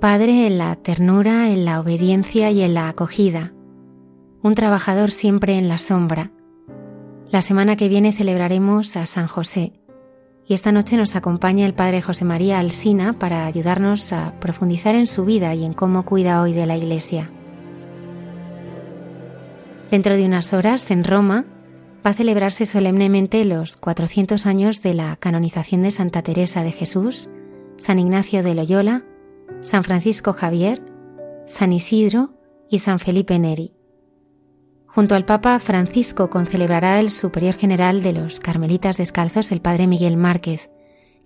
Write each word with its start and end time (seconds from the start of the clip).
Padre 0.00 0.46
en 0.46 0.58
la 0.58 0.76
ternura, 0.76 1.50
en 1.50 1.64
la 1.64 1.80
obediencia 1.80 2.50
y 2.50 2.62
en 2.62 2.74
la 2.74 2.88
acogida. 2.88 3.52
Un 4.42 4.54
trabajador 4.54 5.10
siempre 5.10 5.58
en 5.58 5.68
la 5.68 5.78
sombra. 5.78 6.30
La 7.30 7.42
semana 7.42 7.76
que 7.76 7.88
viene 7.88 8.12
celebraremos 8.12 8.96
a 8.96 9.06
San 9.06 9.26
José 9.26 9.72
y 10.48 10.54
esta 10.54 10.72
noche 10.72 10.96
nos 10.96 11.14
acompaña 11.14 11.66
el 11.66 11.74
Padre 11.74 12.00
José 12.00 12.24
María 12.24 12.58
Alsina 12.58 13.18
para 13.18 13.44
ayudarnos 13.44 14.14
a 14.14 14.32
profundizar 14.40 14.94
en 14.94 15.06
su 15.06 15.26
vida 15.26 15.54
y 15.54 15.64
en 15.64 15.74
cómo 15.74 16.04
cuida 16.04 16.40
hoy 16.40 16.54
de 16.54 16.64
la 16.64 16.76
Iglesia. 16.78 17.30
Dentro 19.90 20.16
de 20.16 20.24
unas 20.24 20.54
horas, 20.54 20.90
en 20.90 21.04
Roma, 21.04 21.44
va 22.04 22.12
a 22.12 22.14
celebrarse 22.14 22.64
solemnemente 22.64 23.44
los 23.44 23.76
400 23.76 24.46
años 24.46 24.80
de 24.80 24.94
la 24.94 25.16
canonización 25.16 25.82
de 25.82 25.90
Santa 25.90 26.22
Teresa 26.22 26.62
de 26.62 26.72
Jesús, 26.72 27.28
San 27.76 27.98
Ignacio 27.98 28.42
de 28.42 28.54
Loyola, 28.54 29.02
San 29.60 29.82
Francisco 29.82 30.32
Javier, 30.32 30.80
San 31.46 31.72
Isidro 31.72 32.34
y 32.70 32.78
San 32.78 33.00
Felipe 33.00 33.38
Neri. 33.38 33.74
Junto 34.86 35.14
al 35.14 35.24
Papa 35.24 35.58
Francisco 35.58 36.30
concelebrará 36.30 37.00
el 37.00 37.10
Superior 37.10 37.54
General 37.54 38.02
de 38.02 38.12
los 38.12 38.40
Carmelitas 38.40 38.96
Descalzos, 38.96 39.50
el 39.50 39.60
Padre 39.60 39.86
Miguel 39.86 40.16
Márquez, 40.16 40.70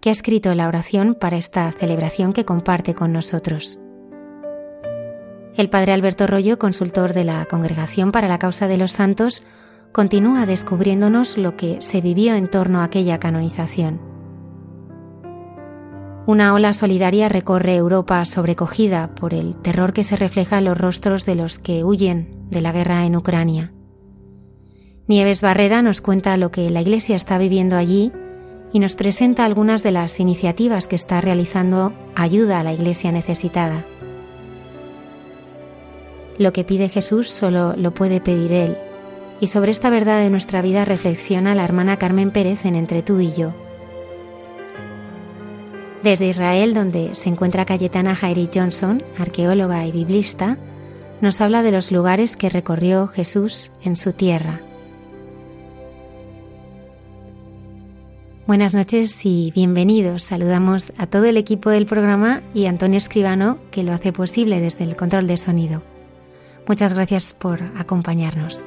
que 0.01 0.09
ha 0.09 0.13
escrito 0.13 0.55
la 0.55 0.67
oración 0.67 1.15
para 1.15 1.37
esta 1.37 1.71
celebración 1.73 2.33
que 2.33 2.45
comparte 2.45 2.95
con 2.95 3.13
nosotros. 3.13 3.81
El 5.55 5.69
Padre 5.69 5.93
Alberto 5.93 6.27
Rollo, 6.27 6.59
consultor 6.59 7.13
de 7.13 7.25
la 7.25 7.45
Congregación 7.45 8.13
para 8.13 8.29
la 8.29 8.39
Causa 8.39 8.67
de 8.67 8.79
los 8.79 8.93
Santos, 8.93 9.45
continúa 9.93 10.47
descubriéndonos 10.47 11.37
lo 11.37 11.57
que 11.57 11.81
se 11.83 12.01
vivió 12.01 12.35
en 12.35 12.49
torno 12.49 12.81
a 12.81 12.85
aquella 12.85 13.19
canonización. 13.19 14.12
Una 16.25 16.55
ola 16.55 16.73
solidaria 16.73 17.29
recorre 17.29 17.75
Europa 17.75 18.25
sobrecogida 18.25 19.13
por 19.17 19.35
el 19.35 19.57
terror 19.57 19.93
que 19.93 20.05
se 20.05 20.15
refleja 20.15 20.59
en 20.59 20.67
los 20.67 20.79
rostros 20.79 21.27
de 21.27 21.35
los 21.35 21.59
que 21.59 21.83
huyen 21.83 22.47
de 22.49 22.61
la 22.61 22.71
guerra 22.71 23.05
en 23.07 23.17
Ucrania. 23.17 23.73
Nieves 25.09 25.43
Barrera 25.43 25.83
nos 25.83 26.01
cuenta 26.01 26.37
lo 26.37 26.53
que 26.53 26.71
la 26.71 26.81
Iglesia 26.81 27.17
está 27.17 27.39
viviendo 27.39 27.77
allí 27.77 28.13
y 28.73 28.79
nos 28.79 28.95
presenta 28.95 29.45
algunas 29.45 29.83
de 29.83 29.91
las 29.91 30.21
iniciativas 30.21 30.87
que 30.87 30.95
está 30.95 31.21
realizando 31.21 31.93
ayuda 32.15 32.61
a 32.61 32.63
la 32.63 32.73
Iglesia 32.73 33.11
necesitada. 33.11 33.85
Lo 36.39 36.53
que 36.53 36.63
pide 36.63 36.89
Jesús 36.89 37.31
solo 37.31 37.75
lo 37.77 37.93
puede 37.93 38.21
pedir 38.21 38.53
Él, 38.53 38.77
y 39.41 39.49
sobre 39.49 39.73
esta 39.73 39.91
verdad 39.91 40.21
de 40.21 40.31
nuestra 40.31 40.63
vida 40.63 40.85
reflexiona 40.85 41.57
la 41.57 41.65
hermana 41.65 41.99
Carmen 41.99 42.31
Pérez 42.31 42.65
en 42.65 42.77
Entre 42.77 43.03
tú 43.03 43.19
y 43.19 43.33
yo. 43.33 43.53
Desde 46.03 46.27
Israel, 46.27 46.75
donde 46.75 47.15
se 47.15 47.29
encuentra 47.29 47.65
Cayetana 47.65 48.17
Jairi 48.17 48.51
Johnson, 48.53 49.03
arqueóloga 49.19 49.87
y 49.87 49.93
biblista, 49.93 50.59
nos 51.21 51.41
habla 51.41 51.63
de 51.63 51.71
los 51.71 51.93
lugares 51.93 52.37
que 52.37 52.49
recorrió 52.49 53.07
Jesús 53.07 53.71
en 53.85 53.97
su 53.97 54.13
tierra. 54.13 54.61
Buenas 58.49 58.75
noches 58.75 59.25
y 59.25 59.53
bienvenidos. 59.55 60.25
Saludamos 60.25 60.93
a 60.99 61.07
todo 61.07 61.27
el 61.27 61.37
equipo 61.37 61.71
del 61.71 61.87
programa 61.87 62.43
y 62.53 62.67
a 62.67 62.71
Antonio 62.71 62.99
Escribano, 62.99 63.59
que 63.71 63.85
lo 63.85 63.93
hace 63.93 64.13
posible 64.13 64.61
desde 64.61 64.83
el 64.83 64.97
control 64.97 65.29
de 65.29 65.37
sonido. 65.37 65.83
Muchas 66.67 66.95
gracias 66.95 67.33
por 67.33 67.63
acompañarnos. 67.79 68.67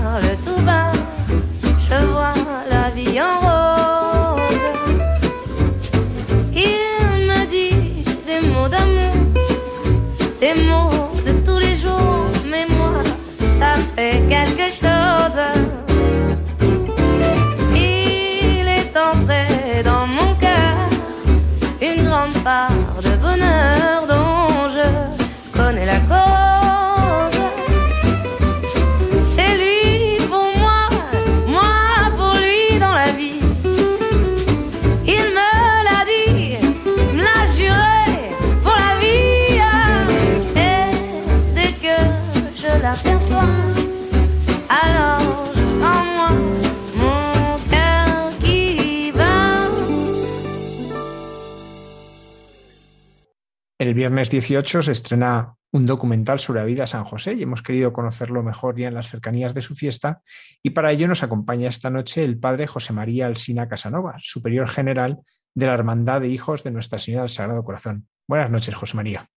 El 53.91 53.95
viernes 53.95 54.29
18 54.29 54.83
se 54.83 54.93
estrena 54.93 55.57
un 55.73 55.85
documental 55.85 56.39
sobre 56.39 56.61
la 56.61 56.65
vida 56.65 56.83
de 56.83 56.87
San 56.87 57.03
José 57.03 57.33
y 57.33 57.43
hemos 57.43 57.61
querido 57.61 57.91
conocerlo 57.91 58.41
mejor 58.41 58.79
ya 58.79 58.87
en 58.87 58.93
las 58.93 59.09
cercanías 59.09 59.53
de 59.53 59.61
su 59.61 59.75
fiesta 59.75 60.21
y 60.63 60.69
para 60.69 60.93
ello 60.93 61.09
nos 61.09 61.23
acompaña 61.23 61.67
esta 61.67 61.89
noche 61.89 62.23
el 62.23 62.39
padre 62.39 62.67
José 62.67 62.93
María 62.93 63.25
Alsina 63.25 63.67
Casanova, 63.67 64.15
superior 64.17 64.69
general 64.69 65.19
de 65.53 65.65
la 65.65 65.73
Hermandad 65.73 66.21
de 66.21 66.29
Hijos 66.29 66.63
de 66.63 66.71
Nuestra 66.71 66.99
Señora 66.99 67.23
del 67.23 67.31
Sagrado 67.31 67.65
Corazón. 67.65 68.07
Buenas 68.29 68.49
noches, 68.49 68.75
José 68.75 68.95
María. 68.95 69.27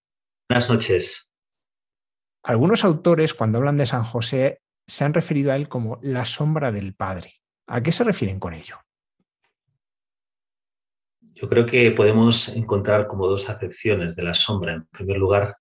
Buenas 0.48 0.70
noches. 0.70 1.32
Algunos 2.44 2.84
autores, 2.84 3.34
cuando 3.34 3.58
hablan 3.58 3.76
de 3.76 3.86
San 3.86 4.04
José, 4.04 4.60
se 4.86 5.04
han 5.04 5.14
referido 5.14 5.50
a 5.50 5.56
él 5.56 5.68
como 5.68 5.98
la 6.00 6.24
sombra 6.24 6.70
del 6.70 6.94
Padre. 6.94 7.40
¿A 7.66 7.82
qué 7.82 7.90
se 7.90 8.04
refieren 8.04 8.38
con 8.38 8.54
ello? 8.54 8.76
Yo 11.44 11.50
creo 11.50 11.66
que 11.66 11.90
podemos 11.90 12.48
encontrar 12.48 13.06
como 13.06 13.28
dos 13.28 13.50
acepciones 13.50 14.16
de 14.16 14.22
la 14.22 14.32
sombra. 14.32 14.72
En 14.72 14.86
primer 14.86 15.18
lugar, 15.18 15.54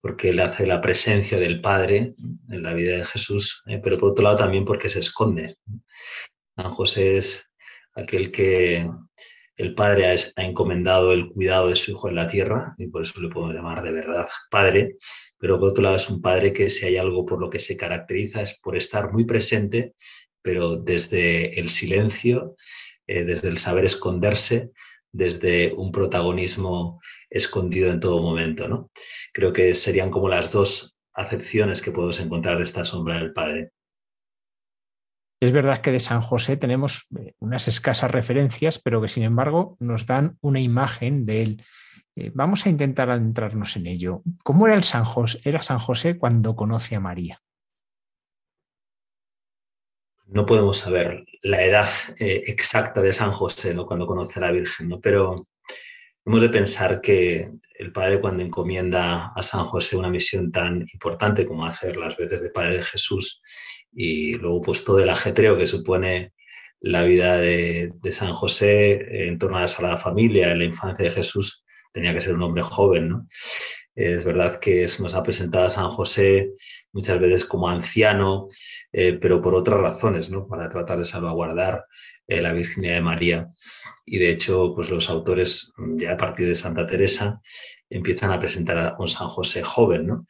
porque 0.00 0.30
él 0.30 0.40
hace 0.40 0.66
la 0.66 0.80
presencia 0.80 1.38
del 1.38 1.60
Padre 1.60 2.14
en 2.50 2.62
la 2.62 2.72
vida 2.72 2.96
de 2.96 3.04
Jesús, 3.04 3.62
eh, 3.66 3.78
pero 3.84 3.98
por 3.98 4.12
otro 4.12 4.24
lado 4.24 4.38
también 4.38 4.64
porque 4.64 4.88
se 4.88 5.00
esconde. 5.00 5.56
San 6.56 6.70
José 6.70 7.18
es 7.18 7.46
aquel 7.94 8.32
que 8.32 8.88
el 9.56 9.74
Padre 9.74 10.06
ha, 10.06 10.42
encomendado 10.42 11.12
el 11.12 11.28
cuidado 11.28 11.68
de 11.68 11.76
su 11.76 11.90
Hijo 11.90 12.08
en 12.08 12.14
la 12.14 12.26
tierra, 12.26 12.74
y 12.78 12.86
por 12.86 13.02
eso 13.02 13.20
le 13.20 13.28
podemos 13.28 13.54
llamar 13.54 13.82
de 13.82 13.92
verdad 13.92 14.28
Padre, 14.50 14.96
pero 15.36 15.60
por 15.60 15.68
otro 15.68 15.84
lado 15.84 15.96
es 15.96 16.08
un 16.08 16.22
Padre 16.22 16.54
que 16.54 16.70
si 16.70 16.86
hay 16.86 16.96
algo 16.96 17.26
por 17.26 17.38
lo 17.38 17.50
que 17.50 17.58
se 17.58 17.76
caracteriza 17.76 18.40
es 18.40 18.58
por 18.62 18.78
estar 18.78 19.12
muy 19.12 19.26
presente, 19.26 19.92
pero 20.40 20.76
desde 20.76 21.60
el 21.60 21.68
silencio, 21.68 22.56
eh, 23.06 23.24
desde 23.24 23.48
el 23.48 23.58
saber 23.58 23.84
esconderse, 23.84 24.70
desde 25.12 25.72
un 25.74 25.92
protagonismo 25.92 27.00
escondido 27.30 27.90
en 27.90 28.00
todo 28.00 28.22
momento. 28.22 28.68
¿no? 28.68 28.90
Creo 29.32 29.52
que 29.52 29.74
serían 29.74 30.10
como 30.10 30.28
las 30.28 30.50
dos 30.50 30.96
acepciones 31.14 31.82
que 31.82 31.92
podemos 31.92 32.18
encontrar 32.20 32.56
de 32.56 32.62
esta 32.62 32.84
sombra 32.84 33.18
del 33.18 33.32
Padre. 33.32 33.70
Es 35.40 35.52
verdad 35.52 35.80
que 35.80 35.90
de 35.90 36.00
San 36.00 36.20
José 36.20 36.56
tenemos 36.56 37.08
eh, 37.18 37.34
unas 37.40 37.66
escasas 37.66 38.10
referencias, 38.10 38.78
pero 38.78 39.02
que 39.02 39.08
sin 39.08 39.24
embargo 39.24 39.76
nos 39.80 40.06
dan 40.06 40.38
una 40.40 40.60
imagen 40.60 41.26
de 41.26 41.42
él. 41.42 41.64
Eh, 42.14 42.30
vamos 42.34 42.64
a 42.64 42.70
intentar 42.70 43.10
adentrarnos 43.10 43.76
en 43.76 43.88
ello. 43.88 44.22
¿Cómo 44.44 44.66
era 44.66 44.80
San 44.82 45.04
José, 45.04 45.40
era 45.44 45.62
San 45.62 45.78
José 45.78 46.16
cuando 46.16 46.54
conoce 46.54 46.94
a 46.94 47.00
María? 47.00 47.42
No 50.32 50.46
podemos 50.46 50.78
saber 50.78 51.26
la 51.42 51.62
edad 51.62 51.90
eh, 52.18 52.44
exacta 52.46 53.02
de 53.02 53.12
San 53.12 53.32
José 53.32 53.74
¿no? 53.74 53.84
cuando 53.84 54.06
conoce 54.06 54.38
a 54.38 54.42
la 54.42 54.50
Virgen, 54.50 54.98
pero 55.02 55.46
hemos 56.24 56.40
de 56.40 56.48
pensar 56.48 57.02
que 57.02 57.50
el 57.74 57.92
Padre 57.92 58.18
cuando 58.18 58.42
encomienda 58.42 59.32
a 59.36 59.42
San 59.42 59.66
José 59.66 59.94
una 59.94 60.08
misión 60.08 60.50
tan 60.50 60.86
importante 60.90 61.44
como 61.44 61.66
hacer 61.66 61.98
las 61.98 62.16
veces 62.16 62.42
de 62.42 62.48
Padre 62.48 62.76
de 62.76 62.82
Jesús 62.82 63.42
y 63.92 64.34
luego 64.36 64.62
pues 64.62 64.84
todo 64.84 65.00
el 65.00 65.10
ajetreo 65.10 65.58
que 65.58 65.66
supone 65.66 66.32
la 66.80 67.04
vida 67.04 67.36
de, 67.36 67.92
de 68.00 68.12
San 68.12 68.32
José 68.32 69.26
en 69.28 69.36
torno 69.36 69.58
a 69.58 69.62
la 69.62 69.68
Sagrada 69.68 69.98
Familia, 69.98 70.50
en 70.50 70.60
la 70.60 70.64
infancia 70.64 71.04
de 71.04 71.12
Jesús, 71.12 71.62
tenía 71.92 72.14
que 72.14 72.22
ser 72.22 72.34
un 72.34 72.42
hombre 72.42 72.62
joven, 72.62 73.10
¿no? 73.10 73.28
Es 73.94 74.24
verdad 74.24 74.58
que 74.58 74.88
se 74.88 75.02
nos 75.02 75.14
ha 75.14 75.22
presentado 75.22 75.66
a 75.66 75.70
San 75.70 75.90
José 75.90 76.52
muchas 76.92 77.20
veces 77.20 77.44
como 77.44 77.68
anciano, 77.68 78.48
eh, 78.90 79.18
pero 79.20 79.42
por 79.42 79.54
otras 79.54 79.80
razones, 79.80 80.30
¿no? 80.30 80.46
Para 80.46 80.70
tratar 80.70 80.98
de 80.98 81.04
salvaguardar 81.04 81.84
eh, 82.26 82.40
la 82.40 82.52
virginidad 82.52 82.94
de 82.94 83.00
María. 83.02 83.48
Y 84.06 84.18
de 84.18 84.30
hecho, 84.30 84.72
pues 84.74 84.88
los 84.88 85.10
autores, 85.10 85.72
ya 85.96 86.12
a 86.12 86.16
partir 86.16 86.48
de 86.48 86.54
Santa 86.54 86.86
Teresa, 86.86 87.42
empiezan 87.90 88.32
a 88.32 88.40
presentar 88.40 88.78
a 88.78 88.96
un 88.98 89.08
San 89.08 89.28
José 89.28 89.62
joven, 89.62 90.06
¿no? 90.06 90.26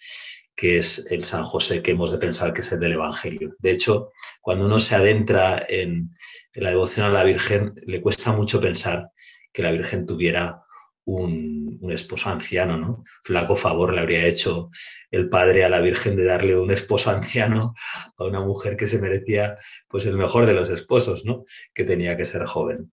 que 0.56 0.78
es 0.78 1.06
el 1.10 1.24
San 1.24 1.44
José 1.44 1.82
que 1.82 1.92
hemos 1.92 2.12
de 2.12 2.18
pensar 2.18 2.52
que 2.52 2.60
es 2.60 2.72
el 2.72 2.80
del 2.80 2.92
Evangelio. 2.92 3.54
De 3.58 3.70
hecho, 3.70 4.10
cuando 4.40 4.66
uno 4.66 4.80
se 4.80 4.94
adentra 4.94 5.64
en, 5.68 6.10
en 6.52 6.62
la 6.62 6.70
devoción 6.70 7.06
a 7.06 7.10
la 7.10 7.24
Virgen, 7.24 7.74
le 7.86 8.00
cuesta 8.02 8.32
mucho 8.32 8.60
pensar 8.60 9.10
que 9.52 9.62
la 9.62 9.72
Virgen 9.72 10.06
tuviera 10.06 10.61
un, 11.04 11.78
un, 11.80 11.92
esposo 11.92 12.30
anciano, 12.30 12.76
¿no? 12.78 13.04
Flaco 13.22 13.56
favor 13.56 13.92
le 13.92 14.00
habría 14.00 14.26
hecho 14.26 14.70
el 15.10 15.28
padre 15.28 15.64
a 15.64 15.68
la 15.68 15.80
Virgen 15.80 16.16
de 16.16 16.24
darle 16.24 16.58
un 16.58 16.70
esposo 16.70 17.10
anciano 17.10 17.74
a 18.16 18.24
una 18.24 18.40
mujer 18.40 18.76
que 18.76 18.86
se 18.86 19.00
merecía 19.00 19.56
pues 19.88 20.06
el 20.06 20.16
mejor 20.16 20.46
de 20.46 20.54
los 20.54 20.70
esposos, 20.70 21.24
¿no? 21.24 21.44
Que 21.74 21.84
tenía 21.84 22.16
que 22.16 22.24
ser 22.24 22.44
joven. 22.46 22.92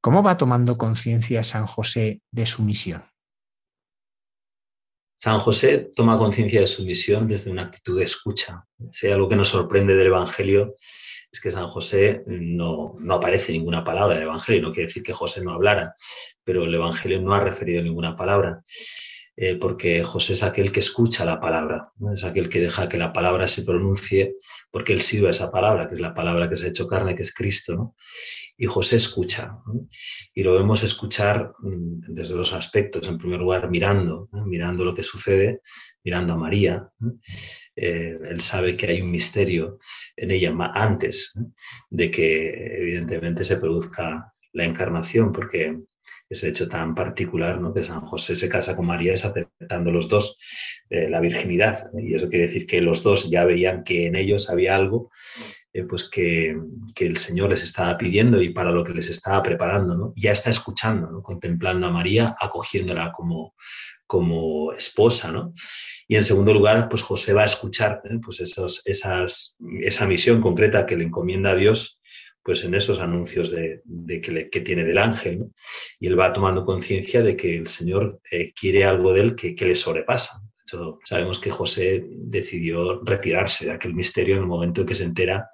¿Cómo 0.00 0.22
va 0.22 0.36
tomando 0.36 0.78
conciencia 0.78 1.42
San 1.42 1.66
José 1.66 2.22
de 2.30 2.46
su 2.46 2.62
misión? 2.62 3.02
San 5.16 5.38
José 5.38 5.90
toma 5.94 6.18
conciencia 6.18 6.60
de 6.60 6.66
su 6.66 6.84
misión 6.84 7.26
desde 7.26 7.50
una 7.50 7.62
actitud 7.62 7.98
de 7.98 8.04
escucha. 8.04 8.64
Hay 9.02 9.10
algo 9.10 9.28
que 9.28 9.36
nos 9.36 9.48
sorprende 9.48 9.96
del 9.96 10.08
Evangelio 10.08 10.76
es 11.36 11.40
que 11.40 11.50
San 11.50 11.68
José 11.68 12.22
no, 12.26 12.96
no, 12.98 13.14
aparece 13.14 13.52
ninguna 13.52 13.84
palabra 13.84 14.14
del 14.14 14.24
Evangelio. 14.24 14.62
No 14.62 14.72
quiere 14.72 14.86
decir 14.88 15.02
que 15.02 15.12
José 15.12 15.44
no 15.44 15.52
hablara, 15.52 15.94
pero 16.42 16.64
el 16.64 16.74
Evangelio 16.74 17.20
no 17.20 17.34
ha 17.34 17.40
referido 17.40 17.82
ninguna 17.82 18.16
palabra. 18.16 18.62
Eh, 19.38 19.56
porque 19.56 20.02
José 20.02 20.32
es 20.32 20.42
aquel 20.42 20.72
que 20.72 20.80
escucha 20.80 21.26
la 21.26 21.38
palabra, 21.38 21.92
¿no? 21.98 22.14
es 22.14 22.24
aquel 22.24 22.48
que 22.48 22.58
deja 22.58 22.88
que 22.88 22.96
la 22.96 23.12
palabra 23.12 23.46
se 23.46 23.64
pronuncie, 23.64 24.36
porque 24.70 24.94
él 24.94 25.02
sirve 25.02 25.28
a 25.28 25.32
esa 25.32 25.50
palabra, 25.50 25.88
que 25.88 25.96
es 25.96 26.00
la 26.00 26.14
palabra 26.14 26.48
que 26.48 26.56
se 26.56 26.64
ha 26.64 26.68
hecho 26.70 26.88
carne, 26.88 27.14
que 27.14 27.20
es 27.20 27.34
Cristo. 27.34 27.94
Y 28.56 28.64
José 28.64 28.96
escucha, 28.96 29.58
y 30.32 30.42
lo 30.42 30.54
vemos 30.54 30.82
escuchar 30.82 31.52
mm, 31.58 32.14
desde 32.14 32.34
dos 32.34 32.54
aspectos. 32.54 33.06
En 33.06 33.18
primer 33.18 33.40
lugar, 33.40 33.68
mirando, 33.68 34.30
mirando 34.46 34.86
lo 34.86 34.94
que 34.94 35.02
sucede, 35.02 35.60
mirando 36.02 36.32
a 36.32 36.38
María. 36.38 36.88
Eh, 37.74 38.18
él 38.30 38.40
sabe 38.40 38.74
que 38.74 38.86
hay 38.86 39.02
un 39.02 39.10
misterio 39.10 39.78
en 40.16 40.30
ella 40.30 40.54
antes 40.74 41.34
de 41.90 42.10
que 42.10 42.78
evidentemente 42.78 43.44
se 43.44 43.58
produzca 43.58 44.32
la 44.54 44.64
encarnación, 44.64 45.30
porque 45.30 45.76
ese 46.28 46.48
hecho 46.48 46.68
tan 46.68 46.94
particular, 46.94 47.60
¿no? 47.60 47.72
que 47.72 47.84
San 47.84 48.00
José 48.00 48.34
se 48.34 48.48
casa 48.48 48.74
con 48.74 48.86
María 48.86 49.14
es 49.14 49.24
aceptando 49.24 49.90
los 49.92 50.08
dos 50.08 50.38
eh, 50.90 51.08
la 51.08 51.20
virginidad. 51.20 51.90
Y 51.98 52.14
eso 52.14 52.28
quiere 52.28 52.46
decir 52.46 52.66
que 52.66 52.80
los 52.80 53.02
dos 53.02 53.30
ya 53.30 53.44
veían 53.44 53.84
que 53.84 54.06
en 54.06 54.16
ellos 54.16 54.50
había 54.50 54.74
algo 54.74 55.10
eh, 55.72 55.84
pues 55.84 56.08
que, 56.08 56.56
que, 56.94 57.06
el 57.06 57.16
Señor 57.16 57.50
les 57.50 57.62
estaba 57.62 57.96
pidiendo 57.96 58.40
y 58.42 58.50
para 58.50 58.72
lo 58.72 58.84
que 58.84 58.92
les 58.92 59.08
estaba 59.10 59.42
preparando. 59.42 59.96
¿no? 59.96 60.12
Ya 60.16 60.32
está 60.32 60.50
escuchando, 60.50 61.10
¿no? 61.10 61.22
contemplando 61.22 61.86
a 61.86 61.92
María, 61.92 62.36
acogiéndola 62.40 63.12
como, 63.12 63.54
como 64.06 64.72
esposa. 64.72 65.30
¿no? 65.30 65.52
Y 66.08 66.16
en 66.16 66.24
segundo 66.24 66.52
lugar, 66.52 66.88
pues 66.88 67.02
José 67.02 67.34
va 67.34 67.42
a 67.42 67.46
escuchar 67.46 68.02
¿eh? 68.04 68.18
pues 68.24 68.40
esas, 68.40 68.82
esa 68.84 70.06
misión 70.06 70.40
concreta 70.40 70.86
que 70.86 70.96
le 70.96 71.04
encomienda 71.04 71.50
a 71.50 71.56
Dios 71.56 72.00
pues 72.46 72.62
en 72.62 72.74
esos 72.74 73.00
anuncios 73.00 73.50
de, 73.50 73.82
que, 74.52 74.60
tiene 74.60 74.84
del 74.84 74.98
ángel. 74.98 75.46
Y 75.98 76.06
él 76.06 76.18
va 76.18 76.32
tomando 76.32 76.64
conciencia 76.64 77.20
de 77.20 77.36
que 77.36 77.56
el 77.56 77.66
Señor 77.66 78.20
eh, 78.30 78.52
quiere 78.54 78.84
algo 78.84 79.12
de 79.12 79.20
él 79.22 79.34
que, 79.34 79.56
le 79.58 79.74
sobrepasa. 79.74 80.40
De 80.40 80.62
hecho, 80.62 80.98
sabemos 81.02 81.40
que 81.40 81.50
José 81.50 82.04
decidió 82.08 83.02
retirarse 83.02 83.66
de 83.66 83.72
aquel 83.72 83.94
misterio 83.94 84.36
en 84.36 84.42
el 84.42 84.46
momento 84.46 84.82
en 84.82 84.86
que 84.86 84.94
se 84.94 85.02
entera 85.02 85.48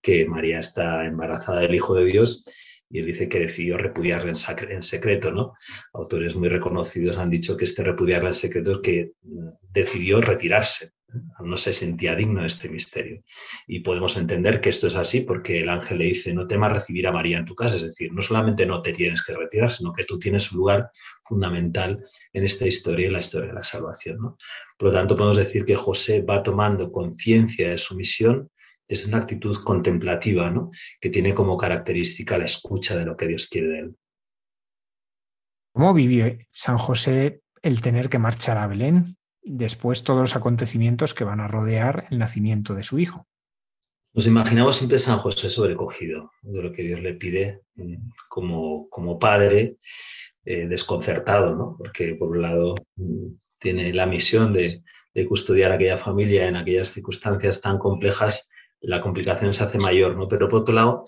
que 0.00 0.26
María 0.26 0.60
está 0.60 1.04
embarazada 1.06 1.62
del 1.62 1.74
Hijo 1.74 1.96
de 1.96 2.04
Dios 2.04 2.44
y 2.88 3.00
él 3.00 3.06
dice 3.06 3.28
que 3.28 3.40
decidió 3.40 3.76
repudiarla 3.76 4.30
en, 4.30 4.70
en, 4.70 4.82
secreto, 4.82 5.32
¿no? 5.32 5.54
Autores 5.92 6.36
muy 6.36 6.48
reconocidos 6.48 7.18
han 7.18 7.30
dicho 7.30 7.56
que 7.56 7.64
este 7.64 7.82
repudiarla 7.82 8.28
en 8.28 8.34
secreto 8.34 8.76
es 8.76 8.78
que 8.82 9.10
decidió 9.72 10.20
retirarse 10.20 10.92
no 11.40 11.56
se 11.56 11.72
sentía 11.72 12.14
digno 12.14 12.42
de 12.42 12.48
este 12.48 12.68
misterio. 12.68 13.22
Y 13.66 13.80
podemos 13.80 14.16
entender 14.16 14.60
que 14.60 14.68
esto 14.68 14.86
es 14.86 14.94
así 14.94 15.22
porque 15.22 15.60
el 15.60 15.68
ángel 15.68 15.98
le 15.98 16.06
dice, 16.06 16.34
no 16.34 16.46
temas 16.46 16.72
recibir 16.72 17.06
a 17.06 17.12
María 17.12 17.38
en 17.38 17.44
tu 17.44 17.54
casa, 17.54 17.76
es 17.76 17.82
decir, 17.82 18.12
no 18.12 18.22
solamente 18.22 18.66
no 18.66 18.82
te 18.82 18.92
tienes 18.92 19.24
que 19.24 19.32
retirar, 19.32 19.70
sino 19.70 19.92
que 19.92 20.04
tú 20.04 20.18
tienes 20.18 20.52
un 20.52 20.58
lugar 20.58 20.90
fundamental 21.24 22.04
en 22.32 22.44
esta 22.44 22.66
historia, 22.66 23.06
en 23.06 23.14
la 23.14 23.20
historia 23.20 23.48
de 23.48 23.54
la 23.54 23.62
salvación. 23.62 24.18
Por 24.76 24.88
lo 24.88 24.92
tanto, 24.92 25.16
podemos 25.16 25.36
decir 25.36 25.64
que 25.64 25.76
José 25.76 26.22
va 26.22 26.42
tomando 26.42 26.92
conciencia 26.92 27.70
de 27.70 27.78
su 27.78 27.96
misión 27.96 28.50
desde 28.86 29.08
una 29.08 29.18
actitud 29.18 29.56
contemplativa, 29.64 30.50
¿no? 30.50 30.70
que 31.00 31.10
tiene 31.10 31.34
como 31.34 31.56
característica 31.56 32.38
la 32.38 32.46
escucha 32.46 32.96
de 32.96 33.04
lo 33.04 33.16
que 33.16 33.28
Dios 33.28 33.46
quiere 33.46 33.68
de 33.68 33.78
él. 33.80 33.96
¿Cómo 35.72 35.94
vivió 35.94 36.36
San 36.50 36.78
José 36.78 37.42
el 37.62 37.80
tener 37.80 38.08
que 38.08 38.18
marchar 38.18 38.56
a 38.56 38.66
Belén? 38.66 39.17
Después 39.50 40.04
todos 40.04 40.20
los 40.20 40.36
acontecimientos 40.36 41.14
que 41.14 41.24
van 41.24 41.40
a 41.40 41.48
rodear 41.48 42.06
el 42.10 42.18
nacimiento 42.18 42.74
de 42.74 42.82
su 42.82 42.98
hijo. 42.98 43.26
Nos 44.12 44.26
imaginamos 44.26 44.76
siempre 44.76 44.98
San 44.98 45.18
José 45.18 45.48
sobrecogido 45.48 46.32
de 46.42 46.62
lo 46.62 46.72
que 46.72 46.82
Dios 46.82 47.00
le 47.00 47.14
pide 47.14 47.62
mm, 47.76 48.10
como, 48.28 48.88
como 48.90 49.18
padre, 49.18 49.78
eh, 50.44 50.66
desconcertado, 50.66 51.54
¿no? 51.54 51.76
porque 51.78 52.14
por 52.14 52.30
un 52.30 52.42
lado 52.42 52.74
mm, 52.96 53.26
tiene 53.58 53.92
la 53.94 54.06
misión 54.06 54.52
de, 54.52 54.82
de 55.14 55.26
custodiar 55.26 55.72
a 55.72 55.76
aquella 55.76 55.98
familia 55.98 56.46
en 56.46 56.56
aquellas 56.56 56.88
circunstancias 56.88 57.60
tan 57.60 57.78
complejas 57.78 58.50
la 58.80 59.00
complicación 59.00 59.54
se 59.54 59.64
hace 59.64 59.78
mayor, 59.78 60.16
¿no? 60.16 60.28
Pero 60.28 60.48
por 60.48 60.60
otro 60.60 60.74
lado, 60.74 61.04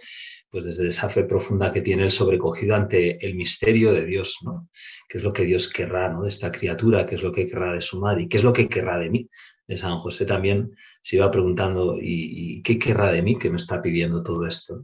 pues 0.51 0.65
desde 0.65 0.89
esa 0.89 1.09
fe 1.09 1.25
profunda 1.25 1.71
que 1.71 1.81
tiene 1.81 2.05
el 2.05 2.11
sobrecogido 2.11 2.75
ante 2.75 3.25
el 3.25 3.35
misterio 3.35 3.93
de 3.93 4.05
Dios, 4.05 4.39
¿no? 4.43 4.69
¿Qué 5.09 5.19
es 5.19 5.25
lo 5.25 5.33
que 5.33 5.45
Dios 5.45 5.73
querrá, 5.73 6.13
¿no? 6.13 6.23
De 6.23 6.29
esta 6.29 6.51
criatura, 6.51 7.07
qué 7.07 7.15
es 7.15 7.23
lo 7.23 7.33
que 7.33 7.47
querrá 7.47 7.73
de 7.73 7.81
su 7.81 8.01
madre 8.01 8.23
y 8.23 8.29
qué 8.29 8.39
es 8.39 8.45
lo 8.45 8.53
que 8.53 8.69
querrá 8.69 8.99
de 8.99 9.11
mí. 9.11 9.29
De 9.67 9.77
San 9.77 9.97
José 9.99 10.27
también 10.27 10.73
se 11.03 11.17
iba 11.17 11.31
preguntando, 11.31 11.97
¿y, 11.97 12.57
y 12.59 12.63
qué 12.63 12.79
querrá 12.79 13.13
de 13.13 13.23
mí 13.23 13.39
que 13.39 13.51
me 13.51 13.57
está 13.57 13.81
pidiendo 13.81 14.23
todo 14.23 14.45
esto? 14.47 14.83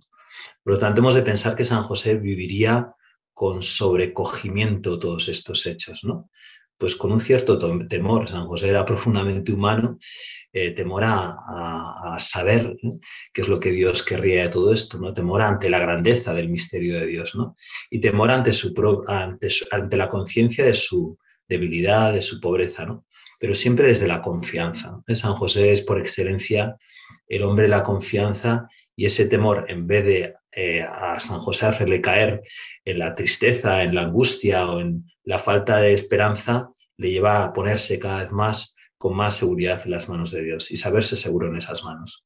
Por 0.63 0.75
lo 0.75 0.79
tanto, 0.79 1.01
hemos 1.01 1.15
de 1.15 1.23
pensar 1.23 1.57
que 1.57 1.65
San 1.65 1.83
José 1.83 2.15
viviría 2.17 2.93
con 3.35 3.63
sobrecogimiento 3.63 4.99
todos 4.99 5.29
estos 5.29 5.67
hechos, 5.67 6.05
¿no? 6.05 6.31
Pues 6.79 6.95
con 6.95 7.13
un 7.13 7.21
cierto 7.21 7.59
temor. 7.89 8.29
San 8.29 8.47
José 8.47 8.69
era 8.69 8.85
profundamente 8.85 9.53
humano, 9.53 9.99
eh, 10.53 10.73
temor 10.73 11.05
a, 11.05 12.17
saber 12.19 12.77
qué 13.33 13.41
es 13.43 13.49
lo 13.49 13.61
que 13.61 13.73
Dios 13.73 14.03
querría 14.03 14.43
de 14.43 14.49
todo 14.49 14.73
esto, 14.73 14.99
¿no? 14.99 15.13
temor 15.13 15.43
ante 15.43 15.69
la 15.69 15.79
grandeza 15.79 16.33
del 16.33 16.49
misterio 16.49 16.99
de 16.99 17.07
Dios, 17.07 17.35
¿no? 17.35 17.55
y 17.91 18.01
temor 18.01 18.31
ante, 18.31 18.53
su, 18.53 18.73
ante, 19.07 19.49
ante 19.71 19.97
la 19.97 20.09
conciencia 20.09 20.65
de 20.65 20.75
su 20.75 21.19
debilidad, 21.49 22.13
de 22.13 22.23
su 22.23 22.41
pobreza, 22.41 22.87
¿no? 22.87 23.05
pero 23.39 23.55
siempre 23.55 23.89
desde 23.89 24.09
la 24.09 24.23
confianza. 24.23 25.03
San 25.15 25.35
José 25.35 25.73
es 25.73 25.83
por 25.83 26.01
excelencia 26.01 26.77
el 27.29 27.43
hombre 27.43 27.65
de 27.65 27.71
la 27.71 27.83
confianza 27.83 28.69
y 28.95 29.05
ese 29.05 29.27
temor, 29.27 29.67
en 29.69 29.87
vez 29.87 30.05
de 30.05 30.35
eh, 30.59 30.83
a 30.83 31.21
San 31.21 31.39
José 31.39 31.67
hacerle 31.67 32.01
caer 32.01 32.43
en 32.83 32.99
la 32.99 33.15
tristeza, 33.15 33.83
en 33.83 33.95
la 33.95 34.05
angustia 34.05 34.67
o 34.67 34.81
en 34.81 35.05
la 35.23 35.39
falta 35.39 35.77
de 35.77 35.93
esperanza, 35.93 36.71
le 36.97 37.11
lleva 37.11 37.45
a 37.45 37.53
ponerse 37.53 37.99
cada 37.99 38.21
vez 38.21 38.33
más 38.33 38.75
con 38.97 39.15
más 39.15 39.37
seguridad 39.37 39.83
en 39.85 39.91
las 39.91 40.09
manos 40.09 40.31
de 40.31 40.43
Dios 40.43 40.71
y 40.71 40.77
saberse 40.77 41.15
seguro 41.15 41.49
en 41.49 41.57
esas 41.57 41.85
manos. 41.85 42.25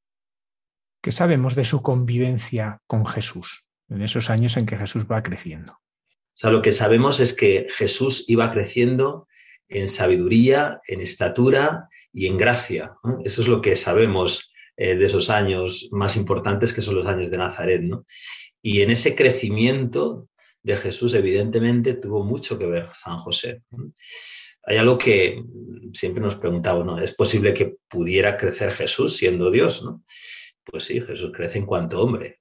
¿Qué 1.02 1.10
sabemos 1.10 1.56
de 1.56 1.64
su 1.64 1.82
convivencia 1.82 2.78
con 2.86 3.04
Jesús 3.04 3.66
en 3.88 4.02
esos 4.02 4.30
años 4.30 4.56
en 4.56 4.66
que 4.66 4.76
Jesús 4.76 5.06
va 5.10 5.24
creciendo? 5.24 5.72
O 5.72 6.36
sea, 6.36 6.50
lo 6.50 6.62
que 6.62 6.70
sabemos 6.70 7.18
es 7.18 7.32
que 7.32 7.66
Jesús 7.68 8.26
iba 8.28 8.52
creciendo 8.52 9.26
en 9.68 9.88
sabiduría, 9.88 10.80
en 10.86 11.00
estatura 11.00 11.88
y 12.12 12.28
en 12.28 12.36
gracia. 12.36 12.94
Eso 13.24 13.42
es 13.42 13.48
lo 13.48 13.60
que 13.60 13.74
sabemos 13.74 14.49
eh, 14.82 14.96
de 14.96 15.04
esos 15.04 15.28
años 15.28 15.90
más 15.92 16.16
importantes 16.16 16.72
que 16.72 16.80
son 16.80 16.94
los 16.94 17.06
años 17.06 17.30
de 17.30 17.36
Nazaret. 17.36 17.82
¿no? 17.82 18.06
Y 18.62 18.80
en 18.80 18.90
ese 18.90 19.14
crecimiento 19.14 20.30
de 20.62 20.74
Jesús, 20.74 21.12
evidentemente, 21.12 21.92
tuvo 21.92 22.24
mucho 22.24 22.58
que 22.58 22.64
ver 22.64 22.88
San 22.94 23.18
José. 23.18 23.60
Hay 24.62 24.78
algo 24.78 24.96
que 24.96 25.44
siempre 25.92 26.22
nos 26.22 26.36
preguntamos, 26.36 26.86
¿no? 26.86 26.98
¿Es 26.98 27.14
posible 27.14 27.52
que 27.52 27.76
pudiera 27.88 28.38
crecer 28.38 28.70
Jesús 28.70 29.18
siendo 29.18 29.50
Dios? 29.50 29.84
¿no? 29.84 30.02
Pues 30.64 30.84
sí, 30.84 30.98
Jesús 30.98 31.30
crece 31.34 31.58
en 31.58 31.66
cuanto 31.66 32.02
hombre, 32.02 32.38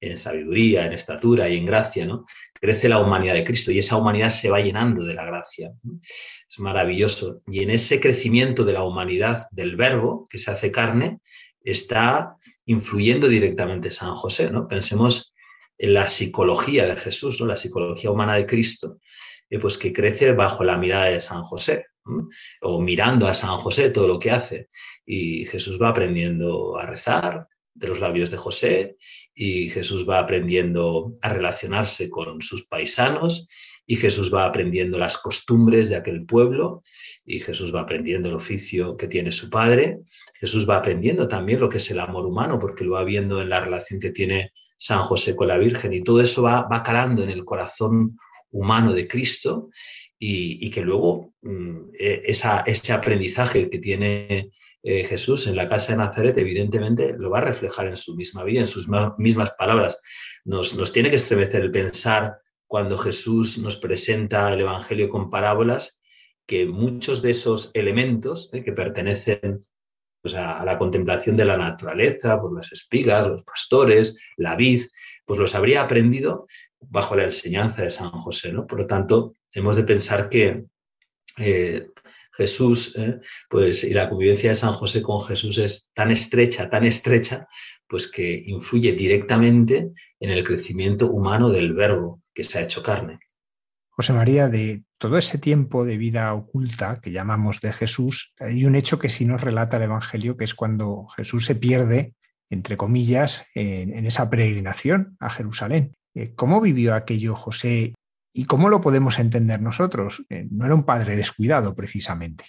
en 0.00 0.18
sabiduría, 0.18 0.86
en 0.86 0.92
estatura 0.92 1.48
y 1.48 1.56
en 1.56 1.66
gracia, 1.66 2.04
¿no? 2.04 2.24
Crece 2.52 2.88
la 2.88 2.98
humanidad 2.98 3.34
de 3.34 3.44
Cristo 3.44 3.70
y 3.70 3.78
esa 3.78 3.96
humanidad 3.96 4.30
se 4.30 4.50
va 4.50 4.60
llenando 4.60 5.04
de 5.04 5.14
la 5.14 5.24
gracia. 5.24 5.72
Es 6.48 6.58
maravilloso. 6.58 7.42
Y 7.46 7.62
en 7.62 7.70
ese 7.70 8.00
crecimiento 8.00 8.64
de 8.64 8.72
la 8.72 8.82
humanidad 8.82 9.46
del 9.52 9.76
verbo 9.76 10.26
que 10.28 10.38
se 10.38 10.50
hace 10.50 10.72
carne, 10.72 11.20
está 11.66 12.36
influyendo 12.64 13.28
directamente 13.28 13.90
San 13.90 14.14
José, 14.14 14.50
¿no? 14.50 14.68
Pensemos 14.68 15.34
en 15.76 15.94
la 15.94 16.06
psicología 16.06 16.86
de 16.86 16.96
Jesús, 16.96 17.40
¿no? 17.40 17.46
La 17.46 17.56
psicología 17.56 18.10
humana 18.10 18.36
de 18.36 18.46
Cristo, 18.46 18.98
eh, 19.50 19.58
pues 19.58 19.76
que 19.76 19.92
crece 19.92 20.32
bajo 20.32 20.64
la 20.64 20.78
mirada 20.78 21.06
de 21.06 21.20
San 21.20 21.42
José, 21.42 21.86
o 22.62 22.80
mirando 22.80 23.26
a 23.26 23.34
San 23.34 23.58
José 23.58 23.90
todo 23.90 24.06
lo 24.06 24.18
que 24.18 24.30
hace. 24.30 24.68
Y 25.04 25.44
Jesús 25.46 25.80
va 25.82 25.88
aprendiendo 25.88 26.78
a 26.78 26.86
rezar 26.86 27.48
de 27.74 27.88
los 27.88 28.00
labios 28.00 28.30
de 28.30 28.36
José, 28.36 28.96
y 29.34 29.68
Jesús 29.68 30.08
va 30.08 30.20
aprendiendo 30.20 31.14
a 31.20 31.28
relacionarse 31.28 32.08
con 32.08 32.40
sus 32.40 32.66
paisanos, 32.66 33.48
y 33.86 33.96
Jesús 33.96 34.34
va 34.34 34.44
aprendiendo 34.44 34.98
las 34.98 35.16
costumbres 35.18 35.88
de 35.88 35.96
aquel 35.96 36.26
pueblo, 36.26 36.82
y 37.24 37.38
Jesús 37.38 37.74
va 37.74 37.82
aprendiendo 37.82 38.28
el 38.28 38.34
oficio 38.34 38.96
que 38.96 39.06
tiene 39.06 39.30
su 39.32 39.48
padre, 39.48 40.00
Jesús 40.34 40.68
va 40.68 40.76
aprendiendo 40.76 41.28
también 41.28 41.60
lo 41.60 41.68
que 41.68 41.76
es 41.76 41.90
el 41.90 42.00
amor 42.00 42.26
humano, 42.26 42.58
porque 42.58 42.84
lo 42.84 42.92
va 42.92 43.04
viendo 43.04 43.40
en 43.40 43.48
la 43.48 43.60
relación 43.60 44.00
que 44.00 44.10
tiene 44.10 44.52
San 44.76 45.02
José 45.02 45.36
con 45.36 45.48
la 45.48 45.58
Virgen, 45.58 45.92
y 45.92 46.02
todo 46.02 46.20
eso 46.20 46.42
va, 46.42 46.62
va 46.62 46.82
calando 46.82 47.22
en 47.22 47.30
el 47.30 47.44
corazón 47.44 48.18
humano 48.50 48.92
de 48.92 49.06
Cristo, 49.06 49.70
y, 50.18 50.70
que 50.70 50.80
luego 50.80 51.34
mm, 51.42 51.90
e, 51.98 52.22
ese 52.24 52.92
aprendizaje 52.92 53.68
que 53.68 53.78
tiene 53.78 54.50
eh, 54.82 55.04
Jesús 55.04 55.46
en 55.46 55.56
la 55.56 55.68
casa 55.68 55.92
de 55.92 55.98
Nazaret, 55.98 56.38
evidentemente 56.38 57.14
lo 57.18 57.30
va 57.30 57.38
a 57.38 57.42
reflejar 57.42 57.88
en 57.88 57.96
su 57.96 58.16
misma 58.16 58.44
vida, 58.44 58.60
en 58.60 58.66
sus 58.66 58.88
mismas 59.18 59.50
palabras. 59.58 60.00
Nos, 60.44 60.76
nos 60.76 60.92
tiene 60.92 61.10
que 61.10 61.16
estremecer 61.16 61.62
el 61.62 61.70
pensar 61.70 62.38
cuando 62.66 62.98
Jesús 62.98 63.58
nos 63.58 63.76
presenta 63.76 64.52
el 64.52 64.60
Evangelio 64.60 65.08
con 65.08 65.30
parábolas, 65.30 66.00
que 66.46 66.66
muchos 66.66 67.22
de 67.22 67.30
esos 67.30 67.70
elementos 67.74 68.50
eh, 68.52 68.62
que 68.62 68.72
pertenecen 68.72 69.60
pues, 70.22 70.34
a, 70.34 70.64
la 70.64 70.78
contemplación 70.78 71.36
de 71.36 71.44
la 71.44 71.56
naturaleza, 71.56 72.40
por 72.40 72.54
las 72.54 72.72
espigas, 72.72 73.26
los 73.26 73.42
pastores, 73.42 74.18
la 74.36 74.56
vid, 74.56 74.82
pues 75.24 75.38
los 75.38 75.54
habría 75.54 75.82
aprendido 75.82 76.46
bajo 76.80 77.16
la 77.16 77.24
enseñanza 77.24 77.82
de 77.82 77.90
San 77.90 78.10
José. 78.10 78.52
¿no? 78.52 78.66
Por 78.66 78.80
lo 78.80 78.86
tanto, 78.86 79.34
hemos 79.52 79.76
de 79.76 79.82
pensar 79.82 80.28
que 80.28 80.64
eh, 81.38 81.88
Jesús, 82.32 82.96
eh, 82.96 83.18
pues, 83.48 83.82
y 83.82 83.92
la 83.92 84.08
convivencia 84.08 84.50
de 84.50 84.54
San 84.54 84.72
José 84.72 85.02
con 85.02 85.22
Jesús 85.22 85.58
es 85.58 85.90
tan 85.94 86.10
estrecha, 86.10 86.70
tan 86.70 86.84
estrecha, 86.84 87.48
pues 87.88 88.10
que 88.10 88.42
influye 88.46 88.92
directamente 88.92 89.90
en 90.20 90.30
el 90.30 90.44
crecimiento 90.44 91.10
humano 91.10 91.50
del 91.50 91.72
verbo 91.72 92.22
que 92.36 92.44
se 92.44 92.58
ha 92.58 92.62
hecho 92.62 92.82
carne. 92.82 93.18
José 93.88 94.12
María, 94.12 94.48
de 94.48 94.84
todo 94.98 95.16
ese 95.16 95.38
tiempo 95.38 95.86
de 95.86 95.96
vida 95.96 96.34
oculta 96.34 97.00
que 97.00 97.12
llamamos 97.12 97.62
de 97.62 97.72
Jesús, 97.72 98.34
hay 98.38 98.66
un 98.66 98.76
hecho 98.76 98.98
que 98.98 99.08
sí 99.08 99.24
nos 99.24 99.40
relata 99.40 99.78
el 99.78 99.84
Evangelio, 99.84 100.36
que 100.36 100.44
es 100.44 100.54
cuando 100.54 101.06
Jesús 101.16 101.46
se 101.46 101.54
pierde, 101.54 102.14
entre 102.50 102.76
comillas, 102.76 103.46
en, 103.54 104.04
esa 104.04 104.28
peregrinación 104.28 105.16
a 105.18 105.30
Jerusalén. 105.30 105.94
Eh, 106.14 106.34
¿Cómo 106.34 106.60
vivió 106.60 106.94
aquello 106.94 107.34
José 107.34 107.94
y 108.34 108.44
cómo 108.44 108.68
lo 108.68 108.82
podemos 108.82 109.18
entender 109.18 109.62
nosotros? 109.62 110.22
Eh, 110.28 110.46
no 110.50 110.66
era 110.66 110.74
un 110.74 110.84
padre 110.84 111.16
descuidado, 111.16 111.74
precisamente. 111.74 112.44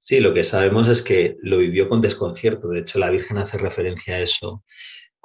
Sí, 0.00 0.18
lo 0.18 0.34
que 0.34 0.42
sabemos 0.42 0.88
es 0.88 1.00
que 1.00 1.36
lo 1.42 1.58
vivió 1.58 1.88
con 1.88 2.00
desconcierto. 2.00 2.68
De 2.68 2.80
hecho, 2.80 2.98
la 2.98 3.10
Virgen 3.10 3.38
hace 3.38 3.58
referencia 3.58 4.16
a 4.16 4.20
eso 4.20 4.64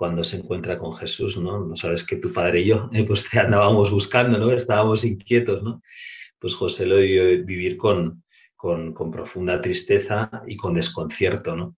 cuando 0.01 0.23
se 0.23 0.37
encuentra 0.37 0.79
con 0.79 0.93
Jesús, 0.93 1.37
¿no? 1.37 1.63
No 1.63 1.75
sabes 1.75 2.03
que 2.03 2.15
tu 2.15 2.33
padre 2.33 2.61
y 2.61 2.65
yo, 2.65 2.89
eh, 2.93 3.03
pues 3.05 3.29
te 3.29 3.39
andábamos 3.39 3.91
buscando, 3.91 4.39
¿no? 4.39 4.51
Estábamos 4.51 5.03
inquietos, 5.03 5.61
¿no? 5.61 5.83
Pues 6.39 6.55
José 6.55 6.87
lo 6.87 6.95
debió 6.95 7.23
vivir 7.45 7.77
con, 7.77 8.23
con, 8.55 8.95
profunda 9.11 9.61
tristeza 9.61 10.31
y 10.47 10.57
con 10.57 10.73
desconcierto, 10.73 11.55
¿no? 11.55 11.77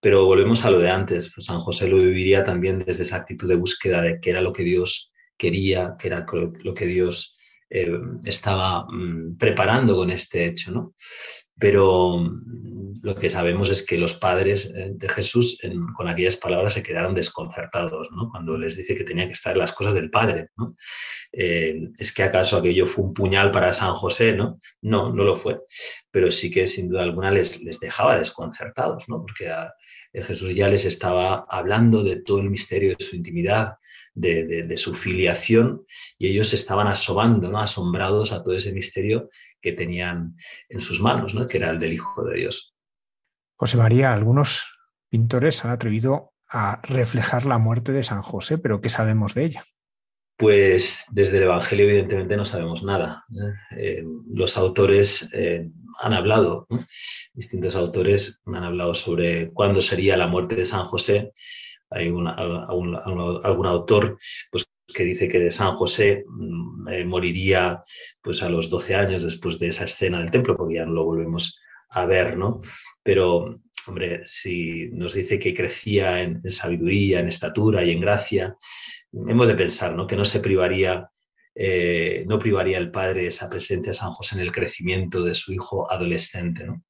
Pero 0.00 0.24
volvemos 0.24 0.64
a 0.64 0.70
lo 0.70 0.78
de 0.78 0.88
antes, 0.88 1.32
pues 1.34 1.46
San 1.46 1.58
José 1.58 1.88
lo 1.88 1.96
viviría 1.96 2.44
también 2.44 2.78
desde 2.78 3.02
esa 3.02 3.16
actitud 3.16 3.48
de 3.48 3.56
búsqueda 3.56 4.02
de 4.02 4.20
qué 4.20 4.30
era 4.30 4.40
lo 4.40 4.52
que 4.52 4.62
Dios 4.62 5.10
quería, 5.36 5.96
qué 5.98 6.06
era 6.06 6.24
lo 6.62 6.74
que 6.74 6.86
Dios 6.86 7.36
estaba 8.22 8.86
mm, 8.88 9.36
preparando 9.36 9.96
con 9.96 10.10
este 10.10 10.46
hecho, 10.46 10.70
¿no? 10.70 10.94
Pero 11.58 12.18
mm, 12.18 13.00
lo 13.02 13.14
que 13.14 13.30
sabemos 13.30 13.70
es 13.70 13.84
que 13.84 13.98
los 13.98 14.14
padres 14.14 14.72
eh, 14.74 14.90
de 14.92 15.08
Jesús 15.08 15.58
con 15.96 16.08
aquellas 16.08 16.36
palabras 16.36 16.74
se 16.74 16.82
quedaron 16.82 17.14
desconcertados, 17.14 18.10
¿no? 18.12 18.30
Cuando 18.30 18.58
les 18.58 18.76
dice 18.76 18.96
que 18.96 19.04
tenía 19.04 19.26
que 19.26 19.32
estar 19.32 19.56
las 19.56 19.72
cosas 19.72 19.94
del 19.94 20.10
Padre, 20.10 20.48
¿no? 20.56 20.76
Eh, 21.32 21.88
¿Es 21.98 22.12
que 22.12 22.22
acaso 22.22 22.56
aquello 22.56 22.86
fue 22.86 23.04
un 23.04 23.14
puñal 23.14 23.50
para 23.50 23.72
San 23.72 23.94
José, 23.94 24.34
no? 24.34 24.60
No, 24.82 25.12
no 25.12 25.24
lo 25.24 25.36
fue. 25.36 25.60
Pero 26.10 26.30
sí 26.30 26.50
que 26.50 26.66
sin 26.66 26.88
duda 26.88 27.02
alguna 27.02 27.30
les, 27.30 27.60
dejaba 27.80 28.18
desconcertados, 28.18 29.08
¿no? 29.08 29.20
Porque 29.20 29.52
Jesús 30.14 30.54
ya 30.54 30.68
les 30.68 30.84
estaba 30.84 31.46
hablando 31.48 32.02
de 32.02 32.16
todo 32.16 32.40
el 32.40 32.50
misterio 32.50 32.96
de 32.96 33.04
su 33.04 33.16
intimidad, 33.16 33.74
de, 34.14 34.76
su 34.76 34.94
filiación 34.94 35.84
y 36.18 36.28
ellos 36.28 36.52
estaban 36.52 36.88
asomando, 36.88 37.50
¿no? 37.50 37.60
asombrados 37.60 38.32
a 38.32 38.42
todo 38.42 38.54
ese 38.54 38.72
misterio 38.72 39.28
que 39.60 39.72
tenían 39.72 40.36
en 40.68 40.80
sus 40.80 41.00
manos, 41.00 41.34
¿no? 41.34 41.46
que 41.46 41.58
era 41.58 41.70
el 41.70 41.78
del 41.78 41.92
Hijo 41.92 42.24
de 42.24 42.36
Dios. 42.36 42.74
José 43.56 43.76
María, 43.76 44.12
algunos 44.12 44.64
pintores 45.08 45.64
han 45.64 45.70
atrevido 45.70 46.32
a 46.48 46.80
reflejar 46.82 47.44
la 47.44 47.58
muerte 47.58 47.92
de 47.92 48.02
San 48.02 48.22
José, 48.22 48.58
pero 48.58 48.80
¿qué 48.80 48.88
sabemos 48.88 49.34
de 49.34 49.44
ella? 49.44 49.64
Pues 50.36 51.04
desde 51.10 51.38
el 51.38 51.44
Evangelio 51.44 51.86
evidentemente 51.86 52.36
no 52.36 52.44
sabemos 52.44 52.84
nada. 52.84 53.24
¿eh? 53.76 54.04
Los 54.30 54.56
autores 54.56 55.28
eh, 55.34 55.68
han 56.00 56.12
hablado, 56.12 56.68
distintos 57.34 57.74
autores 57.74 58.40
han 58.46 58.62
hablado 58.62 58.94
sobre 58.94 59.50
cuándo 59.50 59.82
sería 59.82 60.16
la 60.16 60.28
muerte 60.28 60.54
de 60.54 60.64
San 60.64 60.84
José 60.84 61.32
hay 61.90 62.08
algún 62.08 63.66
autor 63.66 64.18
pues, 64.50 64.66
que 64.94 65.04
dice 65.04 65.28
que 65.28 65.50
San 65.50 65.72
José 65.74 66.24
mm, 66.26 66.88
eh, 66.88 67.04
moriría 67.04 67.82
pues, 68.22 68.42
a 68.42 68.48
los 68.48 68.70
12 68.70 68.94
años 68.94 69.22
después 69.22 69.58
de 69.58 69.68
esa 69.68 69.84
escena 69.84 70.20
del 70.20 70.30
templo, 70.30 70.56
porque 70.56 70.76
ya 70.76 70.86
no 70.86 70.92
lo 70.92 71.04
volvemos 71.04 71.60
a 71.90 72.06
ver, 72.06 72.36
¿no? 72.36 72.60
Pero, 73.02 73.60
hombre, 73.86 74.22
si 74.24 74.88
nos 74.92 75.14
dice 75.14 75.38
que 75.38 75.54
crecía 75.54 76.20
en, 76.20 76.40
en 76.42 76.50
sabiduría, 76.50 77.20
en 77.20 77.28
estatura 77.28 77.84
y 77.84 77.92
en 77.92 78.00
gracia, 78.00 78.56
hemos 79.12 79.48
de 79.48 79.54
pensar, 79.54 79.94
¿no? 79.94 80.06
Que 80.06 80.16
no 80.16 80.24
se 80.24 80.40
privaría 80.40 81.08
eh, 81.60 82.24
no 82.28 82.38
privaría 82.38 82.78
el 82.78 82.92
padre 82.92 83.22
de 83.22 83.26
esa 83.26 83.50
presencia 83.50 83.90
de 83.90 83.98
San 83.98 84.12
José 84.12 84.36
en 84.36 84.42
el 84.42 84.52
crecimiento 84.52 85.24
de 85.24 85.34
su 85.34 85.52
hijo 85.52 85.90
adolescente. 85.90 86.64
¿no? 86.64 86.84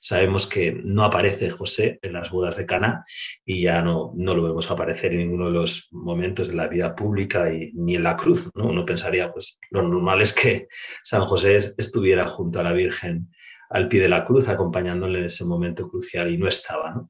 Sabemos 0.00 0.46
que 0.46 0.72
no 0.72 1.04
aparece 1.04 1.50
José 1.50 1.98
en 2.00 2.14
las 2.14 2.30
bodas 2.30 2.56
de 2.56 2.64
Cana 2.64 3.04
y 3.44 3.64
ya 3.64 3.82
no, 3.82 4.12
no 4.16 4.34
lo 4.34 4.44
vemos 4.44 4.70
aparecer 4.70 5.12
en 5.12 5.18
ninguno 5.18 5.46
de 5.46 5.52
los 5.52 5.88
momentos 5.90 6.48
de 6.48 6.54
la 6.54 6.68
vida 6.68 6.94
pública 6.94 7.52
y, 7.52 7.72
ni 7.74 7.96
en 7.96 8.04
la 8.04 8.16
cruz. 8.16 8.48
¿no? 8.54 8.68
Uno 8.68 8.86
pensaría, 8.86 9.30
pues 9.30 9.58
lo 9.70 9.82
normal 9.82 10.22
es 10.22 10.32
que 10.32 10.68
San 11.04 11.26
José 11.26 11.58
estuviera 11.76 12.26
junto 12.26 12.58
a 12.58 12.62
la 12.62 12.72
Virgen 12.72 13.28
al 13.70 13.88
pie 13.88 14.00
de 14.00 14.08
la 14.08 14.24
cruz, 14.24 14.48
acompañándole 14.48 15.18
en 15.18 15.24
ese 15.26 15.44
momento 15.44 15.88
crucial 15.88 16.30
y 16.30 16.38
no 16.38 16.48
estaba. 16.48 17.06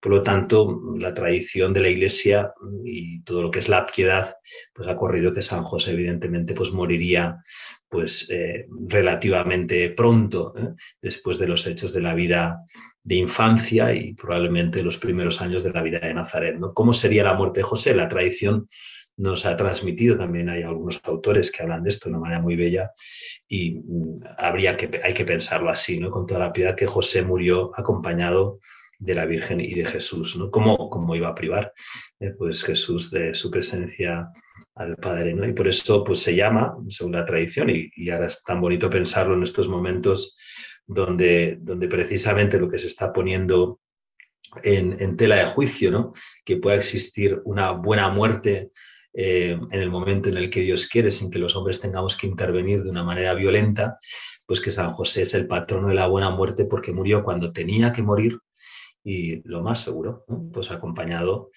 Por 0.00 0.12
lo 0.12 0.22
tanto, 0.22 0.80
la 0.96 1.14
tradición 1.14 1.72
de 1.72 1.80
la 1.80 1.88
Iglesia 1.88 2.52
y 2.84 3.22
todo 3.22 3.42
lo 3.42 3.50
que 3.50 3.60
es 3.60 3.68
la 3.68 3.86
piedad, 3.86 4.34
pues 4.72 4.88
ha 4.88 4.96
corrido 4.96 5.32
que 5.32 5.42
San 5.42 5.62
José 5.64 5.92
evidentemente 5.92 6.54
pues 6.54 6.72
moriría 6.72 7.38
pues 7.88 8.28
eh, 8.30 8.66
relativamente 8.88 9.90
pronto, 9.90 10.54
¿eh? 10.56 10.68
después 11.00 11.38
de 11.38 11.46
los 11.46 11.66
hechos 11.66 11.92
de 11.92 12.00
la 12.00 12.14
vida 12.14 12.62
de 13.04 13.16
infancia 13.16 13.94
y 13.94 14.14
probablemente 14.14 14.82
los 14.82 14.96
primeros 14.96 15.40
años 15.40 15.64
de 15.64 15.72
la 15.72 15.82
vida 15.82 15.98
de 15.98 16.14
Nazaret. 16.14 16.56
¿no? 16.58 16.72
¿Cómo 16.72 16.92
sería 16.92 17.24
la 17.24 17.34
muerte 17.34 17.60
de 17.60 17.64
José? 17.64 17.94
La 17.94 18.08
tradición 18.08 18.68
nos 19.16 19.44
ha 19.46 19.56
transmitido, 19.56 20.16
también 20.16 20.48
hay 20.48 20.62
algunos 20.62 21.00
autores 21.04 21.52
que 21.52 21.62
hablan 21.62 21.82
de 21.82 21.90
esto 21.90 22.08
de 22.08 22.14
una 22.14 22.22
manera 22.22 22.40
muy 22.40 22.56
bella 22.56 22.90
y 23.48 23.74
mm, 23.74 24.16
habría 24.38 24.76
que, 24.76 25.00
hay 25.02 25.14
que 25.14 25.24
pensarlo 25.24 25.70
así, 25.70 26.00
¿no? 26.00 26.10
con 26.10 26.26
toda 26.26 26.40
la 26.40 26.52
piedad 26.52 26.74
que 26.74 26.86
José 26.86 27.22
murió 27.22 27.72
acompañado 27.76 28.58
de 29.02 29.14
la 29.16 29.26
Virgen 29.26 29.60
y 29.60 29.74
de 29.74 29.84
Jesús, 29.84 30.36
¿no? 30.36 30.48
¿Cómo, 30.50 30.88
cómo 30.88 31.16
iba 31.16 31.28
a 31.28 31.34
privar 31.34 31.72
eh, 32.20 32.30
pues 32.38 32.62
Jesús 32.62 33.10
de 33.10 33.34
su 33.34 33.50
presencia 33.50 34.28
al 34.76 34.96
Padre, 34.96 35.34
¿no? 35.34 35.44
Y 35.44 35.52
por 35.52 35.66
eso 35.66 36.04
pues 36.04 36.20
se 36.20 36.36
llama, 36.36 36.76
según 36.88 37.12
la 37.12 37.26
tradición, 37.26 37.68
y, 37.68 38.10
ahora 38.10 38.26
es 38.26 38.44
tan 38.44 38.60
bonito 38.60 38.88
pensarlo 38.88 39.34
en 39.34 39.42
estos 39.42 39.68
momentos 39.68 40.36
donde, 40.86 41.58
donde 41.60 41.88
precisamente 41.88 42.60
lo 42.60 42.68
que 42.68 42.78
se 42.78 42.86
está 42.86 43.12
poniendo 43.12 43.80
en, 44.62 44.96
en 45.00 45.16
tela 45.16 45.36
de 45.36 45.46
juicio, 45.46 45.90
¿no? 45.90 46.12
Que 46.44 46.58
pueda 46.58 46.76
existir 46.76 47.40
una 47.44 47.72
buena 47.72 48.08
muerte 48.08 48.70
eh, 49.14 49.58
en 49.70 49.80
el 49.80 49.90
momento 49.90 50.28
en 50.28 50.36
el 50.36 50.50
que 50.50 50.60
Dios 50.60 50.86
quiere, 50.86 51.10
sin 51.10 51.30
que 51.30 51.38
los 51.38 51.54
hombres 51.56 51.80
tengamos 51.80 52.16
que 52.16 52.26
intervenir 52.26 52.82
de 52.82 52.90
una 52.90 53.04
manera 53.04 53.34
violenta, 53.34 53.98
pues 54.46 54.60
que 54.60 54.70
San 54.70 54.92
José 54.92 55.22
es 55.22 55.34
el 55.34 55.46
patrono 55.46 55.88
de 55.88 55.94
la 55.94 56.06
buena 56.06 56.30
muerte 56.30 56.64
porque 56.64 56.92
murió 56.92 57.22
cuando 57.22 57.52
tenía 57.52 57.92
que 57.92 58.02
morir 58.02 58.38
y 59.04 59.46
lo 59.48 59.62
más 59.62 59.80
seguro, 59.80 60.24
pues 60.52 60.70
acompañado 60.70 61.50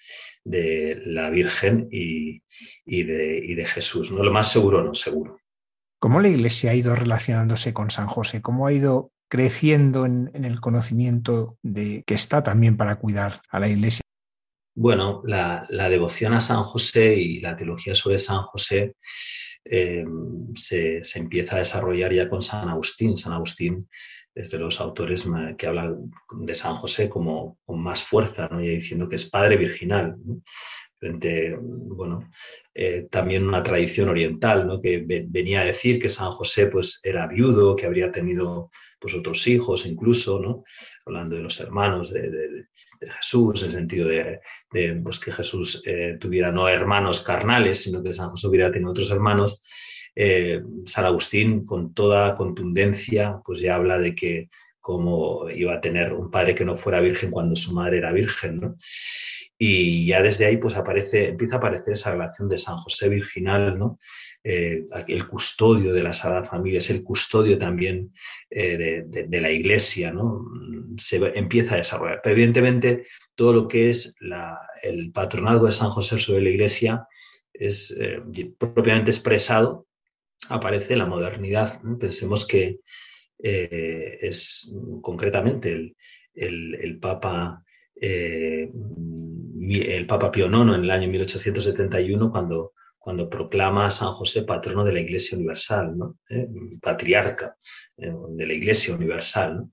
de 0.44 1.00
la 1.06 1.30
Virgen 1.30 1.88
y, 1.90 2.42
de, 2.84 3.64
Jesús. 3.66 4.10
¿no? 4.10 4.22
Lo 4.22 4.32
más 4.32 4.50
seguro, 4.50 4.82
no 4.82 4.94
seguro. 4.94 5.38
¿Cómo 5.98 6.20
la 6.20 6.28
Iglesia 6.28 6.72
ha 6.72 6.74
ido 6.74 6.94
relacionándose 6.94 7.72
con 7.72 7.90
San 7.90 8.06
José? 8.06 8.42
¿Cómo 8.42 8.66
ha 8.66 8.72
ido 8.72 9.12
creciendo 9.28 10.06
en, 10.06 10.30
en 10.34 10.44
el 10.44 10.60
conocimiento 10.60 11.56
de 11.62 12.04
que 12.06 12.14
está 12.14 12.42
también 12.42 12.76
para 12.76 12.96
cuidar 12.96 13.40
a 13.48 13.58
la 13.58 13.68
Iglesia 13.68 14.02
bueno, 14.76 15.22
la, 15.24 15.66
devoción 15.88 16.34
a 16.34 16.40
San 16.40 16.62
José 16.62 17.14
y 17.14 17.40
la 17.40 17.56
teología 17.56 17.94
sobre 17.94 18.18
San 18.18 18.42
José 18.42 18.94
eh, 19.64 20.04
se, 20.54 21.00
empieza 21.14 21.56
a 21.56 21.60
desarrollar 21.60 22.12
ya 22.12 22.28
con 22.28 22.42
San 22.42 22.68
Agustín. 22.68 23.16
San 23.16 23.32
Agustín 23.32 23.88
es 24.34 24.50
de 24.50 24.58
los 24.58 24.78
autores 24.82 25.26
que 25.56 25.66
hablan 25.66 26.10
de 26.42 26.54
San 26.54 26.74
José 26.74 27.08
como 27.08 27.58
con 27.64 27.82
más 27.82 28.04
fuerza, 28.04 28.48
¿no? 28.50 28.58
diciendo 28.58 29.08
que 29.08 29.16
es 29.16 29.30
padre 29.30 29.56
virginal. 29.56 30.14
Frente, 30.98 31.56
bueno, 31.60 32.30
eh, 32.74 33.06
también 33.10 33.46
una 33.46 33.62
tradición 33.62 34.10
oriental, 34.10 34.66
¿no? 34.66 34.80
que 34.80 35.04
venía 35.26 35.60
a 35.62 35.66
decir 35.66 35.98
que 35.98 36.10
San 36.10 36.30
José 36.32 36.66
pues, 36.66 37.00
era 37.02 37.26
viudo, 37.26 37.76
que 37.76 37.86
habría 37.86 38.12
tenido 38.12 38.70
pues, 38.98 39.14
otros 39.14 39.46
hijos 39.46 39.86
incluso, 39.86 40.38
¿no? 40.38 40.64
hablando 41.06 41.36
de 41.36 41.42
los 41.42 41.60
hermanos 41.60 42.12
de 42.12 42.66
Jesús, 43.00 43.62
en 43.62 43.68
el 43.68 43.72
sentido 43.72 44.08
de, 44.08 44.40
pues, 45.02 45.18
que 45.20 45.32
Jesús 45.32 45.82
eh, 45.86 46.16
tuviera 46.20 46.50
no 46.50 46.68
hermanos 46.68 47.20
carnales, 47.20 47.82
sino 47.82 48.02
que 48.02 48.12
San 48.12 48.30
José 48.30 48.48
hubiera 48.48 48.70
tenido 48.70 48.90
otros 48.90 49.10
hermanos. 49.10 49.60
Eh, 50.14 50.62
San 50.86 51.04
Agustín, 51.04 51.64
con 51.66 51.92
toda 51.92 52.34
contundencia, 52.34 53.40
pues 53.44 53.60
ya 53.60 53.74
habla 53.74 53.98
de 53.98 54.14
que 54.14 54.48
como 54.80 55.50
iba 55.50 55.74
a 55.74 55.80
tener 55.80 56.12
un 56.12 56.30
padre 56.30 56.54
que 56.54 56.64
no 56.64 56.76
fuera 56.76 57.00
virgen 57.00 57.32
cuando 57.32 57.56
su 57.56 57.74
madre 57.74 57.98
era 57.98 58.12
virgen, 58.12 58.60
¿no? 58.60 58.76
Y 59.58 60.06
ya 60.06 60.22
desde 60.22 60.44
ahí 60.46 60.58
pues 60.58 60.76
aparece, 60.76 61.28
empieza 61.28 61.56
a 61.56 61.58
aparecer 61.58 61.94
esa 61.94 62.12
relación 62.12 62.48
de 62.48 62.56
San 62.56 62.76
José 62.76 63.08
virginal, 63.08 63.76
¿no? 63.78 63.98
Eh, 64.48 64.86
el 65.08 65.26
custodio 65.26 65.92
de 65.92 66.04
la 66.04 66.12
Sagrada 66.12 66.44
Familia, 66.44 66.78
es 66.78 66.88
el 66.90 67.02
custodio 67.02 67.58
también 67.58 68.12
eh, 68.48 69.02
de, 69.04 69.40
la 69.40 69.50
Iglesia, 69.50 70.12
¿no? 70.12 70.44
Se 70.96 71.16
empieza 71.34 71.74
a 71.74 71.78
desarrollar. 71.78 72.20
Pero 72.22 72.32
evidentemente 72.32 73.08
todo 73.34 73.52
lo 73.52 73.66
que 73.66 73.88
es 73.88 74.14
el 74.84 75.10
patronazgo 75.10 75.66
de 75.66 75.72
San 75.72 75.90
José 75.90 76.20
sobre 76.20 76.42
la 76.42 76.50
Iglesia 76.50 77.08
es 77.52 77.98
eh, 78.00 78.22
propiamente 78.56 79.10
expresado, 79.10 79.88
aparece 80.48 80.92
en 80.92 81.00
la 81.00 81.06
modernidad. 81.06 81.80
Pensemos 81.98 82.46
que 82.46 82.78
es 83.36 84.72
concretamente 85.02 85.92
el, 86.34 86.98
Papa 87.00 87.64
el 88.00 88.70
Papa 90.06 90.30
Pío 90.30 90.46
IX 90.46 90.72
en 90.76 90.84
el 90.84 90.90
año 90.92 91.08
1871 91.08 92.30
cuando 92.30 92.74
cuando 93.06 93.30
proclama 93.30 93.86
a 93.86 93.90
San 93.90 94.10
José 94.10 94.42
patrono 94.42 94.82
de 94.82 94.92
la 94.92 95.00
Iglesia 95.00 95.38
Universal, 95.38 95.96
¿no? 95.96 96.18
¿Eh? 96.28 96.48
patriarca 96.82 97.56
eh, 97.96 98.12
de 98.30 98.46
la 98.48 98.52
Iglesia 98.52 98.96
Universal. 98.96 99.70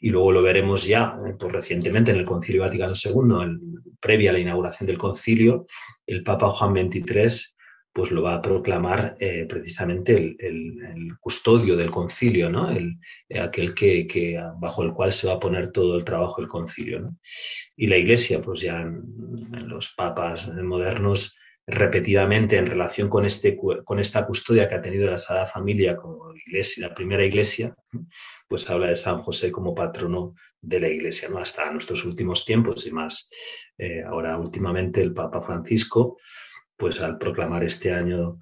Y 0.00 0.10
luego 0.10 0.32
lo 0.32 0.42
veremos 0.42 0.84
ya 0.84 1.16
eh, 1.24 1.34
pues, 1.38 1.52
recientemente 1.52 2.10
en 2.10 2.16
el 2.16 2.24
Concilio 2.24 2.62
Vaticano 2.62 2.94
II, 2.94 3.76
previa 4.00 4.30
a 4.30 4.32
la 4.32 4.40
inauguración 4.40 4.88
del 4.88 4.98
concilio, 4.98 5.64
el 6.04 6.24
Papa 6.24 6.48
Juan 6.48 6.74
XXIII 6.74 7.54
pues 7.92 8.10
lo 8.10 8.22
va 8.22 8.34
a 8.34 8.42
proclamar 8.42 9.16
precisamente 9.48 10.16
el, 10.16 11.12
custodio 11.20 11.76
del 11.76 11.90
concilio, 11.90 12.48
¿no? 12.48 12.70
El, 12.70 12.98
aquel 13.38 13.74
que, 13.74 14.42
bajo 14.58 14.82
el 14.82 14.94
cual 14.94 15.12
se 15.12 15.28
va 15.28 15.34
a 15.34 15.38
poner 15.38 15.70
todo 15.70 15.98
el 15.98 16.04
trabajo 16.04 16.40
del 16.40 16.48
concilio. 16.48 17.00
¿no? 17.00 17.18
Y 17.76 17.88
la 17.88 17.98
Iglesia, 17.98 18.40
pues 18.40 18.62
ya 18.62 18.80
en 18.80 19.68
los 19.68 19.92
papas 19.94 20.50
modernos, 20.54 21.36
repetidamente 21.66 22.58
en 22.58 22.66
relación 22.66 23.08
con, 23.08 23.24
este, 23.24 23.56
con 23.56 24.00
esta 24.00 24.26
custodia 24.26 24.68
que 24.68 24.74
ha 24.74 24.82
tenido 24.82 25.10
la 25.10 25.18
Sagrada 25.18 25.46
Familia 25.46 25.96
como 25.96 26.34
iglesia, 26.34 26.88
la 26.88 26.94
primera 26.94 27.24
iglesia, 27.24 27.74
pues 28.48 28.68
habla 28.68 28.88
de 28.88 28.96
San 28.96 29.18
José 29.18 29.52
como 29.52 29.74
patrono 29.74 30.34
de 30.60 30.80
la 30.80 30.88
iglesia, 30.88 31.28
¿no? 31.28 31.38
hasta 31.38 31.70
nuestros 31.70 32.04
últimos 32.04 32.44
tiempos 32.44 32.86
y 32.86 32.92
más. 32.92 33.28
Eh, 33.78 34.02
ahora 34.02 34.36
últimamente 34.38 35.00
el 35.00 35.14
Papa 35.14 35.40
Francisco 35.40 36.18
pues 36.82 37.00
al 37.00 37.16
proclamar 37.16 37.62
este 37.62 37.92
año 37.92 38.38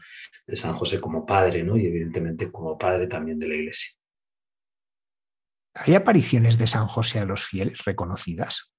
de 0.47 0.57
San 0.57 0.73
José 0.73 0.99
como 0.99 1.27
padre, 1.27 1.63
¿no? 1.63 1.77
Y 1.77 1.85
evidentemente 1.85 2.51
como 2.51 2.79
padre 2.79 3.07
también 3.07 3.39
de 3.39 3.49
la 3.49 3.55
Iglesia. 3.55 3.91
¿Hay 5.75 5.95
apariciones 5.95 6.57
de 6.57 6.67
San 6.67 6.87
José 6.87 7.19
a 7.19 7.27
los 7.27 7.45
fieles 7.45 7.85
reconocidas? 7.85 8.73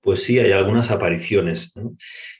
Pues 0.00 0.22
sí, 0.22 0.38
hay 0.38 0.52
algunas 0.52 0.90
apariciones. 0.90 1.74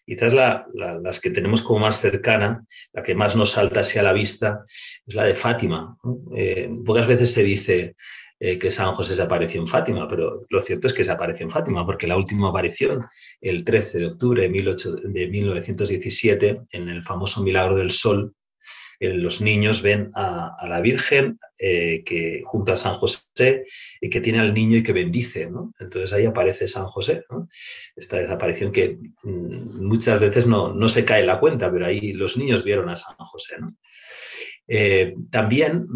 Quizás 0.06 0.32
las 0.32 1.20
que 1.20 1.30
tenemos 1.30 1.62
como 1.62 1.80
más 1.80 2.00
cercana, 2.00 2.64
la 2.92 3.02
que 3.02 3.14
más 3.14 3.36
nos 3.36 3.52
salta 3.52 3.80
hacia 3.80 4.02
la 4.02 4.12
vista, 4.12 4.64
es 5.06 5.14
la 5.14 5.24
de 5.24 5.34
Fátima. 5.34 5.96
Eh, 6.36 6.70
pocas 6.84 7.06
veces 7.06 7.32
se 7.32 7.42
dice 7.42 7.96
eh, 8.40 8.56
que 8.56 8.70
San 8.70 8.92
José 8.92 9.16
se 9.16 9.22
apareció 9.22 9.60
en 9.60 9.66
Fátima, 9.66 10.06
pero 10.08 10.30
lo 10.48 10.60
cierto 10.60 10.86
es 10.86 10.92
que 10.92 11.02
se 11.02 11.10
apareció 11.10 11.44
en 11.44 11.50
Fátima, 11.50 11.84
porque 11.84 12.06
la 12.06 12.16
última 12.16 12.50
aparición, 12.50 13.04
el 13.40 13.64
13 13.64 13.98
de 13.98 14.06
octubre 14.06 14.42
de, 14.42 14.48
1917, 15.28 16.60
en 16.70 16.88
el 16.88 17.02
famoso 17.02 17.42
Milagro 17.42 17.74
del 17.74 17.90
Sol, 17.90 18.32
los 19.00 19.40
niños 19.40 19.82
ven 19.82 20.10
a, 20.14 20.66
la 20.68 20.80
Virgen 20.80 21.38
eh, 21.58 22.02
que 22.04 22.42
junto 22.44 22.72
a 22.72 22.76
San 22.76 22.94
José 22.94 23.64
y 24.00 24.10
que 24.10 24.20
tiene 24.20 24.40
al 24.40 24.54
niño 24.54 24.76
y 24.76 24.82
que 24.82 24.92
bendice. 24.92 25.48
Entonces 25.78 26.12
ahí 26.12 26.26
aparece 26.26 26.66
San 26.66 26.86
José. 26.86 27.24
Esta 27.94 28.18
desaparición 28.18 28.72
que 28.72 28.98
mm, 29.22 29.86
muchas 29.86 30.20
veces 30.20 30.46
no, 30.46 30.88
se 30.88 31.04
cae 31.04 31.20
en 31.20 31.28
la 31.28 31.40
cuenta, 31.40 31.70
pero 31.70 31.86
ahí 31.86 32.12
los 32.12 32.36
niños 32.36 32.64
vieron 32.64 32.88
a 32.88 32.96
San 32.96 33.16
José. 33.16 33.56
Eh, 34.66 35.14
también 35.30 35.86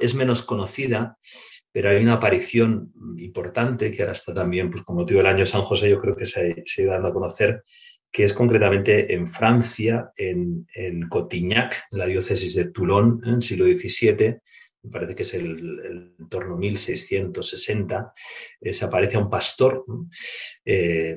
es 0.00 0.14
menos 0.14 0.42
conocida, 0.42 1.18
pero 1.70 1.90
hay 1.90 2.02
una 2.02 2.14
aparición 2.14 2.92
importante 3.18 3.90
que 3.90 4.02
ahora 4.02 4.12
está 4.12 4.34
también, 4.34 4.70
pues 4.70 4.82
como 4.84 5.00
motivo 5.00 5.18
del 5.18 5.26
año 5.26 5.46
San 5.46 5.62
José, 5.62 5.88
yo 5.88 5.98
creo 5.98 6.16
que 6.16 6.26
se, 6.26 6.62
se 6.66 6.82
ha 6.82 6.84
ido 6.84 6.92
dando 6.92 7.08
a 7.08 7.14
conocer, 7.14 7.62
que 8.12 8.24
es 8.24 8.32
concretamente 8.32 9.14
en 9.14 9.26
Francia, 9.26 10.12
en, 10.16 10.66
en 10.74 11.08
Cotignac, 11.08 11.84
en 11.90 11.98
la 11.98 12.06
diócesis 12.06 12.54
de 12.54 12.70
Toulon, 12.70 13.20
en 13.24 13.34
el 13.34 13.42
siglo 13.42 13.64
XVII, 13.64 14.38
me 14.82 14.90
parece 14.90 15.14
que 15.14 15.22
es 15.22 15.34
el, 15.34 16.14
el 16.18 16.28
torno 16.28 16.56
1660, 16.56 18.12
eh, 18.60 18.72
se 18.72 18.84
aparece 18.84 19.16
a 19.16 19.20
un 19.20 19.30
pastor. 19.30 19.84
Eh, 20.64 21.16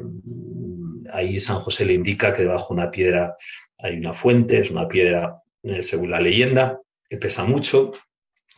ahí 1.12 1.40
San 1.40 1.60
José 1.62 1.86
le 1.86 1.94
indica 1.94 2.32
que 2.32 2.44
debajo 2.44 2.74
de 2.74 2.82
una 2.82 2.92
piedra 2.92 3.36
hay 3.80 3.98
una 3.98 4.14
fuente, 4.14 4.60
es 4.60 4.70
una 4.70 4.88
piedra, 4.88 5.42
eh, 5.64 5.82
según 5.82 6.12
la 6.12 6.22
leyenda, 6.22 6.80
que 7.10 7.18
pesa 7.18 7.44
mucho, 7.44 7.92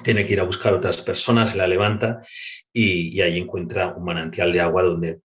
tiene 0.04 0.26
que 0.26 0.34
ir 0.34 0.42
a 0.42 0.46
buscar 0.46 0.74
otras 0.74 1.02
personas, 1.02 1.56
la 1.56 1.68
levanta 1.68 2.22
y, 2.72 3.10
y 3.16 3.22
ahí 3.22 3.40
encuentra 3.40 3.96
un 3.96 4.04
manantial 4.04 4.52
de 4.52 4.62
agua 4.62 4.84
donde 4.84 5.22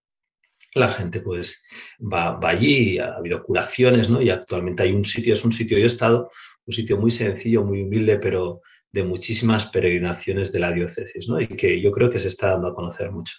la 0.74 0.88
gente 0.88 1.20
pues 1.20 1.62
va, 2.00 2.38
allí, 2.42 2.98
ha 2.98 3.14
habido 3.14 3.42
curaciones, 3.42 4.08
¿no? 4.08 4.22
Y 4.22 4.30
actualmente 4.30 4.82
hay 4.82 4.92
un 4.92 5.04
sitio, 5.04 5.34
es 5.34 5.44
un 5.44 5.52
sitio 5.52 5.76
de 5.76 5.84
estado, 5.84 6.30
un 6.66 6.72
sitio 6.72 6.96
muy 6.96 7.10
sencillo, 7.10 7.64
muy 7.64 7.82
humilde, 7.82 8.18
pero 8.18 8.62
de 8.90 9.02
muchísimas 9.02 9.66
peregrinaciones 9.66 10.52
de 10.52 10.60
la 10.60 10.70
diócesis, 10.70 11.28
¿no? 11.28 11.40
Y 11.40 11.48
que 11.48 11.80
yo 11.80 11.90
creo 11.92 12.10
que 12.10 12.18
se 12.18 12.28
está 12.28 12.50
dando 12.50 12.68
a 12.68 12.74
conocer 12.74 13.10
mucho. 13.10 13.36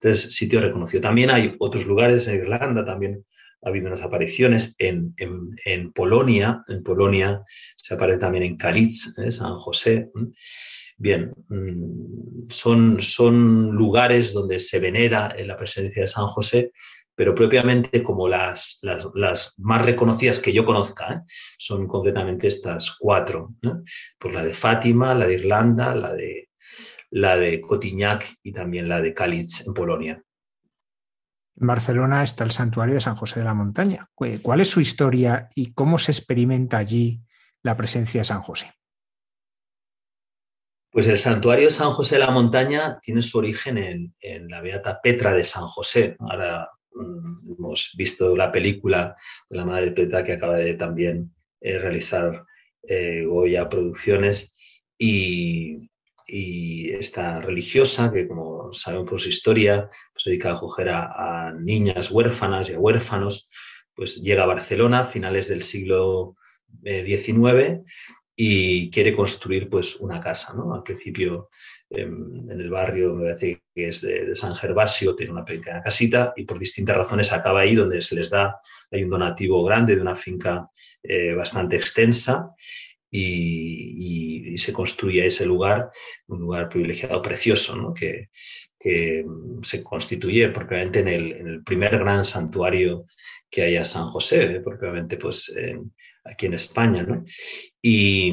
Entonces, 0.00 0.34
sitio 0.34 0.60
reconocido. 0.60 1.00
También 1.02 1.30
hay 1.30 1.56
otros 1.58 1.86
lugares 1.86 2.26
en 2.28 2.36
Irlanda, 2.36 2.84
también 2.84 3.24
ha 3.62 3.68
habido 3.68 3.88
unas 3.88 4.02
apariciones 4.02 4.74
en, 4.78 5.14
en, 5.16 5.92
Polonia, 5.92 6.64
en 6.68 6.82
Polonia 6.82 7.42
se 7.76 7.94
aparece 7.94 8.18
también 8.18 8.44
en 8.44 8.56
Kalitz, 8.56 9.16
¿eh? 9.18 9.30
San 9.30 9.56
José. 9.56 10.10
Bien, 11.02 11.34
mm, 11.48 12.48
son, 12.48 13.00
son 13.00 13.72
lugares 13.72 14.32
donde 14.32 14.60
se 14.60 14.78
venera 14.78 15.34
en 15.36 15.48
la 15.48 15.56
presencia 15.56 16.02
de 16.02 16.06
San 16.06 16.28
José, 16.28 16.70
pero 17.16 17.34
propiamente 17.34 18.04
como 18.04 18.28
las, 18.28 18.78
las, 18.82 19.54
más 19.58 19.84
reconocidas 19.84 20.38
que 20.38 20.52
yo 20.52 20.64
conozca, 20.64 21.12
¿eh? 21.12 21.20
son 21.58 21.88
concretamente 21.88 22.46
estas 22.46 22.96
cuatro, 23.00 23.56
pues 24.16 24.32
la 24.32 24.44
de 24.44 24.54
Fátima, 24.54 25.12
la 25.12 25.26
de 25.26 25.34
Irlanda, 25.34 25.92
la 25.92 26.14
de, 26.14 26.50
la 27.10 27.36
de 27.36 27.60
Cotignac 27.60 28.24
y 28.44 28.52
también 28.52 28.88
la 28.88 29.00
de 29.00 29.12
Kalitz 29.12 29.66
en 29.66 29.74
Polonia. 29.74 30.22
En 31.56 31.66
Barcelona 31.66 32.22
está 32.22 32.44
el 32.44 32.52
santuario 32.52 32.94
de 32.94 33.00
San 33.00 33.16
José 33.16 33.40
de 33.40 33.46
la 33.46 33.54
Montaña. 33.54 34.08
¿Cuál 34.14 34.60
es 34.60 34.68
su 34.68 34.80
historia 34.80 35.48
y 35.56 35.72
cómo 35.72 35.98
se 35.98 36.12
experimenta 36.12 36.78
allí 36.78 37.22
la 37.64 37.76
presencia 37.76 38.20
de 38.20 38.24
San 38.24 38.40
José? 38.40 38.72
Pues 40.92 41.06
el 41.06 41.16
santuario 41.16 41.70
San 41.70 41.90
José 41.90 42.16
de 42.16 42.20
la 42.20 42.30
Montaña 42.30 43.00
tiene 43.00 43.22
su 43.22 43.38
origen 43.38 43.78
en, 44.20 44.48
la 44.48 44.60
Beata 44.60 45.00
Petra 45.02 45.32
de 45.32 45.42
San 45.42 45.66
José. 45.66 46.16
Ahora 46.18 46.68
mm, 46.94 47.54
hemos 47.56 47.94
visto 47.96 48.36
la 48.36 48.52
película 48.52 49.16
de 49.48 49.56
la 49.56 49.64
Madre 49.64 49.92
Petra 49.92 50.22
que 50.22 50.34
acaba 50.34 50.56
de 50.56 50.74
también 50.74 51.34
eh, 51.62 51.78
realizar 51.78 52.44
eh, 52.82 53.24
Goya 53.24 53.70
Producciones 53.70 54.54
y, 54.98 55.88
esta 56.28 57.40
religiosa 57.40 58.10
que 58.10 58.26
como 58.26 58.72
sabemos 58.72 59.10
por 59.10 59.20
su 59.20 59.28
historia 59.28 59.88
pues, 60.12 60.22
se 60.22 60.30
dedica 60.30 60.50
a 60.50 60.54
acoger 60.54 60.88
a, 60.88 61.52
niñas 61.58 62.10
huérfanas 62.10 62.70
y 62.70 62.74
a 62.74 62.78
huérfanos, 62.78 63.48
pues 63.94 64.22
llega 64.22 64.44
a 64.44 64.46
Barcelona 64.46 65.00
a 65.00 65.04
finales 65.04 65.48
del 65.48 65.62
siglo 65.62 66.36
XIX 66.82 67.26
eh, 67.34 67.82
y 68.34 68.90
quiere 68.90 69.14
construir 69.14 69.68
pues 69.68 69.96
una 69.96 70.20
casa, 70.20 70.54
¿no? 70.54 70.74
Al 70.74 70.82
principio 70.82 71.50
em, 71.90 72.50
en 72.50 72.60
el 72.60 72.70
barrio, 72.70 73.14
me 73.14 73.24
parece 73.34 73.62
que 73.74 73.88
es 73.88 74.00
de, 74.00 74.34
San 74.34 74.54
Gervasio, 74.54 75.14
tiene 75.14 75.32
una 75.32 75.44
pequeña 75.44 75.82
casita 75.82 76.32
y 76.36 76.44
por 76.44 76.58
distintas 76.58 76.96
razones 76.96 77.32
acaba 77.32 77.60
ahí 77.60 77.74
donde 77.74 78.00
se 78.00 78.14
les 78.14 78.30
da, 78.30 78.56
hay 78.90 79.04
un 79.04 79.10
donativo 79.10 79.62
grande 79.64 79.96
de 79.96 80.02
una 80.02 80.16
finca 80.16 80.68
eh, 81.02 81.34
bastante 81.34 81.76
extensa 81.76 82.54
y, 83.10 84.56
se 84.56 84.72
construye 84.72 85.26
ese 85.26 85.46
lugar, 85.46 85.90
un 86.28 86.40
lugar 86.40 86.68
privilegiado, 86.68 87.20
precioso, 87.22 87.74
¿no? 87.74 87.94
que, 87.94 88.28
que 88.82 89.24
se 89.62 89.82
constituye 89.82 90.48
propiamente 90.48 91.00
en 91.00 91.08
el, 91.08 91.32
en 91.32 91.46
el, 91.46 91.62
primer 91.62 91.98
gran 91.98 92.24
santuario 92.24 93.06
que 93.48 93.62
hay 93.62 93.76
a 93.76 93.84
San 93.84 94.08
José, 94.08 94.56
¿eh? 94.56 94.62
obviamente 94.64 95.16
pues 95.16 95.54
aquí 96.24 96.46
en 96.46 96.54
España, 96.54 97.02
¿no? 97.02 97.24
Y, 97.80 98.32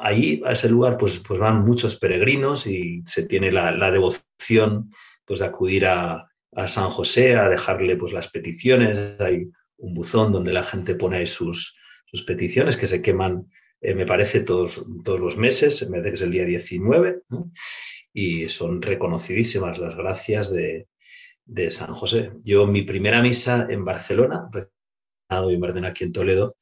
ahí, 0.00 0.42
a 0.44 0.52
ese 0.52 0.68
lugar, 0.68 0.96
pues, 0.98 1.18
pues 1.18 1.38
van 1.38 1.64
muchos 1.64 1.96
peregrinos 1.96 2.66
y 2.66 3.02
se 3.06 3.26
tiene 3.26 3.52
la, 3.52 3.90
devoción 3.90 4.90
pues, 5.24 5.38
de 5.40 5.46
acudir 5.46 5.86
a, 5.86 6.26
San 6.66 6.90
José, 6.90 7.36
a 7.36 7.48
dejarle 7.48 7.96
pues, 7.96 8.12
las 8.12 8.28
peticiones. 8.28 8.98
Hay 9.20 9.48
un 9.76 9.94
buzón 9.94 10.32
donde 10.32 10.52
la 10.52 10.64
gente 10.64 10.96
pone 10.96 11.24
sus, 11.26 11.76
sus 12.06 12.24
peticiones 12.24 12.76
que 12.76 12.88
se 12.88 13.00
queman, 13.00 13.46
eh, 13.80 13.94
me 13.94 14.04
parece, 14.04 14.40
todos, 14.40 14.84
todos 15.04 15.20
los 15.20 15.36
meses, 15.36 15.88
me 15.88 15.98
parece 15.98 16.08
que 16.08 16.14
es 16.16 16.22
el 16.22 16.32
día 16.32 16.44
19, 16.44 17.22
y 18.12 18.48
son 18.48 18.82
reconocidísimas 18.82 19.78
las 19.78 19.96
gracias 19.96 20.52
de, 20.52 20.88
de 21.44 21.70
San 21.70 21.94
José. 21.94 22.32
Yo, 22.44 22.66
mi 22.66 22.82
primera 22.82 23.20
misa 23.22 23.66
en 23.68 23.84
Barcelona, 23.84 24.48
y 25.30 25.84
aquí 25.86 26.04
en 26.04 26.12
Toledo, 26.12 26.56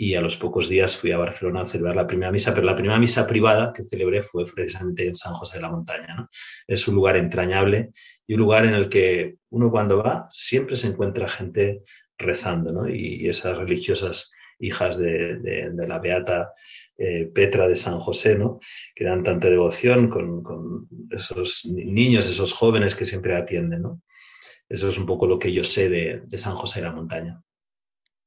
y 0.00 0.14
a 0.14 0.20
los 0.20 0.36
pocos 0.36 0.68
días 0.68 0.96
fui 0.96 1.10
a 1.10 1.18
Barcelona 1.18 1.62
a 1.62 1.66
celebrar 1.66 1.96
la 1.96 2.06
primera 2.06 2.30
misa, 2.30 2.54
pero 2.54 2.66
la 2.66 2.76
primera 2.76 3.00
misa 3.00 3.26
privada 3.26 3.72
que 3.72 3.82
celebré 3.82 4.22
fue 4.22 4.44
precisamente 4.44 5.06
en 5.06 5.14
San 5.16 5.34
José 5.34 5.56
de 5.56 5.62
la 5.62 5.70
Montaña. 5.70 6.28
Es 6.68 6.86
un 6.86 6.94
lugar 6.94 7.16
entrañable 7.16 7.90
y 8.24 8.34
un 8.34 8.40
lugar 8.40 8.64
en 8.64 8.74
el 8.74 8.88
que 8.88 9.38
uno 9.50 9.72
cuando 9.72 10.00
va 10.00 10.28
siempre 10.30 10.76
se 10.76 10.86
encuentra 10.86 11.28
gente 11.28 11.82
rezando, 12.16 12.88
y, 12.88 13.28
esas 13.28 13.58
religiosas 13.58 14.30
hijas 14.60 14.98
de, 14.98 15.72
la 15.74 15.98
beata 15.98 16.52
eh, 16.98 17.30
Petra 17.32 17.66
de 17.68 17.76
San 17.76 18.00
José, 18.00 18.36
¿no? 18.36 18.60
que 18.94 19.04
dan 19.04 19.22
tanta 19.24 19.48
devoción 19.48 20.08
con, 20.08 20.88
esos 21.10 21.64
niños, 21.64 22.28
esos 22.28 22.52
jóvenes 22.52 22.94
que 22.94 23.06
siempre 23.06 23.36
atienden. 23.36 23.84
Eso 24.68 24.88
es 24.88 24.98
un 24.98 25.06
poco 25.06 25.26
lo 25.26 25.38
que 25.38 25.52
yo 25.52 25.64
sé 25.64 25.88
de, 25.88 26.22
de 26.26 26.38
San 26.38 26.54
José 26.54 26.80
de 26.80 26.86
la 26.86 26.92
Montaña. 26.92 27.42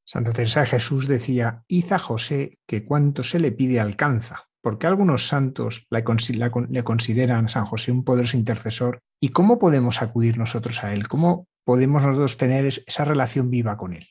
Santa 0.04 0.34
Teresa 0.34 0.62
de 0.62 0.68
Jesús 0.68 1.08
decía, 1.08 1.64
Iza 1.68 2.00
José 2.00 2.60
que 2.66 2.84
cuanto 2.84 3.24
se 3.24 3.40
le 3.40 3.52
pide 3.52 3.80
alcanza, 3.80 4.50
porque 4.62 4.88
algunos 4.88 5.28
santos 5.28 5.88
le, 5.90 6.04
consideran 6.04 7.46
a 7.46 7.50
San 7.50 7.66
José 7.66 7.92
un 7.92 8.04
poderoso 8.04 8.38
intercesor. 8.38 9.00
¿Y 9.20 9.30
cómo 9.30 9.60
podemos 9.60 10.02
acudir 10.02 10.38
nosotros 10.38 10.84
a 10.84 10.94
él? 10.94 11.08
¿Cómo 11.08 11.48
podemos 11.64 12.04
nosotros 12.04 12.38
tener 12.38 12.66
esa 12.66 13.06
relación 13.06 13.50
viva 13.50 13.78
con 13.78 13.94
él? 13.94 14.08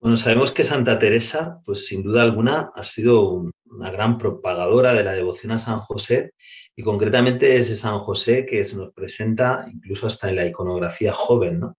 Bueno, 0.00 0.16
sabemos 0.16 0.52
que 0.52 0.64
Santa 0.64 0.98
Teresa, 0.98 1.60
pues 1.64 1.86
sin 1.86 2.02
duda 2.02 2.22
alguna, 2.22 2.70
ha 2.74 2.84
sido 2.84 3.44
una 3.64 3.90
gran 3.90 4.18
propagadora 4.18 4.94
de 4.94 5.04
la 5.04 5.12
devoción 5.12 5.52
a 5.52 5.58
San 5.58 5.80
José 5.80 6.32
y 6.76 6.82
concretamente 6.82 7.56
ese 7.56 7.74
San 7.74 7.98
José 7.98 8.46
que 8.46 8.64
se 8.64 8.76
nos 8.76 8.92
presenta 8.92 9.66
incluso 9.72 10.06
hasta 10.06 10.28
en 10.28 10.36
la 10.36 10.46
iconografía 10.46 11.12
joven, 11.12 11.60
¿no? 11.60 11.76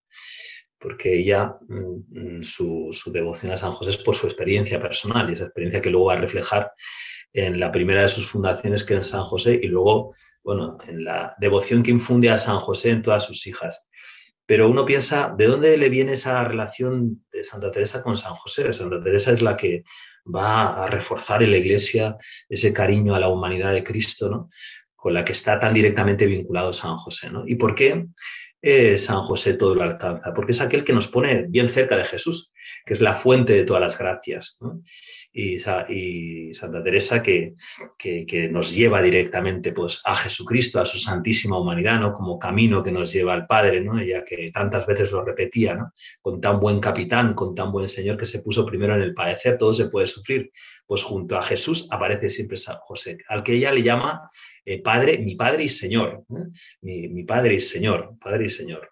porque 0.78 1.18
ella, 1.18 1.56
mm, 1.68 2.38
mm, 2.38 2.42
su, 2.42 2.90
devoción 3.12 3.52
a 3.52 3.58
San 3.58 3.72
José 3.72 3.90
es 3.90 3.96
por 3.96 4.14
su 4.14 4.26
experiencia 4.26 4.80
personal 4.80 5.28
y 5.28 5.32
esa 5.32 5.44
experiencia 5.44 5.82
que 5.82 5.90
luego 5.90 6.06
va 6.06 6.14
a 6.14 6.20
reflejar 6.20 6.72
en 7.32 7.60
la 7.60 7.70
primera 7.70 8.02
de 8.02 8.08
sus 8.08 8.26
fundaciones, 8.26 8.84
que 8.84 8.96
es 8.96 9.08
San 9.08 9.24
José, 9.24 9.58
y 9.62 9.66
luego, 9.66 10.14
bueno, 10.42 10.78
en 10.86 11.04
la 11.04 11.34
devoción 11.38 11.82
que 11.82 11.90
infunde 11.90 12.30
a 12.30 12.38
San 12.38 12.58
José 12.60 12.90
en 12.90 13.02
todas 13.02 13.24
sus 13.24 13.46
hijas. 13.46 13.88
Pero 14.48 14.70
uno 14.70 14.86
piensa, 14.86 15.34
¿de 15.36 15.46
dónde 15.46 15.76
le 15.76 15.90
viene 15.90 16.14
esa 16.14 16.42
relación 16.42 17.22
de 17.30 17.44
Santa 17.44 17.70
Teresa 17.70 18.02
con 18.02 18.16
San 18.16 18.32
José? 18.32 18.72
Santa 18.72 18.98
Teresa 19.02 19.30
es 19.30 19.42
la 19.42 19.58
que 19.58 19.84
va 20.24 20.84
a 20.84 20.86
reforzar 20.86 21.42
en 21.42 21.50
la 21.50 21.58
Iglesia 21.58 22.16
ese 22.48 22.72
cariño 22.72 23.14
a 23.14 23.20
la 23.20 23.28
humanidad 23.28 23.74
de 23.74 23.84
Cristo, 23.84 24.30
¿no? 24.30 24.48
con 24.96 25.12
la 25.12 25.22
que 25.22 25.32
está 25.32 25.60
tan 25.60 25.74
directamente 25.74 26.24
vinculado 26.24 26.72
San 26.72 26.96
José. 26.96 27.30
¿no? 27.30 27.46
¿Y 27.46 27.56
por 27.56 27.74
qué 27.74 28.06
eh, 28.62 28.96
San 28.96 29.20
José 29.20 29.52
todo 29.52 29.74
lo 29.74 29.82
alcanza? 29.82 30.32
Porque 30.32 30.52
es 30.52 30.62
aquel 30.62 30.82
que 30.82 30.94
nos 30.94 31.08
pone 31.08 31.44
bien 31.46 31.68
cerca 31.68 31.98
de 31.98 32.06
Jesús, 32.06 32.50
que 32.84 32.94
es 32.94 33.00
la 33.00 33.14
fuente 33.14 33.52
de 33.52 33.64
todas 33.64 33.80
las 33.80 33.98
gracias. 33.98 34.58
Y, 35.32 35.58
Santa 36.54 36.82
Teresa 36.82 37.22
que, 37.22 37.54
que, 37.98 38.48
nos 38.50 38.74
lleva 38.74 39.02
directamente 39.02 39.72
pues, 39.72 40.00
a 40.04 40.14
Jesucristo, 40.16 40.80
a 40.80 40.86
su 40.86 40.98
santísima 40.98 41.58
humanidad, 41.58 42.00
¿no? 42.00 42.12
como 42.12 42.38
camino 42.38 42.82
que 42.82 42.92
nos 42.92 43.12
lleva 43.12 43.34
al 43.34 43.46
Padre, 43.46 43.80
¿no? 43.80 43.98
ella 44.00 44.24
que 44.24 44.50
tantas 44.52 44.86
veces 44.86 45.12
lo 45.12 45.24
repetía, 45.24 45.74
¿no? 45.74 45.92
con 46.20 46.40
tan 46.40 46.58
buen 46.60 46.80
capitán, 46.80 47.34
con 47.34 47.54
tan 47.54 47.70
buen 47.70 47.88
Señor 47.88 48.16
que 48.16 48.26
se 48.26 48.42
puso 48.42 48.64
primero 48.64 48.94
en 48.94 49.02
el 49.02 49.14
padecer, 49.14 49.58
todo 49.58 49.74
se 49.74 49.88
puede 49.88 50.06
sufrir. 50.06 50.50
Pues 50.86 51.02
junto 51.02 51.36
a 51.36 51.42
Jesús 51.42 51.86
aparece 51.90 52.28
siempre 52.28 52.56
San 52.56 52.76
José, 52.78 53.18
al 53.28 53.42
que 53.42 53.54
ella 53.54 53.70
le 53.70 53.82
llama 53.82 54.28
eh, 54.64 54.82
Padre, 54.82 55.16
mi 55.16 55.34
Padre 55.34 55.64
y 55.64 55.68
Señor, 55.70 56.24
mi, 56.82 57.24
Padre 57.24 57.54
y 57.54 57.60
Señor, 57.60 58.16
Padre 58.20 58.46
y 58.46 58.50
Señor. 58.50 58.90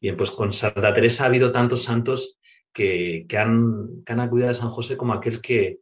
Bien, 0.00 0.16
pues 0.16 0.32
con 0.32 0.52
Santa 0.52 0.92
Teresa 0.92 1.22
ha 1.22 1.26
habido 1.28 1.52
tantos 1.52 1.84
santos 1.84 2.38
que, 2.76 3.38
han, 3.38 4.04
que 4.04 4.12
acudido 4.12 4.50
a 4.50 4.54
San 4.54 4.68
José 4.68 4.98
como 4.98 5.14
aquel 5.14 5.40
que, 5.40 5.80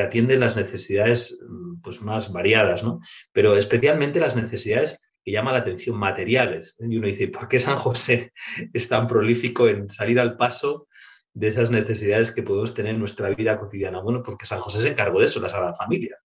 atiende 0.00 0.38
las 0.38 0.56
necesidades 0.56 1.38
pues, 1.82 2.00
más 2.00 2.32
variadas, 2.32 2.82
¿no? 2.82 3.00
pero 3.30 3.58
especialmente 3.58 4.20
las 4.20 4.36
necesidades 4.36 5.02
que 5.22 5.32
llaman 5.32 5.52
la 5.52 5.60
atención 5.60 5.96
materiales. 5.98 6.74
Y 6.80 6.96
uno 6.96 7.06
dice, 7.06 7.28
¿por 7.28 7.46
qué 7.46 7.58
San 7.58 7.76
José 7.76 8.32
es 8.72 8.88
tan 8.88 9.06
prolífico 9.06 9.68
en 9.68 9.90
salir 9.90 10.18
al 10.18 10.36
paso 10.38 10.88
de 11.34 11.48
esas 11.48 11.70
necesidades 11.70 12.32
que 12.32 12.42
podemos 12.42 12.74
tener 12.74 12.94
en 12.94 13.00
nuestra 13.00 13.28
vida 13.28 13.58
cotidiana? 13.58 14.00
Bueno, 14.00 14.22
porque 14.22 14.46
San 14.46 14.60
José 14.60 14.78
se 14.80 14.88
encargó 14.88 15.18
de 15.18 15.26
eso, 15.26 15.40
la 15.40 15.50
Sagrada 15.50 15.74
Familia. 15.74 16.16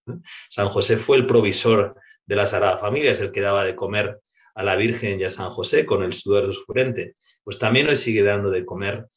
San 0.49 0.69
José 0.69 0.97
fue 0.97 1.17
el 1.17 1.27
provisor 1.27 1.93
de 2.25 2.36
la 2.38 2.47
Sagrada 2.47 2.77
Familia, 2.77 3.12
es 3.12 3.19
el 3.19 3.34
que 3.34 3.41
daba 3.41 3.65
de 3.65 3.75
comer 3.75 4.19
a 4.56 4.63
la 4.63 4.77
Virgen 4.77 5.19
y 5.19 5.25
a 5.25 5.30
San 5.30 5.49
José 5.49 5.86
con 5.86 6.03
el 6.03 6.13
sudor 6.13 6.47
de 6.47 6.53
su 6.53 6.63
frente, 6.63 7.15
pues 7.43 7.60
también 7.60 7.88
hoy 7.89 7.97
sigue 7.97 8.23
dando 8.23 8.49
de 8.49 8.65
comer 8.65 9.08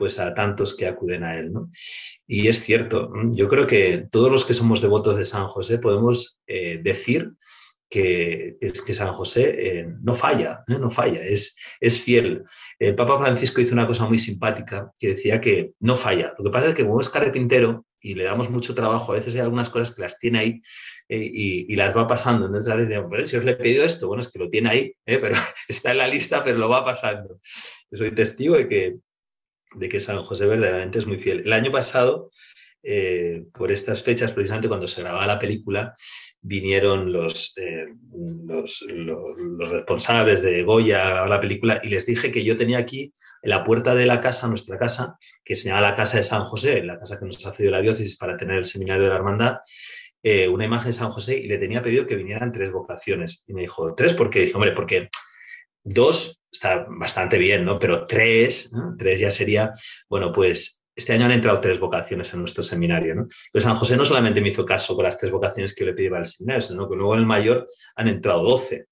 pues 0.00 0.18
a 0.18 0.32
tantos 0.32 0.74
que 0.74 0.86
acuden 0.86 1.22
a 1.24 1.36
él. 1.36 1.52
¿no? 1.52 1.70
Y 2.26 2.48
es 2.48 2.62
cierto, 2.62 3.12
yo 3.32 3.48
creo 3.48 3.66
que 3.66 4.06
todos 4.10 4.32
los 4.32 4.46
que 4.46 4.54
somos 4.54 4.80
devotos 4.80 5.16
de 5.16 5.26
San 5.26 5.46
José 5.46 5.78
podemos 5.78 6.40
eh, 6.46 6.80
decir 6.82 7.32
que, 7.90 8.56
es 8.62 8.80
que 8.80 8.94
San 8.94 9.12
José 9.12 9.54
eh, 9.58 9.88
no 10.02 10.14
falla, 10.14 10.64
¿eh? 10.68 10.78
no 10.78 10.90
falla, 10.90 11.22
es, 11.22 11.54
es 11.80 12.00
fiel. 12.00 12.44
El 12.78 12.94
Papa 12.94 13.18
Francisco 13.18 13.60
hizo 13.60 13.74
una 13.74 13.86
cosa 13.86 14.06
muy 14.06 14.18
simpática 14.18 14.90
que 14.98 15.08
decía 15.08 15.38
que 15.38 15.72
no 15.80 15.96
falla. 15.96 16.32
Lo 16.38 16.44
que 16.44 16.50
pasa 16.50 16.68
es 16.70 16.74
que 16.74 16.86
como 16.86 17.00
es 17.00 17.10
carpintero 17.10 17.84
y 18.00 18.14
le 18.14 18.24
damos 18.24 18.48
mucho 18.48 18.74
trabajo, 18.74 19.12
a 19.12 19.16
veces 19.16 19.34
hay 19.34 19.42
algunas 19.42 19.68
cosas 19.68 19.94
que 19.94 20.00
las 20.00 20.18
tiene 20.18 20.38
ahí 20.38 20.62
y, 21.10 21.76
las 21.76 21.94
va 21.94 22.06
pasando. 22.06 22.46
Entonces 22.46 22.72
a 22.72 22.76
veces 22.76 23.28
si 23.28 23.36
os 23.36 23.44
le 23.44 23.52
he 23.52 23.56
pedido 23.56 23.84
esto, 23.84 24.08
bueno, 24.08 24.22
es 24.22 24.32
que 24.32 24.38
lo 24.38 24.48
tiene 24.48 24.70
ahí, 24.70 24.94
pero 25.04 25.34
está 25.68 25.90
en 25.90 25.98
la 25.98 26.08
lista, 26.08 26.42
pero 26.42 26.56
lo 26.56 26.70
va 26.70 26.86
pasando. 26.86 27.38
Soy 27.92 28.12
testigo 28.12 28.56
de 28.56 28.66
que, 28.66 28.96
de 29.74 29.88
que 29.88 30.00
San 30.00 30.22
José 30.22 30.46
verdaderamente 30.46 30.98
es 30.98 31.06
muy 31.06 31.18
fiel. 31.18 31.42
El 31.44 31.52
año 31.52 31.70
pasado, 31.70 32.30
por 33.52 33.70
estas 33.70 34.02
fechas, 34.02 34.32
precisamente 34.32 34.68
cuando 34.68 34.86
se 34.86 35.02
grababa 35.02 35.26
la 35.26 35.38
película, 35.38 35.94
vinieron 36.42 37.12
los, 37.12 37.54
eh, 37.58 37.86
los, 38.46 38.84
los, 38.88 39.70
responsables 39.70 40.42
de 40.42 40.62
Goya 40.62 41.22
a 41.22 41.28
la 41.28 41.40
película 41.40 41.80
y 41.82 41.88
les 41.88 42.06
dije 42.06 42.30
que 42.30 42.44
yo 42.44 42.56
tenía 42.56 42.78
aquí 42.78 43.12
en 43.42 43.50
la 43.50 43.64
puerta 43.64 43.94
de 43.94 44.06
la 44.06 44.20
casa, 44.20 44.48
nuestra 44.48 44.78
casa, 44.78 45.18
que 45.44 45.54
se 45.54 45.68
llama 45.68 45.80
la 45.80 45.96
Casa 45.96 46.18
de 46.18 46.22
San 46.22 46.44
José, 46.44 46.82
la 46.82 46.98
casa 46.98 47.18
que 47.18 47.26
nos 47.26 47.44
ha 47.46 47.52
cedido 47.52 47.72
la 47.72 47.80
diócesis 47.80 48.16
para 48.16 48.36
tener 48.36 48.58
el 48.58 48.64
seminario 48.64 49.04
de 49.04 49.10
la 49.10 49.16
hermandad, 49.16 49.56
eh, 50.22 50.48
una 50.48 50.66
imagen 50.66 50.88
de 50.88 50.92
San 50.92 51.10
José 51.10 51.38
y 51.38 51.46
le 51.46 51.58
tenía 51.58 51.82
pedido 51.82 52.06
que 52.06 52.16
vinieran 52.16 52.52
tres 52.52 52.70
vocaciones. 52.70 53.42
Y 53.46 53.54
me 53.54 53.62
dijo, 53.62 53.94
¿tres? 53.94 54.12
¿Por 54.12 54.28
qué? 54.28 54.40
Dije, 54.40 54.54
hombre, 54.54 54.72
porque 54.72 55.08
dos 55.84 56.44
está 56.50 56.86
bastante 56.88 57.38
bien, 57.38 57.64
¿no? 57.64 57.78
Pero 57.78 58.06
tres, 58.06 58.72
tres 58.98 59.20
ya 59.20 59.30
sería, 59.30 59.72
bueno, 60.08 60.32
pues 60.32 60.80
este 61.00 61.12
año 61.12 61.24
han 61.24 61.32
entrado 61.32 61.60
tres 61.60 61.78
vocaciones 61.78 62.32
en 62.34 62.40
nuestro 62.40 62.62
seminario. 62.62 63.14
¿no? 63.14 63.26
Pero 63.52 63.62
San 63.62 63.74
José 63.74 63.96
no 63.96 64.04
solamente 64.04 64.40
me 64.40 64.48
hizo 64.48 64.66
caso 64.66 64.94
con 64.94 65.04
las 65.04 65.18
tres 65.18 65.32
vocaciones 65.32 65.74
que 65.74 65.80
yo 65.80 65.86
le 65.86 65.94
pedí 65.94 66.08
para 66.08 66.20
el 66.20 66.26
seminario, 66.26 66.60
sino 66.60 66.88
que 66.88 66.96
luego 66.96 67.14
en 67.14 67.20
el 67.20 67.26
mayor 67.26 67.66
han 67.96 68.08
entrado 68.08 68.42
doce. 68.42 68.86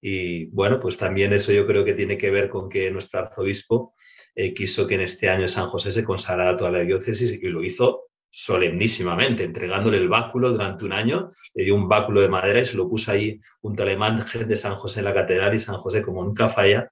Y 0.00 0.46
bueno, 0.46 0.80
pues 0.80 0.96
también 0.96 1.32
eso 1.32 1.52
yo 1.52 1.66
creo 1.66 1.84
que 1.84 1.94
tiene 1.94 2.16
que 2.16 2.30
ver 2.30 2.48
con 2.48 2.68
que 2.68 2.90
nuestro 2.90 3.20
arzobispo 3.20 3.94
eh, 4.34 4.54
quiso 4.54 4.86
que 4.86 4.94
en 4.94 5.02
este 5.02 5.28
año 5.28 5.48
San 5.48 5.68
José 5.68 5.92
se 5.92 6.04
consagrara 6.04 6.56
toda 6.56 6.70
la 6.70 6.80
diócesis 6.80 7.30
y 7.32 7.38
lo 7.48 7.62
hizo 7.62 8.06
solemnísimamente, 8.38 9.44
entregándole 9.44 9.96
el 9.96 10.10
báculo 10.10 10.50
durante 10.50 10.84
un 10.84 10.92
año, 10.92 11.30
le 11.54 11.64
dio 11.64 11.74
un 11.74 11.88
báculo 11.88 12.20
de 12.20 12.28
madera 12.28 12.60
y 12.60 12.66
se 12.66 12.76
lo 12.76 12.86
puso 12.86 13.10
ahí 13.10 13.40
junto 13.62 13.82
al 13.82 13.92
imagen 13.92 14.46
de 14.46 14.56
San 14.56 14.74
José 14.74 14.98
en 14.98 15.06
la 15.06 15.14
catedral 15.14 15.54
y 15.54 15.60
San 15.60 15.78
José, 15.78 16.02
como 16.02 16.22
nunca 16.22 16.50
falla, 16.50 16.90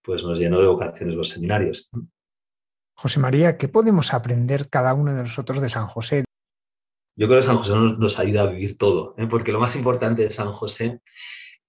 pues 0.00 0.22
nos 0.22 0.38
llenó 0.38 0.60
de 0.60 0.68
vocaciones 0.68 1.16
los 1.16 1.30
seminarios. 1.30 1.90
José 2.94 3.18
María, 3.18 3.58
¿qué 3.58 3.66
podemos 3.66 4.14
aprender 4.14 4.68
cada 4.68 4.94
uno 4.94 5.12
de 5.12 5.22
nosotros 5.22 5.60
de 5.60 5.68
San 5.68 5.88
José? 5.88 6.24
Yo 7.16 7.26
creo 7.26 7.40
que 7.40 7.46
San 7.46 7.56
José 7.56 7.74
nos, 7.74 8.18
ayuda 8.20 8.42
a 8.42 8.46
vivir 8.46 8.78
todo, 8.78 9.16
¿eh? 9.18 9.26
porque 9.26 9.50
lo 9.50 9.58
más 9.58 9.74
importante 9.74 10.22
de 10.22 10.30
San 10.30 10.52
José 10.52 11.00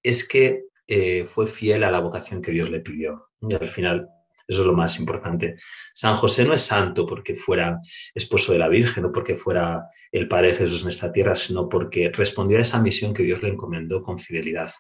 es 0.03 0.27
que 0.27 0.65
eh, 0.85 1.25
fue 1.25 1.47
fiel 1.47 1.83
a 1.83 1.89
la 1.89 1.99
vocación 1.99 2.43
que 2.43 2.51
Dios 2.51 2.69
le 2.69 2.79
pidió. 2.79 3.31
Y 3.41 3.55
al 3.55 3.67
final, 3.67 4.07
eso 4.47 4.61
es 4.61 4.67
lo 4.67 4.73
más 4.73 4.99
importante. 4.99 5.55
San 5.93 6.15
José 6.15 6.45
no 6.45 6.53
es 6.53 6.61
santo 6.61 7.05
porque 7.05 7.35
fuera 7.35 7.79
esposo 8.13 8.53
de 8.53 8.59
la 8.59 8.67
Virgen 8.67 9.05
o 9.05 9.11
porque 9.11 9.35
fuera 9.35 9.83
el 10.11 10.27
Padre 10.27 10.49
de 10.49 10.55
Jesús 10.55 10.83
en 10.83 10.89
esta 10.89 11.11
tierra, 11.11 11.35
sino 11.35 11.67
porque 11.67 12.11
respondió 12.11 12.57
a 12.57 12.61
esa 12.61 12.81
misión 12.81 13.13
que 13.13 13.23
Dios 13.23 13.41
le 13.41 13.49
encomendó 13.49 14.01
con 14.01 14.19
fidelidad. 14.19 14.71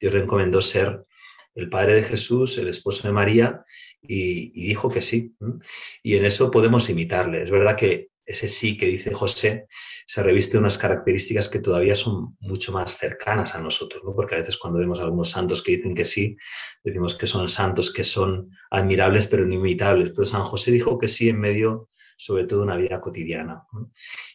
Dios 0.00 0.14
le 0.14 0.20
encomendó 0.20 0.60
ser 0.60 1.04
el 1.54 1.68
Padre 1.68 1.96
de 1.96 2.02
Jesús, 2.02 2.56
el 2.58 2.68
esposo 2.68 3.06
de 3.06 3.12
María, 3.12 3.64
y, 4.00 4.66
dijo 4.68 4.88
que 4.88 5.02
sí. 5.02 5.34
Y 6.02 6.16
en 6.16 6.24
eso 6.24 6.50
podemos 6.50 6.88
imitarle. 6.88 7.42
Es 7.42 7.50
verdad 7.50 7.76
que 7.76 8.11
ese 8.24 8.48
sí 8.48 8.76
que 8.76 8.86
dice 8.86 9.12
José 9.14 9.66
se 10.06 10.22
reviste 10.22 10.58
unas 10.58 10.78
características 10.78 11.48
que 11.48 11.58
todavía 11.58 11.94
son 11.94 12.36
mucho 12.40 12.72
más 12.72 12.96
cercanas 12.96 13.54
a 13.54 13.60
nosotros, 13.60 14.02
¿no? 14.04 14.14
porque 14.14 14.34
a 14.36 14.38
veces 14.38 14.56
cuando 14.56 14.78
vemos 14.78 14.98
a 14.98 15.02
algunos 15.02 15.30
santos 15.30 15.62
que 15.62 15.76
dicen 15.76 15.94
que 15.94 16.04
sí, 16.04 16.36
decimos 16.84 17.16
que 17.16 17.26
son 17.26 17.48
santos 17.48 17.92
que 17.92 18.04
son 18.04 18.50
admirables 18.70 19.26
pero 19.26 19.46
no 19.46 19.54
imitables. 19.54 20.10
Pero 20.10 20.24
San 20.24 20.44
José 20.44 20.70
dijo 20.70 20.98
que 20.98 21.08
sí 21.08 21.28
en 21.28 21.40
medio 21.40 21.88
sobre 22.16 22.44
todo 22.44 22.62
una 22.62 22.76
vida 22.76 23.00
cotidiana. 23.00 23.64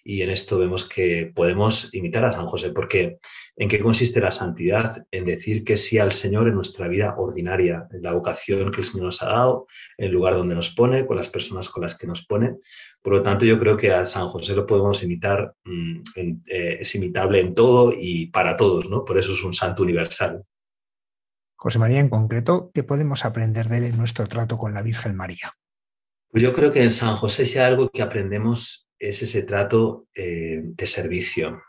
Y 0.03 0.21
en 0.21 0.29
esto 0.29 0.57
vemos 0.57 0.87
que 0.87 1.31
podemos 1.33 1.93
imitar 1.93 2.25
a 2.25 2.31
San 2.31 2.45
José, 2.45 2.71
porque 2.71 3.19
¿en 3.55 3.69
qué 3.69 3.79
consiste 3.79 4.19
la 4.19 4.31
santidad? 4.31 5.05
En 5.11 5.25
decir 5.25 5.63
que 5.63 5.77
sí 5.77 5.99
al 5.99 6.11
Señor 6.11 6.47
en 6.47 6.55
nuestra 6.55 6.87
vida 6.87 7.15
ordinaria, 7.17 7.87
en 7.91 8.01
la 8.01 8.13
vocación 8.13 8.71
que 8.71 8.81
el 8.81 8.85
Señor 8.85 9.05
nos 9.05 9.21
ha 9.23 9.27
dado, 9.27 9.67
en 9.97 10.07
el 10.07 10.11
lugar 10.11 10.35
donde 10.35 10.55
nos 10.55 10.69
pone, 10.69 11.05
con 11.05 11.17
las 11.17 11.29
personas 11.29 11.69
con 11.69 11.83
las 11.83 11.97
que 11.97 12.07
nos 12.07 12.25
pone. 12.25 12.55
Por 13.01 13.13
lo 13.13 13.21
tanto, 13.21 13.45
yo 13.45 13.57
creo 13.59 13.77
que 13.77 13.91
a 13.91 14.05
San 14.05 14.27
José 14.27 14.55
lo 14.55 14.65
podemos 14.65 15.01
imitar, 15.03 15.53
mm, 15.63 16.01
eh, 16.15 16.77
es 16.79 16.95
imitable 16.95 17.39
en 17.39 17.53
todo 17.53 17.93
y 17.97 18.27
para 18.27 18.55
todos, 18.55 18.89
¿no? 18.89 19.05
Por 19.05 19.17
eso 19.17 19.33
es 19.33 19.43
un 19.43 19.53
santo 19.53 19.83
universal. 19.83 20.43
José 21.55 21.79
María, 21.79 21.99
en 21.99 22.09
concreto, 22.09 22.69
¿qué 22.73 22.83
podemos 22.83 23.25
aprender 23.25 23.67
de 23.67 23.77
él 23.77 23.83
en 23.85 23.97
nuestro 23.97 24.27
trato 24.27 24.57
con 24.57 24.73
la 24.75 24.83
Virgen 24.83 25.15
María? 25.15 25.53
Pues 26.29 26.43
yo 26.43 26.53
creo 26.53 26.71
que 26.71 26.83
en 26.83 26.91
San 26.91 27.15
José 27.15 27.45
si 27.45 27.57
algo 27.57 27.89
que 27.89 28.01
aprendemos 28.01 28.87
es 28.99 29.21
ese 29.21 29.43
trato 29.43 30.07
eh, 30.15 30.61
de 30.63 30.85
servicio. 30.85 31.61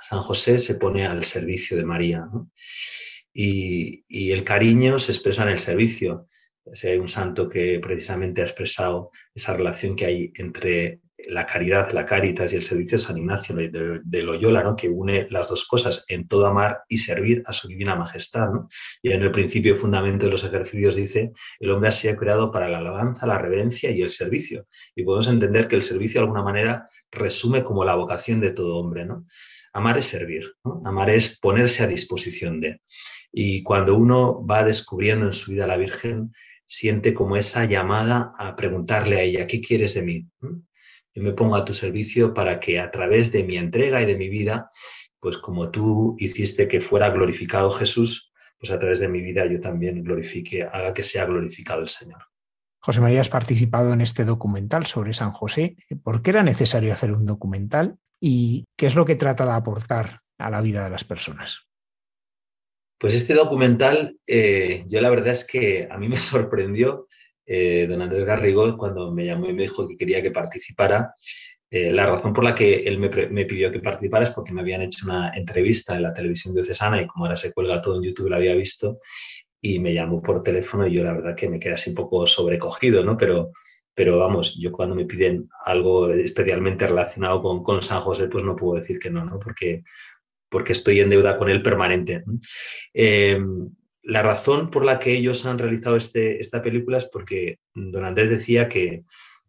San 0.00 0.20
José 0.20 0.58
se 0.58 0.76
pone 0.76 1.06
al 1.06 1.24
servicio 1.24 1.76
de 1.76 1.84
María 1.84 2.28
y, 3.32 4.04
y, 4.08 4.32
el 4.32 4.44
cariño 4.44 4.98
se 4.98 5.12
expresa 5.12 5.42
en 5.42 5.50
el 5.50 5.58
servicio. 5.58 6.26
Si 6.72 6.88
hay 6.88 6.98
un 6.98 7.08
santo 7.08 7.48
que 7.48 7.80
precisamente 7.80 8.40
ha 8.40 8.44
expresado 8.44 9.10
esa 9.34 9.54
relación 9.54 9.96
que 9.96 10.06
hay 10.06 10.32
entre 10.36 11.00
la 11.26 11.46
caridad, 11.46 11.90
la 11.90 12.06
caritas 12.06 12.52
y 12.52 12.56
el 12.56 12.62
servicio 12.62 12.96
de 12.96 13.04
San 13.04 13.16
Ignacio 13.18 13.56
de, 13.56 14.22
Loyola, 14.22 14.62
¿no? 14.62 14.76
que 14.76 14.88
une 14.88 15.26
las 15.30 15.48
dos 15.48 15.66
cosas 15.66 16.04
en 16.08 16.28
todo 16.28 16.46
amar 16.46 16.82
y 16.88 16.98
servir 16.98 17.42
a 17.46 17.52
su 17.52 17.66
divina 17.68 17.96
majestad. 17.96 18.48
Y 19.02 19.12
en 19.12 19.22
el 19.22 19.32
principio 19.32 19.76
fundamento 19.76 20.26
de 20.26 20.32
los 20.32 20.44
ejercicios 20.44 20.94
dice, 20.94 21.32
el 21.58 21.70
hombre 21.70 21.88
ha 21.88 21.92
sido 21.92 22.16
creado 22.16 22.52
para 22.52 22.68
la 22.68 22.78
alabanza, 22.78 23.26
la 23.26 23.38
reverencia 23.38 23.90
y 23.90 24.02
el 24.02 24.10
servicio. 24.10 24.66
Y 24.94 25.02
podemos 25.02 25.28
entender 25.28 25.66
que 25.66 25.76
el 25.76 25.82
servicio 25.82 26.20
de 26.20 26.26
alguna 26.26 26.42
manera 26.42 26.88
resume 27.10 27.64
como 27.64 27.84
la 27.84 27.96
vocación 27.96 28.40
de 28.40 28.52
todo 28.52 28.76
hombre. 28.76 29.04
¿no? 29.04 29.26
Amar 29.72 29.98
es 29.98 30.06
servir, 30.06 30.54
amar 30.84 31.10
es 31.10 31.38
ponerse 31.40 31.82
a 31.82 31.88
disposición 31.88 32.60
de. 32.60 32.80
Y 33.32 33.62
cuando 33.62 33.96
uno 33.96 34.46
va 34.46 34.64
descubriendo 34.64 35.26
en 35.26 35.32
su 35.32 35.50
vida 35.50 35.64
a 35.64 35.68
la 35.68 35.76
Virgen, 35.76 36.32
siente 36.66 37.14
como 37.14 37.36
esa 37.36 37.64
llamada 37.64 38.32
a 38.38 38.54
preguntarle 38.54 39.16
a 39.16 39.22
ella, 39.22 39.46
¿qué 39.46 39.60
quieres 39.60 39.94
de 39.94 40.02
mí? 40.02 40.26
Yo 41.18 41.24
me 41.24 41.32
pongo 41.32 41.56
a 41.56 41.64
tu 41.64 41.74
servicio 41.74 42.32
para 42.32 42.60
que 42.60 42.78
a 42.78 42.92
través 42.92 43.32
de 43.32 43.42
mi 43.42 43.56
entrega 43.56 44.00
y 44.00 44.06
de 44.06 44.16
mi 44.16 44.28
vida, 44.28 44.70
pues 45.18 45.38
como 45.38 45.70
tú 45.70 46.14
hiciste 46.18 46.68
que 46.68 46.80
fuera 46.80 47.10
glorificado 47.10 47.72
Jesús, 47.72 48.32
pues 48.56 48.70
a 48.70 48.78
través 48.78 49.00
de 49.00 49.08
mi 49.08 49.20
vida 49.20 49.44
yo 49.46 49.60
también 49.60 50.04
glorifique, 50.04 50.62
haga 50.62 50.94
que 50.94 51.02
sea 51.02 51.26
glorificado 51.26 51.80
el 51.80 51.88
Señor. 51.88 52.22
José 52.80 53.00
María, 53.00 53.20
has 53.20 53.28
participado 53.28 53.92
en 53.92 54.00
este 54.00 54.24
documental 54.24 54.86
sobre 54.86 55.12
San 55.12 55.32
José. 55.32 55.76
¿Por 56.04 56.22
qué 56.22 56.30
era 56.30 56.44
necesario 56.44 56.92
hacer 56.92 57.10
un 57.10 57.26
documental 57.26 57.98
y 58.20 58.64
qué 58.76 58.86
es 58.86 58.94
lo 58.94 59.04
que 59.04 59.16
trata 59.16 59.44
de 59.44 59.52
aportar 59.52 60.20
a 60.38 60.50
la 60.50 60.60
vida 60.60 60.84
de 60.84 60.90
las 60.90 61.02
personas? 61.02 61.66
Pues 62.96 63.14
este 63.14 63.34
documental, 63.34 64.18
eh, 64.26 64.84
yo 64.88 65.00
la 65.00 65.10
verdad 65.10 65.32
es 65.32 65.44
que 65.44 65.88
a 65.90 65.98
mí 65.98 66.08
me 66.08 66.18
sorprendió 66.20 67.08
eh, 67.50 67.86
don 67.88 68.02
Andrés 68.02 68.26
Garrigo 68.26 68.76
cuando 68.76 69.10
me 69.10 69.24
llamó 69.24 69.48
y 69.48 69.54
me 69.54 69.62
dijo 69.62 69.88
que 69.88 69.96
quería 69.96 70.20
que 70.20 70.30
participara. 70.30 71.14
Eh, 71.70 71.90
la 71.92 72.04
razón 72.06 72.34
por 72.34 72.44
la 72.44 72.54
que 72.54 72.80
él 72.80 72.98
me, 72.98 73.08
pidió 73.46 73.72
que 73.72 73.80
participara 73.80 74.24
es 74.24 74.30
porque 74.30 74.52
me 74.52 74.60
habían 74.60 74.82
hecho 74.82 75.06
una 75.06 75.32
entrevista 75.34 75.96
en 75.96 76.02
la 76.02 76.12
televisión 76.12 76.54
diocesana 76.54 77.00
y 77.00 77.06
como 77.06 77.24
ahora 77.24 77.36
se 77.36 77.52
cuelga 77.52 77.80
todo 77.80 77.96
en 77.96 78.02
YouTube, 78.02 78.28
la 78.28 78.36
había 78.36 78.54
visto 78.54 79.00
y 79.62 79.78
me 79.78 79.94
llamó 79.94 80.22
por 80.22 80.42
teléfono 80.42 80.86
y 80.86 80.92
yo 80.92 81.04
la 81.04 81.14
verdad 81.14 81.34
que 81.34 81.48
me 81.48 81.58
quedé 81.58 81.74
así 81.74 81.90
un 81.90 81.96
poco 81.96 82.26
sobrecogido, 82.26 83.02
¿no? 83.02 83.16
Pero, 83.16 83.52
pero 83.94 84.18
vamos, 84.18 84.58
yo 84.60 84.70
cuando 84.70 84.94
me 84.94 85.06
piden 85.06 85.48
algo 85.64 86.10
especialmente 86.10 86.86
relacionado 86.86 87.42
con, 87.42 87.62
con 87.62 87.82
San 87.82 88.00
José, 88.00 88.28
pues 88.28 88.44
no 88.44 88.56
puedo 88.56 88.78
decir 88.78 88.98
que 88.98 89.10
no, 89.10 89.24
¿no? 89.24 89.38
Porque, 89.38 89.84
porque 90.50 90.72
estoy 90.72 91.00
en 91.00 91.10
deuda 91.10 91.38
con 91.38 91.48
él 91.48 91.62
permanente. 91.62 92.24
Eh, 92.92 93.40
la 94.08 94.22
razón 94.22 94.70
por 94.70 94.86
la 94.86 94.98
que 94.98 95.12
ellos 95.12 95.44
han 95.44 95.58
realizado 95.58 95.94
este, 95.94 96.40
esta 96.40 96.62
película 96.62 96.96
es 96.96 97.04
porque 97.04 97.58
don 97.74 98.06
Andrés 98.06 98.30
decía 98.30 98.66
que, 98.66 99.04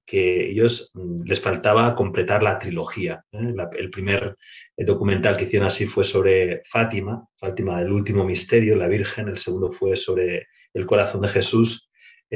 que 0.05 0.49
ellos 0.49 0.91
mm, 0.93 1.23
les 1.23 1.39
faltaba 1.39 1.95
completar 1.95 2.43
la 2.43 2.59
trilogía. 2.59 3.23
¿eh? 3.31 3.53
el 3.77 3.89
primer 3.89 4.35
documental 4.75 5.37
que 5.37 5.45
hicieron 5.45 5.67
así 5.67 5.85
fue 5.85 6.03
sobre 6.03 6.61
Fátima, 6.65 7.25
Fátima 7.37 7.79
del 7.79 7.93
último 7.93 8.25
misterio, 8.25 8.75
la 8.75 8.89
Virgen, 8.89 9.29
el 9.29 9.37
segundo 9.37 9.71
fue 9.71 9.95
sobre 9.95 10.47
el 10.73 10.85
corazón 10.85 11.21
de 11.21 11.29
Jesús, 11.29 11.88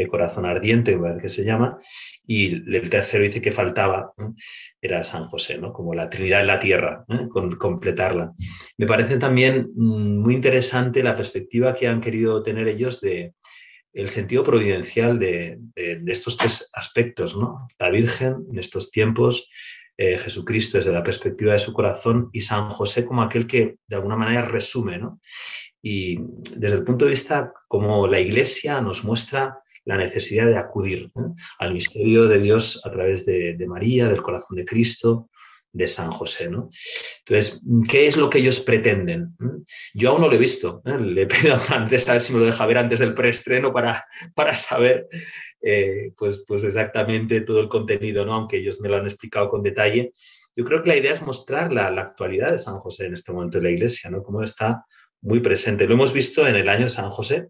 corazón 0.10 0.46
ardiente, 0.46 0.98
que 1.22 1.30
se 1.30 1.44
llama, 1.44 1.80
y 2.26 2.76
el 2.76 2.90
tercero 2.90 3.24
dice 3.24 3.42
que 3.42 3.52
faltaba, 3.52 4.12
era 4.82 5.04
San 5.04 5.28
José, 5.28 5.58
¿no? 5.58 5.74
como 5.74 5.94
la 5.94 6.10
Trinidad 6.10 6.42
en 6.42 6.48
la 6.48 6.60
tierra, 6.60 7.06
con 7.30 7.52
completarla. 7.52 8.34
Me 8.78 8.88
parece 8.88 9.18
también 9.18 9.70
mm, 9.76 10.18
muy 10.20 10.34
interesante 10.34 11.04
la 11.04 11.16
perspectiva 11.16 11.74
que 11.76 11.88
han 11.88 12.02
querido 12.02 12.42
tener 12.42 12.68
ellos 12.68 13.02
de, 13.02 13.34
el 13.94 14.10
sentido 14.10 14.44
providencial 14.44 15.20
de, 15.20 15.60
estos 15.76 16.38
tres 16.38 16.70
aspectos, 16.74 17.38
¿no? 17.38 17.68
La 17.80 17.90
Virgen 17.90 18.46
en 18.52 18.60
estos 18.60 18.90
tiempos, 18.92 19.50
eh, 19.96 20.18
Jesucristo 20.18 20.78
desde 20.78 20.92
la 20.92 21.04
perspectiva 21.04 21.54
de 21.54 21.60
su 21.60 21.72
corazón 21.72 22.30
y 22.34 22.42
San 22.42 22.70
José 22.70 23.06
como 23.06 23.22
aquel 23.22 23.46
que 23.46 23.76
de 23.88 23.96
alguna 23.96 24.16
manera 24.16 24.46
resume, 24.46 24.98
¿no? 24.98 25.22
Y 25.82 26.18
desde 26.56 26.78
el 26.78 26.84
punto 26.84 27.06
de 27.06 27.12
vista 27.12 27.54
como 27.68 28.08
la 28.08 28.20
Iglesia 28.20 28.82
nos 28.82 29.04
muestra 29.04 29.60
la 29.86 29.98
necesidad 29.98 30.48
de 30.48 30.58
acudir 30.58 31.12
al 31.60 31.74
misterio 31.74 32.28
de 32.28 32.40
Dios 32.40 32.82
a 32.86 32.92
través 32.92 33.26
de, 33.26 33.58
María, 33.68 34.08
del 34.08 34.22
corazón 34.22 34.58
de 34.58 34.66
Cristo, 34.66 35.30
de 35.72 35.88
San 35.88 36.12
José. 36.12 36.50
¿no? 36.50 36.70
Entonces, 37.26 37.62
¿qué 37.90 38.08
es 38.08 38.16
lo 38.16 38.30
que 38.30 38.38
ellos 38.38 38.60
pretenden? 38.60 39.36
Yo 39.94 40.12
aún 40.12 40.22
no 40.22 40.28
lo 40.28 40.36
he 40.36 40.40
visto. 40.40 40.82
¿eh? 40.86 40.98
Le 40.98 41.26
pido 41.28 41.56
a 41.56 41.76
Andrés 41.76 42.08
a 42.08 42.14
ver 42.14 42.22
si 42.22 42.34
me 42.34 42.40
lo 42.40 42.46
deja 42.46 42.66
ver 42.66 42.78
antes 42.78 43.00
del 43.00 43.14
preestreno 43.14 43.74
para, 43.74 44.06
para 44.36 44.56
saber 44.56 45.08
eh, 45.62 46.12
pues, 46.18 46.46
pues 46.48 46.64
exactamente 46.64 47.42
todo 47.42 47.60
el 47.60 47.70
contenido, 47.70 48.26
¿no? 48.26 48.34
aunque 48.34 48.58
ellos 48.58 48.80
me 48.80 48.90
lo 48.90 48.98
han 48.98 49.06
explicado 49.06 49.50
con 49.50 49.64
detalle. 49.64 50.14
Yo 50.56 50.64
creo 50.64 50.84
que 50.84 50.90
la 50.90 50.98
idea 50.98 51.12
es 51.12 51.22
mostrar 51.24 51.74
la, 51.74 51.90
la 51.90 52.04
actualidad 52.04 52.52
de 52.52 52.60
San 52.60 52.78
José 52.78 53.08
en 53.08 53.16
este 53.16 53.32
momento 53.32 53.58
de 53.58 53.64
la 53.64 53.72
Iglesia, 53.72 54.10
¿no? 54.10 54.22
cómo 54.22 54.44
está 54.44 54.86
muy 55.22 55.40
presente. 55.40 55.88
Lo 55.88 55.96
hemos 55.96 56.14
visto 56.14 56.46
en 56.48 56.56
el 56.56 56.70
año 56.70 56.84
de 56.84 56.90
San 56.90 57.10
José, 57.10 57.48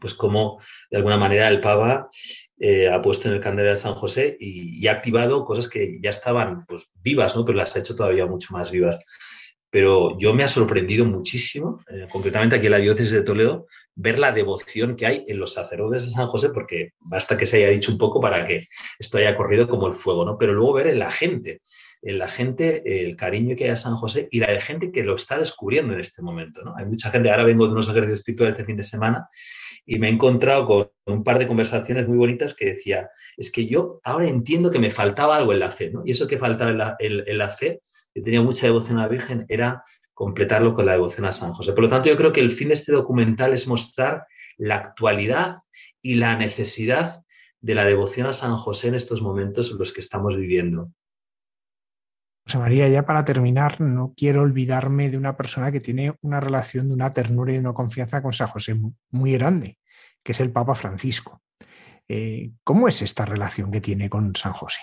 pues 0.00 0.14
como 0.14 0.60
de 0.90 0.98
alguna 0.98 1.16
manera 1.16 1.48
el 1.48 1.60
Papa 1.60 2.08
eh, 2.58 2.88
ha 2.88 3.00
puesto 3.02 3.28
en 3.28 3.34
el 3.34 3.40
candelero 3.40 3.74
de 3.74 3.80
San 3.80 3.94
José 3.94 4.36
y, 4.38 4.86
ha 4.86 4.92
activado 4.92 5.44
cosas 5.44 5.68
que 5.68 5.98
ya 6.02 6.10
estaban 6.10 6.64
pues, 6.66 6.88
vivas, 7.02 7.34
¿no? 7.36 7.44
pero 7.44 7.58
las 7.58 7.74
ha 7.76 7.80
hecho 7.80 7.96
todavía 7.96 8.26
mucho 8.26 8.52
más 8.52 8.70
vivas. 8.70 9.04
Pero 9.70 10.18
yo 10.18 10.34
me 10.34 10.44
ha 10.44 10.48
sorprendido 10.48 11.06
muchísimo, 11.06 11.80
eh, 11.88 12.06
concretamente 12.10 12.56
aquí 12.56 12.66
en 12.66 12.72
la 12.72 12.78
diócesis 12.78 13.12
de 13.12 13.22
Toledo, 13.22 13.66
ver 13.94 14.18
la 14.18 14.32
devoción 14.32 14.96
que 14.96 15.06
hay 15.06 15.24
en 15.26 15.38
los 15.38 15.54
sacerdotes 15.54 16.04
de 16.04 16.10
San 16.10 16.26
José, 16.26 16.50
porque 16.50 16.90
basta 17.00 17.36
que 17.36 17.46
se 17.46 17.58
haya 17.58 17.68
dicho 17.68 17.90
un 17.90 17.98
poco 17.98 18.20
para 18.20 18.46
que 18.46 18.66
esto 18.98 19.18
haya 19.18 19.36
corrido 19.36 19.68
como 19.68 19.86
el 19.86 19.94
fuego, 19.94 20.24
¿no? 20.24 20.38
Pero 20.38 20.52
luego 20.52 20.74
ver 20.74 20.86
en 20.88 20.98
la 20.98 21.10
gente, 21.10 21.62
en 22.02 22.18
la 22.18 22.28
gente 22.28 22.82
el 22.84 23.16
cariño 23.16 23.56
que 23.56 23.64
hay 23.64 23.70
a 23.70 23.76
San 23.76 23.96
José 23.96 24.28
y 24.30 24.40
la 24.40 24.50
de 24.50 24.60
gente 24.60 24.92
que 24.92 25.04
lo 25.04 25.14
está 25.14 25.38
descubriendo 25.38 25.94
en 25.94 26.00
este 26.00 26.22
momento, 26.22 26.62
¿no? 26.62 26.74
Hay 26.76 26.86
mucha 26.86 27.10
gente, 27.10 27.30
ahora 27.30 27.44
vengo 27.44 27.66
de 27.66 27.72
unos 27.72 27.88
ejercicios 27.88 28.20
espirituales 28.20 28.54
este 28.54 28.64
fin 28.64 28.76
de 28.76 28.82
semana 28.82 29.28
y 29.84 29.98
me 29.98 30.08
he 30.08 30.12
encontrado 30.12 30.66
con 30.66 30.90
un 31.06 31.24
par 31.24 31.38
de 31.38 31.48
conversaciones 31.48 32.06
muy 32.06 32.16
bonitas 32.16 32.54
que 32.54 32.66
decía, 32.66 33.10
es 33.36 33.50
que 33.50 33.66
yo 33.66 34.00
ahora 34.04 34.28
entiendo 34.28 34.70
que 34.70 34.78
me 34.78 34.90
faltaba 34.90 35.36
algo 35.36 35.52
en 35.52 35.60
la 35.60 35.70
fe, 35.70 35.90
¿no? 35.90 36.02
Y 36.04 36.12
eso 36.12 36.26
que 36.26 36.38
faltaba 36.38 36.96
en 36.98 37.38
la, 37.38 37.50
fe, 37.50 37.80
que 38.14 38.22
tenía 38.22 38.42
mucha 38.42 38.66
devoción 38.66 38.98
a 38.98 39.02
la 39.02 39.08
Virgen, 39.08 39.44
era 39.48 39.82
completarlo 40.14 40.74
con 40.74 40.86
la 40.86 40.92
devoción 40.92 41.26
a 41.26 41.32
San 41.32 41.52
José. 41.52 41.72
Por 41.72 41.84
lo 41.84 41.90
tanto, 41.90 42.08
yo 42.08 42.16
creo 42.16 42.32
que 42.32 42.40
el 42.40 42.52
fin 42.52 42.68
de 42.68 42.74
este 42.74 42.92
documental 42.92 43.52
es 43.52 43.66
mostrar 43.66 44.26
la 44.56 44.76
actualidad 44.76 45.58
y 46.00 46.14
la 46.14 46.36
necesidad 46.36 47.22
de 47.60 47.74
la 47.74 47.84
devoción 47.84 48.26
a 48.26 48.32
San 48.32 48.56
José 48.56 48.88
en 48.88 48.94
estos 48.94 49.22
momentos 49.22 49.70
en 49.70 49.78
los 49.78 49.92
que 49.92 50.00
estamos 50.00 50.36
viviendo. 50.36 50.92
José 52.44 52.58
María, 52.58 52.88
ya 52.88 53.06
para 53.06 53.24
terminar, 53.24 53.80
no 53.80 54.14
quiero 54.16 54.42
olvidarme 54.42 55.10
de 55.10 55.16
una 55.16 55.36
persona 55.36 55.70
que 55.70 55.80
tiene 55.80 56.14
una 56.22 56.40
relación 56.40 56.88
de 56.88 56.94
una 56.94 57.12
ternura 57.12 57.52
y 57.52 57.54
de 57.54 57.60
una 57.60 57.72
confianza 57.72 58.20
con 58.20 58.32
San 58.32 58.48
José 58.48 58.74
muy 59.10 59.32
grande, 59.32 59.78
que 60.22 60.32
es 60.32 60.40
el 60.40 60.50
Papa 60.50 60.74
Francisco. 60.74 61.42
Eh, 62.08 62.50
¿Cómo 62.64 62.88
es 62.88 63.00
esta 63.02 63.24
relación 63.24 63.70
que 63.70 63.80
tiene 63.80 64.08
con 64.08 64.34
San 64.34 64.52
José? 64.52 64.80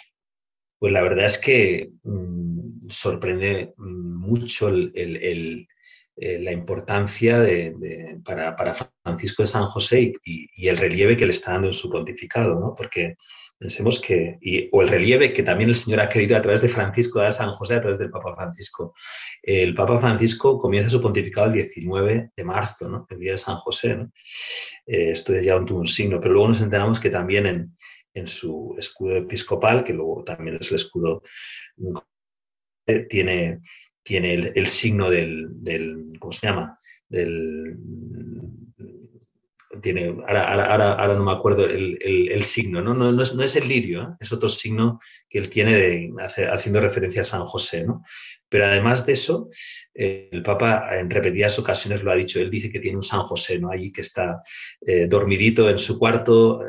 Pues 0.79 0.93
la 0.93 1.01
verdad 1.01 1.25
es 1.25 1.37
que 1.37 1.91
mm, 2.03 2.87
sorprende 2.87 3.73
mm, 3.75 4.15
mucho 4.19 4.69
eh, 4.69 5.67
la 6.15 6.51
importancia 6.51 7.39
de, 7.39 8.19
para, 8.23 8.55
Francisco 9.03 9.43
de 9.43 9.47
San 9.47 9.65
José 9.65 10.13
y, 10.23 10.47
y, 10.55 10.67
el 10.69 10.77
relieve 10.77 11.17
que 11.17 11.25
le 11.25 11.31
está 11.31 11.51
dando 11.51 11.67
en 11.67 11.73
su 11.73 11.89
pontificado, 11.89 12.57
¿no? 12.59 12.73
porque 12.75 13.15
Pensemos 13.59 13.99
que, 13.99 14.39
o 14.71 14.81
el 14.81 14.87
relieve 14.87 15.33
que 15.33 15.43
también 15.43 15.69
el 15.69 15.75
Señor 15.75 15.99
ha 15.99 16.09
querido 16.09 16.37
a 16.37 16.41
través 16.41 16.61
de 16.61 16.69
Francisco, 16.69 17.19
de 17.19 17.29
San 17.33 17.51
José, 17.51 17.75
a 17.75 17.81
través 17.81 17.99
del 17.99 18.09
Papa 18.09 18.33
Francisco. 18.33 18.93
El 19.43 19.75
Papa 19.75 19.99
Francisco 19.99 20.57
comienza 20.57 20.89
su 20.89 21.01
pontificado 21.01 21.47
el 21.47 21.53
19 21.53 22.31
de 22.37 22.43
marzo, 22.45 22.87
¿no? 22.87 23.05
el 23.09 23.19
día 23.19 23.33
de 23.33 23.37
San 23.37 23.57
José. 23.57 23.97
¿no? 23.97 24.11
Eh, 24.87 25.11
esto 25.11 25.37
ya 25.37 25.63
tuvo 25.65 25.79
un 25.79 25.87
signo, 25.87 26.21
pero 26.21 26.35
luego 26.35 26.47
nos 26.47 26.61
enteramos 26.61 27.01
que 27.01 27.09
también 27.09 27.47
en, 27.47 27.77
en 28.13 28.27
su 28.27 28.75
escudo 28.77 29.17
episcopal, 29.17 29.83
que 29.83 29.93
luego 29.93 30.23
también 30.23 30.57
es 30.61 30.69
el 30.69 30.75
escudo, 30.75 31.21
tiene, 33.09 33.59
tiene 34.01 34.33
el, 34.55 34.67
signo 34.67 35.09
del, 35.09 35.49
del, 35.61 36.07
¿cómo 36.17 36.31
se 36.31 36.47
llama? 36.47 36.79
Del, 37.09 37.77
tiene, 39.81 40.15
ahora, 40.27 40.95
ahora, 40.97 41.13
no 41.13 41.23
me 41.23 41.31
acuerdo 41.31 41.65
el, 41.65 42.43
signo, 42.43 42.81
¿no? 42.81 42.93
No, 42.93 43.21
es, 43.21 43.55
el 43.55 43.67
lirio, 43.67 44.01
¿eh? 44.03 44.07
es 44.19 44.31
otro 44.31 44.49
signo 44.49 44.99
que 45.29 45.37
él 45.37 45.49
tiene 45.49 45.75
de, 45.75 46.11
haciendo 46.51 46.81
referencia 46.81 47.21
a 47.21 47.25
San 47.25 47.43
José, 47.45 47.85
¿no? 47.85 48.03
Pero 48.49 48.65
además 48.65 49.05
de 49.05 49.13
eso, 49.13 49.49
eh, 49.93 50.29
el 50.31 50.41
Papa 50.41 50.97
en 50.97 51.09
repetidas 51.09 51.59
ocasiones 51.59 52.03
lo 52.03 52.11
ha 52.11 52.15
dicho, 52.15 52.39
él 52.39 52.49
dice 52.49 52.71
que 52.71 52.79
tiene 52.79 52.97
un 52.97 53.03
San 53.03 53.21
José, 53.21 53.59
¿no? 53.59 53.69
Allí 53.69 53.91
que 53.91 54.01
está 54.01 54.41
eh, 54.81 55.07
dormidito 55.07 55.69
en 55.69 55.77
su 55.77 55.99
cuarto, 55.99 56.61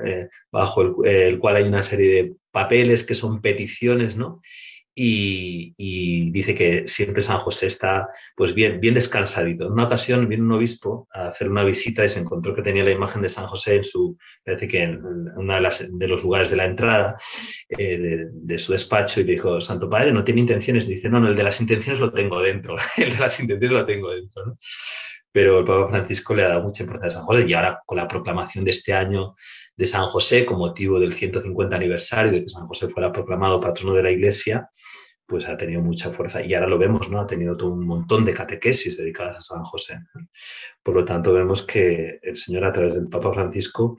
bajo 0.52 0.82
el, 0.82 1.10
el, 1.10 1.38
cual 1.38 1.56
hay 1.56 1.64
una 1.64 1.82
serie 1.82 2.14
de 2.14 2.34
papeles 2.50 3.02
que 3.02 3.14
son 3.14 3.40
peticiones, 3.40 4.16
¿no? 4.16 4.42
Y, 5.02 6.30
dice 6.30 6.54
que 6.54 6.86
siempre 6.86 7.22
San 7.22 7.38
José 7.38 7.66
está 7.66 8.08
pues 8.36 8.52
bien, 8.52 8.80
bien 8.80 8.94
descansadito. 8.94 9.66
En 9.66 9.72
una 9.72 9.84
ocasión 9.84 10.28
vino 10.28 10.44
un 10.44 10.52
obispo 10.52 11.08
a 11.12 11.28
hacer 11.28 11.48
una 11.48 11.64
visita 11.64 12.04
y 12.04 12.08
se 12.08 12.20
encontró 12.20 12.54
que 12.54 12.62
tenía 12.62 12.84
la 12.84 12.90
imagen 12.90 13.22
de 13.22 13.30
San 13.30 13.46
José 13.46 13.76
en 13.76 13.84
su, 13.84 14.18
parece 14.44 14.68
que 14.68 14.82
en 14.82 15.02
uno 15.36 15.54
de, 15.54 16.08
los 16.08 16.22
lugares 16.22 16.50
de 16.50 16.56
la 16.56 16.66
entrada 16.66 17.16
eh, 17.70 18.26
de, 18.30 18.58
su 18.58 18.72
despacho 18.72 19.20
y 19.20 19.24
le 19.24 19.32
dijo, 19.32 19.60
Santo 19.62 19.88
Padre, 19.88 20.12
no 20.12 20.22
tiene 20.22 20.42
intenciones. 20.42 20.86
Dice, 20.86 21.08
no, 21.08 21.18
no, 21.18 21.28
el 21.28 21.36
de 21.36 21.44
las 21.44 21.60
intenciones 21.62 21.98
lo 21.98 22.12
tengo 22.12 22.42
dentro, 22.42 22.76
el 22.98 23.12
de 23.12 23.18
las 23.18 23.40
intenciones 23.40 23.80
lo 23.80 23.86
tengo 23.86 24.10
dentro. 24.10 24.58
Pero 25.32 25.60
el 25.60 25.64
Papa 25.64 25.88
Francisco 25.88 26.34
le 26.34 26.44
ha 26.44 26.48
dado 26.48 26.62
mucha 26.64 26.82
importancia 26.82 27.18
a 27.18 27.20
San 27.20 27.26
José 27.26 27.46
y 27.46 27.54
ahora 27.54 27.80
con 27.86 27.96
la 27.96 28.08
proclamación 28.08 28.64
de 28.64 28.72
este 28.72 28.92
año 28.92 29.34
de 29.80 29.86
San 29.86 30.08
José 30.08 30.44
con 30.44 30.58
motivo 30.58 31.00
del 31.00 31.14
150 31.14 31.74
aniversario 31.74 32.30
de 32.30 32.42
que 32.42 32.50
San 32.50 32.66
José 32.66 32.88
fuera 32.88 33.10
proclamado 33.10 33.62
patrono 33.62 33.94
de 33.94 34.02
la 34.02 34.10
Iglesia, 34.10 34.68
pues 35.24 35.48
ha 35.48 35.56
tenido 35.56 35.80
mucha 35.80 36.10
fuerza. 36.10 36.44
Y 36.44 36.52
ahora 36.52 36.66
lo 36.66 36.76
vemos, 36.76 37.10
¿no? 37.10 37.18
Ha 37.18 37.26
tenido 37.26 37.56
todo 37.56 37.70
un 37.70 37.86
montón 37.86 38.26
de 38.26 38.34
catequesis 38.34 38.98
dedicadas 38.98 39.38
a 39.38 39.54
San 39.54 39.64
José. 39.64 40.00
Por 40.82 40.96
lo 40.96 41.02
tanto, 41.06 41.32
vemos 41.32 41.62
que 41.62 42.18
el 42.22 42.36
Señor, 42.36 42.66
a 42.66 42.72
través 42.74 42.92
del 42.92 43.08
Papa 43.08 43.32
Francisco, 43.32 43.96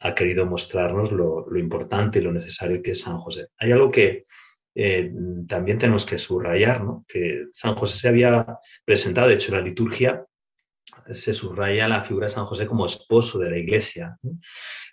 ha 0.00 0.14
querido 0.14 0.44
mostrarnos 0.44 1.10
lo, 1.12 1.46
importante 1.56 2.18
y 2.18 2.22
lo 2.22 2.30
necesario 2.30 2.82
que 2.82 2.90
es 2.90 3.00
San 3.00 3.16
José. 3.16 3.46
Hay 3.56 3.72
algo 3.72 3.90
que 3.90 4.24
eh, 4.74 5.12
también 5.48 5.78
tenemos 5.78 6.04
que 6.04 6.18
subrayar, 6.18 6.84
¿no? 6.84 7.06
Que 7.08 7.44
San 7.52 7.74
José 7.74 7.98
se 7.98 8.08
había 8.08 8.46
presentado, 8.84 9.28
de 9.28 9.34
hecho, 9.36 9.56
la 9.56 9.62
liturgia 9.62 10.26
se 11.10 11.32
subraya 11.32 11.88
la 11.88 12.02
figura 12.02 12.26
de 12.26 12.34
San 12.34 12.44
José 12.44 12.66
como 12.66 12.86
esposo 12.86 13.38
de 13.38 13.50
la 13.50 13.58
Iglesia, 13.58 14.16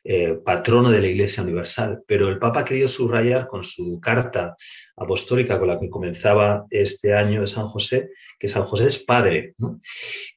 eh, 0.03 0.37
patrono 0.43 0.89
de 0.89 1.01
la 1.01 1.07
Iglesia 1.07 1.43
Universal, 1.43 2.03
pero 2.07 2.29
el 2.29 2.39
Papa 2.39 2.61
ha 2.61 2.65
querido 2.65 2.87
subrayar 2.87 3.47
con 3.47 3.63
su 3.63 3.99
carta 3.99 4.55
apostólica 4.95 5.59
con 5.59 5.67
la 5.67 5.79
que 5.79 5.89
comenzaba 5.89 6.65
este 6.69 7.13
año 7.13 7.41
de 7.41 7.47
San 7.47 7.67
José, 7.67 8.09
que 8.39 8.47
San 8.47 8.63
José 8.63 8.87
es 8.87 8.97
padre. 8.99 9.55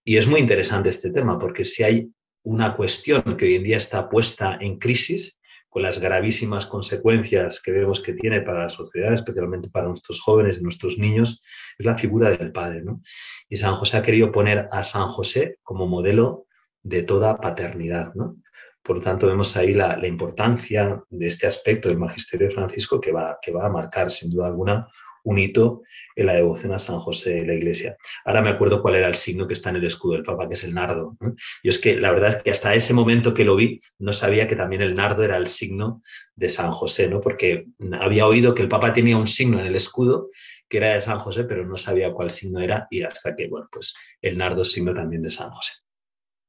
Y 0.05 0.17
es 0.17 0.27
muy 0.27 0.41
interesante 0.41 0.91
este 0.91 1.11
tema, 1.11 1.39
porque 1.39 1.65
si 1.65 1.83
hay 1.83 2.09
una 2.45 2.77
cuestión 2.77 3.23
que 3.37 3.45
hoy 3.45 3.55
en 3.57 3.65
día 3.65 3.77
está 3.77 4.09
puesta 4.09 4.59
en 4.61 4.79
crisis, 4.79 5.41
con 5.73 5.83
las 5.83 6.01
gravísimas 6.01 6.67
consecuencias 6.67 7.63
que 7.63 7.73
vemos 7.73 8.03
que 8.03 8.13
tiene 8.13 8.43
para 8.43 8.65
la 8.65 8.69
sociedad, 8.69 9.15
especialmente 9.15 9.71
para 9.71 9.87
nuestros 9.87 10.21
jóvenes 10.21 10.59
y 10.59 10.63
nuestros 10.63 10.99
niños, 10.99 11.43
es 11.79 11.87
la 11.87 11.97
figura 11.97 12.29
del 12.29 12.53
padre. 12.53 12.83
¿no? 12.83 13.01
Y 13.49 13.57
San 13.57 13.77
José 13.77 13.97
ha 13.97 14.03
querido 14.03 14.31
poner 14.31 14.69
a 14.71 14.85
San 14.85 15.09
José 15.09 15.57
como 15.63 15.87
modelo 15.87 16.45
de 16.83 17.05
toda 17.05 17.39
paternidad. 17.39 18.13
¿no? 18.15 18.37
Por 18.83 18.97
lo 18.97 19.03
tanto, 19.03 19.27
vemos 19.27 19.57
ahí 19.57 19.73
la, 19.73 20.07
importancia 20.07 21.03
de 21.09 21.27
este 21.27 21.47
aspecto 21.47 21.89
del 21.89 21.97
magisterio 21.97 22.49
de 22.49 22.55
Francisco 22.55 23.01
que 23.01 23.11
va, 23.11 23.39
que 23.41 23.51
va 23.51 23.65
a 23.65 23.71
marcar, 23.71 24.11
sin 24.11 24.31
duda 24.31 24.49
alguna, 24.49 24.87
un 25.25 25.39
hito 25.39 25.83
en 26.17 26.27
la 26.27 26.35
devoción 26.35 26.73
a 26.73 26.79
San 26.79 26.99
José 26.99 27.35
de 27.35 27.47
la 27.47 27.55
Iglesia. 27.55 27.97
Ahora 28.25 28.43
me 28.43 28.51
acuerdo 28.51 28.83
cuál 28.83 28.97
era 28.97 29.09
el 29.09 29.15
signo 29.15 29.47
que 29.47 29.55
está 29.55 29.71
en 29.71 29.77
el 29.77 29.85
escudo 29.85 30.15
del 30.15 30.25
Papa, 30.25 30.49
que 30.49 30.55
es 30.55 30.65
el 30.65 30.75
nardo. 30.75 31.17
Y 31.63 31.69
es 31.69 31.79
que 31.79 31.97
la 31.97 32.11
verdad 32.11 32.31
es 32.31 32.43
que 32.43 32.51
hasta 32.51 32.75
ese 32.75 32.95
momento 32.95 33.35
que 33.35 33.45
lo 33.45 33.57
vi, 33.57 33.81
no 33.99 34.13
sabía 34.13 34.49
que 34.49 34.57
también 34.57 34.83
el 34.83 34.95
nardo 34.95 35.23
era 35.23 35.37
el 35.37 35.47
signo 35.47 36.03
de 36.35 36.49
San 36.49 36.73
José, 36.73 37.09
¿no? 37.09 37.21
Porque 37.21 37.67
había 38.01 38.27
oído 38.27 38.55
que 38.55 38.63
el 38.63 38.69
Papa 38.69 38.93
tenía 38.93 39.17
un 39.17 39.27
signo 39.27 39.61
en 39.61 39.67
el 39.67 39.77
escudo 39.77 40.29
que 40.69 40.79
era 40.79 40.95
de 40.95 41.03
San 41.03 41.19
José, 41.19 41.45
pero 41.45 41.67
no 41.67 41.77
sabía 41.77 42.13
cuál 42.13 42.31
signo 42.31 42.61
era 42.61 42.87
y 42.91 43.03
hasta 43.03 43.37
que, 43.37 43.47
bueno, 43.47 43.69
pues 43.71 43.95
el 44.23 44.39
nardo 44.39 44.63
es 44.63 44.73
signo 44.73 44.95
también 44.95 45.23
de 45.23 45.29
San 45.29 45.51
José. 45.51 45.82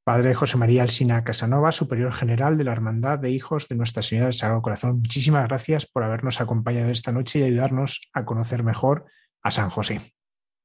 Padre 0.04 0.34
José 0.34 0.58
María 0.58 0.82
Alsina 0.82 1.24
Casanova, 1.24 1.72
Superior 1.72 2.12
General 2.12 2.58
de 2.58 2.64
la 2.64 2.72
Hermandad 2.72 3.18
de 3.18 3.30
Hijos 3.30 3.68
de 3.68 3.76
Nuestra 3.76 4.02
Señora 4.02 4.26
del 4.26 4.34
Sagrado 4.34 4.60
Corazón. 4.60 4.98
Muchísimas 4.98 5.48
gracias 5.48 5.86
por 5.86 6.02
habernos 6.02 6.42
acompañado 6.42 6.90
esta 6.90 7.10
noche 7.10 7.38
y 7.38 7.44
ayudarnos 7.44 8.02
a 8.12 8.26
conocer 8.26 8.64
mejor 8.64 9.06
a 9.42 9.50
San 9.50 9.70
José. 9.70 10.02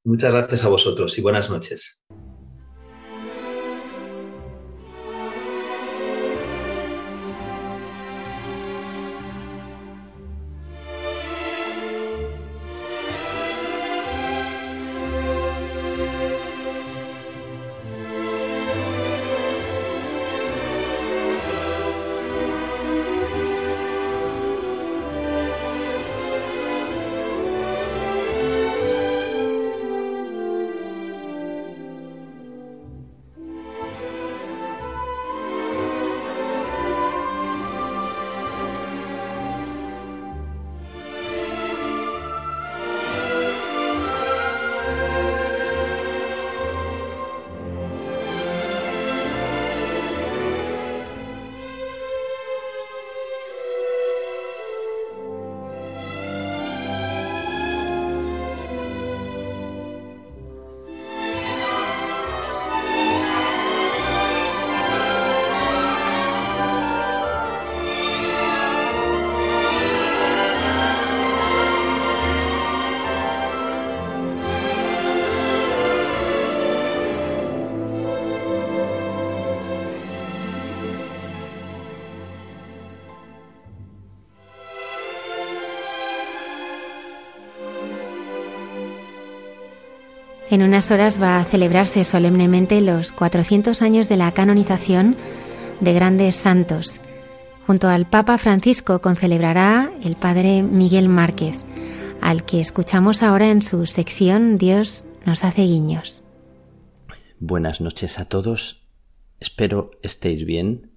Muchas 0.04 0.34
gracias 0.34 0.66
a 0.66 0.68
vosotros 0.68 1.18
y 1.18 1.22
buenas 1.22 1.50
noches. 1.50 2.04
En 90.52 90.64
unas 90.64 90.90
horas 90.90 91.22
va 91.22 91.40
a 91.40 91.46
celebrarse 91.46 92.04
solemnemente 92.04 92.82
los 92.82 93.12
400 93.12 93.84
años 93.84 94.10
de 94.10 94.18
la 94.18 94.34
canonización 94.34 95.16
de 95.80 95.94
grandes 95.94 96.38
santos. 96.38 97.02
Junto 97.68 97.88
al 97.88 98.08
Papa 98.08 98.40
Francisco 98.40 99.00
concelebrará 99.00 99.92
el 100.04 100.16
Padre 100.16 100.64
Miguel 100.64 101.08
Márquez, 101.08 101.62
al 102.20 102.46
que 102.46 102.62
escuchamos 102.62 103.22
ahora 103.22 103.52
en 103.52 103.62
su 103.62 103.86
sección 103.86 104.58
Dios 104.58 105.06
nos 105.24 105.44
hace 105.44 105.62
guiños. 105.62 106.24
Buenas 107.40 107.80
noches 107.80 108.18
a 108.18 108.26
todos. 108.26 108.82
Espero 109.40 109.92
estéis 110.02 110.46
bien 110.46 110.90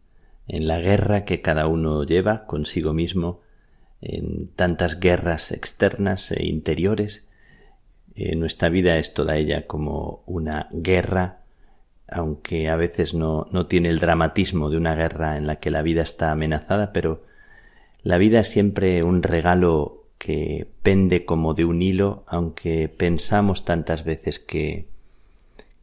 en 0.48 0.66
la 0.66 0.78
guerra 0.78 1.26
que 1.26 1.42
cada 1.42 1.66
uno 1.66 2.04
lleva 2.04 2.46
consigo 2.46 2.94
mismo, 2.94 3.42
en 4.00 4.48
tantas 4.48 4.98
guerras 4.98 5.52
externas 5.52 6.32
e 6.32 6.46
interiores 6.46 7.28
eh, 8.14 8.36
nuestra 8.36 8.68
vida 8.68 8.98
es 8.98 9.14
toda 9.14 9.36
ella 9.36 9.66
como 9.66 10.22
una 10.26 10.68
guerra, 10.72 11.38
aunque 12.08 12.68
a 12.68 12.76
veces 12.76 13.14
no, 13.14 13.46
no 13.50 13.66
tiene 13.66 13.88
el 13.88 14.00
dramatismo 14.00 14.70
de 14.70 14.76
una 14.76 14.94
guerra 14.94 15.36
en 15.36 15.46
la 15.46 15.56
que 15.56 15.70
la 15.70 15.82
vida 15.82 16.02
está 16.02 16.30
amenazada, 16.30 16.92
pero 16.92 17.22
la 18.02 18.18
vida 18.18 18.40
es 18.40 18.48
siempre 18.48 19.02
un 19.02 19.22
regalo 19.22 20.04
que 20.18 20.68
pende 20.82 21.24
como 21.24 21.54
de 21.54 21.64
un 21.64 21.82
hilo, 21.82 22.24
aunque 22.26 22.88
pensamos 22.88 23.64
tantas 23.64 24.04
veces 24.04 24.38
que, 24.38 24.86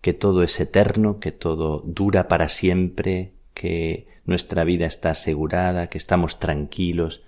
que 0.02 0.14
todo 0.14 0.44
es 0.44 0.60
eterno, 0.60 1.20
que 1.20 1.32
todo 1.32 1.82
dura 1.86 2.28
para 2.28 2.48
siempre, 2.48 3.32
que 3.54 4.08
nuestra 4.26 4.64
vida 4.64 4.86
está 4.86 5.10
asegurada, 5.10 5.88
que 5.88 5.98
estamos 5.98 6.40
tranquilos, 6.40 7.22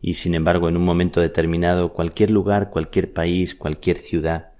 y 0.00 0.14
sin 0.14 0.34
embargo 0.34 0.68
en 0.68 0.76
un 0.76 0.84
momento 0.84 1.20
determinado 1.20 1.92
cualquier 1.92 2.30
lugar, 2.30 2.70
cualquier 2.70 3.12
país, 3.12 3.54
cualquier 3.54 3.98
ciudad 3.98 4.52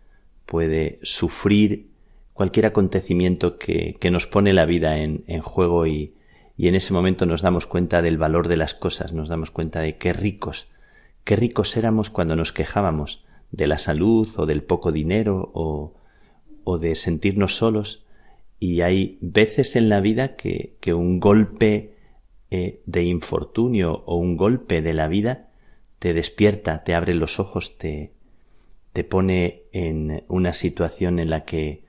puede 0.46 0.98
sufrir 1.02 1.90
cualquier 2.32 2.66
acontecimiento 2.66 3.58
que, 3.58 3.96
que 4.00 4.10
nos 4.10 4.26
pone 4.26 4.52
la 4.52 4.64
vida 4.64 4.98
en, 4.98 5.24
en 5.26 5.42
juego 5.42 5.86
y, 5.86 6.14
y 6.56 6.68
en 6.68 6.74
ese 6.74 6.92
momento 6.92 7.26
nos 7.26 7.42
damos 7.42 7.66
cuenta 7.66 8.02
del 8.02 8.18
valor 8.18 8.48
de 8.48 8.56
las 8.56 8.74
cosas, 8.74 9.12
nos 9.12 9.28
damos 9.28 9.50
cuenta 9.50 9.80
de 9.80 9.96
qué 9.96 10.12
ricos, 10.12 10.68
qué 11.24 11.36
ricos 11.36 11.76
éramos 11.76 12.10
cuando 12.10 12.36
nos 12.36 12.52
quejábamos 12.52 13.24
de 13.50 13.66
la 13.66 13.78
salud 13.78 14.28
o 14.36 14.46
del 14.46 14.62
poco 14.62 14.92
dinero 14.92 15.50
o, 15.54 15.94
o 16.64 16.78
de 16.78 16.94
sentirnos 16.94 17.56
solos. 17.56 18.04
Y 18.58 18.82
hay 18.82 19.18
veces 19.20 19.76
en 19.76 19.88
la 19.88 20.00
vida 20.00 20.36
que, 20.36 20.76
que 20.80 20.92
un 20.92 21.18
golpe 21.18 21.94
eh, 22.50 22.80
de 22.86 23.04
infortunio 23.04 24.02
o 24.06 24.16
un 24.16 24.36
golpe 24.36 24.82
de 24.82 24.94
la 24.94 25.08
vida 25.08 25.48
te 25.98 26.14
despierta, 26.14 26.82
te 26.82 26.94
abre 26.94 27.14
los 27.14 27.38
ojos, 27.38 27.76
te, 27.78 28.12
te 28.92 29.04
pone 29.04 29.62
en 29.72 30.24
una 30.28 30.52
situación 30.52 31.18
en 31.18 31.30
la 31.30 31.44
que 31.44 31.84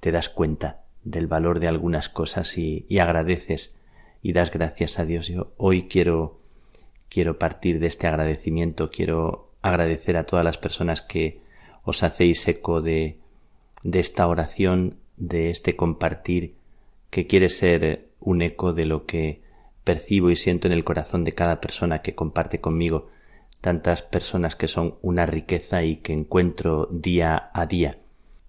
te 0.00 0.12
das 0.12 0.28
cuenta 0.28 0.84
del 1.04 1.26
valor 1.26 1.58
de 1.58 1.68
algunas 1.68 2.08
cosas 2.08 2.58
y, 2.58 2.84
y 2.88 2.98
agradeces 2.98 3.74
y 4.22 4.32
das 4.32 4.52
gracias 4.52 4.98
a 4.98 5.04
Dios. 5.04 5.28
Yo 5.28 5.52
hoy 5.56 5.88
quiero, 5.88 6.40
quiero 7.08 7.38
partir 7.38 7.80
de 7.80 7.86
este 7.86 8.06
agradecimiento, 8.06 8.90
quiero 8.90 9.50
agradecer 9.62 10.16
a 10.16 10.26
todas 10.26 10.44
las 10.44 10.58
personas 10.58 11.02
que 11.02 11.40
os 11.82 12.02
hacéis 12.02 12.46
eco 12.48 12.82
de, 12.82 13.18
de 13.82 14.00
esta 14.00 14.26
oración, 14.26 14.98
de 15.16 15.50
este 15.50 15.76
compartir, 15.76 16.56
que 17.10 17.26
quiere 17.26 17.48
ser 17.48 18.08
un 18.20 18.42
eco 18.42 18.72
de 18.72 18.84
lo 18.84 19.06
que 19.06 19.45
percibo 19.86 20.30
y 20.30 20.36
siento 20.36 20.66
en 20.66 20.72
el 20.72 20.82
corazón 20.82 21.22
de 21.22 21.32
cada 21.32 21.60
persona 21.60 22.02
que 22.02 22.16
comparte 22.16 22.60
conmigo, 22.60 23.08
tantas 23.60 24.02
personas 24.02 24.56
que 24.56 24.66
son 24.66 24.96
una 25.00 25.26
riqueza 25.26 25.84
y 25.84 25.98
que 25.98 26.12
encuentro 26.12 26.88
día 26.90 27.50
a 27.54 27.66
día. 27.66 27.98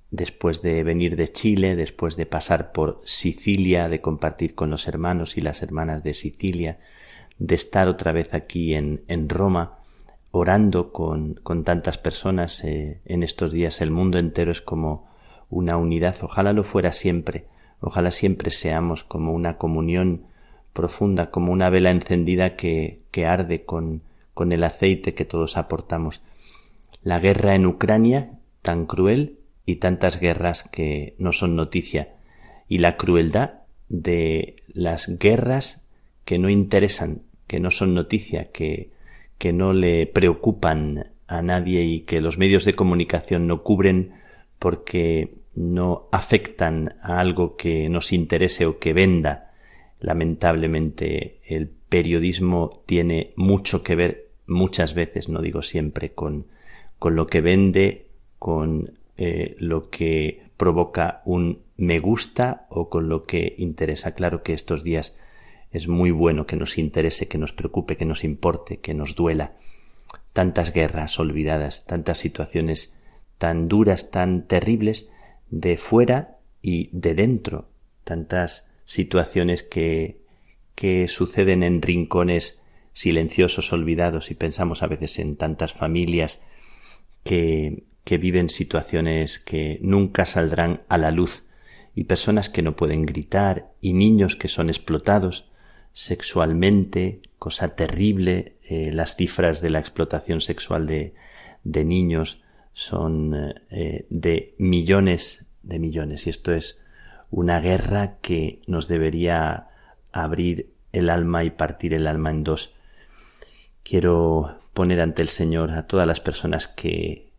Después 0.09 0.61
de 0.61 0.83
venir 0.83 1.15
de 1.15 1.27
Chile, 1.27 1.75
después 1.75 2.15
de 2.15 2.25
pasar 2.25 2.71
por 2.71 3.01
Sicilia, 3.05 3.87
de 3.87 4.01
compartir 4.01 4.55
con 4.55 4.71
los 4.71 4.87
hermanos 4.87 5.37
y 5.37 5.41
las 5.41 5.61
hermanas 5.61 6.03
de 6.03 6.15
Sicilia, 6.15 6.79
de 7.37 7.53
estar 7.53 7.87
otra 7.87 8.11
vez 8.13 8.33
aquí 8.33 8.73
en, 8.73 9.03
en 9.07 9.29
Roma, 9.29 9.77
orando 10.31 10.91
con, 10.91 11.35
con 11.43 11.63
tantas 11.63 11.99
personas 11.99 12.63
eh, 12.63 13.01
en 13.05 13.21
estos 13.21 13.51
días, 13.51 13.79
el 13.81 13.91
mundo 13.91 14.17
entero 14.17 14.51
es 14.51 14.61
como 14.61 15.07
una 15.49 15.77
unidad, 15.77 16.15
ojalá 16.23 16.51
lo 16.51 16.63
fuera 16.63 16.91
siempre, 16.91 17.45
Ojalá 17.79 18.11
siempre 18.11 18.51
seamos 18.51 19.03
como 19.03 19.33
una 19.33 19.57
comunión 19.57 20.25
profunda, 20.77 21.31
como 21.31 21.51
una 21.51 21.71
vela 21.71 21.89
encendida 21.89 22.55
que, 22.55 23.01
arde 23.25 23.65
con, 23.65 24.03
con 24.35 24.51
el 24.51 24.63
aceite 24.63 25.15
que 25.15 25.25
todos 25.25 25.57
aportamos. 25.57 26.21
La 27.01 27.19
guerra 27.19 27.55
en 27.55 27.65
Ucrania, 27.65 28.33
tan 28.61 28.85
cruel, 28.85 29.39
y 29.65 29.77
tantas 29.77 30.19
guerras 30.19 30.61
que 30.61 31.15
no 31.17 31.31
son 31.31 31.55
noticia, 31.55 32.13
y 32.69 32.77
la 32.77 32.95
crueldad 32.95 33.61
de 33.89 34.57
las 34.67 35.17
guerras 35.17 35.87
que 36.25 36.37
no 36.37 36.47
interesan, 36.47 37.23
que 37.47 37.59
no 37.59 37.71
son 37.71 37.95
noticia, 37.95 38.51
que, 38.51 38.91
que 39.39 39.53
no 39.53 39.73
le 39.73 40.05
preocupan 40.05 41.07
a 41.25 41.41
nadie 41.41 41.85
y 41.85 42.01
que 42.01 42.21
los 42.21 42.37
medios 42.37 42.65
de 42.65 42.75
comunicación 42.75 43.47
no 43.47 43.63
cubren 43.63 44.11
porque 44.59 45.33
no 45.55 46.07
afectan 46.11 46.97
a 47.01 47.19
algo 47.19 47.57
que 47.57 47.89
nos 47.89 48.13
interese 48.13 48.67
o 48.67 48.77
que 48.77 48.93
venda. 48.93 49.46
Lamentablemente 49.99 51.39
el 51.45 51.67
periodismo 51.67 52.83
tiene 52.85 53.33
mucho 53.35 53.83
que 53.83 53.95
ver 53.95 54.27
muchas 54.45 54.93
veces, 54.93 55.29
no 55.29 55.41
digo 55.41 55.61
siempre, 55.61 56.11
con, 56.11 56.45
con 56.99 57.15
lo 57.15 57.27
que 57.27 57.41
vende, 57.41 58.07
con 58.39 58.97
eh, 59.17 59.55
lo 59.59 59.89
que 59.89 60.43
provoca 60.57 61.21
un 61.25 61.59
me 61.77 61.99
gusta 61.99 62.65
o 62.69 62.89
con 62.89 63.09
lo 63.09 63.25
que 63.25 63.55
interesa. 63.57 64.13
Claro 64.13 64.43
que 64.43 64.53
estos 64.53 64.83
días 64.83 65.15
es 65.71 65.87
muy 65.87 66.11
bueno 66.11 66.45
que 66.45 66.55
nos 66.55 66.77
interese, 66.77 67.27
que 67.27 67.37
nos 67.37 67.53
preocupe, 67.53 67.97
que 67.97 68.05
nos 68.05 68.23
importe, 68.23 68.77
que 68.77 68.93
nos 68.93 69.15
duela. 69.15 69.53
Tantas 70.33 70.73
guerras 70.73 71.19
olvidadas, 71.19 71.85
tantas 71.85 72.17
situaciones 72.17 72.95
tan 73.37 73.67
duras, 73.67 74.09
tan 74.09 74.47
terribles, 74.47 75.09
de 75.49 75.77
fuera 75.77 76.37
y 76.61 76.89
de 76.91 77.13
dentro, 77.13 77.69
tantas 78.03 78.67
situaciones 78.87 79.61
que, 79.61 80.21
que 80.73 81.07
suceden 81.07 81.61
en 81.61 81.83
rincones 81.83 82.59
silenciosos, 82.93 83.71
olvidados, 83.71 84.31
y 84.31 84.33
pensamos 84.33 84.81
a 84.81 84.87
veces 84.87 85.19
en 85.19 85.35
tantas 85.35 85.73
familias 85.73 86.41
que, 87.23 87.83
que 88.03 88.17
viven 88.17 88.49
situaciones 88.49 89.37
que 89.37 89.77
nunca 89.83 90.25
saldrán 90.25 90.81
a 90.87 90.97
la 90.97 91.11
luz, 91.11 91.43
y 91.93 92.05
personas 92.05 92.49
que 92.49 92.63
no 92.63 92.75
pueden 92.75 93.05
gritar, 93.05 93.73
y 93.81 93.93
niños 93.93 94.35
que 94.35 94.47
son 94.47 94.69
explotados 94.69 95.51
sexualmente, 95.93 97.21
cosa 97.37 97.75
terrible, 97.75 98.57
eh, 98.63 98.91
las 98.91 99.15
cifras 99.15 99.61
de 99.61 99.69
la 99.69 99.79
explotación 99.79 100.41
sexual 100.41 100.87
de, 100.87 101.13
de 101.63 101.85
niños 101.85 102.41
son 102.73 103.53
eh, 103.71 104.05
de 104.09 104.55
millones 104.57 105.47
de 105.63 105.79
millones 105.79 106.27
y 106.27 106.29
esto 106.29 106.53
es 106.53 106.81
una 107.29 107.59
guerra 107.59 108.17
que 108.21 108.61
nos 108.67 108.87
debería 108.87 109.67
abrir 110.11 110.73
el 110.93 111.09
alma 111.09 111.43
y 111.43 111.49
partir 111.49 111.93
el 111.93 112.07
alma 112.07 112.31
en 112.31 112.43
dos. 112.43 112.73
Quiero 113.83 114.59
poner 114.73 115.01
ante 115.01 115.21
el 115.21 115.29
Señor 115.29 115.71
a 115.71 115.87
todas 115.87 116.07
las 116.07 116.19
personas 116.19 116.67
que, 116.67 117.31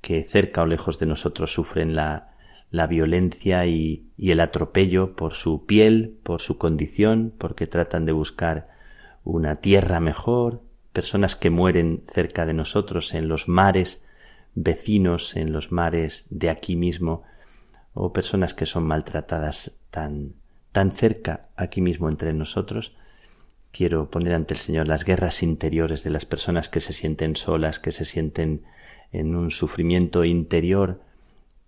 que 0.00 0.22
cerca 0.24 0.62
o 0.62 0.66
lejos 0.66 0.98
de 0.98 1.06
nosotros 1.06 1.52
sufren 1.52 1.94
la, 1.94 2.34
la 2.70 2.86
violencia 2.86 3.66
y, 3.66 4.08
y 4.16 4.30
el 4.30 4.40
atropello 4.40 5.16
por 5.16 5.34
su 5.34 5.66
piel, 5.66 6.18
por 6.22 6.40
su 6.40 6.58
condición, 6.58 7.32
porque 7.38 7.66
tratan 7.66 8.06
de 8.06 8.12
buscar 8.12 8.68
una 9.24 9.56
tierra 9.56 10.00
mejor, 10.00 10.62
personas 10.92 11.36
que 11.36 11.50
mueren 11.50 12.04
cerca 12.12 12.46
de 12.46 12.54
nosotros 12.54 13.14
en 13.14 13.28
los 13.28 13.48
mares 13.48 14.02
vecinos, 14.54 15.36
en 15.36 15.52
los 15.52 15.72
mares 15.72 16.24
de 16.30 16.50
aquí 16.50 16.76
mismo, 16.76 17.22
o 17.94 18.12
personas 18.12 18.54
que 18.54 18.66
son 18.66 18.84
maltratadas 18.84 19.72
tan, 19.90 20.34
tan 20.72 20.92
cerca 20.92 21.48
aquí 21.56 21.80
mismo 21.80 22.08
entre 22.08 22.32
nosotros, 22.32 22.94
quiero 23.72 24.10
poner 24.10 24.34
ante 24.34 24.54
el 24.54 24.60
Señor 24.60 24.88
las 24.88 25.04
guerras 25.04 25.42
interiores 25.42 26.04
de 26.04 26.10
las 26.10 26.26
personas 26.26 26.68
que 26.68 26.80
se 26.80 26.92
sienten 26.92 27.36
solas, 27.36 27.78
que 27.78 27.92
se 27.92 28.04
sienten 28.04 28.62
en 29.12 29.34
un 29.34 29.50
sufrimiento 29.50 30.24
interior 30.24 31.00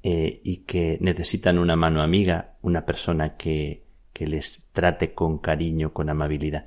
eh, 0.02 0.40
y 0.44 0.58
que 0.58 0.98
necesitan 1.00 1.58
una 1.58 1.76
mano 1.76 2.02
amiga, 2.02 2.54
una 2.62 2.86
persona 2.86 3.36
que, 3.36 3.82
que 4.12 4.26
les 4.26 4.64
trate 4.72 5.14
con 5.14 5.38
cariño, 5.38 5.92
con 5.92 6.10
amabilidad. 6.10 6.66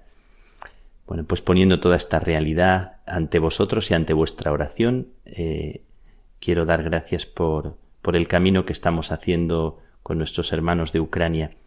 Bueno, 1.07 1.23
pues 1.25 1.41
poniendo 1.41 1.79
toda 1.79 1.97
esta 1.97 2.19
realidad 2.19 2.97
ante 3.05 3.39
vosotros 3.39 3.91
y 3.91 3.93
ante 3.93 4.13
vuestra 4.13 4.51
oración, 4.51 5.09
eh, 5.25 5.83
quiero 6.39 6.65
dar 6.65 6.83
gracias 6.83 7.25
por, 7.25 7.77
por 8.05 8.15
el 8.15 8.27
camino 8.27 8.67
que 8.67 8.73
estamos 8.73 9.11
haciendo 9.11 9.79
con 10.03 10.19
nuestros 10.19 10.53
hermanos 10.53 10.93
de 10.93 10.99
Ucrania, 10.99 11.57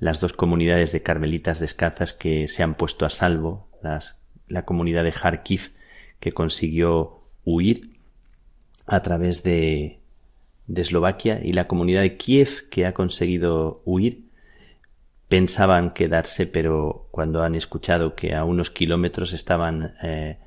las 0.00 0.18
dos 0.18 0.32
comunidades 0.32 0.90
de 0.90 1.04
carmelitas 1.04 1.60
descalzas 1.60 2.12
que 2.12 2.48
se 2.48 2.64
han 2.64 2.74
puesto 2.74 3.06
a 3.06 3.10
salvo, 3.10 3.68
las, 3.80 4.18
la 4.48 4.64
comunidad 4.64 5.04
de 5.04 5.12
Kharkiv 5.12 5.70
que 6.18 6.32
consiguió 6.32 7.22
huir 7.44 8.00
a 8.86 9.02
través 9.02 9.44
de, 9.44 10.00
Eslovaquia 10.66 11.38
y 11.44 11.52
la 11.52 11.68
comunidad 11.68 12.00
de 12.00 12.16
Kiev 12.16 12.68
que 12.70 12.84
ha 12.84 12.92
conseguido 12.92 13.80
huir. 13.84 14.32
Pensaban 15.28 15.92
quedarse, 15.92 16.48
pero 16.48 17.06
cuando 17.12 17.44
han 17.44 17.54
escuchado 17.54 18.16
que 18.16 18.34
a 18.34 18.42
unos 18.42 18.72
kilómetros 18.72 19.32
estaban 19.32 19.94
eh, 20.02 20.38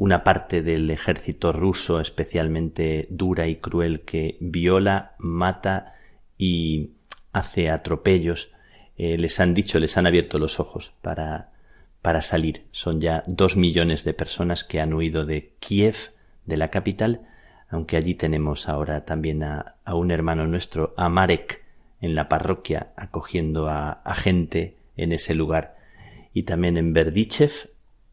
una 0.00 0.24
parte 0.24 0.62
del 0.62 0.90
ejército 0.90 1.52
ruso 1.52 2.00
especialmente 2.00 3.06
dura 3.10 3.48
y 3.48 3.56
cruel 3.56 4.00
que 4.00 4.38
viola, 4.40 5.14
mata 5.18 5.92
y 6.38 6.92
hace 7.32 7.68
atropellos, 7.68 8.50
eh, 8.96 9.18
les 9.18 9.38
han 9.40 9.52
dicho, 9.52 9.78
les 9.78 9.98
han 9.98 10.06
abierto 10.06 10.38
los 10.38 10.58
ojos 10.58 10.94
para, 11.02 11.50
para 12.00 12.22
salir. 12.22 12.64
Son 12.70 13.02
ya 13.02 13.24
dos 13.26 13.58
millones 13.58 14.02
de 14.04 14.14
personas 14.14 14.64
que 14.64 14.80
han 14.80 14.94
huido 14.94 15.26
de 15.26 15.52
Kiev, 15.58 16.12
de 16.46 16.56
la 16.56 16.68
capital, 16.68 17.28
aunque 17.68 17.98
allí 17.98 18.14
tenemos 18.14 18.70
ahora 18.70 19.04
también 19.04 19.42
a, 19.42 19.76
un 19.92 20.10
hermano 20.10 20.46
nuestro, 20.46 20.94
a 20.96 21.10
Marek, 21.10 21.62
en 22.00 22.14
la 22.14 22.26
parroquia, 22.26 22.94
acogiendo 22.96 23.68
a, 23.68 23.90
a 23.92 24.14
gente 24.14 24.78
en 24.96 25.12
ese 25.12 25.34
lugar. 25.34 25.76
Y 26.32 26.44
también 26.44 26.78
en 26.78 26.94
Berdichev, 26.94 27.68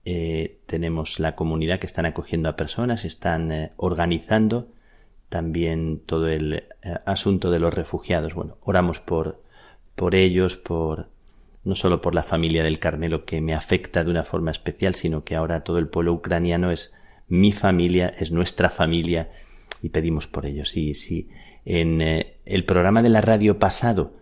eh, 0.09 0.61
tenemos 0.67 1.19
la 1.19 1.35
comunidad 1.35 1.79
que 1.79 1.85
están 1.85 2.05
acogiendo 2.05 2.47
a 2.47 2.55
personas, 2.55 3.03
están 3.03 3.51
eh, 3.51 3.73
organizando 3.75 4.69
también 5.27 5.99
todo 6.05 6.29
el 6.29 6.53
eh, 6.53 6.63
asunto 7.05 7.51
de 7.51 7.59
los 7.59 7.73
refugiados. 7.73 8.33
Bueno, 8.33 8.55
oramos 8.61 9.01
por, 9.01 9.43
por 9.95 10.15
ellos, 10.15 10.55
por 10.55 11.09
no 11.65 11.75
solo 11.75 11.99
por 11.99 12.15
la 12.15 12.23
familia 12.23 12.63
del 12.63 12.79
Carmelo 12.79 13.25
que 13.25 13.41
me 13.41 13.53
afecta 13.53 14.05
de 14.05 14.09
una 14.09 14.23
forma 14.23 14.49
especial, 14.49 14.95
sino 14.95 15.25
que 15.25 15.35
ahora 15.35 15.65
todo 15.65 15.77
el 15.77 15.89
pueblo 15.89 16.13
ucraniano 16.13 16.71
es 16.71 16.93
mi 17.27 17.51
familia, 17.51 18.07
es 18.17 18.31
nuestra 18.31 18.69
familia 18.69 19.29
y 19.81 19.89
pedimos 19.89 20.25
por 20.25 20.45
ellos. 20.45 20.77
Y 20.77 20.95
si 20.95 21.27
en 21.65 21.99
el 21.99 22.63
programa 22.63 23.03
de 23.03 23.09
la 23.09 23.19
radio 23.19 23.59
pasado 23.59 24.13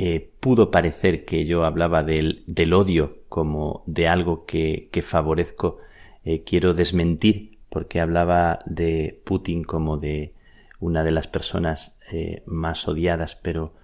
eh, 0.00 0.30
pudo 0.38 0.70
parecer 0.70 1.24
que 1.24 1.44
yo 1.44 1.64
hablaba 1.64 2.04
del, 2.04 2.44
del, 2.46 2.72
odio 2.72 3.18
como 3.28 3.82
de 3.86 4.06
algo 4.06 4.46
que, 4.46 4.88
que 4.92 5.02
favorezco, 5.02 5.78
eh, 6.24 6.44
quiero 6.44 6.72
desmentir 6.72 7.58
porque 7.68 7.98
hablaba 8.00 8.60
de 8.64 9.20
Putin 9.24 9.64
como 9.64 9.96
de 9.96 10.34
una 10.78 11.02
de 11.02 11.10
las 11.10 11.26
personas 11.26 11.98
eh, 12.12 12.44
más 12.46 12.86
odiadas, 12.86 13.34
pero 13.34 13.74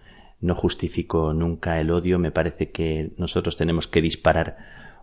no 0.40 0.54
justifico 0.54 1.32
nunca 1.32 1.80
el 1.80 1.90
odio. 1.90 2.20
Me 2.20 2.30
parece 2.30 2.70
que 2.70 3.10
nosotros 3.16 3.56
tenemos 3.56 3.88
que 3.88 4.00
disparar 4.00 4.56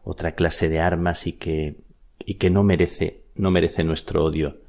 otra 0.05 0.31
clase 0.31 0.69
de 0.69 0.79
armas 0.79 1.27
y 1.27 1.33
que, 1.33 1.75
y 2.25 2.35
que 2.35 2.49
no 2.49 2.63
merece, 2.63 3.23
no 3.35 3.51
merece 3.51 3.83
nuestro 3.83 4.23
odio. 4.23 4.61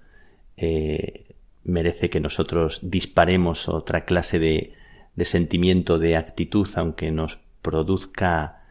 merece 1.64 2.10
que 2.10 2.18
nosotros 2.18 2.80
disparemos 2.82 3.68
otra 3.68 4.04
clase 4.04 4.40
de, 4.40 4.72
de 5.14 5.24
sentimiento, 5.24 5.98
de 5.98 6.16
actitud, 6.16 6.68
aunque 6.76 7.10
nos 7.10 7.40
produzca 7.60 8.62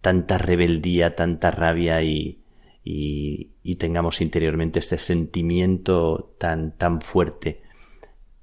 tanta 0.00 0.38
rebeldía, 0.38 1.14
tanta 1.14 1.50
rabia 1.50 2.02
y, 2.02 2.42
y, 2.84 3.76
tengamos 3.76 4.20
interiormente 4.20 4.78
este 4.78 4.98
sentimiento 4.98 6.34
tan, 6.38 6.76
tan 6.76 7.00
fuerte. 7.00 7.62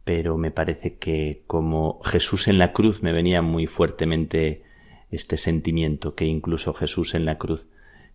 Pero 0.04 0.38
me 0.38 0.52
parece 0.52 0.97
que 0.97 1.43
como 1.45 2.02
Jesús 2.04 2.47
en 2.47 2.58
la 2.58 2.74
cruz 2.74 3.04
me 3.04 3.14
venía 3.14 3.41
muy 3.41 3.68
fuertemente 3.68 4.64
este 5.12 5.38
sentimiento, 5.38 6.16
que 6.16 6.26
incluso 6.26 6.74
Jesús 6.74 7.14
en 7.14 7.26
la 7.26 7.38
cruz 7.38 7.68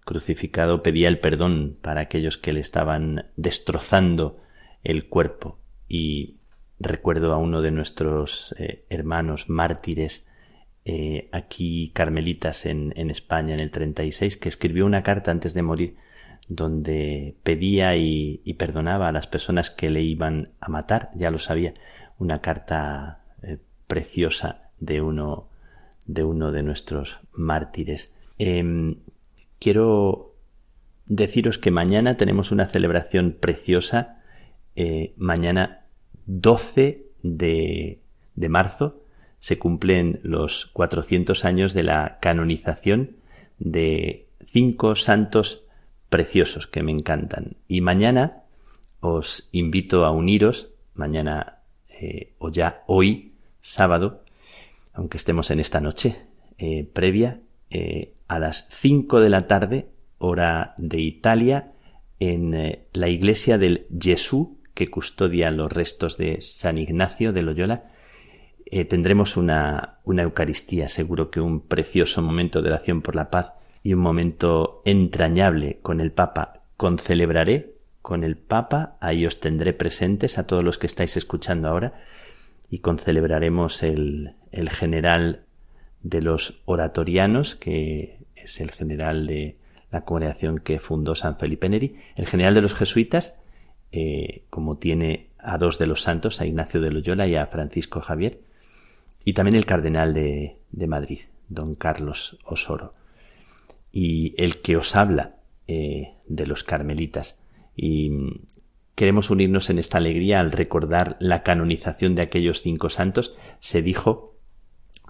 crucificado 0.04 0.82
pedía 0.82 1.08
el 1.08 1.18
perdón 1.18 1.76
para 1.82 2.00
aquellos 2.00 2.38
que 2.38 2.52
le 2.52 2.60
estaban 2.60 3.26
destrozando 3.36 4.40
el 4.82 5.08
cuerpo 5.08 5.58
y 5.88 6.36
Recuerdo 6.78 7.32
a 7.32 7.38
uno 7.38 7.62
de 7.62 7.70
nuestros 7.70 8.54
eh, 8.58 8.84
hermanos 8.90 9.48
mártires 9.48 10.26
eh, 10.84 11.28
aquí 11.32 11.90
carmelitas 11.94 12.66
en, 12.66 12.92
en, 12.96 13.10
España 13.10 13.54
en 13.54 13.60
el 13.60 13.70
36 13.70 14.36
que 14.36 14.48
escribió 14.48 14.84
una 14.84 15.02
carta 15.02 15.30
antes 15.30 15.54
de 15.54 15.62
morir 15.62 15.96
donde 16.48 17.34
pedía 17.42 17.96
y, 17.96 18.54
perdonaba 18.58 19.08
a 19.08 19.12
las 19.12 19.26
personas 19.26 19.70
que 19.70 19.90
le 19.90 20.02
iban 20.02 20.50
a 20.60 20.68
matar, 20.68 21.10
ya 21.14 21.30
lo 21.30 21.38
sabía, 21.38 21.74
una 22.18 22.38
carta 22.38 23.24
eh, 23.42 23.58
preciosa 23.88 24.70
de 24.78 25.00
uno 25.00 25.48
de 26.04 26.22
uno 26.22 26.52
de 26.52 26.62
nuestros 26.62 27.18
mártires. 27.32 28.12
Em, 28.38 29.00
quiero 29.58 30.36
deciros 31.06 31.58
que 31.58 31.72
mañana 31.72 32.16
tenemos 32.16 32.52
una 32.52 32.66
celebración 32.66 33.36
preciosa, 33.40 34.22
mañana 35.16 35.85
12 36.26 37.06
de, 37.22 38.00
de 38.34 38.48
marzo, 38.48 39.00
se 39.40 39.58
cumplen 39.58 40.20
los 40.22 40.66
400 40.66 41.44
años 41.44 41.72
de 41.72 41.82
la 41.82 42.18
canonización 42.20 43.16
de 43.58 44.26
cinco 44.44 44.96
santos 44.96 45.62
preciosos 46.08 46.66
que 46.66 46.82
me 46.82 46.92
encantan. 46.92 47.56
Y 47.68 47.80
mañana 47.80 48.42
os 49.00 49.48
invito 49.52 50.04
a 50.04 50.10
uniros, 50.10 50.70
mañana 50.94 51.58
eh, 52.00 52.32
o 52.38 52.50
ya 52.50 52.82
hoy, 52.86 53.32
sábado, 53.60 54.22
aunque 54.92 55.16
estemos 55.16 55.50
en 55.50 55.60
esta 55.60 55.80
noche 55.80 56.16
eh, 56.58 56.88
previa, 56.92 57.40
eh, 57.70 58.14
a 58.28 58.38
las 58.38 58.66
5 58.68 59.20
de 59.20 59.30
la 59.30 59.46
tarde, 59.46 59.88
hora 60.18 60.74
de 60.78 61.00
Italia, 61.00 61.72
en 62.18 62.78
la 62.92 63.08
iglesia 63.08 63.58
del 63.58 63.86
Jesús 64.00 64.48
que 64.76 64.90
custodia 64.90 65.50
los 65.50 65.72
restos 65.72 66.18
de 66.18 66.42
San 66.42 66.76
Ignacio 66.76 67.32
de 67.32 67.42
Loyola, 67.42 67.84
tendremos 68.90 69.38
una, 69.38 70.00
una 70.04 70.22
Eucaristía, 70.22 70.90
seguro 70.90 71.30
que 71.30 71.40
un 71.40 71.60
precioso 71.60 72.20
momento 72.20 72.60
de 72.60 72.68
oración 72.68 73.00
por 73.00 73.16
la 73.16 73.30
paz 73.30 73.52
y 73.82 73.94
un 73.94 74.00
momento 74.00 74.82
entrañable 74.84 75.78
con 75.80 76.02
el 76.02 76.12
Papa. 76.12 76.64
Concelebraré 76.76 77.76
con 78.02 78.22
el 78.22 78.36
Papa, 78.36 78.98
ahí 79.00 79.24
os 79.24 79.40
tendré 79.40 79.72
presentes 79.72 80.36
a 80.36 80.46
todos 80.46 80.62
los 80.62 80.76
que 80.76 80.86
estáis 80.86 81.16
escuchando 81.16 81.68
ahora, 81.68 81.94
y 82.68 82.80
concelebraremos 82.80 83.82
el, 83.82 84.34
el 84.52 84.68
general 84.68 85.46
de 86.02 86.20
los 86.20 86.60
oratorianos, 86.66 87.56
que 87.56 88.18
es 88.34 88.60
el 88.60 88.72
general 88.72 89.26
de 89.26 89.56
la 89.90 90.04
congregación 90.04 90.58
que 90.58 90.80
fundó 90.80 91.14
San 91.14 91.38
Felipe 91.38 91.70
Neri, 91.70 91.96
el 92.16 92.26
general 92.26 92.52
de 92.52 92.60
los 92.60 92.74
jesuitas, 92.74 93.38
eh, 93.92 94.44
como 94.50 94.78
tiene 94.78 95.30
a 95.38 95.58
dos 95.58 95.78
de 95.78 95.86
los 95.86 96.02
santos, 96.02 96.40
a 96.40 96.46
Ignacio 96.46 96.80
de 96.80 96.90
Loyola 96.90 97.26
y 97.26 97.36
a 97.36 97.46
Francisco 97.46 98.00
Javier, 98.00 98.40
y 99.24 99.32
también 99.32 99.56
el 99.56 99.66
cardenal 99.66 100.14
de, 100.14 100.56
de 100.70 100.86
Madrid, 100.86 101.20
don 101.48 101.74
Carlos 101.74 102.38
Osoro 102.44 102.94
y 103.98 104.34
el 104.36 104.60
que 104.60 104.76
os 104.76 104.94
habla 104.94 105.36
eh, 105.66 106.16
de 106.26 106.46
los 106.46 106.64
carmelitas. 106.64 107.42
Y 107.74 108.10
queremos 108.94 109.30
unirnos 109.30 109.70
en 109.70 109.78
esta 109.78 109.96
alegría 109.96 110.40
al 110.40 110.52
recordar 110.52 111.16
la 111.18 111.42
canonización 111.42 112.14
de 112.14 112.20
aquellos 112.20 112.60
cinco 112.60 112.90
santos. 112.90 113.34
Se 113.60 113.80
dijo, 113.80 114.36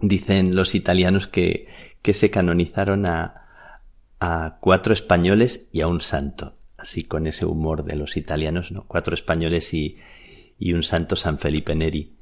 dicen 0.01 0.55
los 0.55 0.77
italianos, 0.77 1.27
que, 1.27 1.67
que 2.01 2.15
se 2.15 2.31
canonizaron 2.31 3.07
a, 3.07 3.49
a 4.21 4.59
cuatro 4.61 4.93
españoles 4.93 5.69
y 5.73 5.81
a 5.81 5.89
un 5.89 6.01
santo. 6.01 6.55
Así 6.79 7.03
con 7.05 7.27
ese 7.27 7.47
humor 7.47 7.85
de 7.85 7.97
los 7.97 8.17
italianos, 8.17 8.71
¿no? 8.71 8.85
Cuatro 8.87 9.15
españoles 9.15 9.73
y, 9.73 9.99
un 10.61 10.83
santo 10.83 11.17
San 11.17 11.39
Felipe 11.39 11.75
Neri. 11.75 12.13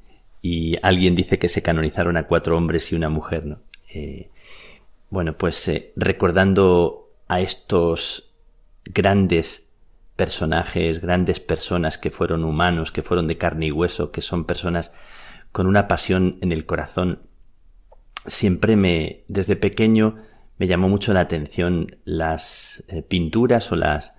Y 0.41 0.75
alguien 0.81 1.15
dice 1.15 1.39
que 1.39 1.49
se 1.49 1.61
canonizaron 1.61 2.17
a 2.17 2.27
cuatro 2.27 2.57
hombres 2.57 2.91
y 2.91 2.95
una 2.95 3.09
mujer, 3.09 3.45
¿no? 3.45 3.59
Eh, 3.93 4.29
bueno, 5.09 5.37
pues 5.37 5.67
eh, 5.67 5.91
recordando 5.95 7.09
a 7.27 7.41
estos 7.41 8.33
grandes 8.85 9.67
personajes, 10.15 11.01
grandes 11.01 11.39
personas 11.39 11.97
que 11.97 12.11
fueron 12.11 12.43
humanos, 12.43 12.91
que 12.91 13.03
fueron 13.03 13.27
de 13.27 13.37
carne 13.37 13.67
y 13.67 13.71
hueso, 13.71 14.11
que 14.11 14.21
son 14.21 14.45
personas 14.45 14.93
con 15.51 15.67
una 15.67 15.87
pasión 15.87 16.37
en 16.41 16.51
el 16.51 16.65
corazón, 16.65 17.21
siempre 18.25 18.75
me, 18.75 19.23
desde 19.27 19.55
pequeño, 19.55 20.17
me 20.57 20.67
llamó 20.67 20.89
mucho 20.89 21.13
la 21.13 21.21
atención 21.21 21.97
las 22.05 22.83
eh, 22.87 23.01
pinturas 23.01 23.71
o 23.71 23.75
las, 23.75 24.14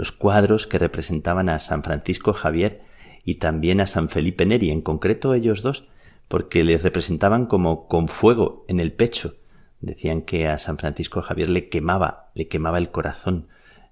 los 0.00 0.12
cuadros 0.12 0.66
que 0.66 0.78
representaban 0.78 1.50
a 1.50 1.58
San 1.58 1.82
Francisco 1.82 2.32
Javier 2.32 2.80
y 3.22 3.34
también 3.34 3.82
a 3.82 3.86
San 3.86 4.08
Felipe 4.08 4.46
Neri, 4.46 4.70
en 4.70 4.80
concreto 4.80 5.34
ellos 5.34 5.60
dos, 5.60 5.88
porque 6.26 6.64
les 6.64 6.82
representaban 6.82 7.44
como 7.44 7.86
con 7.86 8.08
fuego 8.08 8.64
en 8.66 8.80
el 8.80 8.94
pecho, 8.94 9.34
Decían 9.82 10.22
que 10.22 10.46
a 10.46 10.56
San 10.56 10.78
Francisco 10.78 11.22
Javier 11.22 11.48
le 11.50 11.68
quemaba, 11.68 12.30
le 12.34 12.48
quemaba 12.48 12.78
el 12.78 12.90
corazón 12.90 13.48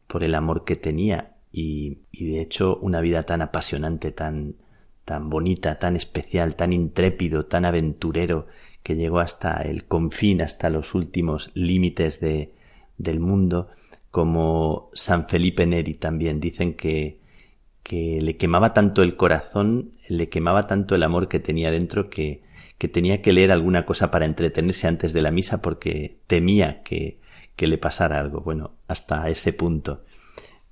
por 0.07 0.25
el 0.25 0.35
amor 0.35 0.65
que 0.65 0.77
tenía 0.77 1.37
y, 1.51 2.01
y 2.11 2.31
de 2.31 2.41
hecho 2.41 2.79
una 2.81 3.01
vida 3.01 3.23
tan 3.25 3.43
apasionante, 3.43 4.11
tan, 4.11 4.57
tan 5.05 5.29
bonita, 5.29 5.79
tan 5.79 5.95
especial, 5.97 6.57
tan 6.57 6.73
intrépido, 6.73 7.47
tan 7.47 7.65
aventurero, 7.67 8.47
que 8.83 8.97
llegó 8.97 9.21
hasta 9.21 9.63
el 9.63 9.85
confín, 9.85 10.43
hasta 10.43 10.71
los 10.71 10.95
últimos 10.95 11.51
límites 11.55 12.21
de, 12.21 12.55
del 12.99 13.21
mundo, 13.21 13.69
como 14.19 14.91
San 14.95 15.29
Felipe 15.29 15.65
Neri 15.65 15.95
también. 15.95 16.41
Dicen 16.41 16.75
que, 16.75 17.21
que 17.85 18.19
le 18.21 18.37
quemaba 18.37 18.75
tanto 18.75 19.05
el 19.05 19.15
corazón, 19.15 19.93
le 20.09 20.29
quemaba 20.29 20.67
tanto 20.67 20.97
el 20.97 21.05
amor 21.05 21.29
que 21.29 21.39
tenía 21.39 21.71
dentro 21.71 22.11
que, 22.11 22.43
que 22.79 22.89
tenía 22.89 23.23
que 23.23 23.33
leer 23.33 23.53
alguna 23.53 23.87
cosa 23.87 24.11
para 24.11 24.25
entretenerse 24.25 24.89
antes 24.89 25.13
de 25.13 25.23
la 25.23 25.31
misa 25.31 25.63
porque 25.63 26.19
temía 26.27 26.83
que, 26.83 27.21
que 27.55 27.69
le 27.69 27.79
pasara 27.79 28.19
algo. 28.19 28.41
Bueno, 28.41 28.73
hasta 28.89 29.29
ese 29.29 29.53
punto. 29.53 30.03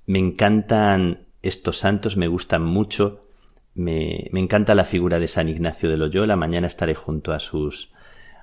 Me 0.05 0.19
encantan 0.19 1.27
estos 1.41 1.77
santos, 1.77 2.17
me 2.17 2.27
gustan 2.27 2.65
mucho. 2.65 3.29
Me, 3.75 4.27
me, 4.33 4.41
encanta 4.41 4.75
la 4.75 4.83
figura 4.83 5.19
de 5.19 5.29
San 5.29 5.47
Ignacio 5.47 5.89
de 5.89 5.95
Loyola. 5.95 6.35
Mañana 6.35 6.67
estaré 6.67 6.95
junto 6.95 7.31
a 7.31 7.39
sus, 7.39 7.93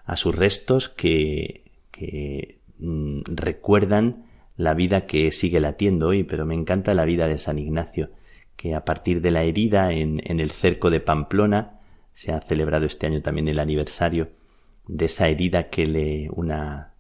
a 0.06 0.16
sus 0.16 0.34
restos 0.34 0.88
que, 0.88 1.70
que 1.90 2.60
mm, 2.78 3.20
recuerdan 3.26 4.23
la 4.56 4.74
vida 4.74 5.06
que 5.06 5.30
sigue 5.32 5.60
latiendo 5.60 6.08
hoy, 6.08 6.24
pero 6.24 6.46
me 6.46 6.54
encanta 6.54 6.94
la 6.94 7.04
vida 7.04 7.26
de 7.26 7.38
San 7.38 7.58
Ignacio, 7.58 8.10
que 8.56 8.74
a 8.74 8.84
partir 8.84 9.20
de 9.20 9.30
la 9.30 9.42
herida 9.42 9.92
en, 9.92 10.20
en 10.24 10.40
el 10.40 10.50
cerco 10.50 10.90
de 10.90 11.00
Pamplona, 11.00 11.80
se 12.12 12.32
ha 12.32 12.40
celebrado 12.40 12.86
este 12.86 13.06
año 13.06 13.20
también 13.20 13.48
el 13.48 13.58
aniversario 13.58 14.30
de 14.86 15.06
esa 15.06 15.28
herida 15.28 15.68
que 15.68 15.86
le 15.86 16.30
una, 16.30 16.94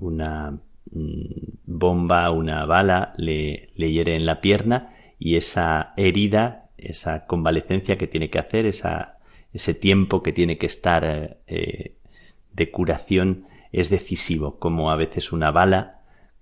una 0.00 0.58
mm, 0.90 1.22
bomba, 1.66 2.30
una 2.30 2.64
bala 2.64 3.12
le, 3.16 3.70
le 3.74 3.92
hiere 3.92 4.16
en 4.16 4.26
la 4.26 4.40
pierna 4.40 4.94
y 5.18 5.36
esa 5.36 5.92
herida, 5.96 6.70
esa 6.78 7.26
convalecencia 7.26 7.98
que 7.98 8.06
tiene 8.06 8.30
que 8.30 8.38
hacer, 8.38 8.66
esa, 8.66 9.18
ese 9.52 9.74
tiempo 9.74 10.22
que 10.22 10.32
tiene 10.32 10.58
que 10.58 10.66
estar 10.66 11.38
eh, 11.46 11.96
de 12.52 12.70
curación 12.70 13.46
es 13.72 13.90
decisivo, 13.90 14.58
como 14.58 14.90
a 14.90 14.96
veces 14.96 15.32
una 15.32 15.50
bala, 15.50 15.95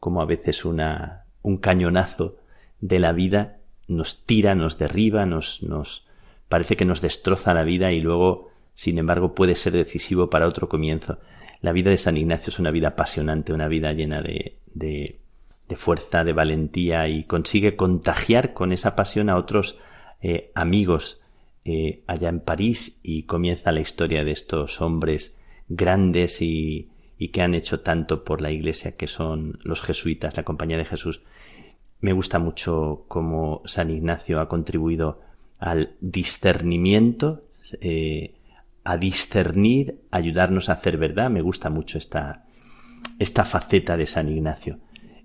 como 0.05 0.20
a 0.20 0.26
veces 0.26 0.66
una, 0.66 1.24
un 1.40 1.57
cañonazo 1.57 2.36
de 2.78 2.98
la 2.98 3.12
vida 3.12 3.61
nos 3.88 4.26
tira, 4.26 4.55
nos 4.55 4.76
derriba, 4.76 5.24
nos, 5.24 5.62
nos, 5.62 6.07
parece 6.50 6.76
que 6.76 6.84
nos 6.84 7.00
destroza 7.00 7.55
la 7.55 7.64
vida 7.64 7.90
y 7.90 8.02
luego, 8.02 8.50
sin 8.74 8.98
embargo, 8.98 9.34
puede 9.34 9.55
ser 9.55 9.72
decisivo 9.72 10.28
para 10.28 10.46
otro 10.46 10.68
comienzo. 10.68 11.20
La 11.62 11.72
vida 11.72 11.88
de 11.88 11.96
San 11.96 12.18
Ignacio 12.18 12.50
es 12.50 12.59
una 12.59 12.70
vida 12.70 12.88
apasionante, 12.88 13.55
una 13.55 13.66
vida 13.66 13.94
llena 13.94 14.20
de, 14.20 14.59
de, 14.74 15.20
fuerza, 15.74 16.22
de 16.22 16.34
valentía 16.34 17.09
y 17.09 17.24
consigue 17.24 17.74
contagiar 17.74 18.52
con 18.52 18.72
esa 18.72 18.94
pasión 18.96 19.30
a 19.30 19.38
otros 19.38 19.78
eh, 20.20 20.52
amigos 20.55 21.22
eh, 21.64 22.02
allá 22.07 22.28
en 22.28 22.40
París 22.40 23.00
y 23.02 23.22
comienza 23.22 23.72
la 23.72 23.80
historia 23.80 24.22
de 24.22 24.32
estos 24.32 24.82
hombres 24.82 25.34
grandes 25.66 26.42
y, 26.42 26.90
y 27.18 27.28
que 27.28 27.42
han 27.42 27.54
hecho 27.54 27.80
tanto 27.80 28.24
por 28.24 28.40
la 28.40 28.50
Iglesia, 28.50 28.96
que 28.96 29.06
son 29.06 29.58
los 29.62 29.82
jesuitas, 29.82 30.36
la 30.36 30.42
Compañía 30.42 30.78
de 30.78 30.84
Jesús. 30.84 31.22
Me 32.00 32.12
gusta 32.12 32.38
mucho 32.38 33.04
cómo 33.08 33.62
San 33.64 33.90
Ignacio 33.90 34.40
ha 34.40 34.48
contribuido 34.48 35.20
al 35.58 35.94
discernimiento, 36.00 37.44
eh, 37.80 38.34
a 38.84 38.96
discernir, 38.98 40.00
ayudarnos 40.10 40.68
a 40.68 40.74
hacer 40.74 40.98
verdad. 40.98 41.30
Me 41.30 41.40
gusta 41.40 41.70
mucho 41.70 41.96
esta, 41.96 42.44
esta 43.18 43.44
faceta 43.44 43.96
de 43.96 44.06
San 44.06 44.28
Ignacio. 44.28 44.78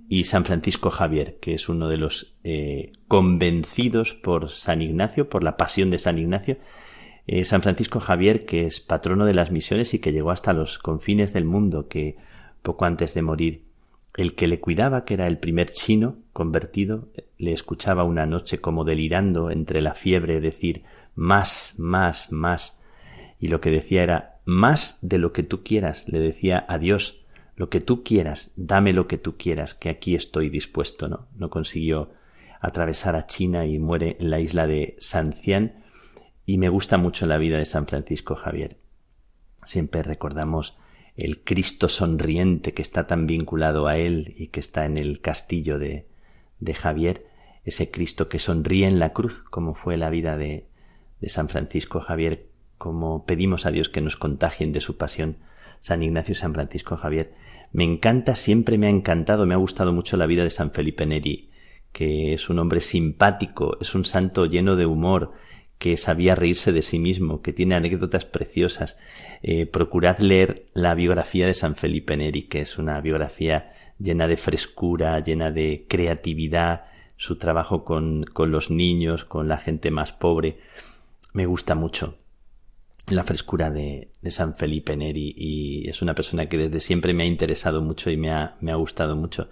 Y 0.08 0.24
San 0.24 0.46
Francisco 0.46 0.90
Javier, 0.90 1.38
que 1.40 1.54
es 1.54 1.70
uno 1.70 1.88
de 1.88 1.98
los 1.98 2.36
eh, 2.44 2.94
convencidos 3.08 4.14
por 4.14 4.50
San 4.50 4.82
Ignacio, 4.82 5.30
por 5.30 5.44
la 5.44 5.58
pasión 5.58 5.92
de 5.92 6.00
San 6.00 6.18
Ignacio. 6.18 6.58
Eh, 7.32 7.46
San 7.46 7.62
Francisco 7.62 8.00
Javier, 8.00 8.44
que 8.44 8.66
es 8.66 8.80
patrono 8.80 9.24
de 9.24 9.36
las 9.36 9.52
misiones 9.52 9.94
y 9.94 10.00
que 10.00 10.12
llegó 10.12 10.32
hasta 10.32 10.52
los 10.52 10.80
confines 10.80 11.32
del 11.32 11.46
mundo, 11.46 11.88
que 11.88 12.18
poco 12.64 12.86
antes 12.86 13.14
de 13.14 13.22
morir 13.22 13.66
el 14.18 14.34
que 14.34 14.48
le 14.48 14.60
cuidaba, 14.60 15.06
que 15.06 15.14
era 15.14 15.28
el 15.28 15.38
primer 15.38 15.70
chino 15.70 16.16
convertido, 16.34 17.10
le 17.38 17.54
escuchaba 17.54 18.04
una 18.04 18.26
noche 18.26 18.58
como 18.62 18.84
delirando 18.84 19.52
entre 19.52 19.80
la 19.80 19.94
fiebre 19.94 20.42
decir 20.42 20.82
más, 21.14 21.76
más, 21.78 22.32
más. 22.32 22.82
Y 23.40 23.50
lo 23.50 23.62
que 23.62 23.70
decía 23.70 24.02
era 24.02 24.40
más 24.46 24.98
de 25.04 25.20
lo 25.20 25.32
que 25.32 25.44
tú 25.44 25.64
quieras. 25.64 26.08
Le 26.08 26.18
decía 26.18 26.66
a 26.68 26.80
Dios, 26.80 27.24
lo 27.56 27.70
que 27.70 27.80
tú 27.80 28.04
quieras, 28.04 28.54
dame 28.56 28.92
lo 28.92 29.08
que 29.08 29.20
tú 29.20 29.38
quieras, 29.38 29.76
que 29.76 29.90
aquí 29.90 30.16
estoy 30.16 30.50
dispuesto, 30.50 31.08
¿no? 31.08 31.28
No 31.38 31.52
consiguió 31.52 32.10
atravesar 32.60 33.16
a 33.16 33.28
China 33.28 33.68
y 33.68 33.78
muere 33.78 34.18
en 34.20 34.32
la 34.32 34.40
isla 34.40 34.66
de 34.66 34.96
San 34.98 35.34
Cian. 35.34 35.84
Y 36.50 36.58
me 36.58 36.70
gusta 36.70 36.98
mucho 36.98 37.28
la 37.28 37.38
vida 37.38 37.60
de 37.60 37.66
San 37.66 37.86
Francisco 37.86 38.34
Javier. 38.34 38.78
Siempre 39.66 40.02
recordamos 40.02 40.80
el 41.16 41.44
Cristo 41.44 41.90
sonriente 41.90 42.74
que 42.74 42.82
está 42.82 43.06
tan 43.06 43.28
vinculado 43.28 43.86
a 43.86 43.98
él 43.98 44.34
y 44.36 44.48
que 44.48 44.60
está 44.60 44.88
en 44.88 44.98
el 44.98 45.22
castillo 45.22 45.78
de, 45.78 46.08
de 46.60 46.74
Javier, 46.74 47.28
ese 47.66 47.92
Cristo 47.92 48.30
que 48.30 48.40
sonríe 48.40 48.88
en 48.88 48.98
la 48.98 49.14
cruz, 49.14 49.44
como 49.52 49.76
fue 49.76 49.96
la 49.96 50.10
vida 50.10 50.38
de, 50.38 50.66
de 51.22 51.30
San 51.30 51.50
Francisco 51.50 52.00
Javier, 52.00 52.48
como 52.80 53.28
pedimos 53.28 53.68
a 53.68 53.72
Dios 53.72 53.88
que 53.88 54.02
nos 54.02 54.16
contagien 54.16 54.74
de 54.74 54.82
su 54.82 54.98
pasión, 54.98 55.38
San 55.82 56.02
Ignacio 56.02 56.32
y 56.32 56.36
San 56.36 56.56
Francisco 56.56 56.98
Javier. 56.98 57.32
Me 57.72 57.84
encanta, 57.84 58.34
siempre 58.36 58.80
me 58.80 58.88
ha 58.88 58.90
encantado, 58.90 59.46
me 59.46 59.54
ha 59.54 59.58
gustado 59.58 59.94
mucho 59.94 60.18
la 60.18 60.26
vida 60.26 60.44
de 60.44 60.50
San 60.50 60.72
Felipe 60.72 61.06
Neri, 61.06 61.52
que 61.92 62.34
es 62.34 62.50
un 62.50 62.58
hombre 62.58 62.82
simpático, 62.82 63.78
es 63.80 63.94
un 63.94 64.04
santo 64.04 64.48
lleno 64.48 64.76
de 64.76 64.88
humor, 64.88 65.34
que 65.80 65.96
sabía 65.96 66.36
reírse 66.36 66.74
de 66.74 66.82
sí 66.82 67.00
mismo, 67.00 67.42
que 67.42 67.54
tiene 67.54 67.74
anécdotas 67.74 68.26
preciosas. 68.26 68.98
Eh, 69.42 69.66
procurad 69.66 70.20
leer 70.20 70.66
la 70.74 70.94
biografía 70.94 71.48
de 71.48 71.54
San 71.54 71.76
Felipe 71.76 72.18
Neri, 72.18 72.44
que 72.44 72.62
es 72.62 72.78
una 72.78 73.00
biografía 73.00 73.74
llena 73.98 74.28
de 74.28 74.36
frescura, 74.36 75.20
llena 75.22 75.52
de 75.52 75.86
creatividad, 75.88 76.86
su 77.16 77.38
trabajo 77.38 77.86
con, 77.86 78.26
con 78.26 78.52
los 78.52 78.70
niños, 78.70 79.24
con 79.24 79.48
la 79.48 79.58
gente 79.58 79.90
más 79.90 80.12
pobre. 80.12 80.60
Me 81.32 81.46
gusta 81.46 81.76
mucho 81.76 82.18
la 83.08 83.24
frescura 83.24 83.72
de, 83.72 84.12
de, 84.22 84.32
San 84.32 84.56
Felipe 84.56 84.96
Neri 84.96 85.34
y 85.36 85.90
es 85.90 86.02
una 86.02 86.14
persona 86.14 86.48
que 86.48 86.58
desde 86.58 86.80
siempre 86.80 87.14
me 87.14 87.24
ha 87.24 87.26
interesado 87.26 87.82
mucho 87.82 88.12
y 88.12 88.18
me 88.18 88.32
ha, 88.32 88.58
me 88.60 88.72
ha 88.72 88.76
gustado 88.76 89.16
mucho. 89.16 89.50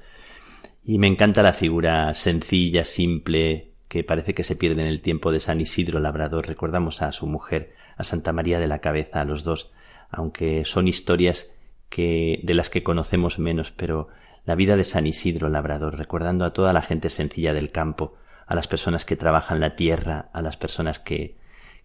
Y 0.83 0.99
me 0.99 1.07
encanta 1.07 1.41
la 1.41 1.53
figura 1.53 2.13
sencilla, 2.13 2.83
simple, 2.83 3.73
que 3.87 4.03
parece 4.03 4.33
que 4.33 4.43
se 4.43 4.55
pierde 4.55 4.81
en 4.81 4.87
el 4.87 5.01
tiempo 5.01 5.31
de 5.31 5.39
San 5.39 5.61
Isidro 5.61 5.99
Labrador. 5.99 6.47
Recordamos 6.47 7.01
a 7.01 7.11
su 7.11 7.27
mujer, 7.27 7.73
a 7.95 8.03
Santa 8.03 8.33
María 8.33 8.59
de 8.59 8.67
la 8.67 8.79
Cabeza, 8.79 9.21
a 9.21 9.25
los 9.25 9.43
dos, 9.43 9.71
aunque 10.09 10.65
son 10.65 10.87
historias 10.87 11.51
que, 11.89 12.41
de 12.43 12.53
las 12.53 12.69
que 12.69 12.83
conocemos 12.83 13.39
menos, 13.39 13.71
pero 13.71 14.09
la 14.45 14.55
vida 14.55 14.75
de 14.75 14.83
San 14.83 15.07
Isidro 15.07 15.49
Labrador, 15.49 15.97
recordando 15.97 16.45
a 16.45 16.53
toda 16.53 16.73
la 16.73 16.81
gente 16.81 17.09
sencilla 17.09 17.53
del 17.53 17.71
campo, 17.71 18.15
a 18.45 18.55
las 18.55 18.67
personas 18.67 19.05
que 19.05 19.15
trabajan 19.15 19.59
la 19.59 19.75
tierra, 19.75 20.29
a 20.33 20.41
las 20.41 20.57
personas 20.57 20.99
que, 20.99 21.37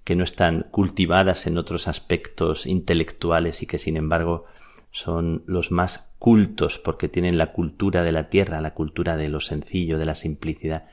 que 0.04 0.16
no 0.16 0.24
están 0.24 0.66
cultivadas 0.70 1.46
en 1.46 1.58
otros 1.58 1.88
aspectos 1.88 2.66
intelectuales 2.66 3.62
y 3.62 3.66
que 3.66 3.78
sin 3.78 3.96
embargo 3.96 4.46
son 4.90 5.42
los 5.46 5.70
más 5.70 6.10
cultos 6.18 6.78
porque 6.78 7.08
tienen 7.08 7.38
la 7.38 7.52
cultura 7.52 8.02
de 8.02 8.12
la 8.12 8.28
tierra, 8.28 8.60
la 8.60 8.74
cultura 8.74 9.16
de 9.16 9.28
lo 9.28 9.40
sencillo, 9.40 9.98
de 9.98 10.04
la 10.04 10.14
simplicidad 10.14 10.86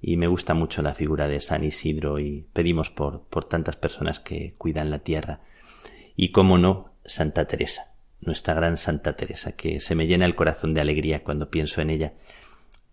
y 0.00 0.16
me 0.16 0.26
gusta 0.26 0.54
mucho 0.54 0.82
la 0.82 0.94
figura 0.94 1.28
de 1.28 1.40
San 1.40 1.62
Isidro 1.62 2.18
y 2.18 2.46
pedimos 2.52 2.90
por, 2.90 3.24
por 3.28 3.44
tantas 3.44 3.76
personas 3.76 4.18
que 4.20 4.54
cuidan 4.56 4.90
la 4.90 5.00
tierra. 5.00 5.40
Y 6.16 6.30
cómo 6.30 6.58
no, 6.58 6.94
Santa 7.04 7.46
Teresa, 7.46 7.94
nuestra 8.20 8.54
gran 8.54 8.78
Santa 8.78 9.14
Teresa, 9.14 9.52
que 9.52 9.80
se 9.80 9.94
me 9.94 10.06
llena 10.06 10.24
el 10.24 10.34
corazón 10.34 10.72
de 10.72 10.80
alegría 10.80 11.22
cuando 11.22 11.50
pienso 11.50 11.82
en 11.82 11.90
ella. 11.90 12.14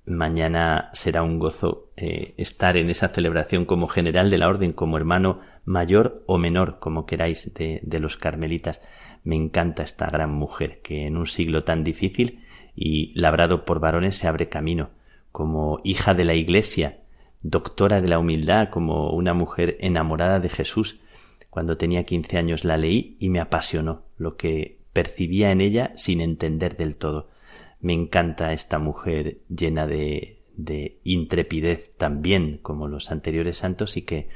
Mañana 0.05 0.89
será 0.93 1.23
un 1.23 1.39
gozo 1.39 1.91
eh, 1.97 2.33
estar 2.37 2.77
en 2.77 2.89
esa 2.89 3.09
celebración 3.09 3.65
como 3.65 3.87
general 3.87 4.29
de 4.29 4.37
la 4.37 4.47
orden, 4.47 4.71
como 4.71 4.97
hermano 4.97 5.41
mayor 5.65 6.23
o 6.27 6.37
menor, 6.37 6.79
como 6.79 7.05
queráis, 7.05 7.53
de, 7.53 7.81
de 7.83 7.99
los 7.99 8.15
carmelitas. 8.15 8.81
Me 9.23 9.35
encanta 9.35 9.83
esta 9.83 10.09
gran 10.09 10.31
mujer 10.31 10.81
que 10.81 11.07
en 11.07 11.17
un 11.17 11.27
siglo 11.27 11.63
tan 11.63 11.83
difícil 11.83 12.43
y 12.73 13.17
labrado 13.19 13.65
por 13.65 13.79
varones 13.79 14.17
se 14.17 14.27
abre 14.27 14.47
camino 14.47 14.91
como 15.37 15.81
hija 15.83 16.15
de 16.15 16.25
la 16.25 16.33
Iglesia, 16.33 17.01
doctora 17.43 18.01
de 18.01 18.07
la 18.07 18.17
humildad, 18.17 18.69
como 18.71 19.11
una 19.11 19.35
mujer 19.35 19.77
enamorada 19.81 20.39
de 20.39 20.49
Jesús. 20.49 20.99
Cuando 21.51 21.77
tenía 21.77 22.05
quince 22.05 22.39
años 22.39 22.65
la 22.65 22.75
leí 22.75 23.15
y 23.19 23.29
me 23.29 23.39
apasionó 23.39 24.07
lo 24.17 24.35
que 24.35 24.79
percibía 24.93 25.51
en 25.51 25.61
ella 25.61 25.93
sin 25.95 26.21
entender 26.21 26.75
del 26.75 26.95
todo. 26.95 27.29
Me 27.79 27.93
encanta 27.93 28.51
esta 28.51 28.79
mujer 28.79 29.41
llena 29.47 29.85
de, 29.85 30.41
de 30.55 31.01
intrepidez 31.03 31.95
también 31.97 32.57
como 32.63 32.87
los 32.87 33.11
anteriores 33.11 33.57
santos 33.57 33.95
y 33.95 34.01
que 34.01 34.29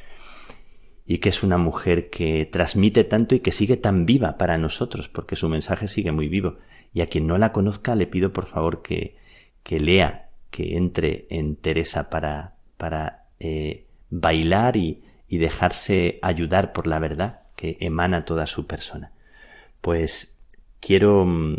y 1.03 1.17
que 1.17 1.29
es 1.29 1.41
una 1.41 1.57
mujer 1.57 2.11
que 2.11 2.45
transmite 2.45 3.05
tanto 3.05 3.33
y 3.33 3.39
que 3.39 3.51
sigue 3.51 3.75
tan 3.75 4.05
viva 4.05 4.37
para 4.37 4.59
nosotros, 4.59 5.09
porque 5.09 5.35
su 5.35 5.49
mensaje 5.49 5.87
sigue 5.87 6.11
muy 6.11 6.27
vivo. 6.27 6.57
Y 6.93 7.01
a 7.01 7.07
quien 7.07 7.25
no 7.25 7.39
la 7.39 7.53
conozca 7.53 7.95
le 7.95 8.05
pido 8.05 8.33
por 8.33 8.45
favor 8.45 8.83
que, 8.83 9.17
que 9.63 9.79
lea 9.79 10.27
que 10.51 10.77
entre 10.77 11.25
en 11.29 11.55
Teresa 11.55 12.09
para, 12.09 12.55
para 12.77 13.25
eh, 13.39 13.85
bailar 14.09 14.77
y, 14.77 15.01
y 15.27 15.37
dejarse 15.37 16.19
ayudar 16.21 16.73
por 16.73 16.87
la 16.87 16.99
verdad 16.99 17.39
que 17.55 17.77
emana 17.79 18.25
toda 18.25 18.45
su 18.47 18.67
persona. 18.67 19.13
Pues 19.79 20.37
quiero, 20.81 21.25
mm, 21.25 21.55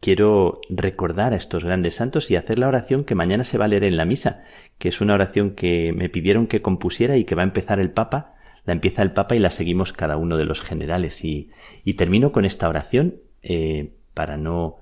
quiero 0.00 0.60
recordar 0.70 1.32
a 1.32 1.36
estos 1.36 1.64
grandes 1.64 1.96
santos 1.96 2.30
y 2.30 2.36
hacer 2.36 2.58
la 2.58 2.68
oración 2.68 3.04
que 3.04 3.16
mañana 3.16 3.42
se 3.42 3.58
va 3.58 3.64
a 3.64 3.68
leer 3.68 3.84
en 3.84 3.96
la 3.96 4.04
misa, 4.04 4.44
que 4.78 4.90
es 4.90 5.00
una 5.00 5.14
oración 5.14 5.56
que 5.56 5.92
me 5.92 6.08
pidieron 6.08 6.46
que 6.46 6.62
compusiera 6.62 7.16
y 7.16 7.24
que 7.24 7.34
va 7.34 7.42
a 7.42 7.46
empezar 7.46 7.80
el 7.80 7.90
Papa. 7.90 8.36
La 8.64 8.74
empieza 8.74 9.02
el 9.02 9.12
Papa 9.12 9.34
y 9.34 9.40
la 9.40 9.50
seguimos 9.50 9.92
cada 9.92 10.16
uno 10.16 10.36
de 10.36 10.44
los 10.44 10.60
generales. 10.60 11.24
Y, 11.24 11.50
y 11.84 11.94
termino 11.94 12.30
con 12.32 12.44
esta 12.44 12.68
oración 12.68 13.16
eh, 13.42 13.92
para 14.14 14.36
no 14.36 14.76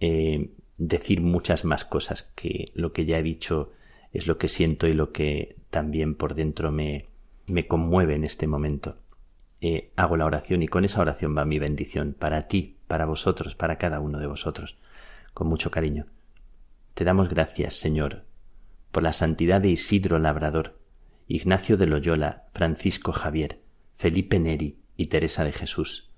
eh, 0.00 0.50
decir 0.88 1.20
muchas 1.20 1.64
más 1.64 1.84
cosas 1.84 2.32
que 2.34 2.72
lo 2.74 2.92
que 2.92 3.04
ya 3.04 3.18
he 3.18 3.22
dicho 3.22 3.72
es 4.12 4.26
lo 4.26 4.36
que 4.36 4.48
siento 4.48 4.86
y 4.86 4.94
lo 4.94 5.12
que 5.12 5.56
también 5.70 6.14
por 6.14 6.34
dentro 6.34 6.70
me, 6.70 7.08
me 7.46 7.66
conmueve 7.66 8.14
en 8.14 8.24
este 8.24 8.46
momento. 8.46 8.96
Eh, 9.60 9.92
hago 9.94 10.16
la 10.16 10.26
oración 10.26 10.62
y 10.62 10.68
con 10.68 10.84
esa 10.84 11.00
oración 11.00 11.36
va 11.36 11.44
mi 11.44 11.58
bendición 11.58 12.14
para 12.18 12.48
ti, 12.48 12.78
para 12.88 13.06
vosotros, 13.06 13.54
para 13.54 13.78
cada 13.78 14.00
uno 14.00 14.18
de 14.18 14.26
vosotros, 14.26 14.76
con 15.34 15.46
mucho 15.46 15.70
cariño. 15.70 16.06
Te 16.94 17.04
damos 17.04 17.28
gracias, 17.30 17.74
Señor, 17.74 18.24
por 18.90 19.04
la 19.04 19.12
santidad 19.12 19.60
de 19.60 19.68
Isidro 19.68 20.18
Labrador, 20.18 20.78
Ignacio 21.28 21.76
de 21.76 21.86
Loyola, 21.86 22.48
Francisco 22.52 23.12
Javier, 23.12 23.60
Felipe 23.94 24.40
Neri 24.40 24.78
y 24.96 25.06
Teresa 25.06 25.44
de 25.44 25.52
Jesús. 25.52 26.10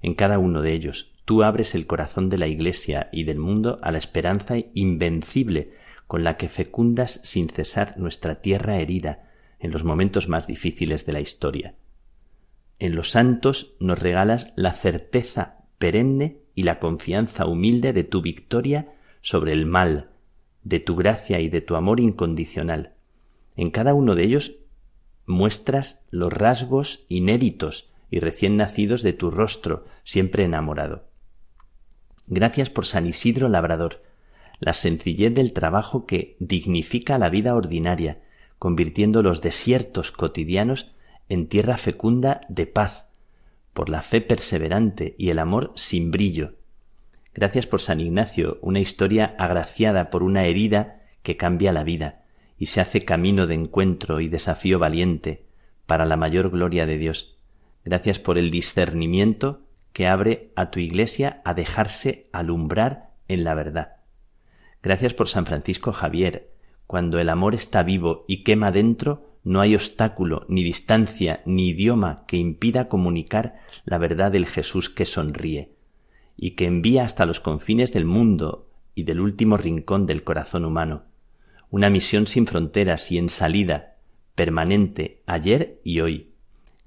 En 0.00 0.14
cada 0.14 0.38
uno 0.38 0.62
de 0.62 0.72
ellos 0.72 1.12
Tú 1.26 1.42
abres 1.42 1.74
el 1.74 1.88
corazón 1.88 2.30
de 2.30 2.38
la 2.38 2.46
Iglesia 2.46 3.08
y 3.12 3.24
del 3.24 3.40
mundo 3.40 3.80
a 3.82 3.90
la 3.90 3.98
esperanza 3.98 4.54
invencible 4.74 5.72
con 6.06 6.22
la 6.22 6.36
que 6.36 6.48
fecundas 6.48 7.20
sin 7.24 7.48
cesar 7.48 7.98
nuestra 7.98 8.36
tierra 8.36 8.76
herida 8.76 9.28
en 9.58 9.72
los 9.72 9.82
momentos 9.82 10.28
más 10.28 10.46
difíciles 10.46 11.04
de 11.04 11.12
la 11.12 11.18
historia. 11.18 11.74
En 12.78 12.94
los 12.94 13.10
santos 13.10 13.74
nos 13.80 13.98
regalas 13.98 14.52
la 14.54 14.72
certeza 14.72 15.64
perenne 15.78 16.42
y 16.54 16.62
la 16.62 16.78
confianza 16.78 17.46
humilde 17.46 17.92
de 17.92 18.04
tu 18.04 18.22
victoria 18.22 18.94
sobre 19.20 19.52
el 19.52 19.66
mal, 19.66 20.10
de 20.62 20.78
tu 20.78 20.94
gracia 20.94 21.40
y 21.40 21.48
de 21.48 21.60
tu 21.60 21.74
amor 21.74 21.98
incondicional. 21.98 22.92
En 23.56 23.72
cada 23.72 23.94
uno 23.94 24.14
de 24.14 24.22
ellos 24.22 24.58
muestras 25.26 26.04
los 26.10 26.32
rasgos 26.32 27.04
inéditos 27.08 27.92
y 28.12 28.20
recién 28.20 28.56
nacidos 28.56 29.02
de 29.02 29.12
tu 29.12 29.32
rostro, 29.32 29.86
siempre 30.04 30.44
enamorado. 30.44 31.15
Gracias 32.28 32.70
por 32.70 32.86
San 32.86 33.06
Isidro 33.06 33.48
Labrador, 33.48 34.02
la 34.58 34.72
sencillez 34.72 35.34
del 35.34 35.52
trabajo 35.52 36.06
que 36.06 36.36
dignifica 36.40 37.18
la 37.18 37.28
vida 37.28 37.54
ordinaria, 37.54 38.20
convirtiendo 38.58 39.22
los 39.22 39.42
desiertos 39.42 40.10
cotidianos 40.10 40.92
en 41.28 41.46
tierra 41.46 41.76
fecunda 41.76 42.40
de 42.48 42.66
paz, 42.66 43.06
por 43.72 43.88
la 43.88 44.02
fe 44.02 44.20
perseverante 44.20 45.14
y 45.18 45.28
el 45.28 45.38
amor 45.38 45.72
sin 45.76 46.10
brillo. 46.10 46.54
Gracias 47.34 47.66
por 47.66 47.80
San 47.80 48.00
Ignacio, 48.00 48.58
una 48.62 48.80
historia 48.80 49.36
agraciada 49.38 50.10
por 50.10 50.22
una 50.22 50.46
herida 50.46 51.02
que 51.22 51.36
cambia 51.36 51.72
la 51.72 51.84
vida 51.84 52.24
y 52.58 52.66
se 52.66 52.80
hace 52.80 53.02
camino 53.02 53.46
de 53.46 53.54
encuentro 53.54 54.20
y 54.20 54.28
desafío 54.28 54.78
valiente 54.78 55.44
para 55.86 56.06
la 56.06 56.16
mayor 56.16 56.50
gloria 56.50 56.86
de 56.86 56.98
Dios. 56.98 57.36
Gracias 57.84 58.18
por 58.18 58.38
el 58.38 58.50
discernimiento 58.50 59.65
que 59.96 60.06
abre 60.06 60.52
a 60.56 60.70
tu 60.70 60.78
iglesia 60.78 61.40
a 61.46 61.54
dejarse 61.54 62.28
alumbrar 62.30 63.14
en 63.28 63.44
la 63.44 63.54
verdad. 63.54 63.96
Gracias 64.82 65.14
por 65.14 65.26
San 65.26 65.46
Francisco 65.46 65.90
Javier. 65.90 66.52
Cuando 66.86 67.18
el 67.18 67.30
amor 67.30 67.54
está 67.54 67.82
vivo 67.82 68.26
y 68.28 68.42
quema 68.42 68.72
dentro, 68.72 69.38
no 69.42 69.62
hay 69.62 69.74
obstáculo, 69.74 70.44
ni 70.50 70.62
distancia, 70.62 71.40
ni 71.46 71.70
idioma 71.70 72.24
que 72.26 72.36
impida 72.36 72.90
comunicar 72.90 73.58
la 73.86 73.96
verdad 73.96 74.30
del 74.30 74.44
Jesús 74.44 74.90
que 74.90 75.06
sonríe, 75.06 75.72
y 76.36 76.50
que 76.50 76.66
envía 76.66 77.02
hasta 77.02 77.24
los 77.24 77.40
confines 77.40 77.90
del 77.90 78.04
mundo 78.04 78.68
y 78.94 79.04
del 79.04 79.20
último 79.20 79.56
rincón 79.56 80.04
del 80.04 80.24
corazón 80.24 80.66
humano, 80.66 81.04
una 81.70 81.88
misión 81.88 82.26
sin 82.26 82.46
fronteras 82.46 83.10
y 83.10 83.16
en 83.16 83.30
salida, 83.30 83.96
permanente, 84.34 85.22
ayer 85.24 85.80
y 85.84 86.00
hoy. 86.00 86.32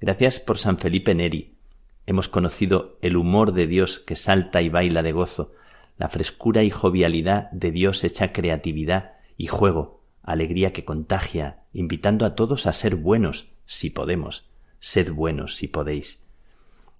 Gracias 0.00 0.38
por 0.38 0.58
San 0.58 0.78
Felipe 0.78 1.12
Neri, 1.16 1.56
Hemos 2.10 2.28
conocido 2.28 2.98
el 3.02 3.16
humor 3.16 3.52
de 3.52 3.68
Dios 3.68 4.00
que 4.00 4.16
salta 4.16 4.62
y 4.62 4.68
baila 4.68 5.04
de 5.04 5.12
gozo, 5.12 5.52
la 5.96 6.08
frescura 6.08 6.64
y 6.64 6.68
jovialidad 6.68 7.48
de 7.52 7.70
Dios 7.70 8.02
hecha 8.02 8.32
creatividad 8.32 9.12
y 9.36 9.46
juego, 9.46 10.02
alegría 10.24 10.72
que 10.72 10.84
contagia, 10.84 11.60
invitando 11.72 12.26
a 12.26 12.34
todos 12.34 12.66
a 12.66 12.72
ser 12.72 12.96
buenos, 12.96 13.52
si 13.64 13.90
podemos, 13.90 14.50
sed 14.80 15.12
buenos 15.12 15.54
si 15.54 15.68
podéis. 15.68 16.24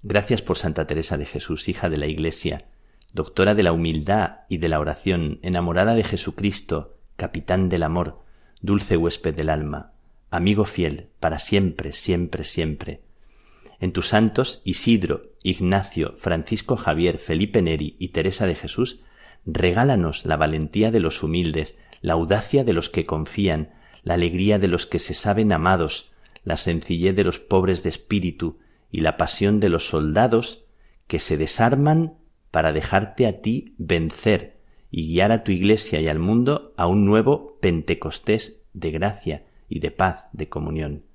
Gracias 0.04 0.42
por 0.42 0.56
Santa 0.56 0.86
Teresa 0.86 1.16
de 1.16 1.24
Jesús, 1.24 1.68
hija 1.68 1.90
de 1.90 1.96
la 1.96 2.06
Iglesia, 2.06 2.66
doctora 3.12 3.56
de 3.56 3.64
la 3.64 3.72
humildad 3.72 4.42
y 4.48 4.58
de 4.58 4.68
la 4.68 4.78
oración, 4.78 5.40
enamorada 5.42 5.96
de 5.96 6.04
Jesucristo, 6.04 6.98
capitán 7.16 7.68
del 7.68 7.82
amor, 7.82 8.20
dulce 8.60 8.96
huésped 8.96 9.34
del 9.34 9.48
alma, 9.48 9.90
amigo 10.30 10.64
fiel, 10.64 11.08
para 11.18 11.40
siempre, 11.40 11.92
siempre, 11.94 12.44
siempre. 12.44 13.09
En 13.80 13.92
tus 13.92 14.08
santos 14.08 14.60
Isidro, 14.64 15.32
Ignacio, 15.42 16.14
Francisco 16.18 16.76
Javier, 16.76 17.18
Felipe 17.18 17.62
Neri 17.62 17.96
y 17.98 18.08
Teresa 18.08 18.46
de 18.46 18.54
Jesús, 18.54 19.00
regálanos 19.46 20.26
la 20.26 20.36
valentía 20.36 20.90
de 20.90 21.00
los 21.00 21.22
humildes, 21.22 21.76
la 22.02 22.12
audacia 22.12 22.62
de 22.62 22.74
los 22.74 22.90
que 22.90 23.06
confían, 23.06 23.72
la 24.02 24.14
alegría 24.14 24.58
de 24.58 24.68
los 24.68 24.86
que 24.86 24.98
se 24.98 25.14
saben 25.14 25.50
amados, 25.50 26.12
la 26.44 26.58
sencillez 26.58 27.16
de 27.16 27.24
los 27.24 27.40
pobres 27.40 27.82
de 27.82 27.88
espíritu 27.88 28.58
y 28.90 29.00
la 29.00 29.16
pasión 29.16 29.60
de 29.60 29.70
los 29.70 29.88
soldados 29.88 30.66
que 31.06 31.18
se 31.18 31.38
desarman 31.38 32.18
para 32.50 32.72
dejarte 32.72 33.26
a 33.26 33.40
ti 33.40 33.74
vencer 33.78 34.60
y 34.90 35.08
guiar 35.08 35.32
a 35.32 35.42
tu 35.42 35.52
iglesia 35.52 36.00
y 36.00 36.08
al 36.08 36.18
mundo 36.18 36.74
a 36.76 36.86
un 36.86 37.06
nuevo 37.06 37.58
Pentecostés 37.60 38.62
de 38.72 38.90
gracia 38.90 39.46
y 39.68 39.80
de 39.80 39.90
paz, 39.90 40.26
de 40.32 40.48
comunión. 40.48 41.09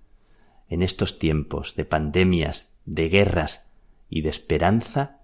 En 0.69 0.81
estos 0.81 1.19
tiempos 1.19 1.75
de 1.75 1.85
pandemias, 1.85 2.77
de 2.85 3.09
guerras 3.09 3.65
y 4.09 4.21
de 4.21 4.29
esperanza, 4.29 5.19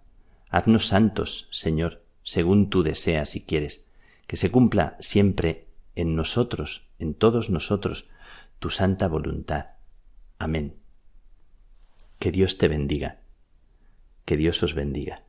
haznos 0.49 0.87
santos, 0.87 1.47
Señor, 1.51 2.03
según 2.23 2.69
tú 2.69 2.83
deseas 2.83 3.35
y 3.35 3.41
quieres, 3.41 3.85
que 4.27 4.37
se 4.37 4.51
cumpla 4.51 4.97
siempre 4.99 5.67
en 5.95 6.15
nosotros, 6.15 6.87
en 6.99 7.13
todos 7.13 7.49
nosotros, 7.49 8.07
tu 8.59 8.69
santa 8.69 9.07
voluntad. 9.07 9.71
Amén. 10.37 10.75
Que 12.19 12.31
Dios 12.31 12.57
te 12.57 12.67
bendiga. 12.67 13.19
Que 14.25 14.37
Dios 14.37 14.61
os 14.63 14.75
bendiga. 14.75 15.23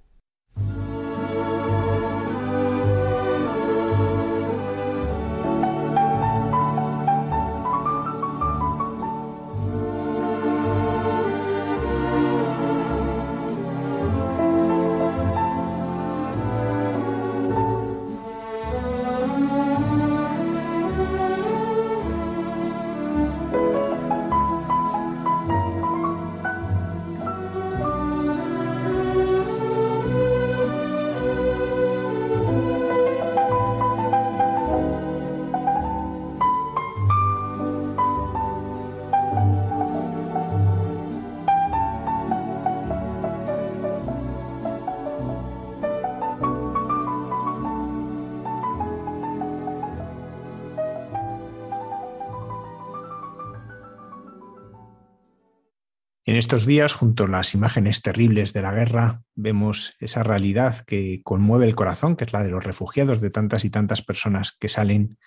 En 56.33 56.39
estos 56.39 56.64
días, 56.64 56.95
junto 56.95 57.24
a 57.24 57.28
las 57.28 57.53
imágenes 57.53 58.01
terribles 58.01 58.55
de 58.55 58.62
la 58.62 58.72
guerra, 58.72 59.20
vemos 59.35 59.93
esa 60.01 60.22
realidad 60.22 60.83
que 60.87 61.20
conmueve 61.24 61.66
el 61.66 61.74
corazón, 61.74 62.16
que 62.16 62.24
es 62.24 62.33
la 62.33 62.43
de 62.43 62.51
los 62.51 62.64
refugiados, 62.64 63.20
de 63.20 63.28
tantas 63.28 63.66
y 63.66 63.70
tantas 63.70 64.01
personas 64.01 64.57
que 64.59 64.70
salen 64.70 65.18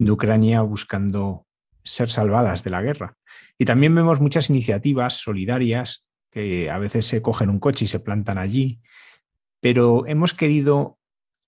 de 0.00 0.10
Ucrania 0.10 0.62
buscando 0.62 1.46
ser 1.84 2.10
salvadas 2.10 2.64
de 2.64 2.70
la 2.70 2.82
guerra. 2.82 3.14
Y 3.56 3.66
también 3.66 3.94
vemos 3.94 4.20
muchas 4.20 4.50
iniciativas 4.50 5.20
solidarias 5.20 6.04
que 6.28 6.68
a 6.70 6.78
veces 6.78 7.06
se 7.06 7.22
cogen 7.22 7.50
un 7.50 7.60
coche 7.60 7.84
y 7.84 7.88
se 7.88 8.00
plantan 8.00 8.36
allí, 8.36 8.80
pero 9.60 10.08
hemos 10.08 10.34
querido 10.34 10.97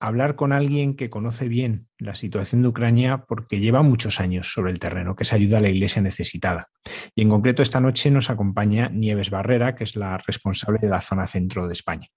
hablar 0.01 0.35
con 0.35 0.53
alguien 0.53 0.97
que 0.97 1.11
conoce 1.11 1.47
bien 1.47 1.87
la 1.99 2.17
situación 2.17 2.63
de 2.63 2.69
Ucrania 2.69 3.27
porque 3.29 3.61
lleva 3.61 3.83
muchos 3.83 4.19
años 4.19 4.51
sobre 4.51 4.73
el 4.73 4.81
terreno, 4.81 5.15
que 5.15 5.25
es 5.25 5.33
ayuda 5.35 5.59
a 5.59 5.61
la 5.61 5.69
iglesia 5.69 6.01
necesitada. 6.01 6.71
Y 7.15 7.23
en 7.23 7.29
concreto 7.29 7.63
esta 7.63 7.81
noche 7.81 8.11
nos 8.11 8.31
acompaña 8.31 8.89
Nieves 8.89 9.29
Barrera, 9.31 9.77
que 9.77 9.85
es 9.85 9.97
la 9.97 10.17
responsable 10.17 10.79
de 10.81 10.89
la 10.89 11.03
zona 11.03 11.27
centro 11.27 11.69
de 11.69 11.75
España. 11.75 12.09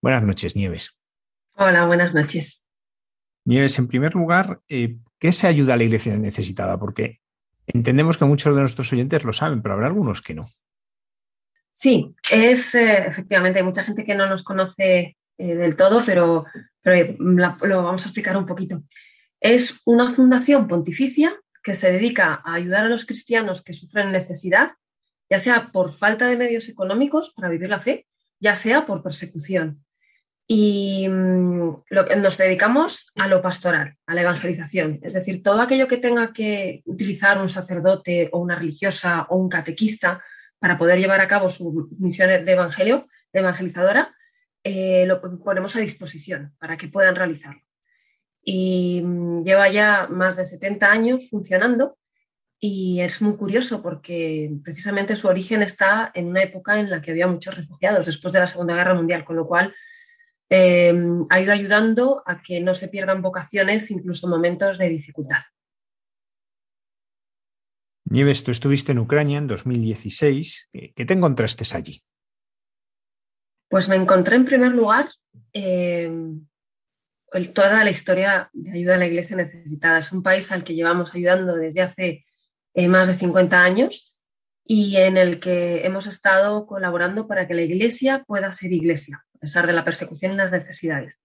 Buenas 0.00 0.22
noches, 0.22 0.54
Nieves. 0.54 0.96
Hola, 1.56 1.86
buenas 1.86 2.14
noches. 2.14 2.64
Nieves, 3.44 3.78
en 3.78 3.88
primer 3.88 4.14
lugar, 4.14 4.60
eh, 4.68 4.96
¿qué 5.18 5.28
es 5.28 5.44
ayuda 5.44 5.74
a 5.74 5.76
la 5.76 5.84
iglesia 5.84 6.16
necesitada? 6.16 6.78
Porque 6.78 7.20
entendemos 7.66 8.16
que 8.16 8.24
muchos 8.24 8.54
de 8.54 8.60
nuestros 8.60 8.92
oyentes 8.92 9.24
lo 9.24 9.32
saben, 9.32 9.60
pero 9.60 9.74
habrá 9.74 9.88
algunos 9.88 10.22
que 10.22 10.34
no. 10.34 10.48
Sí, 11.72 12.14
es 12.30 12.76
eh, 12.76 13.08
efectivamente, 13.08 13.58
hay 13.58 13.64
mucha 13.64 13.82
gente 13.82 14.04
que 14.04 14.14
no 14.14 14.26
nos 14.26 14.44
conoce 14.44 15.16
eh, 15.38 15.54
del 15.54 15.76
todo, 15.76 16.02
pero, 16.04 16.44
lo 16.84 17.82
vamos 17.82 18.02
a 18.02 18.06
explicar 18.06 18.36
un 18.36 18.46
poquito. 18.46 18.82
Es 19.40 19.80
una 19.84 20.14
fundación 20.14 20.68
pontificia 20.68 21.34
que 21.62 21.74
se 21.74 21.90
dedica 21.90 22.42
a 22.44 22.54
ayudar 22.54 22.84
a 22.84 22.88
los 22.88 23.06
cristianos 23.06 23.62
que 23.62 23.72
sufren 23.72 24.12
necesidad, 24.12 24.72
ya 25.30 25.38
sea 25.38 25.72
por 25.72 25.92
falta 25.92 26.26
de 26.28 26.36
medios 26.36 26.68
económicos 26.68 27.32
para 27.34 27.48
vivir 27.48 27.70
la 27.70 27.80
fe, 27.80 28.06
ya 28.38 28.54
sea 28.54 28.86
por 28.86 29.02
persecución. 29.02 29.84
Y 30.46 31.08
mm, 31.08 31.84
nos 32.18 32.36
dedicamos 32.36 33.10
a 33.16 33.28
lo 33.28 33.40
pastoral, 33.40 33.96
a 34.06 34.14
la 34.14 34.20
evangelización, 34.20 35.00
es 35.02 35.14
decir, 35.14 35.42
todo 35.42 35.62
aquello 35.62 35.88
que 35.88 35.96
tenga 35.96 36.34
que 36.34 36.82
utilizar 36.84 37.40
un 37.40 37.48
sacerdote 37.48 38.28
o 38.32 38.38
una 38.40 38.56
religiosa 38.56 39.26
o 39.30 39.36
un 39.36 39.48
catequista 39.48 40.22
para 40.58 40.76
poder 40.76 40.98
llevar 40.98 41.20
a 41.20 41.28
cabo 41.28 41.48
su 41.48 41.88
misión 41.98 42.28
de 42.28 42.52
evangelio, 42.52 43.08
de 43.32 43.40
evangelizadora, 43.40 44.13
eh, 44.64 45.04
lo 45.06 45.20
ponemos 45.20 45.76
a 45.76 45.80
disposición 45.80 46.54
para 46.58 46.78
que 46.78 46.88
puedan 46.88 47.14
realizarlo. 47.14 47.60
Y 48.42 49.02
mm, 49.02 49.44
lleva 49.44 49.68
ya 49.68 50.08
más 50.10 50.36
de 50.36 50.44
70 50.44 50.90
años 50.90 51.28
funcionando 51.28 51.98
y 52.58 53.00
es 53.00 53.20
muy 53.20 53.36
curioso 53.36 53.82
porque 53.82 54.50
precisamente 54.64 55.16
su 55.16 55.28
origen 55.28 55.60
está 55.62 56.10
en 56.14 56.28
una 56.28 56.42
época 56.42 56.80
en 56.80 56.88
la 56.88 57.02
que 57.02 57.10
había 57.10 57.26
muchos 57.26 57.54
refugiados 57.56 58.06
después 58.06 58.32
de 58.32 58.40
la 58.40 58.46
Segunda 58.46 58.74
Guerra 58.74 58.94
Mundial, 58.94 59.22
con 59.22 59.36
lo 59.36 59.46
cual 59.46 59.74
em, 60.48 61.26
ha 61.28 61.40
ido 61.42 61.52
ayudando 61.52 62.22
a 62.24 62.42
que 62.42 62.60
no 62.60 62.74
se 62.74 62.88
pierdan 62.88 63.20
vocaciones 63.20 63.90
incluso 63.90 64.26
en 64.26 64.30
momentos 64.30 64.78
de 64.78 64.88
dificultad. 64.88 65.42
Nieves, 68.06 68.44
tú 68.44 68.50
estuviste 68.50 68.92
en 68.92 68.98
Ucrania 68.98 69.38
en 69.38 69.46
2016. 69.46 70.68
¿Qué 70.72 71.04
te 71.04 71.14
encontraste 71.14 71.64
allí? 71.76 72.00
Pues 73.74 73.88
me 73.88 73.96
encontré 73.96 74.36
en 74.36 74.44
primer 74.44 74.70
lugar 74.70 75.10
eh, 75.52 76.08
toda 77.52 77.82
la 77.82 77.90
historia 77.90 78.48
de 78.52 78.70
ayuda 78.70 78.94
a 78.94 78.98
la 78.98 79.08
iglesia 79.08 79.36
necesitada. 79.36 79.98
Es 79.98 80.12
un 80.12 80.22
país 80.22 80.52
al 80.52 80.62
que 80.62 80.76
llevamos 80.76 81.12
ayudando 81.12 81.56
desde 81.56 81.82
hace 81.82 82.24
eh, 82.72 82.86
más 82.86 83.08
de 83.08 83.14
50 83.14 83.60
años 83.60 84.16
y 84.64 84.98
en 84.98 85.16
el 85.16 85.40
que 85.40 85.84
hemos 85.84 86.06
estado 86.06 86.68
colaborando 86.68 87.26
para 87.26 87.48
que 87.48 87.54
la 87.54 87.62
iglesia 87.62 88.22
pueda 88.22 88.52
ser 88.52 88.70
iglesia, 88.70 89.24
a 89.34 89.38
pesar 89.40 89.66
de 89.66 89.72
la 89.72 89.84
persecución 89.84 90.34
y 90.34 90.36
las 90.36 90.52
necesidades. 90.52 91.18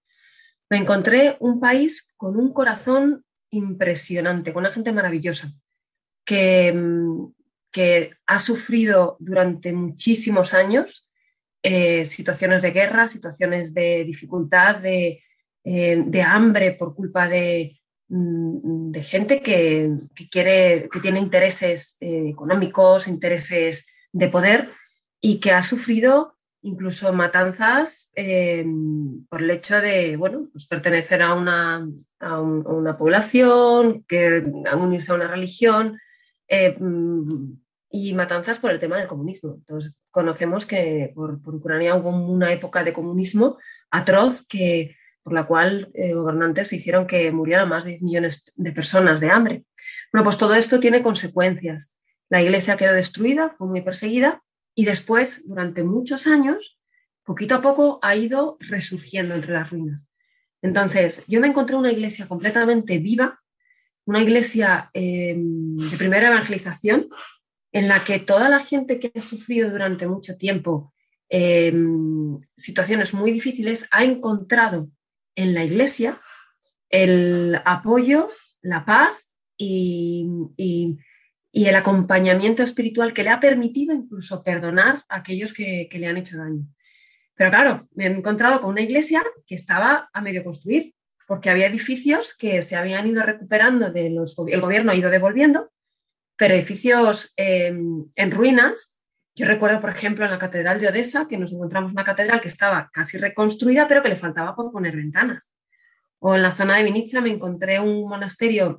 Me 0.71 0.77
encontré 0.77 1.37
un 1.39 1.59
país 1.59 2.11
con 2.17 2.35
un 2.35 2.51
corazón 2.51 3.25
impresionante, 3.51 4.53
con 4.53 4.61
una 4.61 4.73
gente 4.73 4.91
maravillosa, 4.91 5.53
que, 6.25 6.73
mm, 6.73 7.31
que 7.71 8.15
ha 8.25 8.39
sufrido 8.39 9.17
durante 9.19 9.71
muchísimos 9.71 10.55
años 10.55 11.05
eh, 11.61 12.05
situaciones 12.05 12.61
de 12.61 12.71
guerra, 12.71 13.07
situaciones 13.09 13.73
de 13.73 14.05
dificultad, 14.05 14.77
de, 14.77 15.21
eh, 15.65 16.21
hambre 16.25 16.71
por 16.71 16.95
culpa 16.95 17.27
de, 17.27 17.81
mm, 18.07 18.93
gente 19.01 19.41
que, 19.41 19.91
quiere, 20.31 20.87
que 20.89 20.99
tiene 21.01 21.19
intereses 21.19 21.97
eh, 21.99 22.29
económicos, 22.29 23.07
intereses 23.09 23.87
de 24.13 24.29
poder 24.29 24.71
y 25.21 25.39
que 25.39 25.51
ha 25.51 25.61
sufrido 25.61 26.35
incluso 26.61 27.13
matanzas 27.13 28.11
por 29.29 29.41
el 29.41 29.51
hecho 29.51 29.79
de 29.79 30.17
bueno, 30.17 30.49
pues 30.51 30.65
pertenecer 30.67 31.21
a 31.21 31.33
una, 31.33 31.87
a, 32.19 32.41
una 32.41 32.97
población, 32.97 34.03
que 34.07 34.43
unirse 34.75 35.11
a 35.11 35.15
una 35.15 35.27
religión. 35.27 35.97
Mm, 36.79 37.53
y 37.89 38.13
matanzas 38.13 38.59
por 38.59 38.71
el 38.71 38.79
tema 38.79 38.97
del 38.97 39.07
comunismo. 39.07 39.55
Entonces, 39.55 39.95
conocemos 40.11 40.65
que 40.65 41.11
por, 41.13 41.39
Ucrania 41.45 41.95
hubo 41.95 42.09
una 42.09 42.51
época 42.51 42.83
de 42.83 42.93
comunismo 42.93 43.57
atroz 43.91 44.45
que, 44.47 44.95
por 45.23 45.33
la 45.33 45.45
cual 45.45 45.91
eh, 45.93 46.13
gobernantes 46.13 46.73
hicieron 46.73 47.07
que 47.07 47.31
murieran 47.31 47.69
más 47.69 47.83
de 47.83 47.91
10 47.91 48.01
millones 48.01 48.51
de 48.55 48.71
personas 48.71 49.21
de 49.21 49.29
hambre. 49.29 49.63
Bueno, 50.11 50.23
pues 50.23 50.37
todo 50.37 50.55
esto 50.55 50.79
tiene 50.79 51.01
consecuencias. 51.01 51.95
La 52.29 52.41
iglesia 52.41 52.77
quedó 52.77 52.93
destruida, 52.93 53.55
fue 53.57 53.67
muy 53.67 53.81
perseguida 53.81 54.43
y 54.75 54.85
después, 54.85 55.47
durante 55.47 55.83
muchos 55.83 56.27
años, 56.27 56.79
poquito 57.23 57.55
a 57.55 57.61
poco 57.61 57.99
ha 58.01 58.15
ido 58.15 58.57
resurgiendo 58.59 59.35
entre 59.35 59.53
las 59.53 59.69
ruinas. 59.69 60.07
Entonces, 60.61 61.23
yo 61.27 61.39
me 61.39 61.47
encontré 61.47 61.75
una 61.75 61.91
iglesia 61.91 62.27
completamente 62.27 62.97
viva, 62.97 63.39
una 64.05 64.21
iglesia 64.21 64.89
eh, 64.93 65.35
de 65.37 65.97
primera 65.97 66.29
evangelización, 66.29 67.09
en 67.71 67.87
la 67.87 68.03
que 68.03 68.19
toda 68.19 68.49
la 68.49 68.59
gente 68.59 68.99
que 68.99 69.11
ha 69.15 69.21
sufrido 69.21 69.69
durante 69.69 70.07
mucho 70.07 70.37
tiempo 70.37 70.93
eh, 71.29 71.71
situaciones 72.57 73.13
muy 73.13 73.31
difíciles 73.31 73.87
ha 73.91 74.03
encontrado 74.03 74.89
en 75.35 75.53
la 75.53 75.63
iglesia 75.63 76.19
el 76.89 77.61
apoyo, 77.65 78.29
la 78.61 78.83
paz 78.83 79.11
y, 79.57 80.27
el 81.51 81.75
acompañamiento 81.75 82.63
espiritual 82.63 83.13
que 83.13 83.23
le 83.23 83.29
ha 83.29 83.39
permitido 83.39 83.93
incluso 83.93 84.43
perdonar 84.43 85.03
a 85.07 85.17
aquellos 85.17 85.53
que, 85.53 85.87
le 85.91 86.07
han 86.07 86.17
hecho 86.17 86.37
daño. 86.37 86.65
Pero 87.35 87.51
claro, 87.51 87.87
me 87.93 88.05
he 88.05 88.07
encontrado 88.07 88.59
con 88.59 88.71
una 88.71 88.81
iglesia 88.81 89.23
que 89.45 89.55
estaba 89.55 90.09
a 90.11 90.21
medio 90.21 90.43
construir, 90.43 90.93
porque 91.27 91.49
había 91.49 91.67
edificios 91.67 92.35
que 92.35 92.61
se 92.61 92.75
habían 92.75 93.07
ido 93.07 93.23
recuperando, 93.23 93.91
de 93.91 94.09
los, 94.09 94.35
el 94.47 94.61
gobierno 94.61 94.91
ha 94.91 94.95
ido 94.95 95.09
devolviendo, 95.09 95.71
pero 96.39 96.53
edificios 96.53 97.33
em, 97.35 98.05
en 98.15 98.31
ruinas. 98.31 98.95
Yo 99.35 99.45
recuerdo, 99.45 99.81
por 99.81 99.89
ejemplo, 99.89 100.23
en 100.23 100.31
la 100.31 100.39
Catedral 100.39 100.79
de 100.79 100.87
Odessa, 100.87 101.27
que 101.27 101.37
nos 101.37 101.51
encontramos 101.51 101.91
una 101.91 102.05
catedral 102.05 102.39
que 102.39 102.47
estaba 102.47 102.89
casi 102.93 103.17
reconstruida, 103.17 103.89
pero 103.89 104.01
que 104.01 104.07
le 104.07 104.15
faltaba 104.15 104.55
por 104.55 104.71
poner 104.71 104.95
ventanas. 104.95 105.51
O 106.19 106.35
en 106.35 106.41
la 106.41 106.55
zona 106.55 106.77
de 106.77 106.83
Vinica 106.83 107.19
me 107.19 107.29
encontré 107.29 107.81
un 107.81 108.07
monasterio 108.07 108.77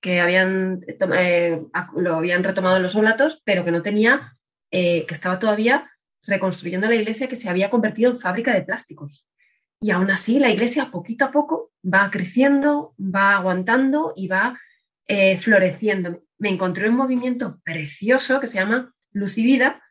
que 0.00 0.20
habían, 0.22 0.80
eh, 0.88 1.62
lo 1.96 2.16
habían 2.16 2.42
retomado 2.42 2.80
los 2.80 2.96
oblatos, 2.96 3.42
pero 3.44 3.62
que 3.62 3.70
no 3.70 3.82
tenía, 3.82 4.34
eh, 4.70 5.04
que 5.04 5.14
estaba 5.14 5.38
todavía 5.38 5.90
reconstruyendo 6.22 6.88
la 6.88 6.94
iglesia 6.94 7.28
que 7.28 7.36
se 7.36 7.50
había 7.50 7.68
convertido 7.68 8.10
en 8.10 8.20
fábrica 8.20 8.54
de 8.54 8.62
plásticos. 8.62 9.26
Y 9.82 9.90
aún 9.90 10.10
así 10.10 10.38
la 10.38 10.50
iglesia 10.50 10.90
poquito 10.90 11.26
a 11.26 11.30
poco 11.30 11.72
va 11.84 12.10
creciendo, 12.10 12.94
va 12.98 13.36
aguantando 13.36 14.14
y 14.16 14.28
va 14.28 14.58
eh, 15.06 15.38
floreciendo. 15.38 16.22
Me 16.38 16.48
encontré 16.48 16.88
un 16.88 16.96
movimiento 16.96 17.60
precioso 17.64 18.40
que 18.40 18.46
se 18.46 18.58
llama 18.58 18.92
Luz 19.12 19.38
y 19.38 19.42
Vida, 19.44 19.82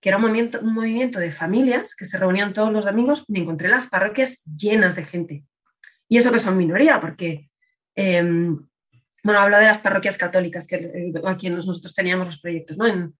que 0.00 0.08
era 0.08 0.16
un 0.16 0.22
movimiento, 0.22 0.60
un 0.60 0.74
movimiento 0.74 1.20
de 1.20 1.30
familias 1.30 1.94
que 1.94 2.04
se 2.04 2.18
reunían 2.18 2.52
todos 2.52 2.72
los 2.72 2.84
domingos. 2.84 3.24
Me 3.28 3.40
encontré 3.40 3.68
las 3.68 3.86
parroquias 3.86 4.42
llenas 4.44 4.96
de 4.96 5.04
gente. 5.04 5.44
Y 6.08 6.18
eso 6.18 6.32
que 6.32 6.40
son 6.40 6.58
minoría, 6.58 7.00
porque, 7.00 7.48
em, 7.94 8.58
bueno, 9.22 9.40
hablo 9.40 9.58
de 9.58 9.66
las 9.66 9.78
parroquias 9.78 10.18
católicas, 10.18 10.66
que 10.66 10.76
eh, 10.76 11.12
aquí 11.24 11.48
nosotros 11.48 11.94
teníamos 11.94 12.26
los 12.26 12.40
proyectos, 12.40 12.76
¿no? 12.76 12.86
En, 12.86 13.14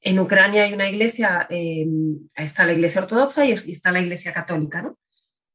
en 0.00 0.18
Ucrania 0.20 0.64
hay 0.64 0.72
una 0.72 0.88
iglesia, 0.88 1.46
em, 1.50 2.28
está 2.34 2.64
la 2.64 2.72
iglesia 2.72 3.02
ortodoxa 3.02 3.44
y 3.44 3.52
está 3.52 3.90
la 3.90 4.00
iglesia 4.00 4.32
católica, 4.32 4.82
¿no? 4.82 4.96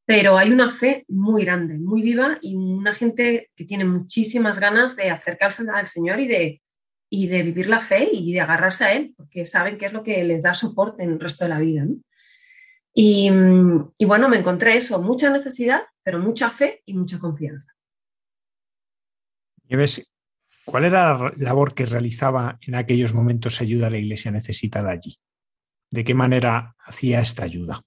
Pero 0.05 0.37
hay 0.37 0.51
una 0.51 0.69
fe 0.69 1.05
muy 1.07 1.45
grande, 1.45 1.77
muy 1.77 2.01
viva 2.01 2.37
y 2.41 2.55
una 2.55 2.93
gente 2.93 3.49
que 3.55 3.65
tiene 3.65 3.85
muchísimas 3.85 4.59
ganas 4.59 4.95
de 4.95 5.09
acercarse 5.09 5.63
al 5.73 5.87
Señor 5.87 6.19
y 6.19 6.27
de, 6.27 6.61
y 7.09 7.27
de 7.27 7.43
vivir 7.43 7.67
la 7.67 7.79
fe 7.79 8.09
y 8.11 8.33
de 8.33 8.41
agarrarse 8.41 8.83
a 8.85 8.93
Él, 8.93 9.13
porque 9.15 9.45
saben 9.45 9.77
que 9.77 9.85
es 9.85 9.93
lo 9.93 10.03
que 10.03 10.23
les 10.23 10.43
da 10.43 10.53
soporte 10.53 11.03
en 11.03 11.11
el 11.11 11.19
resto 11.19 11.45
de 11.45 11.49
la 11.49 11.59
vida. 11.59 11.85
Y, 12.93 13.29
bueno, 14.05 14.29
me 14.29 14.37
encontré 14.37 14.77
eso, 14.77 15.01
mucha 15.01 15.29
necesidad, 15.29 15.83
pero 16.03 16.19
mucha 16.19 16.49
fe 16.49 16.81
y 16.85 16.93
mucha 16.93 17.17
confianza. 17.17 17.71
¿Cuál 20.65 20.85
era 20.85 21.17
la 21.17 21.33
labor 21.37 21.73
que 21.73 21.85
realizaba 21.85 22.59
en 22.61 22.75
aquellos 22.75 23.13
momentos 23.13 23.61
ayuda 23.61 23.87
a 23.87 23.89
la 23.89 23.97
iglesia 23.97 24.31
necesitada 24.31 24.91
allí? 24.91 25.17
¿De 25.89 26.03
qué 26.03 26.13
manera 26.13 26.75
hacía 26.79 27.21
esta 27.21 27.43
ayuda? 27.43 27.81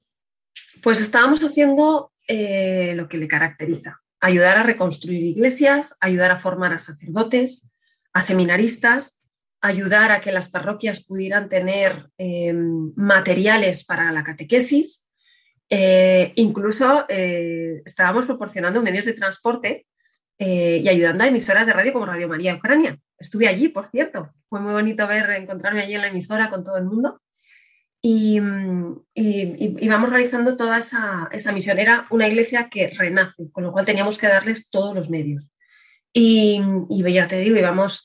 Pues 0.86 1.00
estábamos 1.00 1.42
haciendo 1.42 2.12
eh, 2.28 2.94
lo 2.94 3.08
que 3.08 3.18
le 3.18 3.26
caracteriza, 3.26 4.02
ayudar 4.20 4.56
a 4.56 4.62
reconstruir 4.62 5.20
iglesias, 5.20 5.96
ayudar 5.98 6.30
a 6.30 6.38
formar 6.38 6.72
a 6.72 6.78
sacerdotes, 6.78 7.68
a 8.12 8.20
seminaristas, 8.20 9.20
ayudar 9.60 10.12
a 10.12 10.20
que 10.20 10.30
las 10.30 10.48
parroquias 10.48 11.04
pudieran 11.04 11.48
tener 11.48 12.06
em, 12.18 12.92
materiales 12.94 13.84
para 13.84 14.12
la 14.12 14.22
catequesis. 14.22 15.10
Eh, 15.68 16.30
incluso 16.36 17.04
eh, 17.08 17.82
estábamos 17.84 18.26
proporcionando 18.26 18.80
medios 18.80 19.06
de 19.06 19.14
transporte 19.14 19.88
y 20.38 20.88
ayudando 20.88 21.24
a 21.24 21.26
emisoras 21.26 21.66
de 21.66 21.72
radio 21.72 21.94
como 21.94 22.06
Radio 22.06 22.28
María 22.28 22.54
Ucrania. 22.54 22.96
Estuve 23.18 23.48
allí, 23.48 23.70
por 23.70 23.90
cierto. 23.90 24.30
Fue 24.48 24.60
muy 24.60 24.74
bonito 24.74 25.04
ver, 25.08 25.30
encontrarme 25.30 25.82
allí 25.82 25.96
en 25.96 26.02
la 26.02 26.08
emisora 26.08 26.48
con 26.48 26.62
todo 26.62 26.76
el 26.76 26.84
mundo. 26.84 27.20
Y, 28.08 28.40
y, 29.14 29.88
vamos 29.88 30.10
realizando 30.10 30.56
toda 30.56 30.78
esa, 30.78 31.28
esa, 31.32 31.50
misión. 31.50 31.80
Era 31.80 32.06
una 32.10 32.28
iglesia 32.28 32.68
que 32.70 32.88
renace, 32.88 33.50
con 33.50 33.64
lo 33.64 33.72
cual 33.72 33.84
teníamos 33.84 34.16
que 34.16 34.28
darles 34.28 34.70
todos 34.70 34.94
los 34.94 35.10
medios. 35.10 35.50
Y, 36.12 36.60
y 36.88 37.12
ya 37.12 37.26
te 37.26 37.40
digo, 37.40 37.56
íbamos 37.56 38.04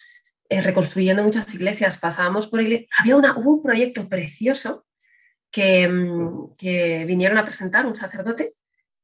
eh, 0.50 0.62
reconstruyendo 0.62 1.24
muchas 1.24 1.54
iglesias, 1.54 1.98
pasábamos 1.98 2.48
por 2.48 2.62
iglesias. 2.62 2.90
Había 2.98 3.16
una, 3.16 3.38
hubo 3.38 3.58
un 3.58 3.62
proyecto 3.62 4.10
precioso 4.10 4.88
que, 5.52 5.88
mm, 5.88 6.56
que 6.58 7.06
vinieron 7.06 7.38
a 7.38 7.46
presentar 7.46 7.86
un 7.86 7.96
sacerdote 7.96 8.56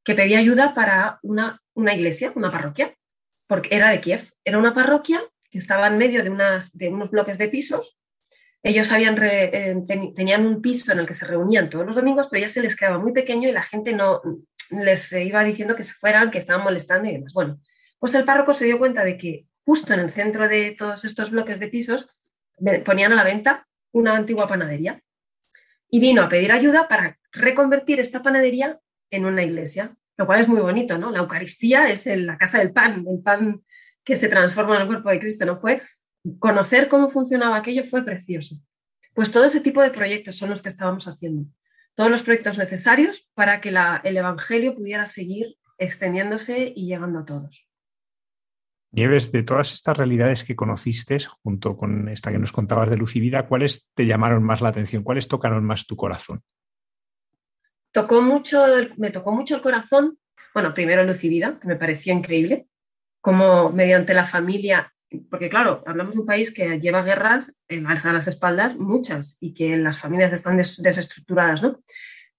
que 0.02 0.14
pedía 0.14 0.40
ayuda 0.40 0.74
para 0.74 1.20
una, 1.22 1.62
una 1.74 1.94
iglesia, 1.94 2.32
una 2.34 2.50
parroquia 2.50 2.98
porque 3.48 3.74
era 3.74 3.90
de 3.90 4.00
Kiev. 4.00 4.30
Era 4.44 4.58
una 4.58 4.74
parroquia 4.74 5.20
que 5.50 5.58
estaba 5.58 5.88
en 5.88 5.98
medio 5.98 6.22
de, 6.22 6.30
unas, 6.30 6.76
de 6.76 6.88
unos 6.88 7.10
bloques 7.10 7.38
de 7.38 7.48
pisos. 7.48 7.97
Ellos 8.62 8.90
eh, 8.92 9.76
tenían 10.14 10.46
un 10.46 10.60
piso 10.60 10.92
en 10.92 11.00
el 11.00 11.06
que 11.06 11.14
se 11.14 11.26
reunían 11.26 11.70
todos 11.70 11.86
los 11.86 11.96
domingos, 11.96 12.28
pero 12.30 12.42
ya 12.42 12.48
se 12.48 12.60
les 12.60 12.76
quedaba 12.76 12.98
muy 12.98 13.12
pequeño 13.12 13.48
y 13.48 13.52
la 13.52 13.62
gente 13.62 13.92
no 13.92 14.20
les 14.70 15.12
iba 15.12 15.44
diciendo 15.44 15.76
que 15.76 15.84
se 15.84 15.92
fueran, 15.92 16.30
que 16.30 16.38
estaban 16.38 16.64
molestando 16.64 17.08
y 17.08 17.12
demás. 17.12 17.32
Bueno, 17.32 17.60
pues 17.98 18.14
el 18.14 18.24
párroco 18.24 18.54
se 18.54 18.64
dio 18.64 18.78
cuenta 18.78 19.04
de 19.04 19.16
que 19.16 19.46
justo 19.64 19.94
en 19.94 20.00
el 20.00 20.10
centro 20.10 20.48
de 20.48 20.74
todos 20.76 21.04
estos 21.04 21.30
bloques 21.30 21.60
de 21.60 21.68
pisos 21.68 22.08
ponían 22.84 23.12
a 23.12 23.16
la 23.16 23.24
venta 23.24 23.68
una 23.92 24.16
antigua 24.16 24.48
panadería 24.48 25.00
y 25.88 26.00
vino 26.00 26.22
a 26.22 26.28
pedir 26.28 26.52
ayuda 26.52 26.88
para 26.88 27.18
reconvertir 27.32 28.00
esta 28.00 28.22
panadería 28.22 28.80
en 29.10 29.24
una 29.24 29.44
iglesia 29.44 29.96
lo 30.18 30.26
cual 30.26 30.40
es 30.40 30.48
muy 30.48 30.60
bonito, 30.60 30.98
¿no? 30.98 31.10
La 31.10 31.20
Eucaristía 31.20 31.88
es 31.88 32.06
la 32.06 32.36
casa 32.36 32.58
del 32.58 32.72
pan, 32.72 33.04
el 33.08 33.22
pan 33.22 33.62
que 34.04 34.16
se 34.16 34.28
transforma 34.28 34.74
en 34.74 34.82
el 34.82 34.88
cuerpo 34.88 35.10
de 35.10 35.20
Cristo, 35.20 35.46
¿no? 35.46 35.56
Fue 35.56 35.80
conocer 36.38 36.88
cómo 36.88 37.10
funcionaba 37.10 37.56
aquello 37.56 37.84
fue 37.84 38.04
precioso. 38.04 38.56
Pues 39.14 39.32
todo 39.32 39.44
ese 39.44 39.60
tipo 39.60 39.82
de 39.82 39.90
proyectos 39.90 40.36
son 40.36 40.50
los 40.50 40.62
que 40.62 40.68
estábamos 40.68 41.08
haciendo. 41.08 41.46
Todos 41.94 42.10
los 42.10 42.22
proyectos 42.22 42.58
necesarios 42.58 43.28
para 43.34 43.60
que 43.60 43.70
el 43.70 44.16
Evangelio 44.16 44.74
pudiera 44.74 45.06
seguir 45.06 45.56
extendiéndose 45.78 46.72
y 46.74 46.86
llegando 46.86 47.20
a 47.20 47.24
todos. 47.24 47.66
Nieves, 48.90 49.32
de 49.32 49.42
todas 49.42 49.72
estas 49.72 49.96
realidades 49.96 50.44
que 50.44 50.56
conociste, 50.56 51.18
junto 51.42 51.76
con 51.76 52.08
esta 52.08 52.32
que 52.32 52.38
nos 52.38 52.52
contabas 52.52 52.88
de 52.88 52.96
luz 52.96 53.16
y 53.16 53.20
vida, 53.20 53.46
¿cuáles 53.46 53.90
te 53.94 54.06
llamaron 54.06 54.42
más 54.42 54.60
la 54.60 54.70
atención? 54.70 55.02
¿Cuáles 55.02 55.28
tocaron 55.28 55.64
más 55.64 55.86
tu 55.86 55.96
corazón? 55.96 56.42
tocó 57.92 58.22
mucho, 58.22 58.64
me 58.96 59.10
tocó 59.10 59.32
mucho 59.32 59.56
el 59.56 59.60
corazón, 59.60 60.18
bueno, 60.54 60.74
primero 60.74 61.04
Lucivida, 61.04 61.58
que 61.60 61.68
me 61.68 61.76
pareció 61.76 62.12
increíble, 62.12 62.66
como 63.20 63.70
mediante 63.70 64.14
la 64.14 64.24
familia, 64.24 64.92
porque 65.30 65.48
claro, 65.48 65.82
hablamos 65.86 66.14
de 66.14 66.20
un 66.20 66.26
país 66.26 66.52
que 66.52 66.78
lleva 66.80 67.02
guerras 67.02 67.54
a 67.68 68.12
las 68.12 68.28
espaldas, 68.28 68.76
muchas, 68.76 69.36
y 69.40 69.54
que 69.54 69.76
las 69.76 69.98
familias 69.98 70.32
están 70.32 70.56
desestructuradas, 70.56 71.62
¿no? 71.62 71.80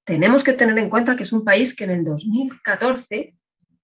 Tenemos 0.04 0.44
que 0.44 0.54
tener 0.54 0.78
en 0.78 0.90
cuenta 0.90 1.16
que 1.16 1.24
es 1.24 1.34
un 1.34 1.44
país 1.44 1.76
que 1.76 1.84
en 1.84 1.92
el 1.92 2.04
2014 2.04 3.36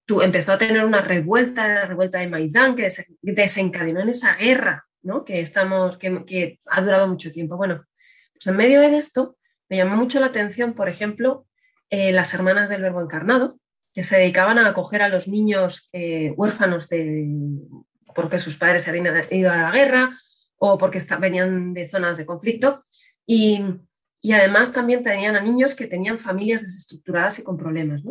tú, 0.06 0.22
empezó 0.22 0.54
a 0.54 0.58
tener 0.58 0.86
una 0.86 1.02
revuelta, 1.02 1.68
la 1.68 1.86
revuelta 1.86 2.20
de 2.20 2.28
Maidán, 2.28 2.76
que 2.76 2.88
desencadenó 3.22 4.02
en 4.02 4.10
esa 4.10 4.36
guerra, 4.36 4.86
¿no? 5.02 5.26
Que, 5.26 5.40
estamos, 5.40 5.98
que, 5.98 6.24
que 6.26 6.60
ha 6.68 6.82
durado 6.82 7.08
mucho 7.08 7.32
tiempo. 7.32 7.58
Bueno, 7.58 7.86
pues 8.34 8.48
en 8.48 8.56
medio 8.56 8.82
de 8.82 8.96
esto 8.98 9.38
me 9.70 9.78
llamó 9.78 9.96
mucho 9.96 10.20
la 10.20 10.28
atención, 10.28 10.74
por 10.74 10.90
ejemplo, 10.90 11.48
eh, 11.90 12.12
las 12.12 12.34
hermanas 12.34 12.70
del 12.70 12.82
Verbo 12.82 13.02
Encarnado, 13.02 13.60
que 13.94 14.04
se 14.04 14.18
dedicaban 14.18 14.60
a 14.60 14.68
acoger 14.68 15.02
a 15.02 15.10
los 15.10 15.28
niños 15.28 15.90
eh, 15.94 16.32
huérfanos 16.36 16.90
de, 16.90 17.28
porque 18.16 18.40
sus 18.40 18.56
padres 18.56 18.84
se 18.84 18.90
habían 18.90 19.28
ido 19.30 19.52
a 19.52 19.58
la 19.58 19.72
guerra 19.72 20.20
o 20.58 20.78
porque 20.78 21.00
venían 21.20 21.74
de 21.74 21.88
zonas 21.88 22.18
de 22.18 22.26
conflicto. 22.26 22.84
Y, 23.28 23.62
además 24.34 24.74
también 24.74 25.04
tenían 25.04 25.36
a 25.36 25.42
niños 25.42 25.76
que 25.76 25.86
tenían 25.86 26.18
familias 26.18 26.64
desestructuradas 26.64 27.38
y 27.38 27.44
con 27.44 27.58
problemas. 27.58 28.02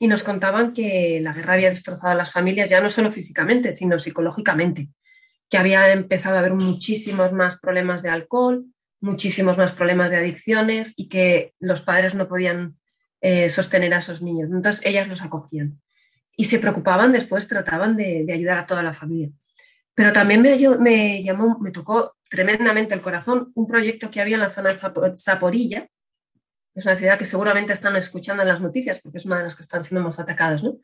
Y 0.00 0.08
nos 0.08 0.24
contaban 0.24 0.72
que 0.72 1.20
la 1.22 1.32
guerra 1.32 1.54
había 1.54 1.68
destrozado 1.68 2.12
a 2.12 2.16
las 2.16 2.32
familias 2.32 2.68
ya 2.68 2.80
no 2.80 2.90
solo 2.90 3.12
físicamente, 3.12 3.72
sino 3.72 3.98
psicológicamente, 3.98 4.88
que 5.48 5.58
había 5.58 5.92
empezado 5.92 6.36
a 6.36 6.38
haber 6.40 6.54
muchísimos 6.54 7.32
más 7.32 7.60
problemas 7.60 8.02
de 8.02 8.08
alcohol, 8.08 8.64
muchísimos 9.00 9.58
más 9.58 9.72
problemas 9.72 10.10
de 10.10 10.16
adicciones 10.16 10.94
y 10.96 11.08
que 11.08 11.54
los 11.60 11.82
padres 11.82 12.14
no 12.14 12.26
podían 12.26 12.76
eh, 13.20 13.48
sostener 13.48 13.94
a 13.94 13.98
esos 13.98 14.22
niños. 14.22 14.50
Entonces 14.50 14.84
ellas 14.84 15.06
los 15.06 15.22
acogían 15.22 15.80
y 16.40 16.44
se 16.44 16.58
preocupaban, 16.58 17.12
después 17.12 17.46
trataban 17.46 17.96
de, 17.96 18.26
ayudar 18.32 18.56
a 18.56 18.66
toda 18.66 18.82
la 18.82 18.94
familia. 18.94 19.30
Pero 20.00 20.14
también 20.14 20.40
me, 20.40 20.56
me, 20.78 21.22
llamó, 21.22 21.58
me 21.58 21.72
tocó 21.72 22.16
tremendamente 22.30 22.94
el 22.94 23.02
corazón 23.02 23.52
un 23.54 23.66
proyecto 23.66 24.10
que 24.10 24.22
había 24.22 24.36
en 24.36 24.40
la 24.40 24.48
zona 24.48 24.72
de 24.72 25.18
Zaporilla, 25.18 25.88
Es 26.74 26.86
una 26.86 26.96
ciudad 26.96 27.18
que 27.18 27.26
seguramente 27.26 27.74
están 27.74 27.94
escuchando 27.96 28.42
en 28.42 28.48
las 28.48 28.62
noticias 28.62 28.98
porque 29.02 29.18
es 29.18 29.26
una 29.26 29.36
de 29.36 29.42
las 29.42 29.56
que 29.56 29.62
están 29.62 29.84
siendo 29.84 30.02
más 30.02 30.18
atacadas. 30.18 30.62
¿no? 30.62 30.78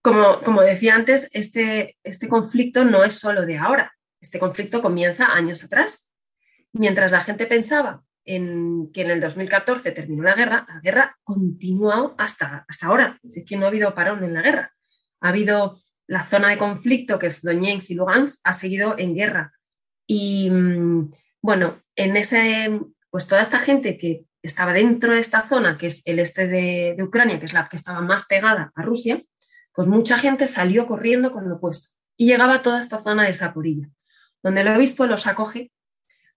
Como, 0.00 0.40
como 0.40 0.62
decía 0.62 0.94
antes, 0.94 1.28
este, 1.32 1.98
este 2.04 2.26
conflicto 2.26 2.86
no 2.86 3.04
es 3.04 3.18
solo 3.18 3.44
de 3.44 3.58
ahora. 3.58 3.92
Este 4.18 4.38
conflicto 4.38 4.80
comienza 4.80 5.26
años 5.26 5.62
atrás. 5.62 6.10
Mientras 6.72 7.10
la 7.10 7.20
gente 7.20 7.44
pensaba 7.44 8.02
en 8.24 8.90
que 8.94 9.02
en 9.02 9.10
el 9.10 9.20
2014 9.20 9.92
terminó 9.92 10.22
la 10.22 10.34
guerra, 10.34 10.64
la 10.66 10.80
guerra 10.80 11.18
continuó 11.22 12.14
hasta, 12.16 12.64
hasta 12.66 12.86
ahora. 12.86 13.20
Así 13.22 13.44
que 13.44 13.58
no 13.58 13.66
ha 13.66 13.68
habido 13.68 13.94
parón 13.94 14.24
en 14.24 14.32
la 14.32 14.40
guerra. 14.40 14.72
Ha 15.20 15.28
habido 15.28 15.82
la 16.12 16.24
zona 16.24 16.50
de 16.50 16.58
conflicto, 16.58 17.18
que 17.18 17.28
es 17.28 17.40
Donetsk 17.40 17.90
y 17.90 17.94
Lugansk, 17.94 18.40
ha 18.44 18.52
seguido 18.52 18.98
en 18.98 19.14
guerra. 19.14 19.54
Y 20.06 20.50
mm, 20.50 21.10
bueno, 21.40 21.80
en 21.96 22.18
ese, 22.18 22.78
pues 23.08 23.26
toda 23.26 23.40
esta 23.40 23.58
gente 23.58 23.96
que 23.96 24.26
estaba 24.42 24.74
dentro 24.74 25.14
de 25.14 25.20
esta 25.20 25.48
zona, 25.48 25.78
que 25.78 25.86
es 25.86 26.06
el 26.06 26.18
este 26.18 26.48
de, 26.48 27.02
Ucrania, 27.02 27.40
que 27.40 27.46
es 27.46 27.54
la 27.54 27.66
que 27.66 27.76
estaba 27.76 28.02
más 28.02 28.26
pegada 28.26 28.72
a 28.74 28.82
Rusia, 28.82 29.22
pues 29.72 29.88
mucha 29.88 30.18
gente 30.18 30.48
salió 30.48 30.86
corriendo 30.86 31.32
con 31.32 31.48
lo 31.48 31.54
opuesto 31.54 31.88
y 32.18 32.26
llegaba 32.26 32.56
a 32.56 32.62
toda 32.62 32.80
esta 32.80 32.98
zona 32.98 33.22
de 33.22 33.32
Saporilla, 33.32 33.88
donde 34.42 34.60
el 34.60 34.68
obispo 34.68 35.06
los 35.06 35.26
acoge, 35.26 35.72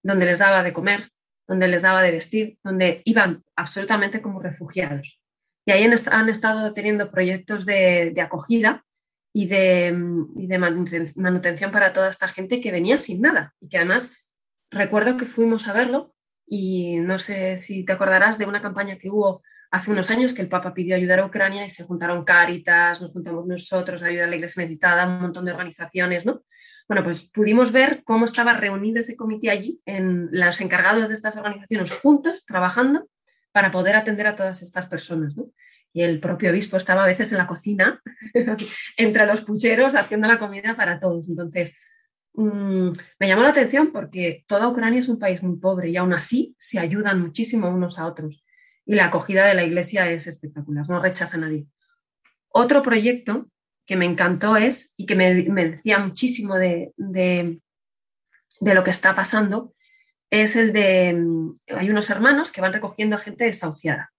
donde 0.02 0.26
les 0.26 0.40
daba 0.40 0.64
de 0.64 0.72
comer, 0.72 1.10
donde 1.50 1.68
les 1.68 1.82
daba 1.82 2.02
de 2.02 2.12
vestir, 2.12 2.58
donde 2.64 3.02
iban 3.04 3.44
absolutamente 3.58 4.22
como 4.22 4.42
refugiados. 4.42 5.20
Y 5.66 5.72
ahí 5.72 5.84
han, 5.84 6.30
estado 6.30 6.74
teniendo 6.74 7.12
proyectos 7.12 7.66
de, 7.66 8.16
acogida 8.22 8.86
y 9.38 9.48
de, 9.48 9.94
de, 9.94 10.58
manutención 10.58 11.70
para 11.70 11.92
toda 11.92 12.10
esta 12.10 12.30
gente 12.30 12.62
que 12.62 12.72
venía 12.72 12.98
sin 12.98 13.20
nada 13.20 13.54
y 13.60 13.68
que 13.68 13.76
además 13.76 14.16
recuerdo 14.72 15.18
que 15.18 15.26
fuimos 15.26 15.68
a 15.68 15.74
verlo 15.74 16.16
y 16.48 17.00
no 17.00 17.20
sé 17.20 17.58
si 17.58 17.84
te 17.84 17.92
acordarás 17.92 18.38
de 18.38 18.46
una 18.46 18.62
campaña 18.62 18.98
que 18.98 19.10
hubo 19.10 19.44
hace 19.72 19.92
unos 19.92 20.10
años 20.10 20.34
que 20.34 20.42
el 20.42 20.48
Papa 20.48 20.74
pidió 20.74 20.96
ayudar 20.96 21.20
a 21.20 21.26
Ucrania 21.26 21.66
y 21.66 21.70
se 21.70 21.84
juntaron 21.84 22.24
Cáritas, 22.24 23.02
nos 23.02 23.12
juntamos 23.12 23.46
nosotros, 23.46 24.04
ayuda 24.04 24.24
a 24.24 24.28
la 24.28 24.38
Iglesia 24.38 24.62
necesitada, 24.62 25.06
un 25.06 25.24
montón 25.24 25.44
de 25.44 25.52
organizaciones, 25.52 26.26
¿no? 26.26 26.44
Bueno, 26.88 27.04
pues 27.04 27.30
pudimos 27.30 27.74
ver 27.74 28.04
cómo 28.06 28.24
estaba 28.24 28.54
reunido 28.54 29.02
ese 29.02 29.18
comité 29.18 29.50
allí, 29.50 29.82
en 29.86 30.30
los 30.32 30.62
encargados 30.62 31.10
de 31.10 31.14
estas 31.14 31.36
organizaciones 31.36 31.92
juntos, 31.92 32.46
trabajando 32.46 33.10
para 33.52 33.70
poder 33.70 33.98
atender 33.98 34.28
a 34.28 34.38
todas 34.38 34.62
estas 34.62 34.88
personas, 34.88 35.36
¿no? 35.36 35.48
Y 35.96 36.04
el 36.04 36.20
propio 36.20 36.52
obispo 36.52 36.78
estaba 36.78 37.06
a 37.06 37.08
veces 37.08 37.32
en 37.32 37.40
la 37.40 37.48
cocina, 37.48 38.02
entre 38.98 39.26
los 39.26 39.42
pucheros, 39.42 39.96
haciendo 39.96 40.28
la 40.28 40.38
comida 40.38 40.76
para 40.76 41.00
todos. 41.00 41.28
Entonces, 41.28 41.76
Mm, 42.38 42.92
me 43.20 43.28
llamó 43.28 43.44
la 43.44 43.50
atención 43.50 43.92
porque 43.92 44.44
toda 44.48 44.68
Ucrania 44.68 45.00
es 45.00 45.08
un 45.08 45.20
país 45.20 45.42
muy 45.42 45.58
pobre 45.58 45.90
y 45.90 45.98
aún 45.98 46.14
así 46.14 46.56
se 46.60 46.80
ayudan 46.80 47.22
muchísimo 47.22 47.70
unos 47.70 47.98
a 47.98 48.06
otros. 48.06 48.44
Y 48.86 48.96
la 48.96 49.06
acogida 49.06 49.48
de 49.48 49.56
la 49.56 49.64
iglesia 49.64 50.10
es 50.12 50.28
espectacular, 50.28 50.88
no 50.90 51.02
rechaza 51.02 51.38
a 51.38 51.40
nadie. 51.40 51.66
Otro 52.50 52.82
proyecto 52.82 53.50
que 53.86 53.96
me 53.96 54.06
encantó 54.06 54.58
es, 54.58 54.94
y 54.98 55.06
que 55.06 55.16
me, 55.16 55.34
decía 55.70 56.00
muchísimo 56.00 56.56
de, 56.56 56.94
de, 56.98 57.62
lo 58.60 58.84
que 58.84 58.90
está 58.90 59.16
pasando, 59.16 59.74
es 60.30 60.56
el 60.56 60.74
de, 60.74 61.14
mm, 61.14 61.60
hay 61.78 61.90
unos 61.90 62.10
hermanos 62.10 62.52
que 62.52 62.62
van 62.62 62.74
recogiendo 62.74 63.16
a 63.16 63.20
gente 63.20 63.46
desahuciada. 63.46 64.12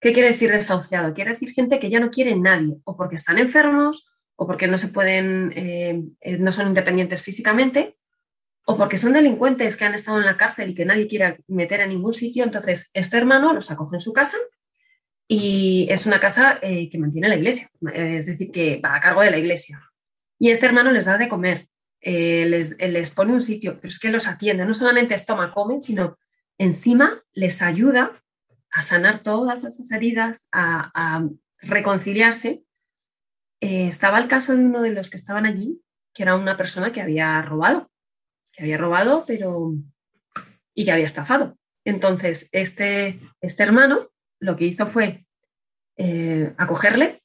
¿Qué 0.00 0.12
quiere 0.12 0.30
decir 0.30 0.50
desahuciado? 0.50 1.14
Quiere 1.14 1.30
decir 1.30 1.52
gente 1.52 1.78
que 1.78 1.90
ya 1.90 2.00
no 2.00 2.10
quiere 2.10 2.36
nadie, 2.36 2.76
o 2.84 2.96
porque 2.96 3.14
están 3.14 3.38
enfermos, 3.38 4.06
o 4.36 4.46
porque 4.46 4.66
no 4.68 4.78
se 4.78 4.88
pueden, 4.88 5.52
eh, 5.56 6.02
eh, 6.20 6.38
no 6.38 6.52
son 6.52 6.68
independientes 6.68 7.22
físicamente, 7.22 7.96
o 8.66 8.76
porque 8.76 8.98
son 8.98 9.14
delincuentes 9.14 9.76
que 9.76 9.84
han 9.84 9.94
estado 9.94 10.18
en 10.18 10.26
la 10.26 10.36
cárcel 10.36 10.70
y 10.70 10.74
que 10.74 10.84
nadie 10.84 11.06
quiere 11.06 11.38
meter 11.48 11.80
a 11.80 11.86
ningún 11.86 12.12
sitio. 12.12 12.44
Entonces, 12.44 12.90
este 12.92 13.16
hermano 13.16 13.52
los 13.52 13.70
acoge 13.70 13.96
en 13.96 14.00
su 14.00 14.12
casa 14.12 14.36
y 15.26 15.86
es 15.88 16.04
una 16.04 16.20
casa 16.20 16.58
eh, 16.60 16.90
que 16.90 16.98
mantiene 16.98 17.28
la 17.28 17.36
iglesia, 17.36 17.70
es 17.94 18.26
decir, 18.26 18.50
que 18.50 18.80
va 18.84 18.96
a 18.96 19.00
cargo 19.00 19.22
de 19.22 19.30
la 19.30 19.38
iglesia. 19.38 19.80
Y 20.38 20.50
este 20.50 20.66
hermano 20.66 20.92
les 20.92 21.06
da 21.06 21.16
de 21.16 21.28
comer, 21.28 21.68
les, 22.02 22.76
les, 22.78 23.10
pone 23.10 23.32
un 23.32 23.42
sitio, 23.42 23.78
pero 23.80 23.88
es 23.88 23.98
que 23.98 24.10
los 24.10 24.26
atiende, 24.26 24.66
no 24.66 24.74
solamente 24.74 25.14
es 25.14 25.24
toma, 25.24 25.52
comen, 25.52 25.80
sino 25.80 26.18
encima 26.58 27.22
les 27.32 27.62
ayuda 27.62 28.22
a 28.76 28.82
sanar 28.82 29.22
todas 29.22 29.64
esas 29.64 29.90
heridas, 29.90 30.48
a, 30.52 31.24
reconciliarse 31.62 32.62
eh, 33.62 33.88
estaba 33.88 34.18
el 34.18 34.28
caso 34.28 34.54
de 34.54 34.62
uno 34.62 34.82
de 34.82 34.90
los 34.90 35.08
que 35.08 35.16
estaban 35.16 35.46
allí, 35.46 35.80
que 36.12 36.22
era 36.22 36.36
una 36.36 36.58
persona 36.58 36.92
que 36.92 37.00
había 37.00 37.40
robado, 37.40 37.90
que 38.52 38.62
había 38.62 38.76
robado, 38.76 39.24
pero 39.26 39.72
y 40.74 40.84
que 40.84 40.92
había 40.92 41.06
estafado. 41.06 41.56
Entonces, 41.86 42.50
este, 42.52 43.18
este 43.40 43.62
hermano 43.62 44.10
lo 44.40 44.56
que 44.56 44.66
hizo 44.66 44.86
fue 44.86 45.24
eh, 45.96 46.52
acogerle, 46.58 47.22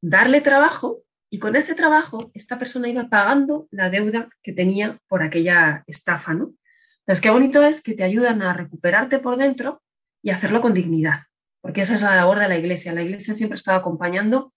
darle 0.00 0.40
trabajo 0.40 1.02
y 1.28 1.38
con 1.40 1.56
ese 1.56 1.74
trabajo 1.74 2.30
esta 2.32 2.58
persona 2.58 2.88
iba 2.88 3.10
pagando 3.10 3.68
la 3.70 3.90
deuda 3.90 4.30
que 4.42 4.54
tenía 4.54 4.98
por 5.08 5.22
aquella 5.22 5.84
estafa, 5.86 6.32
¿no? 6.32 6.54
Entonces, 7.00 7.20
qué 7.20 7.28
bonito 7.28 7.62
es 7.62 7.82
que 7.82 7.92
te 7.92 8.02
ayudan 8.02 8.40
a 8.40 8.54
recuperarte 8.54 9.18
por 9.18 9.36
dentro 9.36 9.82
y 10.22 10.30
hacerlo 10.30 10.60
con 10.60 10.74
dignidad, 10.74 11.24
porque 11.60 11.82
esa 11.82 11.94
es 11.94 12.02
la 12.02 12.16
labor 12.16 12.38
de 12.38 12.48
la 12.48 12.58
iglesia. 12.58 12.92
La 12.92 13.02
iglesia 13.02 13.34
siempre 13.34 13.56
estaba 13.56 13.78
acompañando 13.78 14.52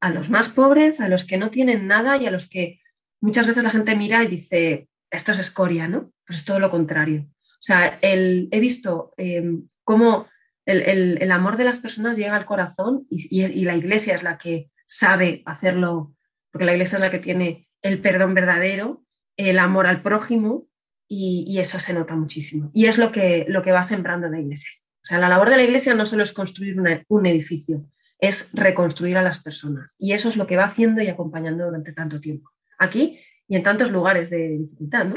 a 0.00 0.10
los 0.10 0.30
más 0.30 0.48
pobres, 0.48 1.00
a 1.00 1.08
los 1.08 1.24
que 1.24 1.38
no 1.38 1.50
tienen 1.50 1.86
nada 1.86 2.16
y 2.16 2.26
a 2.26 2.30
los 2.30 2.48
que 2.48 2.80
muchas 3.20 3.46
veces 3.46 3.64
la 3.64 3.70
gente 3.70 3.96
mira 3.96 4.22
y 4.22 4.28
dice, 4.28 4.88
esto 5.10 5.32
es 5.32 5.38
escoria, 5.38 5.88
¿no? 5.88 6.12
Pues 6.26 6.40
es 6.40 6.44
todo 6.44 6.60
lo 6.60 6.70
contrario. 6.70 7.26
O 7.30 7.62
sea, 7.62 7.98
el, 8.02 8.48
he 8.52 8.60
visto 8.60 9.12
em, 9.16 9.66
cómo 9.84 10.26
el, 10.64 11.32
amor 11.32 11.56
de 11.56 11.64
las 11.64 11.78
personas 11.78 12.16
llega 12.16 12.36
al 12.36 12.44
corazón 12.44 13.06
y, 13.10 13.64
la 13.64 13.74
iglesia 13.74 14.14
es 14.14 14.22
la 14.22 14.38
que 14.38 14.70
sabe 14.86 15.42
hacerlo, 15.46 16.14
porque 16.52 16.66
la 16.66 16.72
iglesia 16.72 16.96
es 16.96 17.00
la 17.00 17.10
que 17.10 17.18
tiene 17.18 17.68
el 17.82 18.00
perdón 18.00 18.34
verdadero, 18.34 19.02
el 19.36 19.58
amor 19.58 19.86
al 19.86 20.02
prójimo 20.02 20.68
y, 21.08 21.58
eso 21.58 21.78
se 21.78 21.94
nota 21.94 22.14
muchísimo. 22.14 22.70
Y 22.74 22.86
es 22.86 22.98
lo 22.98 23.10
que, 23.10 23.46
lo 23.48 23.62
que 23.62 23.72
va 23.72 23.82
sembrando 23.82 24.28
la 24.28 24.40
iglesia. 24.40 24.70
La 25.10 25.28
labor 25.28 25.50
de 25.50 25.56
la 25.56 25.64
iglesia 25.64 25.94
no 25.94 26.04
solo 26.04 26.22
es 26.22 26.32
construir 26.32 26.76
un 27.08 27.26
edificio, 27.26 27.84
es 28.18 28.50
reconstruir 28.52 29.16
a 29.16 29.22
las 29.22 29.42
personas. 29.42 29.94
Y 29.98 30.12
eso 30.12 30.28
es 30.28 30.36
lo 30.36 30.46
que 30.46 30.56
va 30.56 30.64
haciendo 30.64 31.02
y 31.02 31.08
acompañando 31.08 31.64
durante 31.64 31.92
tanto 31.92 32.20
tiempo, 32.20 32.50
aquí 32.78 33.20
y 33.48 33.56
en 33.56 33.62
tantos 33.62 33.90
lugares 33.90 34.30
de 34.30 34.58
dificultad. 34.58 35.06
¿no? 35.06 35.14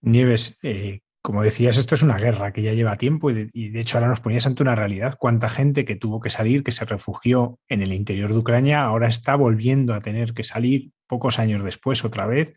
Nieves, 0.00 0.58
eh, 0.62 1.00
como 1.22 1.42
decías, 1.42 1.76
esto 1.76 1.94
es 1.94 2.02
una 2.02 2.18
guerra 2.18 2.52
que 2.52 2.62
ya 2.62 2.72
lleva 2.72 2.96
tiempo 2.96 3.30
y 3.30 3.68
de, 3.68 3.80
hecho 3.80 3.98
ahora 3.98 4.08
nos 4.08 4.20
ponías 4.20 4.46
ante 4.46 4.62
una 4.62 4.74
realidad. 4.74 5.16
Cuánta 5.18 5.48
gente 5.48 5.84
que 5.84 5.96
tuvo 5.96 6.20
que 6.20 6.30
salir, 6.30 6.64
que 6.64 6.72
se 6.72 6.84
refugió 6.84 7.58
en 7.68 7.82
el 7.82 7.92
interior 7.92 8.32
de 8.32 8.38
Ucrania, 8.38 8.82
ahora 8.82 9.08
está 9.08 9.36
volviendo 9.36 9.94
a 9.94 10.00
tener 10.00 10.34
que 10.34 10.44
salir 10.44 10.90
pocos 11.06 11.38
años 11.38 11.62
después 11.62 12.04
otra 12.04 12.26
vez, 12.26 12.54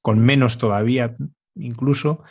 con 0.00 0.18
menos 0.18 0.58
todavía 0.58 1.16
incluso. 1.56 2.22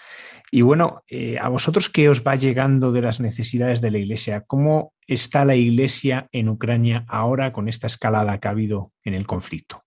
Y 0.51 0.61
bueno, 0.61 1.03
eh, 1.07 1.37
a 1.39 1.49
vosotros 1.49 1.89
qué 1.89 2.09
os 2.09 2.23
va 2.23 2.35
llegando 2.35 2.91
de 2.91 3.01
las 3.01 3.19
necesidades 3.19 3.81
de 3.81 3.91
la 3.91 3.97
Iglesia, 3.97 4.43
¿cómo 4.45 4.93
está 5.07 5.45
la 5.45 5.55
Iglesia 5.55 6.27
en 6.31 6.49
Ucrania 6.49 7.05
ahora 7.07 7.51
con 7.53 7.67
esta 7.67 7.87
escalada 7.87 8.39
que 8.39 8.47
ha 8.47 8.51
habido 8.51 8.91
en 9.03 9.13
el 9.13 9.25
conflicto? 9.25 9.83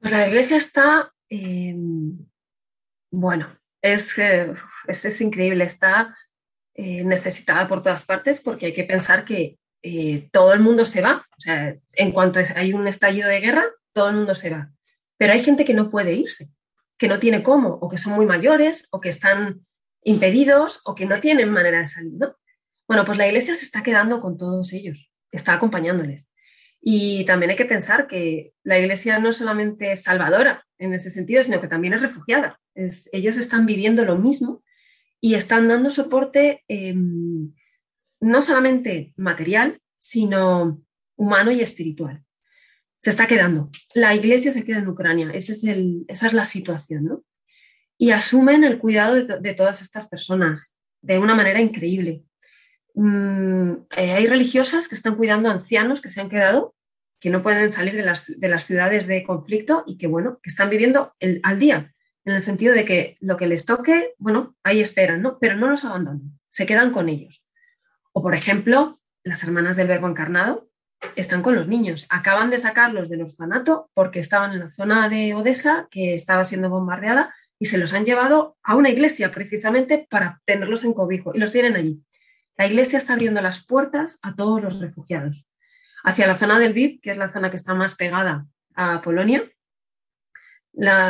Pues 0.00 0.12
la 0.12 0.26
Iglesia 0.26 0.56
está, 0.56 1.12
em, 1.28 2.18
bueno, 3.10 3.48
es, 3.82 4.14
es, 4.88 5.20
increíble, 5.20 5.64
está 5.64 6.16
eh, 6.74 7.04
necesitada 7.04 7.68
por 7.68 7.82
todas 7.82 8.04
partes 8.04 8.40
porque 8.40 8.66
hay 8.66 8.74
que 8.74 8.84
pensar 8.84 9.24
que 9.24 9.58
eh, 9.82 10.28
todo 10.32 10.52
el 10.52 10.60
mundo 10.60 10.84
se 10.84 11.00
va, 11.00 11.26
o 11.36 11.40
sea, 11.40 11.76
en 11.92 12.12
cuanto 12.12 12.40
hay 12.56 12.72
un 12.72 12.88
estallido 12.88 13.28
de 13.28 13.40
guerra, 13.40 13.64
todo 13.92 14.08
el 14.10 14.16
mundo 14.16 14.34
se 14.34 14.50
va, 14.50 14.70
pero 15.16 15.32
hay 15.32 15.42
gente 15.42 15.64
que 15.64 15.74
no 15.74 15.90
puede 15.90 16.14
irse 16.14 16.50
que 16.98 17.08
no 17.08 17.18
tiene 17.18 17.42
cómo, 17.42 17.74
o 17.74 17.88
que 17.88 17.98
son 17.98 18.14
muy 18.14 18.26
mayores, 18.26 18.88
o 18.90 19.00
que 19.00 19.08
están 19.08 19.66
impedidos, 20.02 20.80
o 20.84 20.94
que 20.94 21.06
no 21.06 21.20
tienen 21.20 21.50
manera 21.50 21.78
de 21.78 21.84
salir. 21.84 22.12
¿no? 22.14 22.36
Bueno, 22.86 23.04
pues 23.04 23.18
la 23.18 23.26
iglesia 23.26 23.54
se 23.54 23.64
está 23.64 23.82
quedando 23.82 24.20
con 24.20 24.36
todos 24.36 24.72
ellos, 24.72 25.10
está 25.30 25.54
acompañándoles. 25.54 26.30
Y 26.80 27.24
también 27.24 27.50
hay 27.50 27.56
que 27.56 27.64
pensar 27.64 28.06
que 28.06 28.52
la 28.62 28.78
iglesia 28.78 29.18
no 29.18 29.32
solamente 29.32 29.92
es 29.92 30.04
salvadora 30.04 30.64
en 30.78 30.94
ese 30.94 31.10
sentido, 31.10 31.42
sino 31.42 31.60
que 31.60 31.68
también 31.68 31.94
es 31.94 32.02
refugiada. 32.02 32.60
ellos 32.74 33.36
están 33.36 33.66
viviendo 33.66 34.04
lo 34.04 34.16
mismo 34.16 34.62
y 35.20 35.34
están 35.34 35.66
dando 35.66 35.90
soporte 35.90 36.62
em, 36.68 37.52
no 38.20 38.42
solamente 38.42 39.14
material, 39.16 39.80
sino 39.98 40.80
humano 41.16 41.50
y 41.50 41.60
espiritual 41.60 42.25
se 42.98 43.10
está 43.10 43.26
quedando. 43.26 43.70
La 43.94 44.14
iglesia 44.14 44.52
se 44.52 44.64
queda 44.64 44.78
en 44.78 44.88
Ucrania, 44.88 45.30
Ese 45.32 45.52
es 45.52 45.64
el, 45.64 46.04
esa 46.08 46.26
es 46.26 46.32
la 46.32 46.44
situación, 46.44 47.04
¿no? 47.04 47.24
Y 47.98 48.10
asumen 48.10 48.64
el 48.64 48.78
cuidado 48.78 49.14
de, 49.14 49.54
todas 49.54 49.80
estas 49.80 50.06
personas 50.06 50.74
de 51.00 51.18
una 51.18 51.34
manera 51.34 51.60
increíble. 51.60 52.24
Mm, 52.94 53.72
eh, 53.96 54.12
hay 54.12 54.26
religiosas 54.26 54.88
que 54.88 54.94
están 54.94 55.16
cuidando 55.16 55.48
ancianos 55.48 56.00
que 56.00 56.10
se 56.10 56.20
han 56.20 56.28
quedado, 56.28 56.74
que 57.20 57.30
no 57.30 57.42
pueden 57.42 57.70
salir 57.70 57.94
de 57.94 58.02
las, 58.02 58.26
de 58.26 58.48
las 58.48 58.64
ciudades 58.64 59.06
de 59.06 59.22
conflicto 59.22 59.84
y 59.86 59.96
que, 59.96 60.06
bueno, 60.06 60.38
que 60.42 60.50
están 60.50 60.68
viviendo 60.68 61.14
al 61.42 61.58
día, 61.58 61.94
en 62.26 62.34
el 62.34 62.42
sentido 62.42 62.74
de 62.74 62.84
que 62.84 63.16
lo 63.20 63.36
que 63.36 63.46
les 63.46 63.64
toque, 63.64 64.14
bueno, 64.18 64.56
ahí 64.62 64.80
esperan, 64.80 65.22
¿no? 65.22 65.38
Pero 65.38 65.56
no 65.56 65.68
los 65.68 65.84
abandonan, 65.84 66.38
se 66.50 66.66
quedan 66.66 66.90
con 66.90 67.08
ellos. 67.08 67.42
O, 68.12 68.22
por 68.22 68.34
ejemplo, 68.34 69.00
las 69.22 69.42
hermanas 69.42 69.76
del 69.76 69.88
Verbo 69.88 70.08
Encarnado 70.08 70.65
están 71.14 71.42
con 71.42 71.54
los 71.54 71.68
niños. 71.68 72.06
Acaban 72.08 72.50
de 72.50 72.58
sacarlos 72.58 73.08
del 73.08 73.22
orfanato 73.22 73.90
porque 73.94 74.20
estaban 74.20 74.52
en 74.52 74.60
la 74.60 74.70
zona 74.70 75.08
de 75.08 75.34
Odessa, 75.34 75.88
que 75.90 76.14
estaba 76.14 76.44
siendo 76.44 76.70
bombardeada, 76.70 77.34
y 77.58 77.66
se 77.66 77.78
los 77.78 77.92
han 77.92 78.04
llevado 78.04 78.56
a 78.62 78.76
una 78.76 78.90
iglesia 78.90 79.30
precisamente 79.30 80.06
para 80.10 80.40
tenerlos 80.44 80.84
en 80.84 80.92
cobijo 80.92 81.32
y 81.34 81.38
los 81.38 81.52
tienen 81.52 81.76
allí. 81.76 82.02
La 82.56 82.66
iglesia 82.66 82.98
está 82.98 83.14
abriendo 83.14 83.40
las 83.40 83.64
puertas 83.64 84.18
a 84.22 84.34
todos 84.34 84.62
los 84.62 84.80
refugiados. 84.80 85.46
Hacia 86.04 86.26
la 86.26 86.36
zona 86.36 86.58
del 86.58 86.72
VIP, 86.72 87.02
que 87.02 87.10
es 87.12 87.16
la 87.16 87.30
zona 87.30 87.50
que 87.50 87.56
está 87.56 87.74
más 87.74 87.94
pegada 87.94 88.46
a 88.74 89.00
Polonia, 89.02 89.50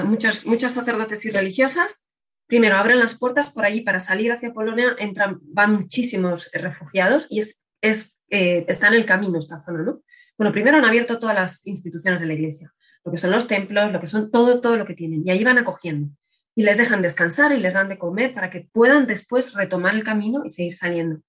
muchos, 0.05 0.47
muchos 0.47 0.73
sacerdotes 0.73 1.25
y 1.25 1.31
religiosas 1.31 2.07
primero 2.47 2.77
abren 2.77 2.99
las 2.99 3.17
puertas 3.19 3.51
por 3.51 3.65
allí 3.65 3.81
para 3.81 4.01
salir 4.01 4.33
hacia 4.33 4.53
Polonia, 4.53 4.95
entran, 4.99 5.39
van 5.43 5.75
muchísimos 5.75 6.51
refugiados 6.53 7.27
y 7.29 7.41
es, 7.41 7.63
es 7.81 8.16
eh, 8.31 8.65
está 8.69 8.89
en 8.89 8.95
el 8.95 9.07
camino 9.07 9.39
esta 9.39 9.61
zona, 9.61 9.83
¿no? 9.83 10.03
Bueno, 10.37 10.53
primero 10.53 10.77
han 10.77 10.85
abierto 10.85 11.19
todas 11.19 11.35
las 11.35 11.67
instituciones 11.67 12.21
de 12.21 12.27
la 12.27 12.35
iglesia, 12.35 12.73
lo 13.05 13.11
que 13.11 13.19
son 13.19 13.31
los 13.31 13.47
templos, 13.47 13.93
lo 13.93 14.01
que 14.01 14.07
son 14.07 14.31
todo, 14.31 14.61
todo 14.61 14.77
lo 14.77 14.85
que 14.85 14.95
tienen, 14.95 15.23
y 15.25 15.31
ahí 15.31 15.43
van 15.45 15.59
acogiendo. 15.59 16.11
Y 16.55 16.63
les 16.63 16.79
dejan 16.79 17.03
descansar 17.03 17.53
y 17.53 17.59
les 17.59 17.75
dan 17.75 17.89
de 17.89 17.99
comer 17.99 18.35
para 18.35 18.51
que 18.51 18.69
puedan 18.73 19.07
después 19.07 19.55
retomar 19.55 19.95
el 19.95 20.05
camino 20.05 20.43
y 20.45 20.51
seguir 20.51 20.75
saliendo. 20.75 21.21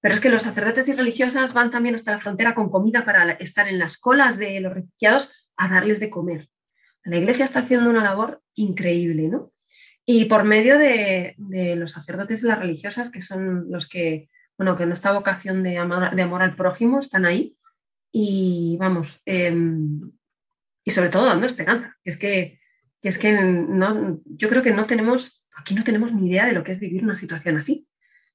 Pero 0.00 0.14
es 0.14 0.20
que 0.20 0.28
los 0.28 0.42
sacerdotes 0.42 0.88
y 0.88 0.94
religiosas 0.94 1.52
van 1.52 1.70
también 1.70 1.94
hasta 1.94 2.12
la 2.12 2.18
frontera 2.18 2.54
con 2.54 2.70
comida 2.70 3.04
para 3.04 3.32
estar 3.32 3.66
en 3.66 3.78
las 3.78 3.96
colas 3.96 4.38
de 4.38 4.60
los 4.60 4.72
refugiados 4.72 5.50
a 5.56 5.68
darles 5.68 6.00
de 6.00 6.10
comer. 6.10 6.48
La 7.04 7.16
iglesia 7.16 7.44
está 7.44 7.60
haciendo 7.60 7.88
una 7.90 8.02
labor 8.02 8.42
increíble, 8.54 9.28
¿no? 9.28 9.52
Y 10.04 10.26
por 10.26 10.44
medio 10.44 10.78
de, 10.78 11.34
los 11.76 11.92
sacerdotes 11.92 12.42
y 12.42 12.46
las 12.46 12.58
religiosas, 12.58 13.10
que 13.10 13.22
son 13.22 13.70
los 13.70 13.88
que, 13.88 14.28
bueno, 14.58 14.76
que 14.76 14.84
en 14.84 14.92
esta 14.92 15.12
vocación 15.12 15.62
de 15.62 15.78
amor, 15.78 16.14
de 16.14 16.22
amor 16.22 16.42
al 16.42 16.56
prójimo 16.56 17.00
están 17.00 17.26
ahí. 17.26 17.56
Y 18.12 18.76
vamos, 18.78 19.20
em, 19.26 20.12
y 20.84 20.90
sobre 20.90 21.10
todo 21.10 21.26
dando 21.26 21.46
esperanza, 21.46 21.96
que 22.02 22.10
es 22.10 22.16
que, 22.16 22.60
que 23.02 23.08
es 23.08 23.18
que 23.18 23.32
no, 23.32 24.20
yo 24.24 24.48
creo 24.48 24.62
que 24.62 24.72
no 24.72 24.86
tenemos, 24.86 25.44
aquí 25.54 25.74
no 25.74 25.84
tenemos 25.84 26.12
ni 26.12 26.28
idea 26.28 26.46
de 26.46 26.52
lo 26.52 26.64
que 26.64 26.72
es 26.72 26.80
vivir 26.80 27.04
una 27.04 27.16
situación 27.16 27.56
así. 27.56 27.86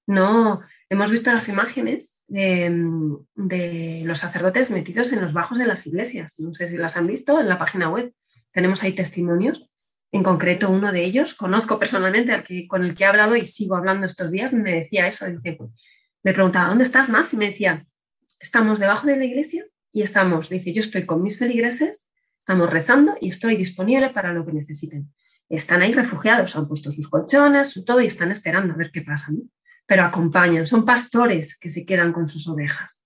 No, 0.07 0.61
hemos 0.89 1.11
visto 1.11 1.31
las 1.31 1.47
imágenes 1.47 2.23
de, 2.27 4.03
los 4.05 4.19
sacerdotes 4.19 4.71
metidos 4.71 5.11
en 5.13 5.21
los 5.21 5.33
bajos 5.33 5.57
de 5.57 5.65
las 5.65 5.85
iglesias. 5.87 6.35
No 6.37 6.53
sé 6.53 6.69
si 6.69 6.77
las 6.77 6.97
han 6.97 7.07
visto 7.07 7.39
en 7.39 7.47
la 7.47 7.57
página 7.57 7.89
web. 7.89 8.13
Tenemos 8.51 8.83
ahí 8.83 8.93
testimonios. 8.93 9.67
En 10.11 10.23
concreto, 10.23 10.69
uno 10.69 10.91
de 10.91 11.05
ellos, 11.05 11.33
conozco 11.35 11.79
personalmente 11.79 12.33
al 12.33 12.43
que, 12.43 12.67
con 12.67 12.83
el 12.83 12.93
que 12.95 13.05
he 13.05 13.07
hablado 13.07 13.37
y 13.37 13.45
sigo 13.45 13.77
hablando 13.77 14.05
estos 14.05 14.31
días, 14.31 14.51
me 14.51 14.73
decía 14.73 15.07
eso. 15.07 15.25
Dice, 15.27 15.57
me 16.23 16.33
preguntaba, 16.33 16.69
¿dónde 16.69 16.83
estás 16.83 17.09
más? 17.09 17.33
Y 17.33 17.37
me 17.37 17.49
decía, 17.49 17.85
estamos 18.39 18.79
debajo 18.79 19.07
de 19.07 19.17
la 19.17 19.25
iglesia 19.25 19.65
y 19.91 20.01
estamos, 20.01 20.49
dice, 20.49 20.73
yo 20.73 20.81
estoy 20.81 21.05
con 21.05 21.21
mis 21.21 21.37
feligreses, 21.37 22.09
estamos 22.39 22.69
rezando 22.69 23.15
y 23.19 23.29
estoy 23.29 23.57
disponible 23.57 24.09
para 24.09 24.33
lo 24.33 24.45
que 24.45 24.53
necesiten. 24.53 25.11
Están 25.49 25.81
ahí 25.81 25.93
refugiados, 25.93 26.55
han 26.55 26.67
puesto 26.67 26.91
sus 26.91 27.09
colchones, 27.09 27.69
su 27.69 27.83
todo 27.83 28.01
y 28.01 28.07
están 28.07 28.31
esperando 28.31 28.73
a 28.73 28.77
ver 28.77 28.91
qué 28.91 29.01
pasa 29.01 29.31
pero 29.91 30.05
acompañan, 30.05 30.65
son 30.65 30.85
pastores 30.85 31.59
que 31.59 31.69
se 31.69 31.85
quedan 31.85 32.13
con 32.13 32.25
sus 32.29 32.47
ovejas. 32.47 33.03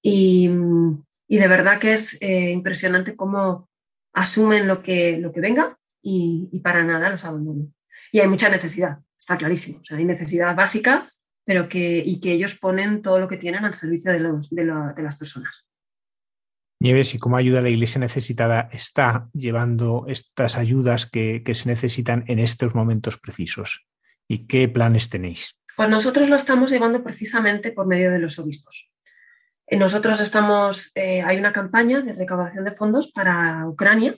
Y, 0.00 0.48
de 0.48 1.48
verdad 1.48 1.78
que 1.78 1.92
es 1.92 2.16
eh, 2.22 2.50
impresionante 2.50 3.16
cómo 3.16 3.68
asumen 4.14 4.66
lo 4.66 4.82
que, 4.82 5.18
lo 5.18 5.30
que 5.30 5.40
venga 5.42 5.78
y, 6.00 6.58
para 6.60 6.84
nada 6.84 7.10
los 7.10 7.26
abandonan. 7.26 7.74
Y 8.12 8.20
hay 8.20 8.28
mucha 8.28 8.48
necesidad, 8.48 9.00
está 9.18 9.36
clarísimo. 9.36 9.82
Hay 9.90 10.06
necesidad 10.06 10.56
básica, 10.56 11.11
pero 11.44 11.68
que, 11.68 12.02
y 12.04 12.20
que 12.20 12.32
ellos 12.32 12.54
ponen 12.54 13.02
todo 13.02 13.18
lo 13.18 13.28
que 13.28 13.36
tienen 13.36 13.64
al 13.64 13.74
servicio 13.74 14.12
de, 14.12 14.20
los, 14.20 14.50
de, 14.50 14.64
las 14.64 15.16
personas. 15.16 15.66
Nieves, 16.80 17.14
¿y 17.14 17.18
cómo 17.18 17.36
ayuda 17.36 17.60
a 17.60 17.62
la 17.62 17.68
Iglesia 17.68 18.00
necesitada 18.00 18.68
está 18.72 19.28
llevando 19.32 20.04
estas 20.08 20.56
ayudas 20.56 21.06
que, 21.06 21.42
que 21.44 21.54
se 21.54 21.68
necesitan 21.68 22.24
en 22.26 22.38
estos 22.38 22.74
momentos 22.74 23.18
precisos? 23.18 23.86
¿Y 24.28 24.46
qué 24.46 24.68
planes 24.68 25.08
tenéis? 25.08 25.56
Pues 25.76 25.88
nosotros 25.88 26.28
lo 26.28 26.36
estamos 26.36 26.70
llevando 26.70 27.02
precisamente 27.02 27.72
por 27.72 27.86
medio 27.86 28.10
de 28.10 28.18
los 28.18 28.38
obispos. 28.38 28.90
Eh, 29.66 29.76
nosotros 29.76 30.20
estamos, 30.20 30.92
eh, 30.94 31.22
hay 31.22 31.38
una 31.38 31.52
campaña 31.52 32.02
de 32.02 32.12
recaudación 32.12 32.64
de 32.64 32.72
fondos 32.72 33.10
para 33.10 33.66
Ucrania 33.66 34.16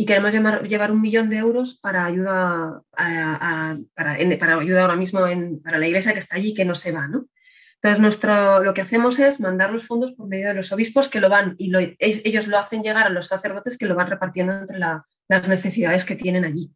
y 0.00 0.06
queremos 0.06 0.32
llevar 0.32 0.92
un 0.92 1.02
millón 1.02 1.28
de 1.28 1.36
euros 1.36 1.78
para 1.78 2.06
ayuda, 2.06 2.80
para, 2.90 4.12
ayuda 4.14 4.80
ahora 4.80 4.96
mismo 4.96 5.20
para 5.62 5.78
la 5.78 5.86
iglesia 5.86 6.14
que 6.14 6.20
está 6.20 6.36
allí 6.36 6.54
que 6.54 6.64
no 6.64 6.74
se 6.74 6.90
va. 6.90 7.06
¿no? 7.06 7.26
Entonces, 7.74 8.00
nuestro, 8.00 8.64
lo 8.64 8.72
que 8.72 8.80
hacemos 8.80 9.18
es 9.18 9.40
mandar 9.40 9.70
los 9.70 9.86
fondos 9.86 10.12
por 10.12 10.26
medio 10.26 10.48
de 10.48 10.54
los 10.54 10.72
obispos 10.72 11.10
que 11.10 11.20
lo 11.20 11.28
van 11.28 11.54
y 11.58 11.70
ellos 11.98 12.46
lo 12.46 12.56
hacen 12.56 12.82
llegar 12.82 13.06
a 13.06 13.10
los 13.10 13.28
sacerdotes 13.28 13.76
que 13.76 13.84
lo 13.84 13.94
van 13.94 14.06
repartiendo 14.06 14.54
entre 14.54 14.78
las 14.78 15.48
necesidades 15.48 16.06
que 16.06 16.16
tienen 16.16 16.46
allí. 16.46 16.72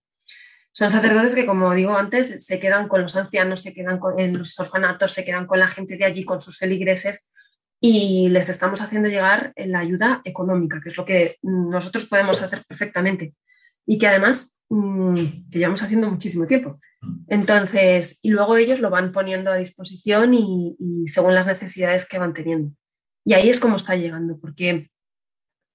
Son 0.71 0.91
sacerdotes 0.91 1.35
que, 1.35 1.47
como 1.47 1.73
digo 1.73 1.97
antes, 1.97 2.45
se 2.45 2.61
quedan 2.61 2.89
con 2.89 3.01
los 3.01 3.17
ancianos, 3.17 3.63
se 3.63 3.73
quedan 3.73 4.01
en 4.19 4.37
los 4.37 4.61
orfanatos, 4.61 5.13
se 5.13 5.25
quedan 5.25 5.47
con 5.47 5.61
la 5.61 5.69
gente 5.69 5.97
de 5.97 6.05
allí, 6.05 6.27
con 6.27 6.43
sus 6.43 6.59
feligreses, 6.59 7.31
y 7.87 8.31
les 8.31 8.49
estamos 8.49 8.81
haciendo 8.81 9.11
llegar 9.11 9.53
la 9.57 9.81
ayuda 9.81 10.23
económica, 10.25 10.81
que 10.81 10.89
es 10.89 10.97
lo 10.97 11.05
que 11.05 11.37
nosotros 11.43 12.07
podemos 12.07 12.41
hacer 12.41 12.65
perfectamente 12.67 13.35
y 13.85 13.99
que 13.99 14.07
además 14.07 14.57
mm, 14.71 15.51
que 15.51 15.59
llevamos 15.59 15.83
haciendo 15.83 16.11
muchísimo 16.11 16.47
tiempo. 16.47 16.81
Entonces, 17.29 18.19
y 18.23 18.31
luego 18.31 18.57
ellos 18.57 18.81
lo 18.81 18.89
van 18.89 19.13
poniendo 19.13 19.51
a 19.51 19.57
disposición 19.57 20.33
y, 20.33 20.75
y 20.79 21.09
según 21.09 21.35
las 21.35 21.47
necesidades 21.47 22.09
que 22.09 22.19
van 22.19 22.33
teniendo. 22.33 22.73
Y 23.23 23.35
ahí 23.35 23.51
es 23.51 23.61
como 23.61 23.77
está 23.77 23.95
llegando, 23.97 24.39
porque 24.41 24.89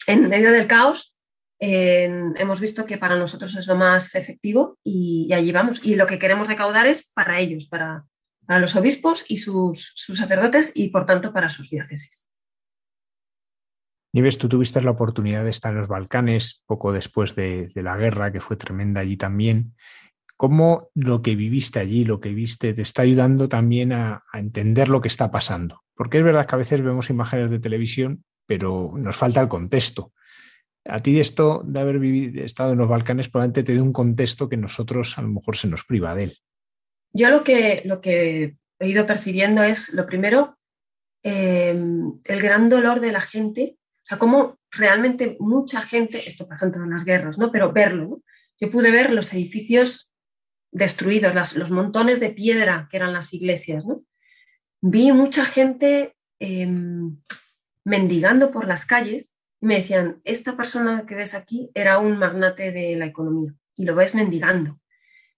en 0.07 0.30
medio 0.30 0.52
del 0.52 0.65
caos 0.65 1.15
hemos 1.60 2.60
visto 2.60 2.88
que 2.88 2.98
para 2.98 3.18
nosotros 3.18 3.56
es 3.56 3.68
lo 3.68 3.76
más 3.76 4.15
efectivo 4.15 4.80
y, 4.84 5.31
allí 5.31 5.52
vamos. 5.52 5.80
Y 5.84 5.95
lo 5.95 6.07
que 6.07 6.18
queremos 6.18 6.48
recaudar 6.48 6.88
es 6.88 7.11
para 7.14 7.40
ellos, 7.40 7.68
para, 7.68 8.03
para 8.49 8.61
los 8.61 8.76
obispos 8.76 9.26
y 9.27 9.38
sus, 9.38 9.93
sacerdotes 9.95 10.71
y 10.73 10.89
por 10.89 11.05
tanto 11.05 11.31
para 11.31 11.51
sus 11.51 11.69
diócesis. 11.69 12.27
Nieves, 14.11 14.39
tú 14.39 14.49
tuviste 14.49 14.81
la 14.81 14.89
oportunidad 14.89 15.43
de 15.43 15.51
estar 15.51 15.71
en 15.71 15.77
los 15.77 15.88
Balcanes 15.88 16.63
poco 16.65 16.91
después 16.91 17.35
de, 17.35 17.69
la 17.76 17.95
guerra, 17.95 18.31
que 18.31 18.41
fue 18.41 18.55
tremenda 18.55 19.01
allí 19.01 19.17
también. 19.17 19.76
¿Cómo 20.35 20.89
lo 20.95 21.21
que 21.21 21.35
viviste 21.35 21.77
allí, 21.77 22.05
lo 22.05 22.19
que 22.19 22.30
viste, 22.30 22.73
te 22.73 22.81
está 22.81 23.03
ayudando 23.03 23.47
también 23.47 23.93
a, 23.93 24.23
a 24.34 24.39
entender 24.39 24.89
lo 24.89 24.99
que 24.99 25.09
está 25.09 25.30
pasando? 25.30 25.84
Porque 25.93 26.17
es 26.17 26.23
verdad 26.23 26.47
que 26.47 26.55
a 26.55 26.57
veces 26.57 26.81
vemos 26.81 27.11
imágenes 27.11 27.51
de 27.51 27.59
televisión, 27.59 28.23
pero 28.47 28.93
nos 28.95 29.15
falta 29.15 29.41
el 29.41 29.47
contexto. 29.47 30.11
A 30.85 30.97
ti 30.97 31.19
esto 31.19 31.61
de 31.63 31.80
haber 31.80 31.99
vivido, 31.99 32.43
estado 32.43 32.71
en 32.71 32.80
los 32.80 32.89
Balcanes 32.89 33.30
probablemente 33.30 33.61
te 33.61 33.76
dé 33.76 33.81
un 33.81 33.93
contexto 33.93 34.49
que 34.49 34.57
nosotros 34.57 35.19
a 35.19 35.21
lo 35.21 35.27
mejor 35.27 35.55
se 35.55 35.67
nos 35.67 35.85
priva 35.85 36.15
de 36.15 36.23
él. 36.23 36.38
Yo 37.14 37.30
lo 37.30 37.44
que, 37.44 38.56
he 38.80 38.88
ido 38.88 39.06
percibiendo 39.06 39.64
es, 39.64 39.94
lo 39.94 40.06
primero, 40.06 40.57
em, 41.23 42.19
el 42.23 42.41
gran 42.41 42.69
dolor 42.69 42.99
de 42.99 43.11
la 43.11 43.22
gente, 43.22 43.77
o 43.77 44.06
sea, 44.06 44.18
cómo 44.18 44.60
realmente 44.72 45.38
mucha 45.40 45.81
gente, 45.81 46.27
esto 46.27 46.48
pasa 46.48 46.65
en 46.65 46.72
todas 46.72 46.88
las 46.88 47.06
guerras, 47.06 47.38
¿no? 47.38 47.52
Pero 47.52 47.72
verlo, 47.72 48.22
Yo 48.61 48.69
pude 48.69 48.91
ver 48.91 49.14
los 49.14 49.31
edificios 49.34 50.11
destruidos, 50.72 51.56
los 51.56 51.72
montones 51.72 52.19
de 52.19 52.30
piedra 52.30 52.90
que 52.91 52.98
eran 52.98 53.14
las 53.14 53.34
iglesias. 53.34 53.86
Vi 54.81 55.14
mucha 55.14 55.45
gente 55.45 56.15
em, 56.40 57.18
mendigando 57.86 58.52
por 58.52 58.68
las 58.68 58.86
calles 58.86 59.34
me 59.61 59.77
decían, 59.77 60.22
esta 60.23 60.56
persona 60.56 61.06
que 61.06 61.15
ves 61.15 61.34
aquí 61.36 61.69
era 61.73 61.99
un 61.99 62.18
magnate 62.18 62.72
de 62.72 62.95
la 62.95 63.06
economía 63.06 63.53
y 63.76 63.86
lo 63.86 63.95
ves 63.95 64.15
mendigando. 64.15 64.80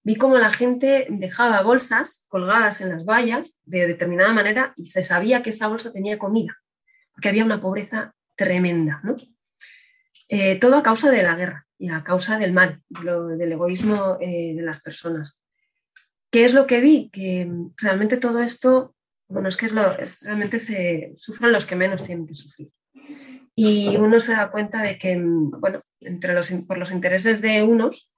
Vi 0.03 0.15
cómo 0.15 0.37
la 0.37 0.51
gente 0.51 1.07
dejaba 1.09 1.61
bolsas 1.61 2.25
colgadas 2.27 2.81
en 2.81 2.89
las 2.89 3.05
vallas 3.05 3.55
de 3.63 3.87
determinada 3.87 4.33
manera 4.33 4.73
y 4.75 4.87
se 4.87 5.03
sabía 5.03 5.43
que 5.43 5.51
esa 5.51 5.67
bolsa 5.67 5.91
tenía 5.91 6.17
comida, 6.17 6.57
porque 7.13 7.29
había 7.29 7.45
una 7.45 7.61
pobreza 7.61 8.13
tremenda. 8.35 9.01
Eh, 10.27 10.59
todo 10.59 10.77
a 10.77 10.83
causa 10.83 11.11
de 11.11 11.23
la 11.23 11.35
guerra 11.35 11.67
y 11.77 11.89
a 11.89 12.03
causa 12.03 12.39
del 12.39 12.53
mal, 12.53 12.81
del 12.89 13.51
egoísmo 13.51 14.17
eh, 14.19 14.53
de 14.55 14.61
las 14.61 14.81
personas. 14.81 15.37
¿Qué 16.31 16.45
es 16.45 16.53
lo 16.53 16.65
que 16.65 16.79
vi? 16.79 17.09
Que 17.11 17.51
realmente 17.77 18.17
todo 18.17 18.39
esto, 18.39 18.95
bueno, 19.27 19.49
es 19.49 19.57
que 19.57 19.67
realmente 19.67 20.59
se 20.59 21.13
sufren 21.17 21.51
los 21.51 21.65
que 21.65 21.75
menos 21.75 22.03
tienen 22.03 22.25
que 22.25 22.35
sufrir 22.35 22.71
y 23.55 23.95
uno 23.97 24.19
se 24.19 24.33
da 24.33 24.51
cuenta 24.51 24.81
de 24.81 24.97
que, 24.97 25.19
bueno, 25.21 25.81
entre 25.99 26.33
los, 26.33 26.49
por 26.67 26.77
los 26.77 26.91
intereses 26.91 27.41
de 27.41 27.63
unos, 27.63 28.09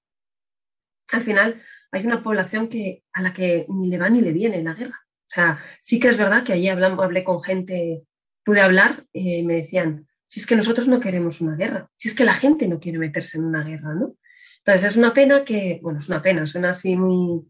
al 1.12 1.22
final 1.22 1.62
hay 1.94 2.06
una 2.06 2.24
población 2.24 2.68
que, 2.68 3.04
a 3.14 3.22
la 3.22 3.34
que 3.34 3.66
ni 3.70 3.88
le 3.88 3.98
va 4.00 4.10
ni 4.10 4.20
le 4.20 4.34
viene 4.34 4.64
la 4.64 4.74
guerra. 4.74 5.00
O 5.06 5.34
sea, 5.34 5.60
sí 5.82 6.00
que 6.00 6.10
es 6.10 6.18
verdad 6.18 6.44
que 6.44 6.54
allí 6.54 6.68
hablé 6.68 7.24
con 7.24 7.42
gente, 7.42 8.04
pude 8.44 8.62
hablar, 8.62 9.06
eh, 9.14 9.44
me 9.44 9.56
decían, 9.56 10.08
si 10.28 10.40
es 10.40 10.48
que 10.48 10.56
nosotros 10.56 10.88
no 10.88 11.00
queremos 11.00 11.40
una 11.42 11.56
guerra, 11.56 11.90
si 11.98 12.10
es 12.10 12.16
que 12.16 12.26
la 12.26 12.34
gente 12.34 12.68
no 12.68 12.80
quiere 12.80 12.98
meterse 12.98 13.38
en 13.38 13.46
una 13.46 13.64
guerra, 13.64 13.94
¿no? 13.94 14.18
Entonces 14.58 14.92
es 14.92 14.98
una 14.98 15.14
pena 15.14 15.44
que, 15.44 15.80
bueno, 15.84 16.00
es 16.00 16.10
una 16.10 16.22
pena, 16.22 16.48
suena 16.48 16.72
así 16.72 16.96
muy, 16.96 17.46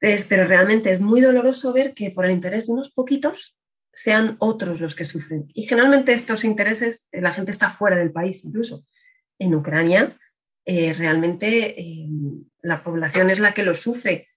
Es, 0.00 0.24
pero 0.24 0.46
realmente 0.46 0.90
es 0.90 1.00
muy 1.00 1.20
doloroso 1.20 1.72
ver 1.72 1.94
que 1.94 2.10
por 2.10 2.24
el 2.24 2.32
interés 2.32 2.66
de 2.66 2.72
unos 2.72 2.90
poquitos 2.90 3.56
sean 3.92 4.36
otros 4.38 4.80
los 4.80 4.94
que 4.94 5.04
sufren. 5.04 5.46
Y 5.54 5.64
generalmente 5.64 6.12
estos 6.12 6.44
intereses, 6.44 7.08
eh, 7.10 7.20
la 7.20 7.32
gente 7.32 7.50
está 7.50 7.70
fuera 7.70 7.96
del 7.96 8.12
país 8.12 8.44
incluso. 8.44 8.84
En 9.38 9.54
Ucrania, 9.54 10.16
eh, 10.72 10.92
realmente 10.92 11.80
eh, 11.80 12.06
la 12.62 12.84
población 12.84 13.28
es 13.28 13.40
la 13.40 13.52
que 13.54 13.64
lo 13.64 13.74
sufre. 13.74 14.28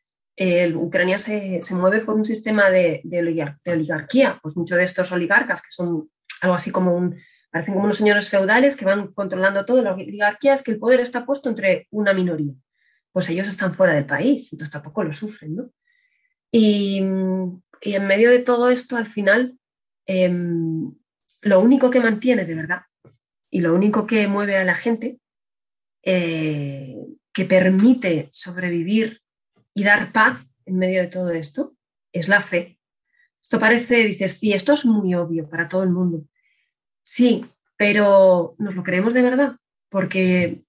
Ucrania 0.74 1.20
se, 1.20 1.62
se, 1.62 1.76
mueve 1.76 2.00
por 2.00 2.16
un 2.16 2.26
sistema 2.26 2.72
de, 2.72 3.04
oligarquía, 3.68 4.40
pues 4.42 4.58
muchos 4.58 4.80
de 4.80 4.84
estos 4.84 5.12
oligarcas 5.12 5.62
que 5.62 5.70
son 5.70 6.10
algo 6.42 6.56
así 6.56 6.72
como 6.72 7.14
parecen 7.52 7.76
como 7.76 7.86
unos 7.86 8.00
señores 8.00 8.30
feudales 8.30 8.76
que 8.76 8.84
van 8.84 9.14
controlando 9.14 9.64
todo. 9.64 9.84
La 9.84 9.94
oligarquía 9.94 10.56
es 10.56 10.64
que 10.64 10.72
el 10.72 10.80
poder 10.80 11.02
está 11.02 11.24
puesto 11.24 11.50
entre 11.50 11.88
una 11.92 12.16
minoría. 12.16 12.56
Pues 13.12 13.30
ellos 13.30 13.48
están 13.48 13.76
fuera 13.76 13.94
del 13.94 14.08
país, 14.08 14.52
entonces 14.52 14.72
tampoco 14.72 15.04
lo 15.04 15.14
sufren, 15.14 15.56
¿no? 15.56 15.70
Y, 16.52 17.04
y 17.80 17.94
en 17.94 18.08
medio 18.08 18.32
de 18.32 18.40
todo 18.40 18.72
esto, 18.72 18.98
al 18.98 19.06
final, 19.06 19.56
em, 20.08 20.96
lo 21.42 21.60
único 21.60 21.92
que 21.92 22.00
mantiene 22.00 22.46
de 22.46 22.56
verdad 22.56 22.82
y 23.52 23.60
lo 23.60 23.76
único 23.76 24.08
que 24.08 24.28
mueve 24.28 24.58
a 24.58 24.64
la 24.64 24.76
gente, 24.76 25.20
eh, 26.04 26.98
que 27.32 27.46
permite 27.46 28.30
sobrevivir 28.32 29.22
y 29.74 29.84
dar 29.84 30.12
paz 30.12 30.46
en 30.66 30.78
medio 30.78 31.02
de 31.02 31.08
todo 31.08 31.32
esto, 31.32 31.76
es 32.12 32.28
la 32.28 32.42
fe. 32.42 32.80
Esto 33.42 33.60
parece, 33.60 34.04
dices, 34.04 34.38
sí, 34.38 34.54
esto 34.54 34.74
es 34.74 34.86
muy 34.86 35.16
obvio 35.16 35.50
para 35.50 35.68
todo 35.68 35.84
el 35.84 35.90
mundo. 35.90 36.26
Sí, 37.04 37.46
pero 37.76 38.56
¿nos 38.60 38.76
lo 38.76 38.84
creemos 38.84 39.14
de 39.14 39.22
verdad? 39.22 39.56
Porque 39.90 40.64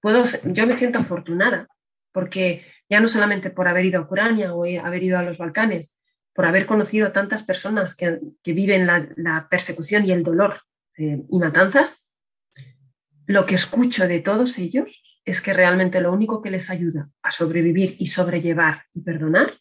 puedo, 0.00 0.24
yo 0.44 0.66
me 0.66 0.72
siento 0.72 0.98
afortunada, 0.98 1.68
porque 2.12 2.64
ya 2.88 3.00
no 3.00 3.08
solamente 3.08 3.50
por 3.50 3.68
haber 3.68 3.84
ido 3.84 4.00
a 4.00 4.04
Ucrania 4.04 4.54
o 4.54 4.64
haber 4.64 5.02
ido 5.02 5.18
a 5.18 5.22
los 5.22 5.38
Balcanes, 5.38 5.94
por 6.32 6.46
haber 6.46 6.66
conocido 6.66 7.08
a 7.08 7.12
tantas 7.12 7.42
personas 7.42 7.96
que, 7.96 8.20
viven 8.44 8.86
la, 8.86 9.48
persecución 9.50 10.06
y 10.06 10.12
el 10.12 10.22
dolor 10.22 10.54
eh, 10.96 11.22
y 11.28 11.38
matanzas, 11.38 12.07
lo 13.28 13.46
que 13.46 13.54
escucho 13.54 14.08
de 14.08 14.20
todos 14.20 14.58
ellos 14.58 15.02
es 15.24 15.40
que 15.42 15.52
realmente 15.52 16.00
lo 16.00 16.12
único 16.12 16.40
que 16.40 16.50
les 16.50 16.70
ayuda 16.70 17.10
a 17.22 17.30
sobrevivir 17.30 17.94
y 17.98 18.06
sobrellevar 18.06 18.86
y 18.94 19.02
perdonar 19.02 19.52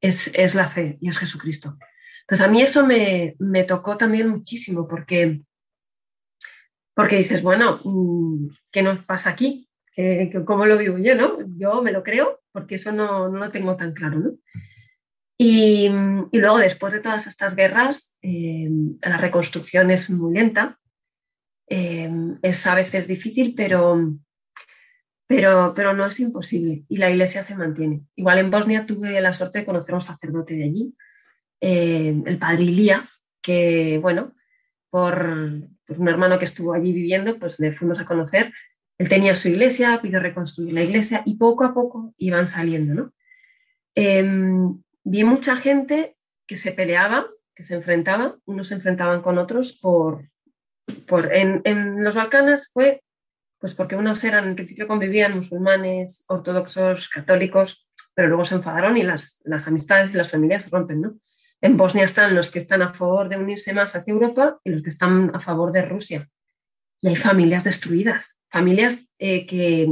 es, 0.00 0.30
es 0.34 0.56
la 0.56 0.68
fe 0.68 0.98
y 1.00 1.08
es 1.08 1.16
Jesucristo. 1.16 1.78
Entonces 2.22 2.44
a 2.44 2.50
mí 2.50 2.60
eso 2.60 2.84
me, 2.84 3.36
me 3.38 3.62
tocó 3.62 3.96
también 3.96 4.28
muchísimo 4.28 4.88
porque, 4.88 5.40
porque 6.94 7.18
dices, 7.18 7.42
bueno, 7.42 7.80
mm, 7.84 8.48
¿qué 8.72 8.82
nos 8.82 9.04
pasa 9.04 9.30
aquí? 9.30 9.70
¿Cómo 10.44 10.66
lo 10.66 10.76
vivo 10.76 10.98
yo? 10.98 11.14
¿no? 11.14 11.38
Yo 11.56 11.82
me 11.82 11.92
lo 11.92 12.02
creo 12.02 12.40
porque 12.50 12.74
eso 12.74 12.90
no, 12.90 13.28
no 13.28 13.38
lo 13.38 13.50
tengo 13.52 13.76
tan 13.76 13.92
claro. 13.92 14.34
Y, 15.38 15.88
luego, 16.32 16.58
después 16.58 16.92
de 16.92 17.00
todas 17.00 17.26
estas 17.26 17.54
guerras, 17.54 18.16
eh, 18.22 18.68
la 19.02 19.18
reconstrucción 19.18 19.90
es 19.90 20.10
muy 20.10 20.34
lenta. 20.34 20.78
Eh, 21.68 22.10
es 22.42 22.66
a 22.66 22.74
veces 22.74 23.06
difícil, 23.06 23.54
pero, 23.56 24.14
pero, 25.26 25.72
pero 25.74 25.92
no 25.92 26.06
es 26.06 26.20
imposible. 26.20 26.84
Y 26.88 26.98
la 26.98 27.10
iglesia 27.10 27.42
se 27.42 27.56
mantiene. 27.56 28.02
Igual 28.14 28.38
en 28.38 28.50
Bosnia 28.50 28.86
tuve 28.86 29.20
la 29.20 29.32
suerte 29.32 29.60
de 29.60 29.64
conocer 29.64 29.92
a 29.92 29.96
un 29.96 30.02
sacerdote 30.02 30.54
de 30.54 30.64
allí, 30.64 30.94
eh, 31.60 32.22
el 32.26 32.38
padre 32.38 32.64
Ilía, 32.64 33.08
que, 33.42 33.98
bueno, 34.00 34.34
por, 34.90 35.68
por, 35.86 36.00
un 36.00 36.08
hermano 36.08 36.38
que 36.38 36.44
estuvo 36.44 36.72
allí 36.72 36.92
viviendo, 36.92 37.38
pues 37.38 37.58
le 37.58 37.72
fuimos 37.72 37.98
a 38.00 38.06
conocer. 38.06 38.52
Él 38.98 39.08
tenía 39.08 39.34
su 39.34 39.48
iglesia, 39.48 40.00
pidió 40.00 40.20
reconstruir 40.20 40.72
la 40.72 40.82
iglesia 40.82 41.22
y 41.26 41.36
poco 41.36 41.64
a 41.64 41.74
poco 41.74 42.14
iban 42.18 42.46
saliendo, 42.46 42.94
¿no? 42.94 43.12
Em, 43.94 44.82
vi 45.04 45.24
mucha 45.24 45.56
gente 45.56 46.16
que 46.46 46.56
se 46.56 46.72
peleaba, 46.72 47.26
que 47.54 47.62
se 47.62 47.74
enfrentaba, 47.74 48.36
unos 48.44 48.68
se 48.68 48.74
enfrentaban 48.74 49.22
con 49.22 49.38
otros 49.38 49.72
por... 49.72 50.28
en, 51.32 52.04
los 52.04 52.14
Balcanes 52.14 52.70
fue 52.72 53.02
pues 53.58 53.74
porque 53.74 53.96
unos 53.96 54.22
eran, 54.22 54.48
en 54.48 54.54
principio 54.54 54.86
convivían 54.86 55.34
musulmanes, 55.34 56.24
ortodoxos, 56.28 57.08
católicos, 57.08 57.88
pero 58.14 58.28
luego 58.28 58.44
se 58.44 58.54
enfadaron 58.54 58.96
y 58.96 59.02
las, 59.02 59.40
amistades 59.66 60.12
y 60.12 60.16
las 60.16 60.30
familias 60.30 60.64
se 60.64 60.70
rompen, 60.70 61.00
¿no? 61.00 61.18
En 61.60 61.76
Bosnia 61.76 62.04
están 62.04 62.34
los 62.34 62.50
que 62.50 62.58
están 62.58 62.82
a 62.82 62.92
favor 62.92 63.28
de 63.28 63.38
unirse 63.38 63.72
más 63.72 63.96
hacia 63.96 64.12
Europa 64.12 64.60
y 64.62 64.70
los 64.70 64.82
que 64.82 64.90
están 64.90 65.34
a 65.34 65.40
favor 65.40 65.72
de 65.72 65.82
Rusia. 65.82 66.28
Y 67.00 67.08
hay 67.08 67.16
familias 67.16 67.64
destruidas, 67.64 68.38
familias 68.50 69.06
eh, 69.18 69.46
que, 69.46 69.88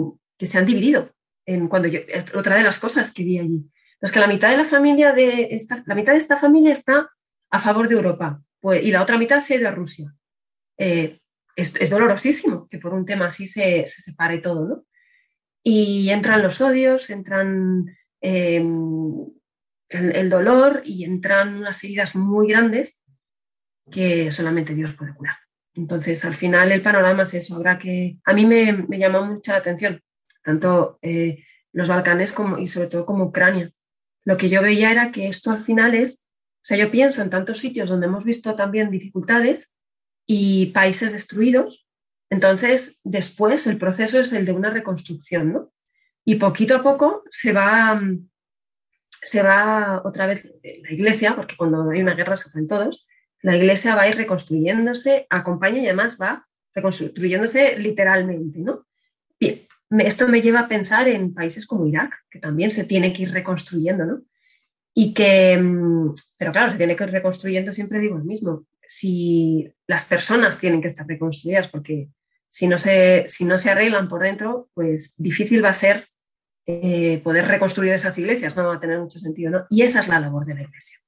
se 0.47 0.59
han 0.59 0.67
dividido. 0.67 1.11
En 1.47 1.69
cuando 1.69 1.89
otra 2.35 2.57
de 2.57 2.63
las 2.63 2.79
cosas 2.79 3.13
que 3.13 3.25
vi 3.25 3.39
allí. 3.39 3.65
Es 4.01 4.13
que 4.13 4.21
la 4.21 4.27
mitad 4.27 4.51
de 4.51 4.59
la 4.59 4.65
familia 4.65 5.13
de 5.13 5.49
esta, 5.53 5.83
la 5.87 5.95
mitad 5.95 6.13
de 6.13 6.19
esta 6.19 6.37
familia 6.37 6.73
está 6.73 7.11
a 7.51 7.59
favor 7.59 7.89
de 7.89 7.95
Europa 7.95 8.43
pues, 8.61 8.83
y 8.83 8.91
la 8.91 9.03
otra 9.03 9.17
mitad 9.17 9.41
se 9.41 9.55
ha 9.55 9.57
ido 9.59 9.69
a 9.69 9.73
Rusia. 9.73 10.15
Eh, 10.79 11.21
es, 11.57 11.91
dolorosísimo 11.91 12.69
que 12.69 12.79
por 12.79 12.95
un 12.95 13.05
tema 13.05 13.27
así 13.27 13.47
se, 13.47 13.87
se 13.87 14.03
separe 14.03 14.39
todo. 14.39 14.87
Y 15.63 16.11
entran 16.11 16.43
los 16.43 16.61
odios, 16.61 17.09
entran 17.09 17.87
em, 18.21 19.27
el, 19.89 20.29
dolor 20.29 20.83
y 20.85 21.05
entran 21.05 21.57
unas 21.57 21.83
heridas 21.85 22.15
muy 22.17 22.49
grandes 22.49 23.01
que 23.91 24.31
solamente 24.31 24.75
Dios 24.75 24.95
puede 24.95 25.15
curar. 25.15 25.37
Entonces, 25.75 26.25
al 26.25 26.35
final 26.35 26.71
el 26.71 26.83
panorama 26.83 27.23
es 27.23 27.35
eso. 27.35 27.57
Habrá 27.57 27.79
que... 27.79 28.19
A 28.25 28.33
mí 28.35 28.47
me, 28.47 28.73
me 28.73 28.99
llamó 28.99 29.25
mucha 29.25 29.53
la 29.53 29.59
atención, 29.59 30.01
tanto 30.43 30.99
eh, 31.03 31.45
los 31.73 31.89
Balcanes 31.89 32.33
como, 32.33 32.59
y 32.59 32.67
sobre 32.67 32.89
todo 32.89 33.07
como 33.07 33.25
Ucrania, 33.25 33.73
lo 34.25 34.37
que 34.37 34.49
yo 34.49 34.63
veía 34.63 34.91
era 34.91 35.11
que 35.11 35.27
esto 35.27 35.51
al 35.51 35.63
final 35.63 35.95
es, 35.95 36.27
o 36.63 36.67
sea, 36.67 36.77
yo 36.79 36.91
pienso 36.91 37.21
en 37.21 37.31
tantos 37.31 37.59
sitios 37.59 37.91
donde 37.91 38.07
hemos 38.07 38.25
visto 38.25 38.55
también 38.55 38.91
dificultades 38.91 39.74
y 40.27 40.67
países 40.67 41.13
destruidos, 41.13 41.87
entonces 42.31 42.99
después 43.05 43.67
el 43.67 43.79
proceso 43.79 44.19
es 44.21 44.33
el 44.33 44.45
de 44.47 44.53
una 44.53 44.71
reconstrucción, 44.71 45.53
¿no? 45.53 45.73
Y 46.25 46.37
poquito 46.37 46.77
a 46.77 46.83
poco 46.83 47.23
se 47.31 47.53
va, 47.53 48.01
se 49.11 49.43
va 49.43 50.03
otra 50.05 50.27
vez 50.27 50.51
la 50.63 50.93
iglesia, 50.93 51.37
porque 51.37 51.57
cuando 51.57 51.91
hay 51.91 52.01
una 52.01 52.15
guerra 52.15 52.37
se 52.37 52.49
hacen 52.49 52.67
todos, 52.67 53.07
la 53.43 53.57
iglesia 53.57 53.95
va 53.95 54.03
a 54.03 54.09
ir 54.09 54.17
reconstruyéndose, 54.17 55.27
acompaña 55.29 55.83
y 55.83 55.87
además 55.87 56.19
va 56.21 56.47
reconstruyéndose 56.75 57.79
literalmente, 57.79 58.59
¿no? 58.59 58.87
Bien, 59.39 59.67
esto 59.99 60.27
me 60.29 60.41
lleva 60.41 60.61
a 60.61 60.69
pensar 60.69 61.09
en 61.09 61.35
países 61.35 61.67
como 61.67 61.87
Irak, 61.87 62.15
que 62.31 62.39
también 62.41 62.71
se 62.71 62.85
tiene 62.85 63.13
que 63.13 63.25
ir 63.25 63.33
reconstruyendo, 63.33 64.07
¿no? 64.07 64.23
Y 64.95 65.13
que, 65.13 65.59
mm, 65.59 66.15
pero 66.39 66.53
claro, 66.53 66.73
se 66.73 66.79
tiene 66.79 66.97
que 66.97 67.05
ir 67.05 67.11
reconstruyendo, 67.11 67.73
siempre 67.73 68.01
digo 68.01 68.17
lo 68.17 68.25
mismo, 68.25 68.65
si 68.97 69.73
las 69.89 70.05
personas 70.05 70.57
tienen 70.59 70.81
que 70.81 70.87
estar 70.87 71.05
reconstruidas, 71.05 71.69
porque 71.69 72.11
si 72.49 72.69
no 72.69 72.79
se, 72.79 73.25
si 73.27 73.45
no 73.45 73.59
se 73.59 73.71
arreglan 73.71 74.09
por 74.09 74.23
dentro, 74.23 74.69
pues 74.73 75.15
difícil 75.17 75.65
va 75.65 75.71
a 75.71 75.73
ser 75.73 76.07
eh, 76.65 77.21
poder 77.25 77.49
reconstruir 77.49 77.93
esas 77.93 78.17
iglesias, 78.19 78.55
no 78.55 78.69
va 78.69 78.77
a 78.77 78.81
tener 78.81 79.01
mucho 79.01 79.19
sentido, 79.19 79.51
¿no? 79.51 79.67
Y 79.69 79.83
esa 79.83 79.99
es 79.99 80.07
la 80.07 80.21
labor 80.21 80.47
de 80.47 80.55
la 80.55 80.63
iglesia. 80.63 80.99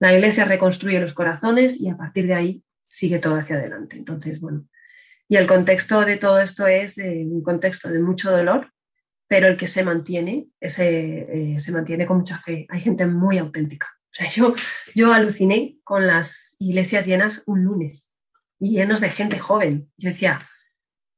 La 0.00 0.12
iglesia 0.12 0.44
reconstruye 0.44 0.98
los 0.98 1.14
corazones 1.14 1.80
y 1.80 1.88
a 1.88 1.96
partir 1.96 2.26
de 2.26 2.34
ahí 2.34 2.64
sigue 2.88 3.20
todo 3.20 3.36
hacia 3.36 3.54
adelante. 3.54 3.96
Entonces, 3.96 4.40
bueno, 4.40 4.66
y 5.28 5.36
el 5.36 5.46
contexto 5.46 6.04
de 6.04 6.16
todo 6.16 6.40
esto 6.40 6.66
es 6.66 6.98
eh, 6.98 7.24
un 7.30 7.44
contexto 7.44 7.90
de 7.90 8.00
mucho 8.00 8.32
dolor, 8.32 8.72
pero 9.28 9.46
el 9.46 9.56
que 9.56 9.68
se 9.68 9.84
mantiene, 9.84 10.48
eh, 10.60 11.56
se 11.60 11.72
mantiene 11.72 12.06
con 12.06 12.18
mucha 12.18 12.40
fe. 12.40 12.66
Hay 12.70 12.80
gente 12.80 13.06
muy 13.06 13.38
auténtica. 13.38 13.86
Yo, 14.34 14.54
yo 14.94 15.12
aluciné 15.12 15.78
con 15.84 16.06
las 16.06 16.56
iglesias 16.58 17.06
llenas 17.06 17.42
un 17.46 17.64
lunes 17.64 18.12
y 18.58 18.70
llenos 18.70 19.00
de 19.00 19.10
gente 19.10 19.38
joven. 19.38 19.90
Yo 19.96 20.08
decía, 20.08 20.48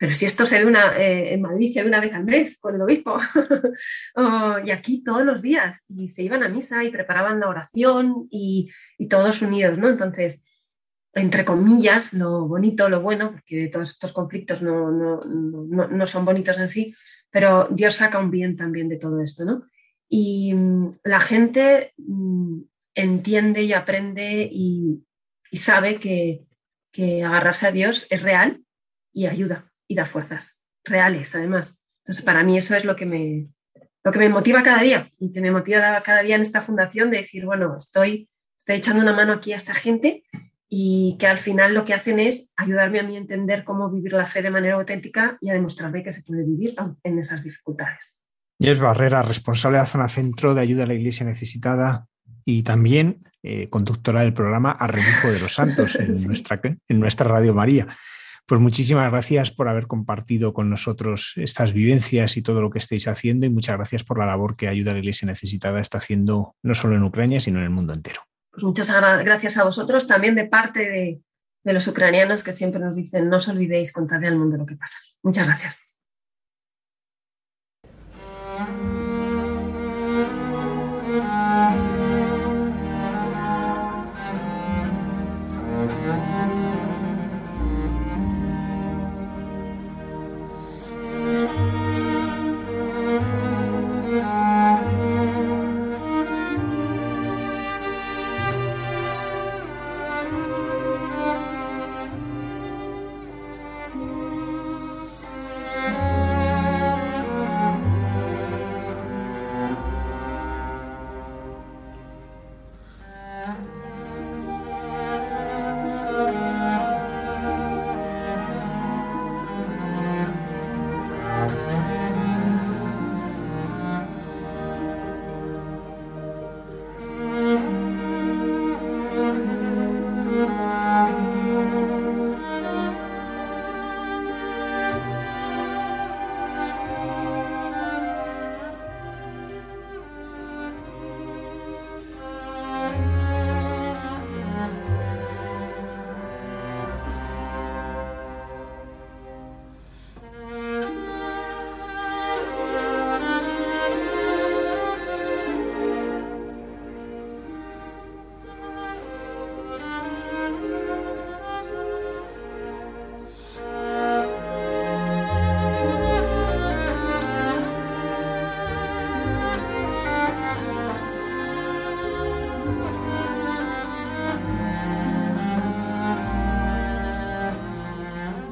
pero 0.01 0.15
si 0.15 0.25
esto 0.25 0.47
se 0.47 0.59
ve 0.59 0.67
una, 0.67 0.97
eh, 0.99 1.35
en 1.35 1.43
Madrid 1.43 1.71
se 1.73 1.83
ve 1.83 1.89
una 1.89 2.01
vez 2.01 2.15
al 2.15 2.25
mes 2.25 2.59
con 2.59 2.75
el 2.75 2.83
obispo, 2.83 3.19
oh, 4.17 4.57
y 4.65 4.71
aquí 4.71 5.03
todos 5.03 5.25
los 5.25 5.43
días, 5.43 5.85
y 5.89 6.09
se 6.09 6.23
iban 6.23 6.43
a 6.43 6.49
misa 6.49 6.83
y 6.85 6.91
preparaban 6.91 7.41
la 7.41 7.49
oración 7.49 8.27
y, 8.31 8.71
y 8.99 9.09
todos 9.09 9.43
unidos, 9.43 9.79
¿no? 9.79 9.89
Entonces, 9.91 10.47
entre 11.13 11.45
comillas, 11.45 12.13
lo 12.13 12.47
bonito, 12.47 12.89
lo 12.89 13.01
bueno, 13.01 13.33
porque 13.33 13.69
todos 13.69 13.91
estos 13.91 14.13
conflictos 14.13 14.63
no, 14.63 14.91
no, 14.91 15.21
no, 15.25 15.89
no, 15.89 16.07
son 16.07 16.25
bonitos 16.25 16.59
en 16.59 16.69
sí, 16.69 16.95
pero 17.31 17.69
Dios 17.71 17.97
saca 17.97 18.19
un 18.19 18.31
bien 18.31 18.57
también 18.57 18.89
de 18.89 18.97
todo 18.97 19.21
esto, 19.21 19.45
¿no? 19.45 19.65
Y 20.09 20.55
mm, 20.55 20.99
la 21.05 21.21
gente 21.21 21.93
mm, 21.99 22.61
entiende 22.95 23.63
y 23.63 23.73
aprende 23.73 24.49
y, 24.51 25.05
y 25.51 25.57
sabe 25.57 25.99
que, 25.99 26.45
que, 26.93 27.25
agarrarse 27.25 27.67
a 27.67 27.73
Dios 27.73 28.07
es 28.11 28.23
real 28.23 28.63
y 29.13 29.27
ayuda 29.27 29.71
y 29.89 29.95
da 29.95 30.07
fuerzas 30.07 30.59
reales, 30.85 31.35
además. 31.35 31.79
Entonces, 32.03 32.25
para 32.25 32.43
mí 32.43 32.57
eso 32.57 32.75
es 32.75 32.85
lo 32.85 32.97
que 32.97 33.07
me, 33.07 33.49
lo 34.05 34.13
que 34.13 34.19
me 34.19 34.29
motiva 34.29 34.63
cada 34.63 34.83
día 34.83 35.11
y 35.19 35.33
que 35.33 35.41
me 35.41 35.51
motiva 35.51 36.03
cada 36.03 36.23
día 36.23 36.37
en 36.37 36.43
esta 36.43 36.63
fundación 36.63 37.11
de 37.11 37.19
decir, 37.19 37.45
bueno, 37.45 37.77
estoy, 37.77 38.29
estoy 38.59 38.77
echando 38.77 39.03
una 39.03 39.13
mano 39.13 39.35
aquí 39.35 39.53
a 39.53 39.57
esta 39.57 39.75
gente 39.75 40.23
y 40.69 41.17
que 41.19 41.27
al 41.27 41.39
final 41.39 41.75
lo 41.75 41.85
que 41.85 41.95
hacen 41.95 42.21
es 42.21 42.53
ayudarme 42.57 43.01
a 43.01 43.03
mí 43.03 43.17
a 43.17 43.19
entender 43.19 43.65
cómo 43.65 43.91
vivir 43.91 44.13
la 44.13 44.27
fe 44.27 44.41
de 44.41 44.51
manera 44.51 44.77
auténtica 44.77 45.37
y 45.41 45.51
a 45.51 45.53
demostrarme 45.53 46.03
que 46.03 46.13
se 46.13 46.23
puede 46.23 46.45
vivir 46.45 46.77
en 47.03 47.19
esas 47.19 47.43
dificultades. 47.43 48.21
Jess 48.61 48.79
Barrera, 48.79 49.23
responsable 49.23 49.79
de 49.79 49.83
la 49.83 49.87
zona 49.87 50.09
centro 50.09 50.55
de 50.55 50.61
ayuda 50.61 50.85
a 50.85 50.87
la 50.87 50.95
Iglesia 50.95 51.27
necesitada 51.27 52.07
y 52.45 52.63
también 52.63 53.23
eh, 53.43 53.69
conductora 53.69 54.21
del 54.21 54.35
programa 54.35 54.77
A 54.79 54.87
de 54.87 55.41
los 55.41 55.55
Santos 55.55 55.97
en, 55.97 56.23
nuestra, 56.27 56.61
en 56.63 57.01
nuestra 57.01 57.29
Radio 57.29 57.55
María. 57.55 57.87
Pues 58.47 58.61
muchísimas 58.61 59.11
gracias 59.11 59.51
por 59.53 59.69
haber 59.69 59.87
compartido 59.87 60.53
con 60.53 60.69
nosotros 60.69 61.35
estas 61.37 61.73
vivencias 61.73 62.37
y 62.37 62.43
todo 62.43 62.61
lo 62.61 62.71
que 62.71 62.79
estáis 62.79 63.07
haciendo 63.07 63.47
y 63.47 63.51
muchas 63.51 63.77
gracias 63.77 64.03
por 64.03 64.19
la 64.19 64.27
labor 64.27 64.57
que 64.57 64.67
Ayuda 64.67 64.91
a 64.91 64.95
la 64.95 65.01
Iglesia 65.01 65.27
Necesitada 65.27 65.79
está 65.79 65.99
haciendo 65.99 66.57
no 66.63 66.75
solo 66.75 66.97
en 66.97 67.05
Ucrania, 67.05 67.41
sino 67.41 67.59
en 67.59 67.65
el 67.65 67.71
mundo 67.71 67.93
entero. 67.93 68.23
Pues 68.51 68.65
muchas 68.65 68.91
gracias 68.91 69.57
a 69.57 69.65
vosotros, 69.65 70.09
también 70.09 70.35
de 70.35 70.47
parte 70.47 70.81
de, 70.81 71.21
de 71.63 71.73
los 71.73 71.87
ucranianos 71.87 72.43
que 72.43 72.53
siempre 72.53 72.81
nos 72.81 72.97
dicen 72.97 73.29
no 73.29 73.37
os 73.37 73.49
olvidéis 73.49 73.93
contarle 73.93 74.29
al 74.29 74.37
mundo 74.37 74.57
lo 74.57 74.67
que 74.67 74.77
pasa. 74.77 74.99
Muchas 75.23 75.47
gracias. 75.47 75.90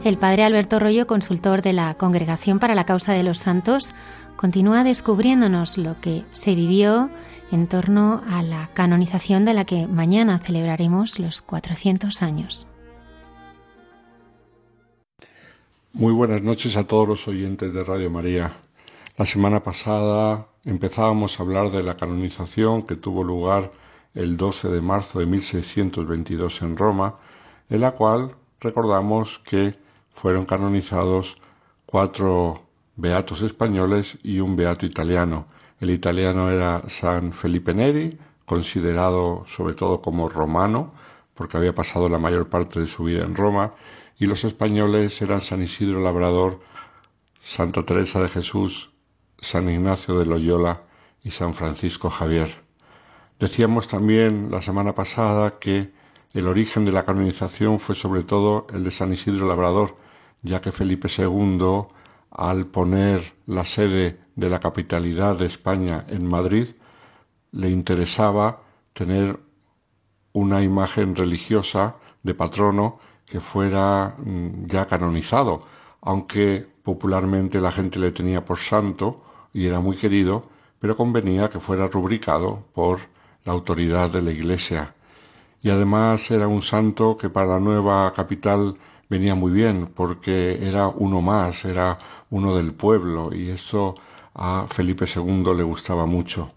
El 0.09 0.17
padre 0.17 0.43
Alberto 0.43 0.79
Rollo, 0.79 1.07
consultor 1.07 1.61
de 1.61 1.75
la 1.75 1.93
Congregación 1.93 2.59
para 2.59 2.75
la 2.75 2.87
Causa 2.87 3.13
de 3.13 3.23
los 3.23 3.37
Santos, 3.37 3.95
continúa 4.37 4.83
descubriéndonos 4.83 5.77
lo 5.77 6.01
que 6.01 6.25
se 6.33 6.55
vivió 6.55 7.11
en 7.53 7.67
torno 7.69 8.23
a 8.27 8.41
la 8.41 8.71
canonización 8.73 9.45
de 9.45 9.53
la 9.53 9.67
que 9.67 9.87
mañana 9.87 10.39
celebraremos 10.39 11.19
los 11.19 11.43
400 11.43 12.23
años. 12.23 12.67
Muy 15.93 16.15
buenas 16.15 16.41
noches 16.41 16.79
a 16.79 16.85
todos 16.85 17.07
los 17.07 17.29
oyentes 17.29 17.75
de 17.75 17.85
Radio 17.85 18.11
María. 18.11 18.53
La 19.19 19.27
semana 19.27 19.63
pasada 19.63 20.47
empezábamos 20.65 21.39
a 21.39 21.43
hablar 21.43 21.71
de 21.71 21.83
la 21.83 21.99
canonización 21.99 22.85
que 22.85 22.97
tuvo 22.97 23.23
lugar 23.25 23.73
el 24.15 24.39
12 24.39 24.71
de 24.71 24.81
marzo 24.81 25.19
de 25.19 25.27
1622 25.27 26.63
en 26.63 26.79
Roma, 26.79 27.17
en 27.69 27.83
la 27.83 27.91
cual 27.91 28.35
recordamos 28.59 29.41
que 29.41 29.87
fueron 30.21 30.47
canonizados 30.47 31.37
cuatro 31.87 32.63
beatos 32.97 33.41
españoles 33.43 34.19
y 34.25 34.41
un 34.41 34.57
beato 34.57 34.85
italiano. 34.85 35.47
El 35.81 35.91
italiano 35.91 36.51
era 36.51 36.83
San 36.89 37.33
Felipe 37.33 37.73
Neri, 37.73 38.19
considerado 38.45 39.45
sobre 39.47 39.75
todo 39.75 40.03
como 40.03 40.29
romano, 40.29 40.93
porque 41.35 41.57
había 41.57 41.73
pasado 41.73 42.09
la 42.09 42.19
mayor 42.19 42.49
parte 42.49 42.81
de 42.81 42.89
su 42.89 43.05
vida 43.05 43.25
en 43.25 43.37
Roma, 43.37 43.75
y 44.19 44.27
los 44.27 44.43
españoles 44.43 45.23
eran 45.23 45.41
San 45.41 45.63
Isidro 45.63 46.01
Labrador, 46.03 46.59
Santa 47.41 47.85
Teresa 47.85 48.21
de 48.21 48.29
Jesús, 48.29 48.91
San 49.39 49.71
Ignacio 49.71 50.19
de 50.19 50.27
Loyola 50.27 50.83
y 51.23 51.31
San 51.31 51.55
Francisco 51.55 52.11
Javier. 52.11 52.65
Decíamos 53.39 53.87
también 53.87 54.51
la 54.51 54.63
semana 54.63 54.97
pasada 54.97 55.61
que 55.61 55.93
el 56.35 56.49
origen 56.49 56.85
de 56.85 56.91
la 56.91 57.05
canonización 57.05 57.79
fue 57.79 57.95
sobre 57.95 58.25
todo 58.25 58.67
el 58.75 58.83
de 58.83 58.91
San 58.91 59.13
Isidro 59.13 59.47
Labrador, 59.47 60.08
ya 60.43 60.61
que 60.61 60.73
Felipe 60.73 61.09
II, 61.09 61.87
al 62.31 62.67
poner 62.67 63.35
la 63.47 63.65
sede 63.65 64.21
de 64.37 64.49
la 64.49 64.61
capitalidad 64.61 65.37
de 65.37 65.47
España 65.47 66.05
en 66.09 66.27
Madrid, 66.27 66.69
le 67.53 67.71
interesaba 67.71 68.63
tener 68.93 69.39
una 70.33 70.63
imagen 70.63 71.17
religiosa 71.17 71.97
de 72.23 72.35
patrono 72.35 72.99
que 73.27 73.41
fuera 73.41 74.15
mm, 74.19 74.67
ya 74.67 74.87
canonizado, 74.87 75.63
aunque 76.01 76.67
popularmente 76.83 77.61
la 77.61 77.73
gente 77.73 77.99
le 77.99 78.13
tenía 78.13 78.45
por 78.45 78.59
santo 78.59 79.23
y 79.53 79.67
era 79.67 79.81
muy 79.81 79.97
querido, 79.97 80.43
pero 80.79 80.97
convenía 80.97 81.51
que 81.51 81.61
fuera 81.61 81.89
rubricado 81.89 82.65
por 82.73 83.01
la 83.45 83.53
autoridad 83.53 84.11
de 84.11 84.23
la 84.23 84.31
Iglesia. 84.31 84.95
Y 85.61 85.71
además 85.71 86.31
era 86.31 86.47
un 86.47 86.63
santo 86.63 87.17
que 87.17 87.31
para 87.31 87.49
la 87.55 87.61
nueva 87.61 88.13
capital 88.13 88.77
venía 89.09 89.35
muy 89.35 89.53
bien 89.53 89.91
porque 89.95 90.59
era 90.67 90.89
uno 90.89 91.21
más, 91.21 91.65
era 91.65 91.99
uno 92.31 92.57
del 92.57 92.73
pueblo 92.73 93.31
y 93.35 93.49
eso 93.51 93.95
a 94.35 94.67
Felipe 94.69 95.07
II 95.07 95.55
le 95.57 95.63
gustaba 95.63 96.07
mucho. 96.07 96.51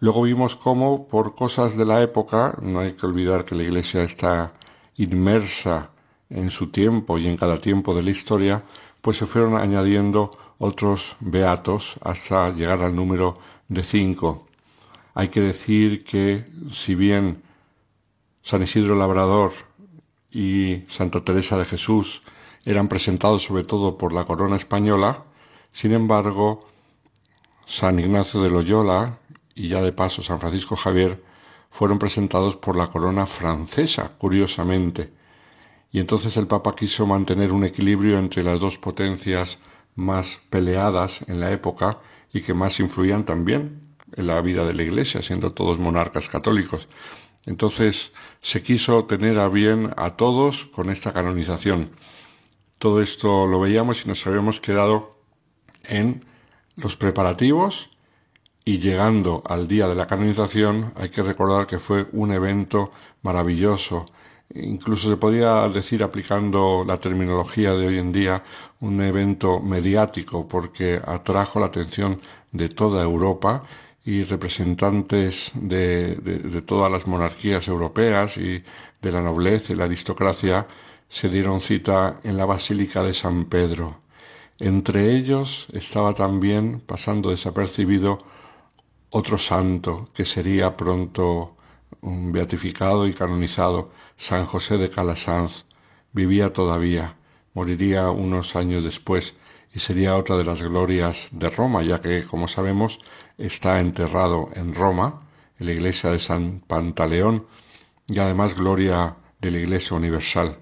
Luego 0.00 0.22
vimos 0.22 0.56
cómo 0.56 1.08
por 1.08 1.34
cosas 1.34 1.76
de 1.76 1.84
la 1.84 2.02
época, 2.02 2.56
no 2.62 2.80
hay 2.80 2.92
que 2.92 3.06
olvidar 3.06 3.44
que 3.44 3.56
la 3.56 3.64
Iglesia 3.64 4.02
está 4.02 4.52
inmersa 4.96 5.90
en 6.30 6.50
su 6.50 6.68
tiempo 6.70 7.18
y 7.18 7.26
en 7.26 7.36
cada 7.36 7.58
tiempo 7.58 7.94
de 7.94 8.02
la 8.02 8.10
historia, 8.10 8.62
pues 9.00 9.16
se 9.16 9.26
fueron 9.26 9.56
añadiendo 9.56 10.30
otros 10.58 11.16
beatos 11.20 11.96
hasta 12.02 12.50
llegar 12.50 12.82
al 12.82 12.94
número 12.94 13.38
de 13.68 13.82
cinco. 13.82 14.46
Hay 15.14 15.28
que 15.28 15.40
decir 15.40 16.04
que 16.04 16.44
si 16.70 16.94
bien 16.94 17.42
San 18.42 18.62
Isidro 18.62 18.94
Labrador 18.94 19.52
y 20.30 20.84
Santa 20.88 21.22
Teresa 21.22 21.58
de 21.58 21.64
Jesús 21.64 22.22
eran 22.64 22.88
presentados 22.88 23.44
sobre 23.44 23.64
todo 23.64 23.96
por 23.96 24.12
la 24.12 24.24
corona 24.24 24.56
española, 24.56 25.24
sin 25.72 25.92
embargo, 25.92 26.64
San 27.66 27.98
Ignacio 27.98 28.42
de 28.42 28.50
Loyola 28.50 29.18
y 29.54 29.68
ya 29.68 29.82
de 29.82 29.92
paso 29.92 30.22
San 30.22 30.40
Francisco 30.40 30.76
Javier 30.76 31.22
fueron 31.70 31.98
presentados 31.98 32.56
por 32.56 32.76
la 32.76 32.88
corona 32.88 33.26
francesa, 33.26 34.10
curiosamente. 34.18 35.12
Y 35.90 36.00
entonces 36.00 36.36
el 36.36 36.46
Papa 36.46 36.74
quiso 36.74 37.06
mantener 37.06 37.52
un 37.52 37.64
equilibrio 37.64 38.18
entre 38.18 38.42
las 38.42 38.60
dos 38.60 38.78
potencias 38.78 39.58
más 39.94 40.40
peleadas 40.50 41.22
en 41.28 41.40
la 41.40 41.50
época 41.50 42.00
y 42.32 42.40
que 42.40 42.54
más 42.54 42.80
influían 42.80 43.24
también 43.24 43.96
en 44.16 44.26
la 44.26 44.40
vida 44.40 44.64
de 44.64 44.74
la 44.74 44.82
Iglesia, 44.82 45.22
siendo 45.22 45.52
todos 45.52 45.78
monarcas 45.78 46.28
católicos. 46.28 46.88
Entonces 47.48 48.12
se 48.42 48.62
quiso 48.62 49.06
tener 49.06 49.38
a 49.38 49.48
bien 49.48 49.90
a 49.96 50.16
todos 50.16 50.66
con 50.66 50.90
esta 50.90 51.14
canonización. 51.14 51.90
Todo 52.78 53.00
esto 53.00 53.46
lo 53.46 53.58
veíamos 53.58 54.04
y 54.04 54.08
nos 54.08 54.26
habíamos 54.26 54.60
quedado 54.60 55.16
en 55.84 56.24
los 56.76 56.96
preparativos 56.96 57.88
y 58.66 58.78
llegando 58.78 59.42
al 59.48 59.66
día 59.66 59.88
de 59.88 59.94
la 59.94 60.06
canonización 60.06 60.92
hay 60.96 61.08
que 61.08 61.22
recordar 61.22 61.66
que 61.66 61.78
fue 61.78 62.06
un 62.12 62.32
evento 62.32 62.92
maravilloso 63.22 64.04
incluso 64.54 65.10
se 65.10 65.16
podría 65.16 65.68
decir 65.68 66.02
aplicando 66.02 66.84
la 66.86 66.98
terminología 66.98 67.74
de 67.74 67.86
hoy 67.86 67.98
en 67.98 68.12
día, 68.12 68.42
un 68.80 69.00
evento 69.02 69.60
mediático 69.60 70.48
porque 70.48 71.00
atrajo 71.04 71.60
la 71.60 71.66
atención 71.66 72.20
de 72.52 72.68
toda 72.70 73.02
Europa 73.02 73.62
y 74.08 74.24
representantes 74.24 75.50
de, 75.54 76.14
de, 76.14 76.62
todas 76.62 76.90
las 76.90 77.06
monarquías 77.06 77.68
europeas 77.68 78.38
y 78.38 78.64
de 79.02 79.12
la 79.12 79.20
nobleza 79.20 79.74
y 79.74 79.76
la 79.76 79.84
aristocracia 79.84 80.66
se 81.10 81.28
dieron 81.28 81.60
cita 81.60 82.18
en 82.24 82.38
la 82.38 82.46
Basílica 82.46 83.02
de 83.02 83.12
San 83.12 83.44
Pedro. 83.50 84.00
Entre 84.58 85.14
ellos 85.14 85.66
estaba 85.74 86.14
también, 86.14 86.80
pasando 86.80 87.28
desapercibido, 87.28 88.16
otro 89.10 89.36
santo 89.36 90.08
que 90.14 90.24
sería 90.24 90.74
pronto 90.74 91.58
beatificado 92.00 93.06
y 93.06 93.12
canonizado, 93.12 93.90
San 94.16 94.46
José 94.46 94.78
de 94.78 94.88
Calasanz. 94.88 95.66
Vivía 96.12 96.54
todavía, 96.54 97.14
moriría 97.52 98.08
unos 98.10 98.56
años 98.56 98.84
después 98.84 99.34
y 99.78 99.80
sería 99.80 100.16
otra 100.16 100.36
de 100.36 100.42
las 100.42 100.60
glorias 100.60 101.28
de 101.30 101.50
Roma, 101.50 101.84
ya 101.84 102.00
que, 102.00 102.24
como 102.24 102.48
sabemos, 102.48 102.98
está 103.38 103.78
enterrado 103.78 104.50
en 104.56 104.74
Roma, 104.74 105.22
en 105.56 105.66
la 105.66 105.72
iglesia 105.72 106.10
de 106.10 106.18
San 106.18 106.64
Pantaleón, 106.66 107.46
y 108.08 108.18
además 108.18 108.56
gloria 108.56 109.14
de 109.40 109.52
la 109.52 109.58
Iglesia 109.58 109.96
Universal, 109.96 110.58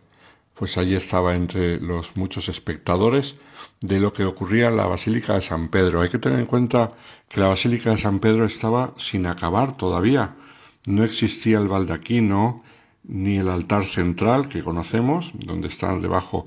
pues 0.53 0.77
allí 0.77 0.95
estaba 0.97 1.35
entre 1.35 1.81
los 1.81 2.15
muchos 2.15 2.51
espectadores 2.51 3.37
de 3.81 4.01
lo 4.01 4.13
que 4.13 4.27
ocurría 4.27 4.69
en 4.69 4.77
la 4.77 4.87
Basílica 4.87 5.33
de 5.33 5.41
San 5.41 5.69
Pedro. 5.69 6.03
Hay 6.03 6.11
que 6.11 6.19
tener 6.19 6.39
en 6.39 6.45
cuenta 6.45 6.91
que 7.27 7.41
la 7.41 7.49
Basílica 7.49 7.93
de 7.93 7.99
San 7.99 8.19
Pedro 8.19 8.45
estaba 8.45 8.93
sin 8.99 9.25
acabar 9.25 9.79
todavía. 9.79 10.37
No 10.85 11.05
existía 11.05 11.57
el 11.57 11.69
baldaquino 11.69 12.63
ni 13.03 13.39
el 13.39 13.49
altar 13.49 13.87
central 13.87 14.51
que 14.51 14.63
conocemos, 14.63 15.33
donde 15.33 15.69
está 15.69 15.99
debajo 15.99 16.45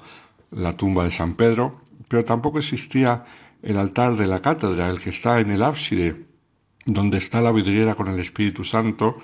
la 0.52 0.78
tumba 0.78 1.06
de 1.06 1.12
San 1.12 1.34
Pedro, 1.34 1.89
pero 2.10 2.26
tampoco 2.26 2.60
existía 2.60 3.24
el 3.62 3.78
altar 3.78 4.18
de 4.18 4.28
la 4.28 4.42
cátedra, 4.42 4.90
el 4.90 5.00
que 5.00 5.12
está 5.12 5.40
en 5.40 5.52
el 5.52 5.64
ábside, 5.64 6.26
donde 6.86 7.18
está 7.18 7.40
la 7.40 7.52
vidriera 7.54 7.96
con 7.96 8.08
el 8.10 8.20
Espíritu 8.20 8.66
Santo 8.66 9.16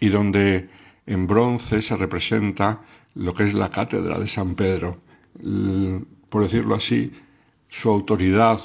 y 0.00 0.08
donde 0.08 0.68
en 1.06 1.26
bronce 1.26 1.82
se 1.82 1.96
representa 1.96 2.82
lo 3.14 3.34
que 3.34 3.44
es 3.44 3.54
la 3.54 3.70
cátedra 3.70 4.18
de 4.18 4.26
San 4.26 4.54
Pedro, 4.54 4.98
por 6.30 6.42
decirlo 6.42 6.74
así, 6.74 7.12
su 7.68 7.90
autoridad 7.90 8.58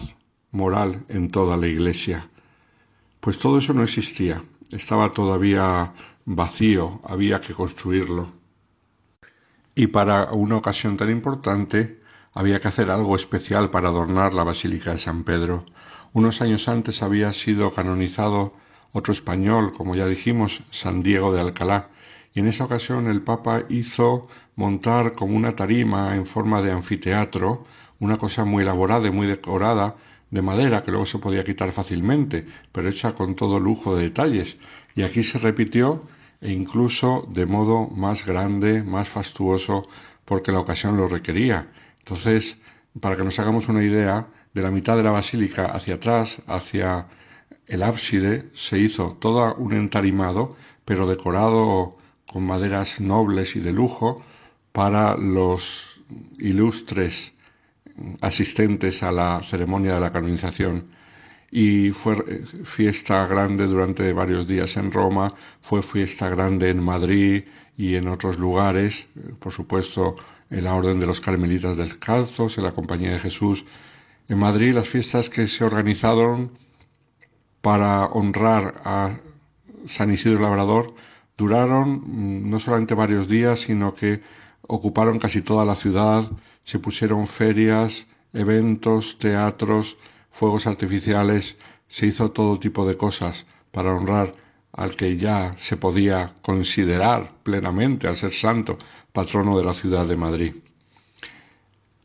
moral 0.52 1.06
en 1.10 1.30
toda 1.30 1.58
la 1.58 1.68
iglesia. 1.68 2.30
Pues 3.20 3.38
todo 3.38 3.58
eso 3.58 3.74
no 3.74 3.84
existía, 3.84 4.42
estaba 4.72 5.12
todavía 5.12 5.94
vacío, 6.26 7.02
había 7.04 7.42
que 7.42 7.54
construirlo. 7.54 8.32
Y 9.76 9.88
para 9.88 10.32
una 10.32 10.58
ocasión 10.58 10.96
tan 10.96 11.10
importante, 11.10 11.99
había 12.34 12.60
que 12.60 12.68
hacer 12.68 12.92
algo 12.92 13.16
especial 13.16 13.70
para 13.70 13.90
adornar 13.90 14.34
la 14.34 14.44
Basílica 14.44 14.94
de 14.94 15.00
San 15.00 15.24
Pedro. 15.24 15.66
Unos 16.14 16.42
años 16.42 16.68
antes 16.68 17.02
había 17.02 17.34
sido 17.34 17.74
canonizado 17.74 18.54
otro 18.92 19.14
español, 19.14 19.74
como 19.74 19.96
ya 19.96 20.08
dijimos, 20.08 20.64
San 20.72 21.04
Diego 21.04 21.34
de 21.34 21.42
Alcalá, 21.42 21.90
y 22.34 22.40
en 22.40 22.48
esa 22.48 22.66
ocasión 22.66 23.08
el 23.08 23.22
Papa 23.22 23.64
hizo 23.70 24.28
montar 24.56 25.14
como 25.14 25.36
una 25.36 25.56
tarima 25.56 26.16
en 26.16 26.26
forma 26.26 26.62
de 26.62 26.72
anfiteatro, 26.72 27.64
una 28.00 28.18
cosa 28.18 28.46
muy 28.46 28.64
elaborada 28.64 29.08
y 29.08 29.12
muy 29.12 29.28
decorada, 29.28 29.96
de 30.32 30.42
madera 30.42 30.84
que 30.84 30.92
luego 30.92 31.06
se 31.06 31.18
podía 31.18 31.44
quitar 31.44 31.72
fácilmente, 31.72 32.46
pero 32.72 32.90
hecha 32.90 33.14
con 33.16 33.36
todo 33.36 33.60
lujo 33.60 33.96
de 33.96 34.04
detalles. 34.04 34.58
Y 34.96 35.02
aquí 35.02 35.24
se 35.24 35.40
repitió 35.40 36.02
e 36.42 36.52
incluso 36.52 37.28
de 37.30 37.46
modo 37.46 37.88
más 37.88 38.26
grande, 38.26 38.84
más 38.84 39.10
fastuoso, 39.10 39.88
porque 40.26 40.52
la 40.52 40.60
ocasión 40.60 40.98
lo 40.98 41.08
requería. 41.08 41.68
Entonces, 42.10 42.58
para 43.00 43.16
que 43.16 43.24
nos 43.24 43.38
hagamos 43.38 43.68
una 43.68 43.84
idea, 43.84 44.28
de 44.56 44.64
la 44.64 44.72
mitad 44.72 44.98
de 44.98 45.04
la 45.04 45.12
basílica 45.12 45.68
hacia 45.68 45.96
atrás, 45.96 46.42
hacia 46.48 47.06
el 47.68 47.84
ábside, 47.84 48.50
se 48.56 48.80
hizo 48.80 49.16
todo 49.22 49.54
un 49.58 49.74
entarimado, 49.74 50.56
pero 50.86 51.06
decorado 51.06 52.00
con 52.26 52.48
maderas 52.48 53.00
nobles 53.00 53.56
y 53.56 53.60
de 53.60 53.74
lujo 53.74 54.24
para 54.72 55.18
los 55.18 56.02
ilustres 56.40 57.34
asistentes 58.22 59.04
a 59.04 59.12
la 59.12 59.42
ceremonia 59.44 59.94
de 59.94 60.00
la 60.02 60.12
canonización. 60.12 60.88
Y 61.52 61.92
fue 61.92 62.16
fiesta 62.64 63.28
grande 63.28 63.68
durante 63.68 64.14
varios 64.14 64.48
días 64.48 64.78
en 64.78 64.92
Roma, 64.92 65.32
fue 65.62 65.84
fiesta 65.84 66.28
grande 66.28 66.72
en 66.72 66.82
Madrid 66.82 67.44
y 67.78 67.94
en 67.96 68.08
otros 68.08 68.40
lugares, 68.40 69.08
por 69.38 69.54
supuesto 69.54 70.16
en 70.50 70.64
la 70.64 70.76
Orden 70.76 71.00
de 71.00 71.06
los 71.06 71.22
Carmelitas 71.22 71.78
Descalzos, 71.78 72.58
en 72.58 72.64
la 72.64 72.72
Compañía 72.72 73.12
de 73.12 73.20
Jesús. 73.20 73.66
En 74.28 74.40
Madrid 74.40 74.74
las 74.74 74.88
fiestas 74.88 75.30
que 75.30 75.48
se 75.48 75.64
organizaron 75.64 76.52
para 77.62 78.06
honrar 78.06 78.82
a 78.86 79.18
San 79.86 80.12
Isidro 80.12 80.42
Labrador 80.42 80.94
duraron 81.38 81.90
mm, 81.90 82.50
no 82.50 82.60
solamente 82.60 82.94
varios 82.94 83.28
días, 83.28 83.62
sino 83.62 83.96
que 83.96 84.22
ocuparon 84.68 85.20
casi 85.20 85.42
toda 85.42 85.66
la 85.66 85.76
ciudad, 85.76 86.30
se 86.64 86.80
pusieron 86.80 87.28
ferias, 87.28 88.06
eventos, 88.34 89.18
teatros, 89.18 89.98
fuegos 90.30 90.68
artificiales, 90.68 91.56
se 91.88 92.06
hizo 92.06 92.32
todo 92.32 92.60
tipo 92.60 92.88
de 92.88 92.98
cosas 92.98 93.46
para 93.72 93.94
honrar 93.94 94.34
al 94.72 94.96
que 94.96 95.18
ya 95.18 95.56
se 95.58 95.78
podía 95.78 96.36
considerar 96.42 97.32
plenamente 97.44 98.08
al 98.08 98.16
ser 98.16 98.34
santo, 98.34 98.78
patrono 99.12 99.58
de 99.58 99.66
la 99.66 99.74
ciudad 99.74 100.06
de 100.06 100.18
Madrid. 100.18 100.54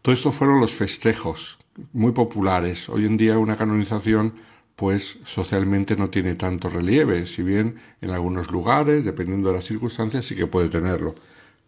Todo 0.03 0.15
esto 0.15 0.33
fueron 0.33 0.61
los 0.61 0.73
festejos, 0.73 1.59
muy 1.93 2.13
populares. 2.13 2.89
Hoy 2.89 3.07
en 3.07 3.17
día 3.17 3.39
una 3.39 3.57
canonización 3.57 4.35
pues 4.77 5.19
socialmente 5.25 5.97
no 5.97 6.11
tiene 6.11 6.35
tanto 6.35 6.69
relieve, 6.69 7.27
si 7.27 7.43
bien 7.43 7.77
en 8.01 8.11
algunos 8.11 8.51
lugares, 8.51 9.05
dependiendo 9.05 9.49
de 9.49 9.57
las 9.57 9.65
circunstancias, 9.65 10.27
sí 10.27 10.35
que 10.35 10.47
puede 10.47 10.69
tenerlo. 10.69 11.15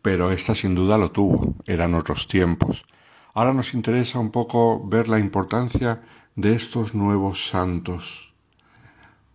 Pero 0.02 0.30
esta 0.30 0.54
sin 0.54 0.74
duda 0.74 0.98
lo 0.98 1.10
tuvo, 1.10 1.54
eran 1.66 1.94
otros 1.94 2.26
tiempos. 2.26 2.84
Ahora 3.34 3.52
nos 3.52 3.74
interesa 3.74 4.18
un 4.18 4.30
poco 4.30 4.86
ver 4.86 5.08
la 5.08 5.18
importancia 5.18 6.02
de 6.34 6.54
estos 6.54 6.94
nuevos 6.94 7.46
santos. 7.48 8.32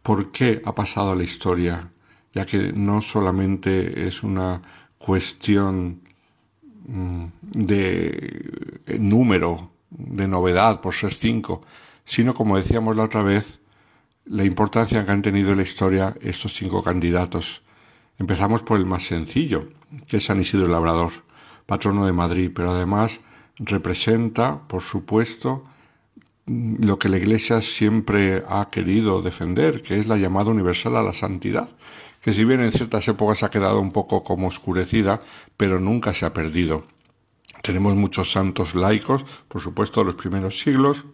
¿Por 0.01 0.31
qué 0.31 0.61
ha 0.65 0.73
pasado 0.73 1.15
la 1.15 1.23
historia? 1.23 1.91
Ya 2.33 2.45
que 2.45 2.73
no 2.73 3.01
solamente 3.01 4.07
es 4.07 4.23
una 4.23 4.61
cuestión 5.05 6.01
mm, 6.87 7.25
de 7.41 8.97
número, 8.99 9.71
de 9.89 10.27
novedad 10.27 10.81
por 10.81 10.93
ser 10.93 11.13
cinco, 11.13 11.61
sino 12.05 12.33
como 12.33 12.57
decíamos 12.57 12.95
la 12.95 13.03
otra 13.03 13.23
vez, 13.23 13.59
la 14.25 14.45
importancia 14.45 15.05
que 15.05 15.11
han 15.11 15.21
tenido 15.21 15.51
en 15.51 15.57
la 15.57 15.63
historia 15.63 16.15
estos 16.21 16.53
cinco 16.53 16.83
candidatos. 16.83 17.63
Empezamos 18.19 18.61
por 18.61 18.77
el 18.79 18.85
más 18.85 19.03
sencillo, 19.03 19.69
que 20.07 20.17
es 20.17 20.25
San 20.25 20.39
Isidro 20.39 20.67
Labrador, 20.67 21.11
patrono 21.65 22.05
de 22.05 22.13
Madrid, 22.13 22.51
pero 22.53 22.71
además 22.71 23.19
representa, 23.57 24.67
por 24.67 24.83
supuesto, 24.83 25.63
lo 26.45 26.99
que 26.99 27.09
la 27.09 27.17
Iglesia 27.17 27.61
siempre 27.61 28.43
ha 28.47 28.69
querido 28.69 29.21
defender, 29.21 29.81
que 29.81 29.95
es 29.95 30.07
la 30.07 30.17
llamada 30.17 30.51
universal 30.51 30.95
a 30.95 31.03
la 31.03 31.13
santidad, 31.13 31.69
que 32.21 32.33
si 32.33 32.45
bien 32.45 32.61
en 32.61 32.71
ciertas 32.71 33.07
épocas 33.07 33.43
ha 33.43 33.49
quedado 33.49 33.79
un 33.79 33.91
poco 33.91 34.23
como 34.23 34.47
oscurecida, 34.47 35.21
pero 35.57 35.79
nunca 35.79 36.13
se 36.13 36.25
ha 36.25 36.33
perdido. 36.33 36.85
Tenemos 37.63 37.95
muchos 37.95 38.31
santos 38.31 38.75
laicos, 38.75 39.23
por 39.47 39.61
supuesto, 39.61 40.01
de 40.01 40.05
los 40.07 40.15
primeros 40.15 40.59
siglos, 40.59 41.05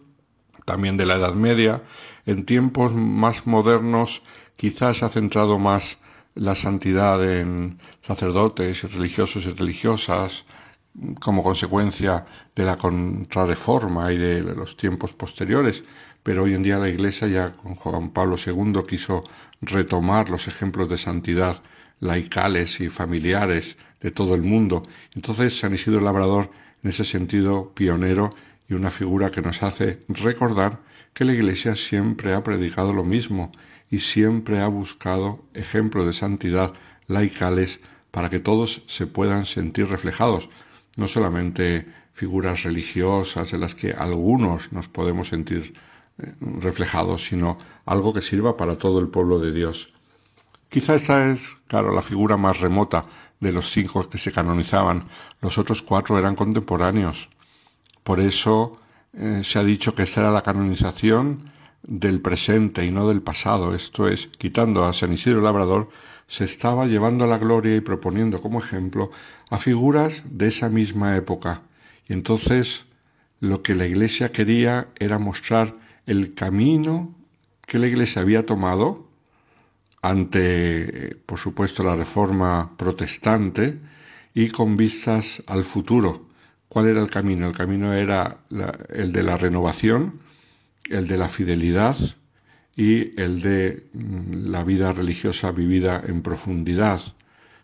también 0.64 0.96
de 0.96 1.06
la 1.06 1.16
Edad 1.16 1.34
Media. 1.34 1.82
En 2.26 2.44
tiempos 2.44 2.92
más 2.92 3.46
modernos 3.46 4.22
quizás 4.56 4.98
se 4.98 5.04
ha 5.04 5.08
centrado 5.08 5.58
más 5.58 5.98
la 6.34 6.54
santidad 6.54 7.18
en 7.24 7.78
sacerdotes 8.02 8.90
religiosos 8.92 9.46
y 9.46 9.52
religiosas 9.52 10.44
como 11.20 11.42
consecuencia 11.42 12.24
de 12.54 12.64
la 12.64 12.76
contrarreforma 12.76 14.12
y 14.12 14.18
de 14.18 14.42
los 14.42 14.76
tiempos 14.76 15.12
posteriores, 15.12 15.84
pero 16.22 16.42
hoy 16.42 16.54
en 16.54 16.62
día 16.62 16.78
la 16.78 16.88
Iglesia 16.88 17.28
ya 17.28 17.52
con 17.52 17.74
Juan 17.74 18.10
Pablo 18.10 18.36
II 18.36 18.82
quiso 18.88 19.22
retomar 19.60 20.28
los 20.28 20.48
ejemplos 20.48 20.88
de 20.88 20.98
santidad 20.98 21.62
laicales 22.00 22.80
y 22.80 22.88
familiares 22.88 23.76
de 24.00 24.10
todo 24.10 24.34
el 24.34 24.42
mundo. 24.42 24.82
Entonces 25.14 25.58
San 25.58 25.74
Isidro 25.74 26.00
Labrador, 26.00 26.50
en 26.82 26.90
ese 26.90 27.04
sentido 27.04 27.72
pionero, 27.74 28.30
y 28.68 28.74
una 28.74 28.90
figura 28.90 29.30
que 29.30 29.40
nos 29.40 29.62
hace 29.62 30.04
recordar 30.08 30.80
que 31.14 31.24
la 31.24 31.32
Iglesia 31.32 31.74
siempre 31.74 32.34
ha 32.34 32.42
predicado 32.42 32.92
lo 32.92 33.04
mismo 33.04 33.50
y 33.90 34.00
siempre 34.00 34.60
ha 34.60 34.68
buscado 34.68 35.44
ejemplos 35.54 36.06
de 36.06 36.12
santidad 36.12 36.74
laicales 37.06 37.80
para 38.10 38.28
que 38.28 38.40
todos 38.40 38.82
se 38.86 39.06
puedan 39.06 39.46
sentir 39.46 39.88
reflejados, 39.88 40.50
no 40.98 41.08
solamente 41.08 41.86
figuras 42.12 42.64
religiosas 42.64 43.52
en 43.52 43.60
las 43.60 43.74
que 43.74 43.92
algunos 43.92 44.72
nos 44.72 44.88
podemos 44.88 45.28
sentir 45.28 45.74
eh, 46.18 46.34
reflejados, 46.40 47.24
sino 47.28 47.56
algo 47.86 48.12
que 48.12 48.22
sirva 48.22 48.56
para 48.56 48.76
todo 48.76 48.98
el 48.98 49.08
pueblo 49.08 49.38
de 49.38 49.52
Dios. 49.52 49.92
Quizá 50.68 50.96
esta 50.96 51.30
es, 51.30 51.56
claro, 51.68 51.94
la 51.94 52.02
figura 52.02 52.36
más 52.36 52.58
remota 52.60 53.06
de 53.40 53.52
los 53.52 53.70
cinco 53.70 54.08
que 54.08 54.18
se 54.18 54.32
canonizaban. 54.32 55.08
Los 55.40 55.56
otros 55.56 55.82
cuatro 55.82 56.18
eran 56.18 56.34
contemporáneos. 56.34 57.30
Por 58.02 58.18
eso 58.20 58.80
eh, 59.12 59.42
se 59.44 59.58
ha 59.58 59.64
dicho 59.64 59.94
que 59.94 60.02
esta 60.02 60.20
era 60.22 60.32
la 60.32 60.42
canonización 60.42 61.52
del 61.82 62.20
presente 62.20 62.84
y 62.84 62.90
no 62.90 63.06
del 63.08 63.22
pasado. 63.22 63.74
Esto 63.74 64.08
es, 64.08 64.26
quitando 64.26 64.84
a 64.84 64.92
San 64.92 65.12
Isidro 65.12 65.40
Labrador, 65.40 65.88
se 66.28 66.44
estaba 66.44 66.86
llevando 66.86 67.24
a 67.24 67.26
la 67.26 67.38
gloria 67.38 67.74
y 67.74 67.80
proponiendo 67.80 68.40
como 68.40 68.60
ejemplo 68.60 69.10
a 69.50 69.56
figuras 69.56 70.22
de 70.30 70.48
esa 70.48 70.68
misma 70.68 71.16
época. 71.16 71.62
Y 72.06 72.12
entonces 72.12 72.84
lo 73.40 73.62
que 73.62 73.74
la 73.74 73.86
Iglesia 73.86 74.30
quería 74.30 74.88
era 74.98 75.18
mostrar 75.18 75.74
el 76.06 76.34
camino 76.34 77.14
que 77.66 77.78
la 77.78 77.86
Iglesia 77.86 78.22
había 78.22 78.44
tomado 78.44 79.08
ante, 80.02 81.16
por 81.26 81.38
supuesto, 81.38 81.82
la 81.82 81.96
reforma 81.96 82.76
protestante 82.76 83.78
y 84.34 84.50
con 84.50 84.76
vistas 84.76 85.42
al 85.46 85.64
futuro. 85.64 86.28
¿Cuál 86.68 86.88
era 86.88 87.00
el 87.00 87.08
camino? 87.08 87.48
El 87.48 87.56
camino 87.56 87.94
era 87.94 88.38
el 88.90 89.12
de 89.12 89.22
la 89.22 89.38
renovación, 89.38 90.20
el 90.90 91.08
de 91.08 91.16
la 91.16 91.28
fidelidad 91.28 91.96
y 92.78 93.20
el 93.20 93.42
de 93.42 93.88
mm, 93.92 94.50
la 94.50 94.62
vida 94.62 94.92
religiosa 94.92 95.50
vivida 95.50 96.00
en 96.06 96.22
profundidad. 96.22 97.00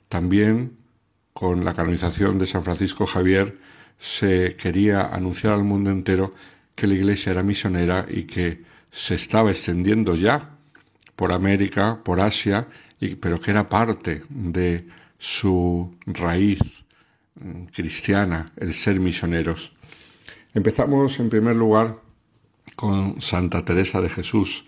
También 0.08 0.76
con 1.32 1.64
la 1.64 1.72
canonización 1.72 2.36
de 2.40 2.48
San 2.48 2.64
Francisco 2.64 3.06
Javier 3.06 3.56
se 3.96 4.56
quería 4.56 5.14
anunciar 5.14 5.52
al 5.52 5.62
mundo 5.62 5.90
entero 5.90 6.34
que 6.74 6.88
la 6.88 6.94
Iglesia 6.94 7.30
era 7.30 7.44
misionera 7.44 8.04
y 8.10 8.24
que 8.24 8.62
se 8.90 9.14
estaba 9.14 9.52
extendiendo 9.52 10.16
ya 10.16 10.50
por 11.14 11.30
América, 11.30 12.00
por 12.02 12.20
Asia, 12.20 12.66
pero 13.20 13.40
que 13.40 13.52
era 13.52 13.68
parte 13.68 14.24
de 14.28 14.84
su 15.16 15.94
raíz 16.06 16.58
mm, 17.36 17.66
cristiana, 17.66 18.46
el 18.56 18.74
ser 18.74 18.98
misioneros. 18.98 19.72
Empezamos 20.54 21.20
en 21.20 21.30
primer 21.30 21.54
lugar 21.54 22.00
con 22.74 23.22
Santa 23.22 23.64
Teresa 23.64 24.00
de 24.00 24.08
Jesús, 24.08 24.64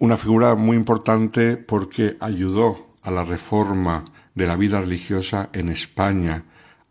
una 0.00 0.16
figura 0.16 0.54
muy 0.54 0.76
importante 0.76 1.56
porque 1.56 2.16
ayudó 2.20 2.94
a 3.02 3.10
la 3.10 3.24
reforma 3.24 4.04
de 4.34 4.46
la 4.46 4.56
vida 4.56 4.80
religiosa 4.80 5.50
en 5.52 5.68
España 5.68 6.44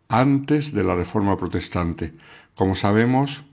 antes 0.08 0.72
de 0.72 0.84
la 0.84 0.94
reforma 0.94 1.36
protestante. 1.36 2.14
Como 2.54 2.74
sabemos, 2.74 3.44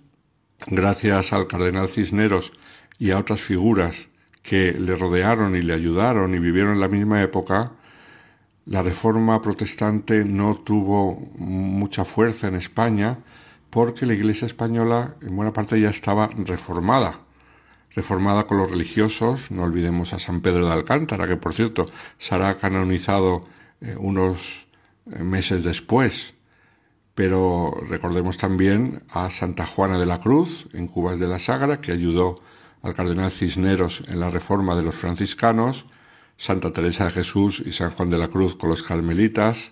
gracias 0.67 1.31
al 1.31 1.47
cardenal 1.47 1.87
Cisneros 1.87 2.51
y 2.97 3.11
a 3.11 3.19
otras 3.19 3.41
figuras 3.41 4.09
que 4.41 4.73
le 4.73 4.95
rodearon 4.95 5.55
y 5.55 5.61
le 5.61 5.73
ayudaron 5.73 6.35
y 6.35 6.39
vivieron 6.39 6.73
en 6.73 6.81
la 6.81 6.87
misma 6.87 7.21
época, 7.21 7.71
la 8.65 8.83
reforma 8.83 9.41
protestante 9.41 10.25
no 10.25 10.55
tuvo 10.55 11.19
mucha 11.37 12.03
fuerza 12.03 12.47
en 12.47 12.55
España 12.55 13.19
porque 13.69 14.05
la 14.05 14.13
Iglesia 14.13 14.47
española 14.47 15.15
en 15.21 15.35
buena 15.35 15.53
parte 15.53 15.79
ya 15.79 15.89
estaba 15.89 16.27
reformada. 16.27 17.24
Reformada 17.95 18.45
con 18.45 18.57
los 18.57 18.69
religiosos, 18.69 19.51
no 19.51 19.63
olvidemos 19.63 20.13
a 20.13 20.19
San 20.19 20.41
Pedro 20.41 20.65
de 20.65 20.73
Alcántara, 20.73 21.27
que 21.27 21.37
por 21.37 21.53
cierto 21.53 21.89
será 22.17 22.57
canonizado 22.57 23.41
eh, 23.79 23.95
unos 23.97 24.67
eh, 25.11 25.23
meses 25.23 25.63
después. 25.63 26.33
Pero 27.13 27.73
recordemos 27.87 28.37
también 28.37 29.01
a 29.11 29.29
Santa 29.29 29.65
Juana 29.65 29.97
de 29.97 30.05
la 30.05 30.19
Cruz 30.19 30.67
en 30.73 30.87
Cubas 30.87 31.19
de 31.21 31.27
la 31.27 31.39
Sagra, 31.39 31.79
que 31.79 31.93
ayudó 31.93 32.35
al 32.81 32.93
cardenal 32.93 33.31
Cisneros 33.31 34.03
en 34.09 34.19
la 34.19 34.29
reforma 34.29 34.75
de 34.75 34.83
los 34.83 34.95
franciscanos, 34.95 35.85
Santa 36.35 36.73
Teresa 36.73 37.05
de 37.05 37.11
Jesús 37.11 37.63
y 37.65 37.71
San 37.71 37.91
Juan 37.91 38.09
de 38.09 38.17
la 38.17 38.27
Cruz 38.27 38.57
con 38.57 38.69
los 38.69 38.83
carmelitas. 38.83 39.71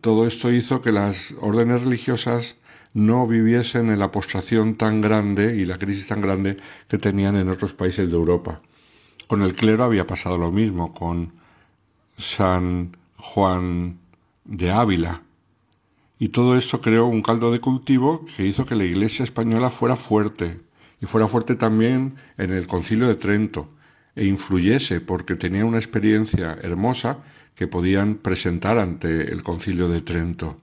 Todo 0.00 0.26
esto 0.26 0.50
hizo 0.50 0.82
que 0.82 0.90
las 0.90 1.32
órdenes 1.40 1.82
religiosas 1.82 2.56
no 2.98 3.26
viviesen 3.26 3.90
en 3.90 3.98
la 3.98 4.10
postración 4.10 4.74
tan 4.74 5.00
grande 5.00 5.56
y 5.56 5.64
la 5.64 5.78
crisis 5.78 6.08
tan 6.08 6.20
grande 6.20 6.56
que 6.88 6.98
tenían 6.98 7.36
en 7.36 7.48
otros 7.48 7.72
países 7.72 8.10
de 8.10 8.16
Europa. 8.16 8.60
Con 9.28 9.42
el 9.42 9.54
clero 9.54 9.84
había 9.84 10.06
pasado 10.06 10.36
lo 10.36 10.50
mismo, 10.50 10.92
con 10.92 11.32
San 12.16 12.96
Juan 13.16 13.98
de 14.44 14.70
Ávila. 14.72 15.22
Y 16.18 16.30
todo 16.30 16.58
esto 16.58 16.80
creó 16.80 17.06
un 17.06 17.22
caldo 17.22 17.52
de 17.52 17.60
cultivo 17.60 18.26
que 18.36 18.46
hizo 18.46 18.66
que 18.66 18.74
la 18.74 18.84
Iglesia 18.84 19.22
española 19.22 19.70
fuera 19.70 19.94
fuerte, 19.94 20.60
y 21.00 21.06
fuera 21.06 21.28
fuerte 21.28 21.54
también 21.54 22.16
en 22.36 22.50
el 22.50 22.66
concilio 22.66 23.06
de 23.06 23.14
Trento 23.14 23.68
e 24.16 24.24
influyese 24.24 25.00
porque 25.00 25.36
tenía 25.36 25.64
una 25.64 25.78
experiencia 25.78 26.58
hermosa 26.60 27.18
que 27.54 27.68
podían 27.68 28.16
presentar 28.16 28.78
ante 28.78 29.30
el 29.30 29.44
concilio 29.44 29.88
de 29.88 30.00
Trento. 30.00 30.56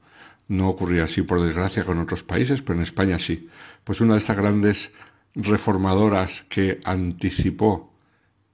No 0.48 0.70
ocurría 0.70 1.06
así, 1.06 1.24
por 1.24 1.42
desgracia, 1.42 1.84
con 1.84 2.00
otros 2.00 2.24
países, 2.24 2.62
pero 2.62 2.78
en 2.78 2.84
España 2.84 3.20
sí. 3.20 3.50
Pues 3.84 4.02
una 4.02 4.14
de 4.14 4.20
estas 4.20 4.38
grandes 4.38 4.94
reformadoras 5.34 6.46
que 6.48 6.80
anticipó 6.84 7.92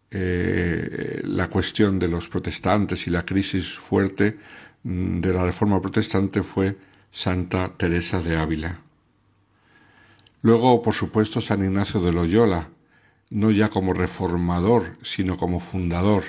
eh, 0.09 1.21
la 1.23 1.47
cuestión 1.49 1.99
de 1.99 2.07
los 2.07 2.27
protestantes 2.27 3.07
y 3.07 3.11
la 3.11 3.25
crisis 3.25 3.77
fuerte 3.77 4.37
mm, 4.83 5.21
de 5.21 5.33
la 5.33 5.45
reforma 5.45 5.81
protestante 5.81 6.43
fue 6.43 6.77
Santa 7.11 7.73
Teresa 7.77 8.21
de 8.21 8.37
Ávila. 8.37 8.81
Luego, 10.41 10.81
por 10.81 10.93
supuesto, 10.93 11.39
San 11.39 11.63
Ignacio 11.63 12.01
de 12.01 12.11
Loyola, 12.11 12.69
no 13.29 13.51
ya 13.51 13.69
como 13.69 13.93
reformador, 13.93 14.97
sino 15.03 15.37
como 15.37 15.59
fundador. 15.59 16.23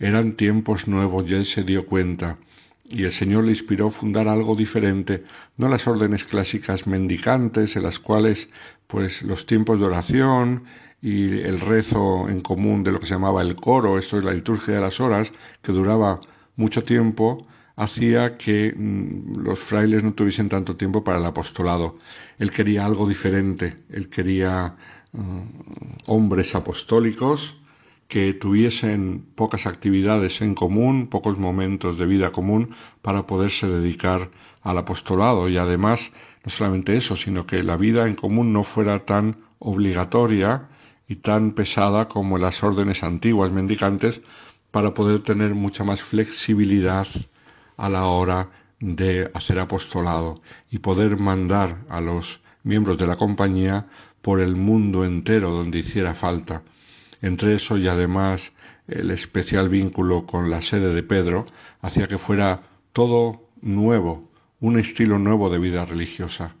Eran 0.00 0.32
tiempos 0.32 0.88
nuevos 0.88 1.28
y 1.28 1.34
él 1.34 1.46
se 1.46 1.62
dio 1.62 1.86
cuenta, 1.86 2.38
y 2.86 3.04
el 3.04 3.12
Señor 3.12 3.44
le 3.44 3.50
inspiró 3.50 3.90
fundar 3.90 4.28
algo 4.28 4.54
diferente, 4.54 5.24
no 5.56 5.68
las 5.68 5.86
órdenes 5.86 6.24
clásicas 6.24 6.86
mendicantes, 6.86 7.76
en 7.76 7.82
las 7.82 7.98
cuales 7.98 8.50
pues 8.86 9.22
los 9.22 9.46
tiempos 9.46 9.78
de 9.80 9.86
oración 9.86 10.64
y 11.00 11.40
el 11.40 11.60
rezo 11.60 12.28
en 12.28 12.40
común 12.40 12.84
de 12.84 12.92
lo 12.92 13.00
que 13.00 13.06
se 13.06 13.14
llamaba 13.14 13.42
el 13.42 13.56
coro, 13.56 13.98
esto 13.98 14.18
es 14.18 14.24
la 14.24 14.34
liturgia 14.34 14.74
de 14.74 14.80
las 14.80 15.00
horas, 15.00 15.32
que 15.62 15.72
duraba 15.72 16.20
mucho 16.56 16.82
tiempo, 16.82 17.46
hacía 17.76 18.36
que 18.36 18.74
mm, 18.76 19.42
los 19.42 19.58
frailes 19.58 20.04
no 20.04 20.12
tuviesen 20.12 20.48
tanto 20.48 20.76
tiempo 20.76 21.02
para 21.02 21.18
el 21.18 21.24
apostolado. 21.24 21.96
Él 22.38 22.50
quería 22.50 22.84
algo 22.86 23.08
diferente, 23.08 23.76
él 23.90 24.08
quería 24.08 24.76
mm, 25.12 25.40
hombres 26.06 26.54
apostólicos 26.54 27.56
que 28.08 28.32
tuviesen 28.34 29.26
pocas 29.34 29.66
actividades 29.66 30.40
en 30.40 30.54
común, 30.54 31.08
pocos 31.08 31.38
momentos 31.38 31.98
de 31.98 32.06
vida 32.06 32.32
común 32.32 32.70
para 33.02 33.26
poderse 33.26 33.66
dedicar 33.66 34.30
al 34.62 34.78
apostolado 34.78 35.48
y 35.48 35.56
además 35.56 36.12
no 36.44 36.50
solamente 36.50 36.96
eso, 36.96 37.16
sino 37.16 37.46
que 37.46 37.62
la 37.62 37.76
vida 37.76 38.06
en 38.06 38.14
común 38.14 38.52
no 38.52 38.64
fuera 38.64 39.00
tan 39.00 39.36
obligatoria 39.58 40.68
y 41.08 41.16
tan 41.16 41.52
pesada 41.52 42.08
como 42.08 42.38
las 42.38 42.62
órdenes 42.62 43.02
antiguas 43.02 43.50
mendicantes 43.50 44.20
para 44.70 44.94
poder 44.94 45.22
tener 45.22 45.54
mucha 45.54 45.84
más 45.84 46.00
flexibilidad 46.02 47.06
a 47.76 47.88
la 47.88 48.06
hora 48.06 48.50
de 48.80 49.30
hacer 49.34 49.58
apostolado 49.58 50.34
y 50.70 50.78
poder 50.78 51.18
mandar 51.18 51.78
a 51.88 52.00
los 52.00 52.40
miembros 52.62 52.98
de 52.98 53.06
la 53.06 53.16
compañía 53.16 53.86
por 54.20 54.40
el 54.40 54.56
mundo 54.56 55.04
entero 55.04 55.50
donde 55.50 55.78
hiciera 55.78 56.14
falta. 56.14 56.62
Entre 57.24 57.54
eso 57.54 57.78
y 57.78 57.88
además 57.88 58.52
el 58.86 59.10
especial 59.10 59.70
vínculo 59.70 60.26
con 60.26 60.50
la 60.50 60.60
sede 60.60 60.92
de 60.92 61.02
Pedro 61.02 61.46
hacía 61.80 62.06
que 62.06 62.18
fuera 62.18 62.60
todo 62.92 63.48
nuevo, 63.62 64.30
un 64.60 64.78
estilo 64.78 65.18
nuevo 65.18 65.48
de 65.48 65.58
vida 65.58 65.86
religiosa. 65.86 66.54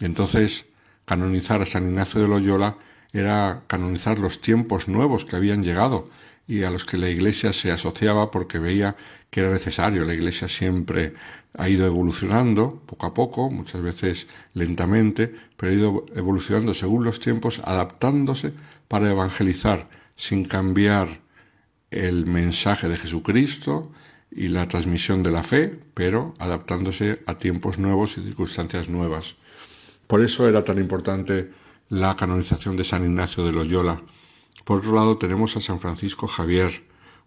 Entonces, 0.00 0.66
canonizar 1.04 1.62
a 1.62 1.66
San 1.66 1.84
Ignacio 1.84 2.20
de 2.20 2.26
Loyola 2.26 2.76
era 3.12 3.62
canonizar 3.68 4.18
los 4.18 4.40
tiempos 4.40 4.88
nuevos 4.88 5.24
que 5.24 5.36
habían 5.36 5.62
llegado 5.62 6.10
y 6.48 6.64
a 6.64 6.72
los 6.72 6.86
que 6.86 6.98
la 6.98 7.08
Iglesia 7.08 7.52
se 7.52 7.70
asociaba 7.70 8.32
porque 8.32 8.58
veía 8.58 8.96
que 9.30 9.42
era 9.42 9.52
necesario. 9.52 10.04
La 10.04 10.14
Iglesia 10.14 10.48
siempre 10.48 11.14
ha 11.56 11.68
ido 11.68 11.86
evolucionando 11.86 12.82
poco 12.84 13.06
a 13.06 13.14
poco, 13.14 13.48
muchas 13.48 13.80
veces 13.80 14.26
lentamente, 14.54 15.32
pero 15.56 15.70
ha 15.70 15.74
ido 15.76 16.06
evolucionando 16.16 16.74
según 16.74 17.04
los 17.04 17.20
tiempos, 17.20 17.60
adaptándose 17.64 18.52
para 18.88 19.08
evangelizar 19.08 19.99
sin 20.20 20.44
cambiar 20.44 21.22
el 21.90 22.26
mensaje 22.26 22.88
de 22.90 22.98
Jesucristo 22.98 23.90
y 24.30 24.48
la 24.48 24.68
transmisión 24.68 25.22
de 25.22 25.30
la 25.30 25.42
fe, 25.42 25.80
pero 25.94 26.34
adaptándose 26.38 27.22
a 27.26 27.38
tiempos 27.38 27.78
nuevos 27.78 28.18
y 28.18 28.22
circunstancias 28.22 28.90
nuevas. 28.90 29.36
Por 30.06 30.20
eso 30.20 30.46
era 30.46 30.62
tan 30.62 30.78
importante 30.78 31.50
la 31.88 32.16
canonización 32.16 32.76
de 32.76 32.84
San 32.84 33.04
Ignacio 33.04 33.46
de 33.46 33.52
Loyola, 33.52 34.02
por 34.64 34.80
otro 34.80 34.94
lado 34.94 35.16
tenemos 35.16 35.56
a 35.56 35.60
San 35.60 35.80
Francisco 35.80 36.26
Javier, 36.26 36.84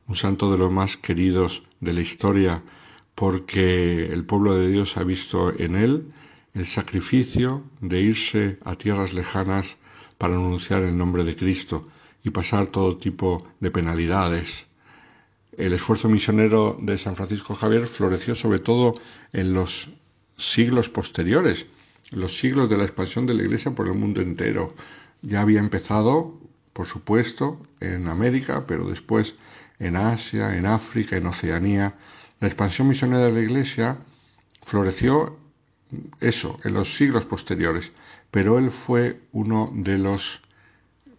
un 0.07 0.15
santo 0.15 0.51
de 0.51 0.59
los 0.59 0.71
más 0.71 0.97
queridos 0.97 1.63
de 1.79 1.93
la 1.93 2.01
historia, 2.01 2.63
porque 3.15 4.05
el 4.05 4.23
pueblo 4.23 4.55
de 4.55 4.69
Dios 4.69 4.97
ha 4.97 5.03
visto 5.03 5.51
en 5.59 5.75
él 5.75 6.13
el 6.53 6.67
sacrificio 6.67 7.63
de 7.81 8.01
irse 8.01 8.59
a 8.63 8.75
tierras 8.75 9.13
lejanas 9.13 9.77
para 10.19 10.35
anunciar 10.35 10.83
el 10.83 10.95
nombre 10.95 11.23
de 11.23 11.35
Cristo 11.35 11.89
y 12.23 12.29
pasar 12.29 12.67
todo 12.67 12.97
tipo 12.97 13.45
de 13.59 13.71
penalidades. 13.71 14.67
el 15.57 15.73
esfuerzo 15.73 16.09
misionero 16.09 16.79
de 16.81 16.97
San 16.97 17.15
Francisco 17.15 17.53
Javier 17.53 17.85
floreció 17.85 18.33
sobre 18.33 18.57
todo 18.57 18.99
en 19.33 19.53
los 19.53 19.91
siglos 20.35 20.89
posteriores, 20.89 21.67
los 22.09 22.37
siglos 22.37 22.69
de 22.69 22.77
la 22.77 22.85
expansión 22.85 23.27
de 23.27 23.35
la 23.35 23.43
Iglesia 23.43 23.75
por 23.75 23.87
el 23.87 23.93
mundo 23.93 24.19
entero. 24.19 24.73
Ya 25.21 25.41
había 25.41 25.59
empezado, 25.59 26.39
por 26.73 26.87
supuesto, 26.87 27.61
en 27.79 28.07
América, 28.07 28.65
pero 28.65 28.87
después 28.89 29.35
en 29.77 29.95
Asia, 29.95 30.57
en 30.57 30.65
África, 30.65 31.17
en 31.17 31.27
Oceanía. 31.27 31.95
La 32.39 32.47
expansión 32.47 32.87
misionera 32.87 33.25
de 33.25 33.31
la 33.31 33.41
Iglesia 33.41 33.99
floreció 34.63 35.37
eso, 36.19 36.57
en 36.63 36.73
los 36.73 36.95
siglos 36.95 37.25
posteriores, 37.25 37.91
pero 38.31 38.57
él 38.57 38.71
fue 38.71 39.21
uno 39.31 39.69
de 39.73 39.99
los 39.99 40.41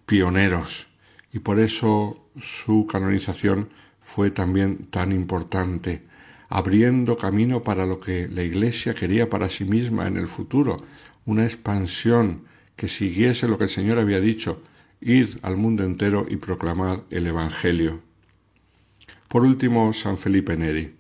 pioneros 0.07 0.89
y 1.35 1.41
por 1.41 1.59
eso 1.59 2.31
su 2.41 2.87
canonización 2.87 3.69
fue 4.01 4.31
también 4.31 4.87
tan 4.87 5.11
importante, 5.11 6.03
abriendo 6.49 7.17
camino 7.17 7.65
para 7.65 7.87
lo 7.87 7.99
que 7.99 8.29
la 8.29 8.45
Iglesia 8.45 8.95
quería 8.95 9.29
para 9.29 9.49
sí 9.51 9.65
misma 9.65 10.07
en 10.07 10.17
el 10.17 10.29
futuro, 10.29 10.77
una 11.27 11.45
expansión 11.45 12.45
que 12.77 12.87
siguiese 12.87 13.49
lo 13.49 13.59
que 13.59 13.65
el 13.65 13.71
Señor 13.71 13.99
había 13.99 14.21
dicho, 14.21 14.63
id 15.01 15.31
al 15.43 15.57
mundo 15.57 15.83
entero 15.83 16.25
y 16.29 16.37
proclamad 16.37 17.01
el 17.11 17.27
Evangelio. 17.27 18.01
Por 19.27 19.43
último, 19.43 19.93
San 19.93 20.17
Felipe 20.17 20.57
Neri. 20.57 20.95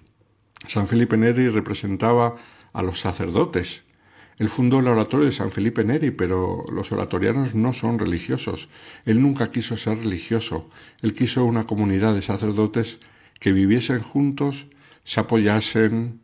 San 0.66 0.88
Felipe 0.88 1.16
Neri 1.16 1.48
representaba 1.48 2.34
a 2.72 2.82
los 2.82 2.98
sacerdotes. 2.98 3.83
Él 4.38 4.48
fundó 4.48 4.80
el 4.80 4.88
oratorio 4.88 5.26
de 5.26 5.32
San 5.32 5.50
Felipe 5.50 5.84
Neri, 5.84 6.10
pero 6.10 6.64
los 6.72 6.90
oratorianos 6.92 7.54
no 7.54 7.72
son 7.72 7.98
religiosos. 7.98 8.68
Él 9.04 9.22
nunca 9.22 9.50
quiso 9.50 9.76
ser 9.76 9.98
religioso. 9.98 10.68
Él 11.02 11.12
quiso 11.12 11.44
una 11.44 11.66
comunidad 11.66 12.14
de 12.14 12.22
sacerdotes 12.22 12.98
que 13.38 13.52
viviesen 13.52 14.00
juntos, 14.00 14.66
se 15.04 15.20
apoyasen, 15.20 16.20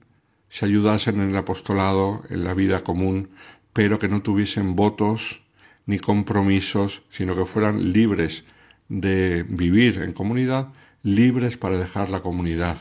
se 0.49 0.67
ayudasen 0.67 1.21
en 1.21 1.31
el 1.31 1.37
apostolado, 1.37 2.23
en 2.31 2.45
la 2.45 2.55
vida 2.55 2.83
común, 2.83 3.31
pero 3.73 3.99
que 3.99 4.09
no 4.09 4.23
tuviesen 4.23 4.75
votos 4.75 5.43
ni 5.87 5.99
compromisos, 5.99 7.03
sino 7.11 7.37
que 7.37 7.45
fueran 7.45 7.93
libres 7.93 8.45
de 8.89 9.45
vivir 9.49 9.99
en 10.03 10.13
comunidad, 10.13 10.69
libres 11.03 11.57
para 11.57 11.79
dejar 11.79 12.11
la 12.11 12.21
comunidad. 12.21 12.79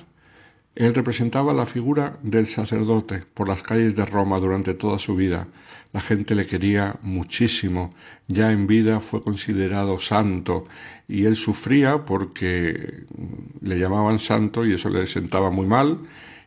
Él 0.80 0.96
representaba 0.96 1.54
la 1.54 1.66
figura 1.66 2.18
del 2.24 2.48
sacerdote 2.48 3.26
por 3.34 3.50
las 3.50 3.64
calles 3.64 3.98
de 3.98 4.06
Roma 4.06 4.40
durante 4.40 4.74
toda 4.74 4.98
su 4.98 5.14
vida. 5.14 5.46
La 5.92 6.00
gente 6.00 6.36
le 6.36 6.48
quería 6.48 6.96
muchísimo. 7.02 7.94
Ya 8.30 8.54
en 8.54 8.66
vida 8.66 9.02
fue 9.02 9.22
considerado 9.22 10.00
santo 10.00 10.64
y 11.06 11.26
él 11.26 11.36
sufría 11.36 12.06
porque 12.06 13.04
le 13.60 13.78
llamaban 13.78 14.20
santo 14.20 14.66
y 14.66 14.72
eso 14.72 14.90
le 14.90 15.06
sentaba 15.08 15.52
muy 15.52 15.68
mal. 15.68 16.00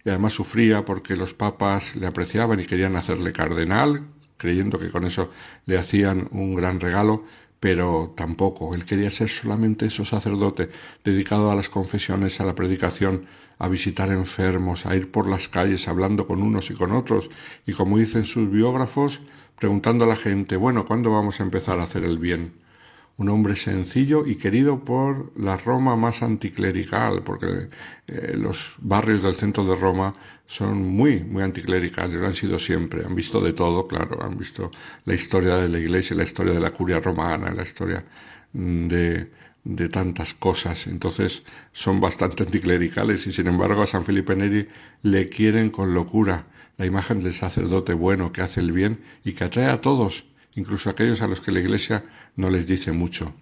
Y 0.02 0.08
además 0.08 0.32
sufría 0.32 0.86
porque 0.86 1.14
los 1.14 1.34
papas 1.34 1.94
le 1.94 2.06
apreciaban 2.06 2.58
y 2.58 2.64
querían 2.64 2.96
hacerle 2.96 3.32
cardenal, 3.32 4.02
creyendo 4.38 4.78
que 4.78 4.88
con 4.88 5.04
eso 5.04 5.30
le 5.66 5.76
hacían 5.76 6.26
un 6.30 6.54
gran 6.54 6.80
regalo, 6.80 7.26
pero 7.62 8.12
tampoco. 8.16 8.74
Él 8.74 8.84
quería 8.84 9.12
ser 9.12 9.28
solamente 9.28 9.86
ese 9.86 10.04
sacerdote 10.04 10.68
dedicado 11.04 11.52
a 11.52 11.54
las 11.54 11.68
confesiones, 11.68 12.40
a 12.40 12.44
la 12.44 12.56
predicación, 12.56 13.26
a 13.56 13.68
visitar 13.68 14.10
enfermos, 14.10 14.84
a 14.84 14.96
ir 14.96 15.12
por 15.12 15.28
las 15.28 15.48
calles 15.48 15.86
hablando 15.86 16.26
con 16.26 16.42
unos 16.42 16.72
y 16.72 16.74
con 16.74 16.90
otros, 16.90 17.30
y 17.64 17.72
como 17.74 17.98
dicen 17.98 18.24
sus 18.24 18.50
biógrafos, 18.50 19.20
preguntando 19.60 20.04
a 20.04 20.08
la 20.08 20.16
gente, 20.16 20.56
bueno, 20.56 20.86
¿cuándo 20.86 21.12
vamos 21.12 21.38
a 21.38 21.44
empezar 21.44 21.78
a 21.78 21.84
hacer 21.84 22.02
el 22.02 22.18
bien? 22.18 22.52
Un 23.16 23.28
hombre 23.28 23.56
sencillo 23.56 24.26
y 24.26 24.36
querido 24.36 24.84
por 24.84 25.32
la 25.38 25.56
Roma 25.56 25.96
más 25.96 26.22
anticlerical, 26.22 27.22
porque 27.22 27.68
eh, 28.06 28.36
los 28.36 28.76
barrios 28.80 29.22
del 29.22 29.34
centro 29.34 29.64
de 29.64 29.76
Roma 29.76 30.12
son 30.46 30.82
muy, 30.82 31.22
muy 31.22 31.42
anticlericales, 31.42 32.18
lo 32.18 32.26
han 32.26 32.36
sido 32.36 32.58
siempre, 32.58 33.04
han 33.04 33.14
visto 33.14 33.40
de 33.40 33.52
todo, 33.52 33.86
claro, 33.86 34.22
han 34.22 34.36
visto 34.36 34.70
la 35.04 35.14
historia 35.14 35.56
de 35.56 35.68
la 35.68 35.78
iglesia, 35.78 36.16
la 36.16 36.24
historia 36.24 36.52
de 36.52 36.60
la 36.60 36.70
curia 36.70 37.00
romana, 37.00 37.50
la 37.52 37.62
historia 37.62 38.04
mm, 38.52 38.88
de, 38.88 39.30
de 39.64 39.88
tantas 39.88 40.34
cosas. 40.34 40.86
Entonces 40.86 41.42
son 41.72 42.00
bastante 42.00 42.42
anticlericales 42.42 43.26
y 43.26 43.32
sin 43.32 43.46
embargo 43.46 43.82
a 43.82 43.86
San 43.86 44.04
Felipe 44.04 44.36
Neri 44.36 44.68
le 45.02 45.28
quieren 45.28 45.70
con 45.70 45.94
locura 45.94 46.46
la 46.78 46.86
imagen 46.86 47.22
del 47.22 47.34
sacerdote 47.34 47.94
bueno 47.94 48.32
que 48.32 48.42
hace 48.42 48.60
el 48.60 48.72
bien 48.72 49.00
y 49.24 49.32
que 49.32 49.44
atrae 49.44 49.66
a 49.68 49.80
todos, 49.80 50.24
incluso 50.54 50.90
aquellos 50.90 51.22
a 51.22 51.28
los 51.28 51.40
que 51.40 51.52
la 51.52 51.60
Iglesia 51.60 52.04
no 52.36 52.50
les 52.50 52.66
dice 52.66 52.92
mucho. 52.92 53.34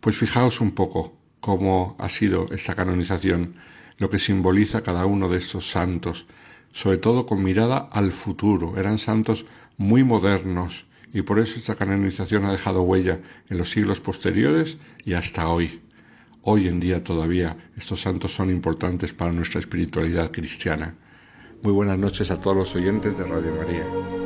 Pues 0.00 0.16
fijaos 0.16 0.60
un 0.60 0.72
poco 0.72 1.16
cómo 1.40 1.96
ha 1.98 2.08
sido 2.08 2.48
esta 2.52 2.74
canonización, 2.74 3.56
lo 3.98 4.10
que 4.10 4.18
simboliza 4.18 4.82
cada 4.82 5.06
uno 5.06 5.28
de 5.28 5.38
estos 5.38 5.70
santos, 5.70 6.26
sobre 6.72 6.98
todo 6.98 7.26
con 7.26 7.42
mirada 7.42 7.88
al 7.92 8.12
futuro. 8.12 8.78
Eran 8.78 8.98
santos 8.98 9.46
muy 9.76 10.04
modernos, 10.04 10.86
y 11.12 11.22
por 11.22 11.38
eso 11.38 11.58
esta 11.58 11.76
canonización 11.76 12.44
ha 12.44 12.52
dejado 12.52 12.82
huella 12.82 13.20
en 13.48 13.58
los 13.58 13.70
siglos 13.70 14.00
posteriores 14.00 14.78
y 15.04 15.14
hasta 15.14 15.48
hoy. 15.48 15.80
Hoy 16.42 16.68
en 16.68 16.80
día 16.80 17.02
todavía 17.02 17.56
estos 17.76 18.02
santos 18.02 18.34
son 18.34 18.50
importantes 18.50 19.14
para 19.14 19.32
nuestra 19.32 19.60
espiritualidad 19.60 20.30
cristiana. 20.32 20.96
Muy 21.62 21.72
buenas 21.72 21.98
noches 21.98 22.30
a 22.30 22.40
todos 22.40 22.56
los 22.56 22.74
oyentes 22.74 23.16
de 23.16 23.24
Radio 23.24 23.54
María. 23.54 24.23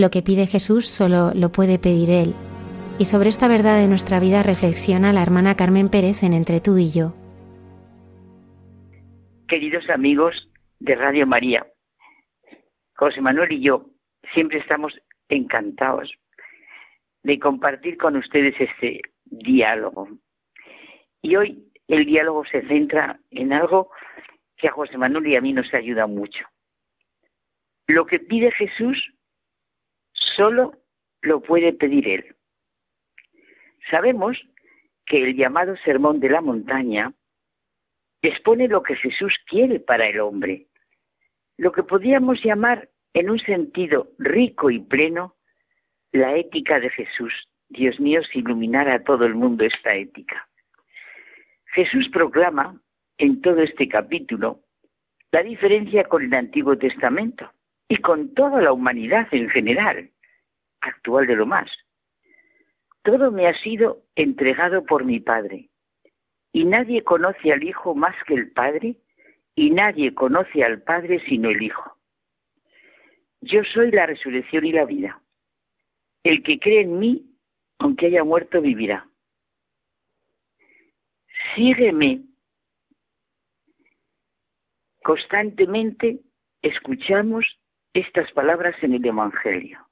Lo 0.00 0.10
que 0.10 0.22
pide 0.22 0.46
Jesús 0.46 0.88
solo 0.88 1.32
lo 1.34 1.52
puede 1.52 1.78
pedir 1.78 2.08
Él. 2.08 2.34
Y 2.98 3.04
sobre 3.04 3.28
esta 3.28 3.48
verdad 3.48 3.78
de 3.78 3.86
nuestra 3.86 4.18
vida 4.18 4.42
reflexiona 4.42 5.12
la 5.12 5.20
hermana 5.20 5.56
Carmen 5.56 5.90
Pérez 5.90 6.22
en 6.22 6.32
Entre 6.32 6.62
tú 6.62 6.78
y 6.78 6.90
yo. 6.90 7.12
Queridos 9.46 9.90
amigos 9.90 10.48
de 10.78 10.94
Radio 10.94 11.26
María, 11.26 11.66
José 12.94 13.20
Manuel 13.20 13.52
y 13.52 13.60
yo 13.60 13.90
siempre 14.32 14.60
estamos 14.60 14.98
encantados 15.28 16.10
de 17.22 17.38
compartir 17.38 17.98
con 17.98 18.16
ustedes 18.16 18.54
este 18.58 19.02
diálogo. 19.26 20.08
Y 21.20 21.36
hoy 21.36 21.70
el 21.88 22.06
diálogo 22.06 22.46
se 22.46 22.66
centra 22.66 23.20
en 23.30 23.52
algo 23.52 23.90
que 24.56 24.68
a 24.68 24.72
José 24.72 24.96
Manuel 24.96 25.26
y 25.26 25.36
a 25.36 25.42
mí 25.42 25.52
nos 25.52 25.74
ayuda 25.74 26.06
mucho. 26.06 26.46
Lo 27.86 28.06
que 28.06 28.18
pide 28.18 28.50
Jesús 28.52 28.96
solo 30.36 30.74
lo 31.22 31.40
puede 31.40 31.72
pedir 31.72 32.08
Él. 32.08 32.36
Sabemos 33.90 34.38
que 35.06 35.22
el 35.22 35.36
llamado 35.36 35.76
Sermón 35.84 36.20
de 36.20 36.30
la 36.30 36.40
Montaña 36.40 37.12
expone 38.22 38.68
lo 38.68 38.82
que 38.82 38.96
Jesús 38.96 39.34
quiere 39.46 39.80
para 39.80 40.06
el 40.06 40.20
hombre, 40.20 40.66
lo 41.56 41.72
que 41.72 41.82
podríamos 41.82 42.42
llamar 42.42 42.88
en 43.14 43.30
un 43.30 43.38
sentido 43.38 44.12
rico 44.18 44.70
y 44.70 44.78
pleno 44.78 45.36
la 46.12 46.36
ética 46.36 46.80
de 46.80 46.90
Jesús. 46.90 47.32
Dios 47.68 48.00
mío, 48.00 48.22
si 48.24 48.40
iluminara 48.40 48.94
a 48.94 49.04
todo 49.04 49.24
el 49.24 49.34
mundo 49.34 49.64
esta 49.64 49.94
ética. 49.94 50.48
Jesús 51.66 52.08
proclama 52.08 52.80
en 53.18 53.40
todo 53.40 53.62
este 53.62 53.88
capítulo 53.88 54.60
la 55.30 55.42
diferencia 55.42 56.04
con 56.04 56.24
el 56.24 56.34
Antiguo 56.34 56.76
Testamento 56.76 57.52
y 57.88 57.96
con 57.96 58.34
toda 58.34 58.60
la 58.60 58.72
humanidad 58.72 59.28
en 59.30 59.48
general, 59.48 60.10
actual 60.80 61.26
de 61.26 61.36
lo 61.36 61.46
más. 61.46 61.70
Todo 63.02 63.30
me 63.30 63.46
ha 63.46 63.54
sido 63.54 64.02
entregado 64.14 64.84
por 64.84 65.04
mi 65.04 65.20
Padre, 65.20 65.70
y 66.52 66.64
nadie 66.64 67.02
conoce 67.02 67.52
al 67.52 67.62
Hijo 67.62 67.94
más 67.94 68.14
que 68.26 68.34
el 68.34 68.50
Padre, 68.50 68.96
y 69.54 69.70
nadie 69.70 70.14
conoce 70.14 70.64
al 70.64 70.82
Padre 70.82 71.22
sino 71.26 71.50
el 71.50 71.62
Hijo. 71.62 71.96
Yo 73.40 73.62
soy 73.64 73.90
la 73.90 74.06
resurrección 74.06 74.64
y 74.66 74.72
la 74.72 74.84
vida. 74.84 75.22
El 76.22 76.42
que 76.42 76.58
cree 76.58 76.82
en 76.82 76.98
mí, 76.98 77.34
aunque 77.78 78.06
haya 78.06 78.24
muerto, 78.24 78.60
vivirá. 78.60 79.08
Sígueme 81.54 82.24
Constantemente 85.02 86.20
escuchamos 86.62 87.58
estas 87.94 88.30
palabras 88.32 88.76
en 88.82 88.94
el 88.94 89.04
Evangelio. 89.04 89.89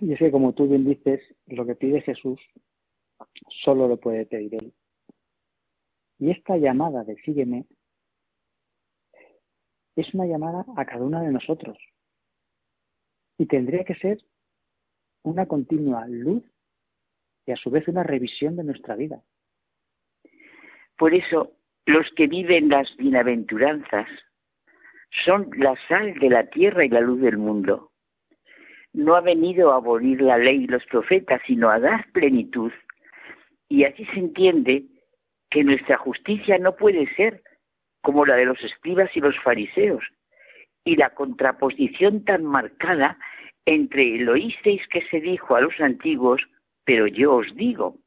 Y 0.00 0.12
es 0.14 0.18
que 0.18 0.30
como 0.30 0.54
tú 0.54 0.66
bien 0.66 0.84
dices, 0.84 1.20
lo 1.46 1.66
que 1.66 1.74
pide 1.74 2.00
Jesús 2.00 2.40
solo 3.62 3.86
lo 3.86 3.98
puede 3.98 4.24
pedir 4.26 4.54
Él. 4.54 4.72
Y 6.18 6.30
esta 6.30 6.56
llamada 6.56 7.04
de 7.04 7.16
sígueme 7.22 7.66
es 9.96 10.12
una 10.14 10.26
llamada 10.26 10.64
a 10.76 10.84
cada 10.86 11.04
uno 11.04 11.20
de 11.22 11.30
nosotros. 11.30 11.76
Y 13.38 13.46
tendría 13.46 13.84
que 13.84 13.94
ser 13.94 14.18
una 15.22 15.46
continua 15.46 16.06
luz 16.06 16.44
y 17.46 17.52
a 17.52 17.56
su 17.56 17.70
vez 17.70 17.86
una 17.88 18.02
revisión 18.02 18.56
de 18.56 18.64
nuestra 18.64 18.96
vida. 18.96 19.22
Por 20.96 21.14
eso 21.14 21.52
los 21.86 22.10
que 22.16 22.26
viven 22.26 22.68
las 22.68 22.94
bienaventuranzas 22.96 24.08
son 25.24 25.50
la 25.56 25.74
sal 25.88 26.14
de 26.14 26.30
la 26.30 26.48
tierra 26.48 26.84
y 26.84 26.88
la 26.88 27.00
luz 27.00 27.20
del 27.20 27.38
mundo. 27.38 27.89
No 28.92 29.14
ha 29.14 29.20
venido 29.20 29.72
a 29.72 29.76
abolir 29.76 30.20
la 30.20 30.38
ley 30.38 30.64
y 30.64 30.66
los 30.66 30.84
profetas, 30.86 31.40
sino 31.46 31.70
a 31.70 31.78
dar 31.78 32.10
plenitud. 32.12 32.72
Y 33.68 33.84
así 33.84 34.04
se 34.06 34.18
entiende 34.18 34.84
que 35.50 35.64
nuestra 35.64 35.96
justicia 35.96 36.58
no 36.58 36.76
puede 36.76 37.12
ser 37.14 37.42
como 38.02 38.24
la 38.24 38.36
de 38.36 38.46
los 38.46 38.62
escribas 38.62 39.10
y 39.14 39.20
los 39.20 39.38
fariseos, 39.40 40.02
y 40.84 40.96
la 40.96 41.10
contraposición 41.14 42.24
tan 42.24 42.44
marcada 42.44 43.18
entre 43.66 44.16
el 44.16 44.28
oísteis 44.28 44.86
que 44.88 45.02
se 45.08 45.20
dijo 45.20 45.54
a 45.54 45.60
los 45.60 45.78
antiguos, 45.80 46.42
pero 46.84 47.06
yo 47.06 47.36
os 47.36 47.54
digo. 47.54 47.98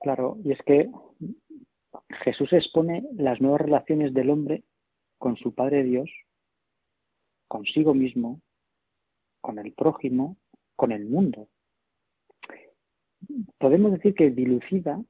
Claro, 0.00 0.36
y 0.44 0.52
es 0.52 0.58
que 0.62 0.90
Jesús 2.24 2.52
expone 2.52 3.02
las 3.14 3.40
nuevas 3.40 3.62
relaciones 3.62 4.12
del 4.12 4.30
hombre 4.30 4.62
con 5.18 5.36
su 5.36 5.54
Padre 5.54 5.84
Dios, 5.84 6.10
consigo 7.48 7.94
mismo, 7.94 8.40
con 9.42 9.58
el 9.58 9.72
prójimo, 9.72 10.38
con 10.74 10.92
el 10.92 11.04
mundo. 11.04 11.48
Podemos 13.58 13.92
decir 13.92 14.14
que 14.14 14.30
dilucida 14.30 15.02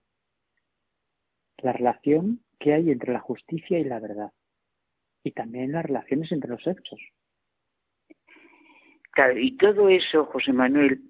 la 1.58 1.72
relación 1.72 2.42
que 2.58 2.74
hay 2.74 2.90
entre 2.90 3.12
la 3.12 3.20
justicia 3.20 3.78
y 3.78 3.84
la 3.84 4.00
verdad, 4.00 4.32
y 5.22 5.30
también 5.30 5.72
las 5.72 5.84
relaciones 5.84 6.32
entre 6.32 6.50
los 6.50 6.66
hechos. 6.66 7.00
Claro, 9.12 9.38
y 9.38 9.56
todo 9.56 9.88
eso, 9.88 10.24
José 10.26 10.52
Manuel, 10.52 11.02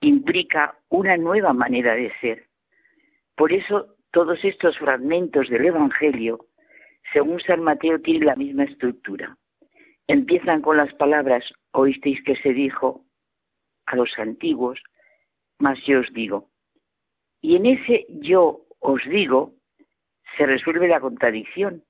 implica 0.00 0.78
una 0.88 1.16
nueva 1.16 1.52
manera 1.52 1.94
de 1.94 2.12
ser. 2.20 2.48
Por 3.34 3.52
eso 3.52 3.96
todos 4.12 4.44
estos 4.44 4.78
fragmentos 4.78 5.48
del 5.48 5.66
Evangelio, 5.66 6.46
según 7.12 7.40
San 7.40 7.62
Mateo, 7.62 8.00
tienen 8.00 8.26
la 8.26 8.36
misma 8.36 8.64
estructura. 8.64 9.36
Empiezan 10.06 10.62
con 10.62 10.76
las 10.76 10.92
palabras, 10.94 11.44
oísteis 11.78 12.22
que 12.24 12.34
se 12.36 12.52
dijo 12.52 13.04
a 13.86 13.96
los 13.96 14.18
antiguos, 14.18 14.82
mas 15.58 15.78
yo 15.86 16.00
os 16.00 16.12
digo. 16.12 16.50
Y 17.40 17.56
en 17.56 17.66
ese 17.66 18.06
yo 18.08 18.66
os 18.80 19.02
digo 19.08 19.54
se 20.36 20.46
resuelve 20.46 20.88
la 20.88 21.00
contradicción. 21.00 21.84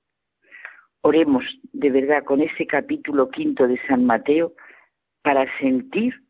Oremos 1.01 1.43
de 1.73 1.89
verdad 1.89 2.23
con 2.23 2.41
ese 2.41 2.67
capítulo 2.67 3.29
quinto 3.29 3.67
de 3.67 3.79
San 3.87 4.05
Mateo 4.05 4.53
para 5.23 5.45
sentir 5.59 6.21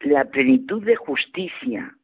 la 0.00 0.24
plenitud 0.24 0.82
de 0.84 0.96
justicia, 0.96 1.96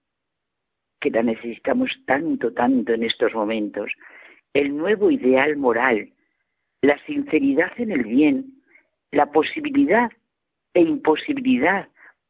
que 1.01 1.11
la 1.11 1.23
necesitamos 1.23 1.91
tanto, 2.07 2.53
tanto 2.53 2.93
en 2.93 3.03
estos 3.03 3.35
momentos, 3.35 3.93
el 4.53 4.77
nuevo 4.77 5.11
ideal 5.11 5.57
moral, 5.57 6.13
la 6.83 6.99
sinceridad 7.07 7.73
en 7.77 7.93
el 7.93 8.05
bien, 8.05 8.63
la 9.11 9.27
posibilidad 9.27 10.11
e 10.75 10.81
imposibilidad 10.81 11.89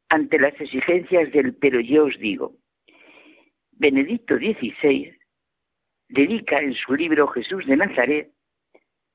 ante 0.09 0.39
las 0.39 0.59
exigencias 0.61 1.33
del 1.33 1.55
pero 1.55 1.81
yo 1.81 2.05
os 2.05 2.19
digo. 2.19 2.55
Benedicto 3.73 4.37
XVI 4.37 5.17
dedica 6.09 6.59
en 6.59 6.75
su 6.75 6.95
libro 6.95 7.27
Jesús 7.29 7.67
de 7.67 7.77
Nazaret 7.77 8.31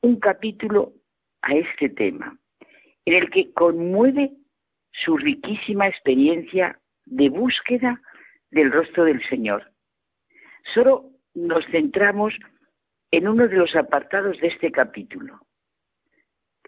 un 0.02 0.20
capítulo 0.20 0.94
a 1.42 1.54
este 1.56 1.90
tema, 1.90 2.38
en 3.06 3.14
el 3.14 3.30
que 3.30 3.54
conmueve 3.54 4.32
su 4.92 5.18
riquísima 5.18 5.88
experiencia 5.88 6.80
de 7.06 7.30
búsqueda 7.30 8.02
del 8.52 8.72
rostro 8.72 9.06
del 9.06 9.24
Señor. 9.30 9.72
Solo 10.74 11.12
nos 11.34 11.66
centramos 11.68 12.34
en 13.12 13.28
uno 13.28 13.48
de 13.48 13.56
los 13.56 13.76
apartados 13.76 14.40
de 14.40 14.48
este 14.48 14.72
capítulo, 14.72 15.40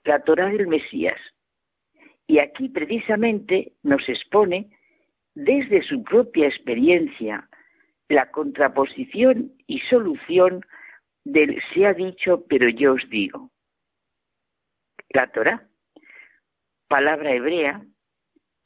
la 0.03 0.23
Torah 0.23 0.49
del 0.49 0.67
Mesías. 0.67 1.19
Y 2.29 2.37
aquí 2.37 2.69
precisamente 2.69 3.73
nos 3.81 4.07
expone 4.07 4.69
desde 5.33 5.81
su 5.81 6.03
propia 6.03 6.45
experiencia 6.45 7.49
la 8.07 8.29
contraposición 8.29 9.51
y 9.65 9.79
solución 9.79 10.63
del 11.23 11.59
se 11.73 11.87
ha 11.87 11.93
dicho 11.95 12.45
pero 12.47 12.69
yo 12.69 12.93
os 12.93 13.09
digo. 13.09 13.49
La 15.09 15.25
Torah, 15.31 15.67
palabra 16.87 17.33
hebrea 17.33 17.83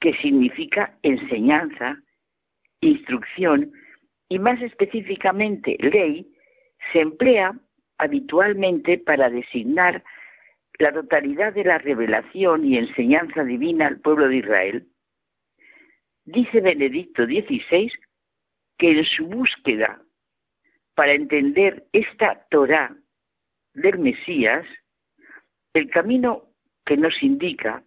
que 0.01 0.13
significa 0.15 0.97
enseñanza, 1.01 2.03
instrucción 2.81 3.71
y 4.27 4.39
más 4.39 4.61
específicamente 4.61 5.77
ley 5.79 6.29
se 6.91 6.99
emplea 6.99 7.57
habitualmente 7.97 8.97
para 8.97 9.29
designar 9.29 10.03
la 10.79 10.91
totalidad 10.91 11.53
de 11.53 11.63
la 11.63 11.77
revelación 11.77 12.65
y 12.65 12.77
enseñanza 12.77 13.43
divina 13.43 13.87
al 13.87 13.99
pueblo 13.99 14.27
de 14.27 14.37
Israel. 14.37 14.87
Dice 16.25 16.61
Benedicto 16.61 17.25
XVI 17.25 17.91
que 18.77 18.91
en 18.91 19.05
su 19.05 19.27
búsqueda 19.27 20.01
para 20.95 21.13
entender 21.13 21.85
esta 21.91 22.45
Torah 22.49 22.95
del 23.73 23.99
Mesías, 23.99 24.65
el 25.73 25.89
camino 25.89 26.43
que 26.85 26.97
nos 26.97 27.21
indica, 27.23 27.83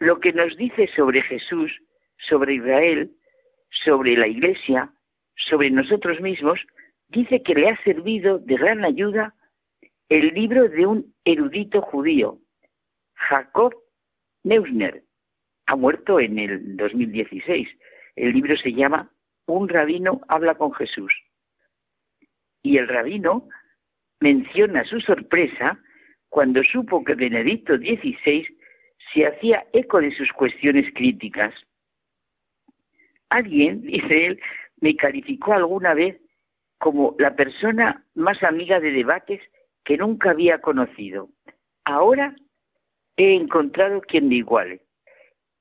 lo 0.00 0.20
que 0.20 0.32
nos 0.32 0.56
dice 0.56 0.88
sobre 0.96 1.22
Jesús, 1.22 1.70
sobre 2.28 2.54
Israel, 2.54 3.12
sobre 3.84 4.16
la 4.16 4.26
Iglesia, 4.26 4.90
sobre 5.36 5.70
nosotros 5.70 6.20
mismos, 6.20 6.60
dice 7.08 7.42
que 7.42 7.54
le 7.54 7.68
ha 7.68 7.82
servido 7.84 8.38
de 8.38 8.56
gran 8.56 8.84
ayuda 8.84 9.34
el 10.08 10.34
libro 10.34 10.68
de 10.68 10.86
un 10.86 11.14
erudito 11.24 11.80
judío, 11.82 12.38
Jacob 13.14 13.74
Neusner, 14.42 15.04
ha 15.66 15.76
muerto 15.76 16.20
en 16.20 16.38
el 16.38 16.76
2016. 16.76 17.68
El 18.16 18.32
libro 18.32 18.56
se 18.56 18.72
llama 18.72 19.10
Un 19.46 19.68
rabino 19.68 20.20
habla 20.28 20.54
con 20.54 20.72
Jesús. 20.74 21.14
Y 22.62 22.76
el 22.76 22.88
rabino 22.88 23.48
menciona 24.20 24.84
su 24.84 25.00
sorpresa 25.00 25.80
cuando 26.28 26.62
supo 26.62 27.04
que 27.04 27.14
Benedicto 27.14 27.76
XVI 27.76 28.46
se 29.12 29.26
hacía 29.26 29.66
eco 29.72 30.00
de 30.00 30.14
sus 30.14 30.32
cuestiones 30.32 30.92
críticas. 30.94 31.54
Alguien, 33.28 33.82
dice 33.82 34.26
él, 34.26 34.40
me 34.80 34.96
calificó 34.96 35.54
alguna 35.54 35.94
vez 35.94 36.20
como 36.78 37.14
la 37.18 37.34
persona 37.34 38.04
más 38.14 38.42
amiga 38.42 38.80
de 38.80 38.90
debates 38.90 39.40
que 39.84 39.96
nunca 39.96 40.30
había 40.30 40.60
conocido. 40.60 41.30
Ahora 41.84 42.34
he 43.16 43.34
encontrado 43.34 44.00
quien 44.00 44.28
me 44.28 44.36
iguale. 44.36 44.86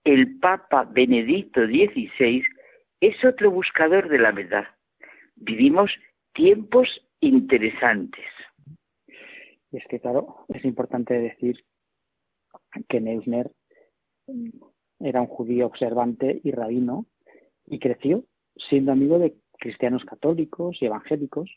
El 0.03 0.39
Papa 0.39 0.85
Benedicto 0.85 1.65
XVI 1.65 2.43
es 2.99 3.23
otro 3.25 3.51
buscador 3.51 4.09
de 4.09 4.19
la 4.19 4.31
verdad. 4.31 4.67
Vivimos 5.35 5.91
tiempos 6.33 7.05
interesantes. 7.19 8.25
Y 9.71 9.77
es 9.77 9.83
que, 9.87 9.99
claro, 9.99 10.45
es 10.49 10.63
importante 10.65 11.13
decir 11.15 11.63
que 12.87 13.01
Neusner 13.01 13.51
era 14.99 15.21
un 15.21 15.27
judío 15.27 15.65
observante 15.65 16.39
y 16.43 16.51
rabino 16.51 17.05
y 17.65 17.79
creció 17.79 18.23
siendo 18.55 18.91
amigo 18.91 19.19
de 19.19 19.35
cristianos 19.57 20.05
católicos 20.05 20.77
y 20.81 20.85
evangélicos 20.85 21.49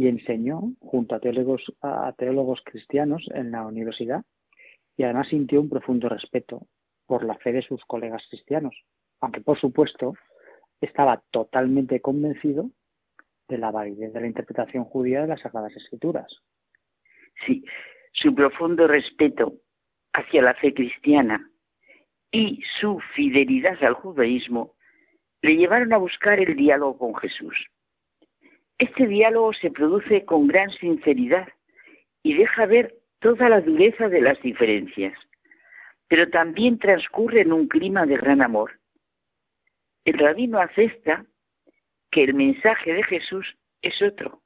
y 0.00 0.08
enseñó 0.08 0.62
junto 0.80 1.14
a 1.14 1.20
teólogos, 1.20 1.62
a 1.82 2.14
teólogos 2.16 2.62
cristianos 2.64 3.22
en 3.34 3.50
la 3.50 3.66
universidad 3.66 4.24
y 4.96 5.02
además 5.02 5.28
sintió 5.28 5.60
un 5.60 5.68
profundo 5.68 6.08
respeto 6.08 6.66
por 7.04 7.22
la 7.22 7.36
fe 7.36 7.52
de 7.52 7.60
sus 7.60 7.84
colegas 7.84 8.22
cristianos, 8.30 8.74
aunque 9.20 9.42
por 9.42 9.60
supuesto 9.60 10.14
estaba 10.80 11.22
totalmente 11.30 12.00
convencido 12.00 12.70
de 13.46 13.58
la 13.58 13.70
validez 13.70 14.14
de 14.14 14.22
la 14.22 14.26
interpretación 14.26 14.84
judía 14.84 15.20
de 15.20 15.26
las 15.26 15.42
Sagradas 15.42 15.76
Escrituras. 15.76 16.34
Sí, 17.44 17.62
su 18.14 18.34
profundo 18.34 18.86
respeto 18.88 19.52
hacia 20.14 20.40
la 20.40 20.54
fe 20.54 20.72
cristiana 20.72 21.46
y 22.30 22.62
su 22.80 23.00
fidelidad 23.14 23.76
al 23.84 23.92
judaísmo 23.92 24.76
le 25.42 25.56
llevaron 25.56 25.92
a 25.92 25.98
buscar 25.98 26.40
el 26.40 26.56
diálogo 26.56 26.96
con 26.96 27.14
Jesús. 27.16 27.54
Este 28.80 29.06
diálogo 29.06 29.52
se 29.52 29.70
produce 29.70 30.24
con 30.24 30.46
gran 30.46 30.70
sinceridad 30.70 31.46
y 32.22 32.32
deja 32.32 32.64
ver 32.64 32.96
toda 33.18 33.50
la 33.50 33.60
dureza 33.60 34.08
de 34.08 34.22
las 34.22 34.40
diferencias, 34.40 35.12
pero 36.08 36.30
también 36.30 36.78
transcurre 36.78 37.42
en 37.42 37.52
un 37.52 37.68
clima 37.68 38.06
de 38.06 38.16
gran 38.16 38.40
amor. 38.40 38.80
El 40.06 40.18
rabino 40.18 40.58
acepta 40.58 41.26
que 42.10 42.24
el 42.24 42.32
mensaje 42.32 42.94
de 42.94 43.02
Jesús 43.02 43.54
es 43.82 44.00
otro 44.00 44.40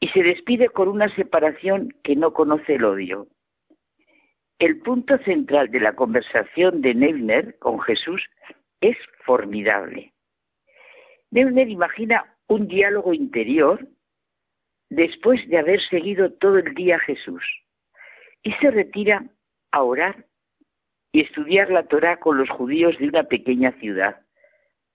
y 0.00 0.08
se 0.08 0.22
despide 0.22 0.70
con 0.70 0.88
una 0.88 1.14
separación 1.14 1.94
que 2.02 2.16
no 2.16 2.32
conoce 2.32 2.76
el 2.76 2.86
odio. 2.86 3.28
El 4.58 4.80
punto 4.80 5.18
central 5.18 5.70
de 5.70 5.80
la 5.80 5.94
conversación 5.94 6.80
de 6.80 6.94
Neubner 6.94 7.58
con 7.58 7.80
Jesús 7.80 8.30
es 8.80 8.96
formidable. 9.26 10.14
Neubner 11.30 11.68
imagina 11.68 12.34
un 12.48 12.66
diálogo 12.66 13.14
interior 13.14 13.86
después 14.90 15.46
de 15.48 15.58
haber 15.58 15.80
seguido 15.88 16.32
todo 16.32 16.58
el 16.58 16.74
día 16.74 16.96
a 16.96 17.00
Jesús 17.00 17.44
y 18.42 18.52
se 18.54 18.70
retira 18.70 19.24
a 19.70 19.82
orar 19.82 20.26
y 21.12 21.22
estudiar 21.22 21.70
la 21.70 21.84
Torá 21.84 22.18
con 22.18 22.38
los 22.38 22.50
judíos 22.50 22.98
de 22.98 23.08
una 23.08 23.24
pequeña 23.24 23.72
ciudad, 23.72 24.20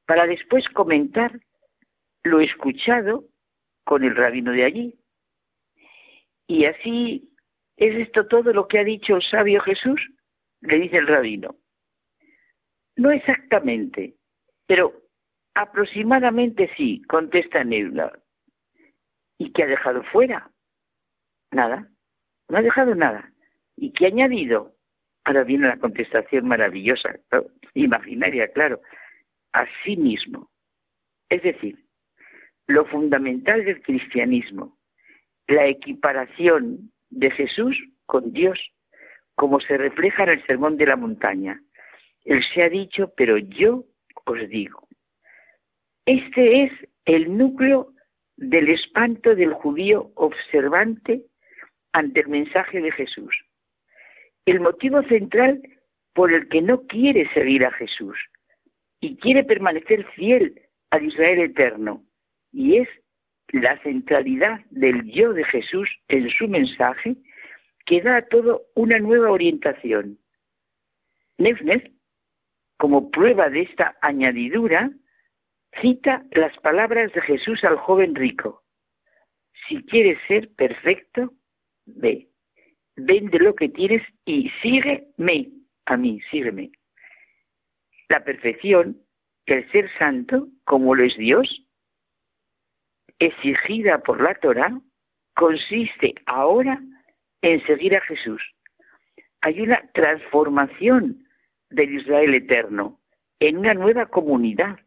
para 0.05 0.27
después 0.27 0.67
comentar 0.69 1.39
lo 2.23 2.39
escuchado 2.39 3.25
con 3.84 4.03
el 4.03 4.15
rabino 4.15 4.51
de 4.51 4.63
allí. 4.63 4.99
Y 6.47 6.65
así, 6.65 7.34
¿es 7.77 7.95
esto 7.95 8.27
todo 8.27 8.53
lo 8.53 8.67
que 8.67 8.80
ha 8.80 8.84
dicho 8.84 9.15
el 9.15 9.23
sabio 9.23 9.61
Jesús? 9.61 10.01
Le 10.61 10.80
dice 10.80 10.97
el 10.97 11.07
rabino. 11.07 11.55
No 12.95 13.11
exactamente, 13.11 14.15
pero 14.65 15.02
aproximadamente 15.53 16.69
sí, 16.75 17.01
contesta 17.07 17.63
Neula. 17.63 18.11
¿Y 19.38 19.51
qué 19.51 19.63
ha 19.63 19.67
dejado 19.67 20.03
fuera? 20.03 20.51
Nada, 21.51 21.89
no 22.49 22.57
ha 22.57 22.61
dejado 22.61 22.95
nada. 22.95 23.31
¿Y 23.75 23.91
qué 23.91 24.05
ha 24.05 24.09
añadido? 24.09 24.75
Ahora 25.25 25.43
viene 25.43 25.67
la 25.67 25.77
contestación 25.77 26.47
maravillosa, 26.47 27.15
imaginaria, 27.73 28.51
claro, 28.51 28.81
a 29.53 29.65
sí 29.84 29.95
mismo. 29.95 30.51
Es 31.30 31.41
decir, 31.43 31.84
lo 32.67 32.85
fundamental 32.85 33.63
del 33.63 33.81
cristianismo, 33.81 34.77
la 35.47 35.67
equiparación 35.67 36.91
de 37.09 37.31
Jesús 37.31 37.77
con 38.05 38.34
Dios, 38.34 38.59
como 39.35 39.59
se 39.59 39.77
refleja 39.77 40.23
en 40.23 40.30
el 40.30 40.45
Sermón 40.45 40.77
de 40.77 40.88
la 40.88 40.95
Montaña. 40.95 41.61
Él 42.25 42.43
se 42.53 42.63
ha 42.63 42.69
dicho, 42.69 43.13
pero 43.15 43.38
yo 43.38 43.85
os 44.25 44.49
digo. 44.49 44.82
Este 46.05 46.63
es 46.63 46.71
el 47.05 47.38
núcleo 47.38 47.93
del 48.35 48.67
espanto 48.69 49.35
del 49.35 49.53
judío 49.53 50.11
observante 50.15 51.25
ante 51.93 52.21
el 52.21 52.27
mensaje 52.27 52.81
de 52.81 52.91
Jesús. 52.91 53.45
El 54.45 54.59
motivo 54.59 55.01
central 55.03 55.61
por 56.13 56.34
el 56.34 56.49
que 56.49 56.61
no 56.61 56.85
quiere 56.88 57.31
seguir 57.34 57.65
a 57.65 57.71
Jesús 57.71 58.17
y 58.99 59.15
quiere 59.15 59.45
permanecer 59.45 60.05
fiel 60.11 60.61
al 60.89 61.05
Israel 61.05 61.39
eterno, 61.39 62.03
y 62.51 62.77
es 62.77 62.89
la 63.49 63.81
centralidad 63.81 64.59
del 64.71 65.03
yo 65.09 65.34
de 65.34 65.45
Jesús 65.45 65.89
en 66.09 66.30
su 66.30 66.47
mensaje 66.47 67.15
que 67.85 68.01
da 68.01 68.17
a 68.17 68.27
todo 68.27 68.63
una 68.75 68.99
nueva 68.99 69.31
orientación. 69.31 70.19
Nefner, 71.38 71.91
como 72.77 73.09
prueba 73.09 73.49
de 73.49 73.61
esta 73.61 73.97
añadidura, 74.01 74.91
cita 75.82 76.26
las 76.32 76.56
palabras 76.60 77.12
de 77.14 77.22
Jesús 77.22 77.64
al 77.64 77.78
joven 77.78 78.16
rico. 78.16 78.64
Si 79.68 79.84
quieres 79.84 80.18
ser 80.28 80.54
perfecto, 80.56 81.34
ve, 81.86 82.30
vende 82.95 83.40
lo 83.40 83.56
que 83.56 83.70
tienes 83.70 84.02
y 84.26 84.50
sígueme 84.62 85.52
a 85.86 85.98
mí, 85.98 86.22
sígueme. 86.30 86.72
La 88.10 88.24
perfección, 88.24 89.02
el 89.45 89.70
ser 89.72 89.90
santo, 89.98 90.48
como 90.66 90.95
lo 90.95 91.04
es 91.04 91.18
Dios, 91.18 91.66
exigida 93.20 94.00
por 94.00 94.22
la 94.22 94.36
Torah, 94.36 94.80
consiste 95.36 96.16
ahora 96.26 96.82
en 97.41 97.66
seguir 97.66 97.95
a 97.95 98.02
Jesús. 98.02 98.41
Hay 99.41 99.62
una 99.62 99.82
transformación 99.94 101.28
del 101.70 101.95
Israel 101.95 102.34
eterno 102.34 103.02
en 103.40 103.58
una 103.58 103.74
nueva 103.74 104.06
comunidad 104.06 104.80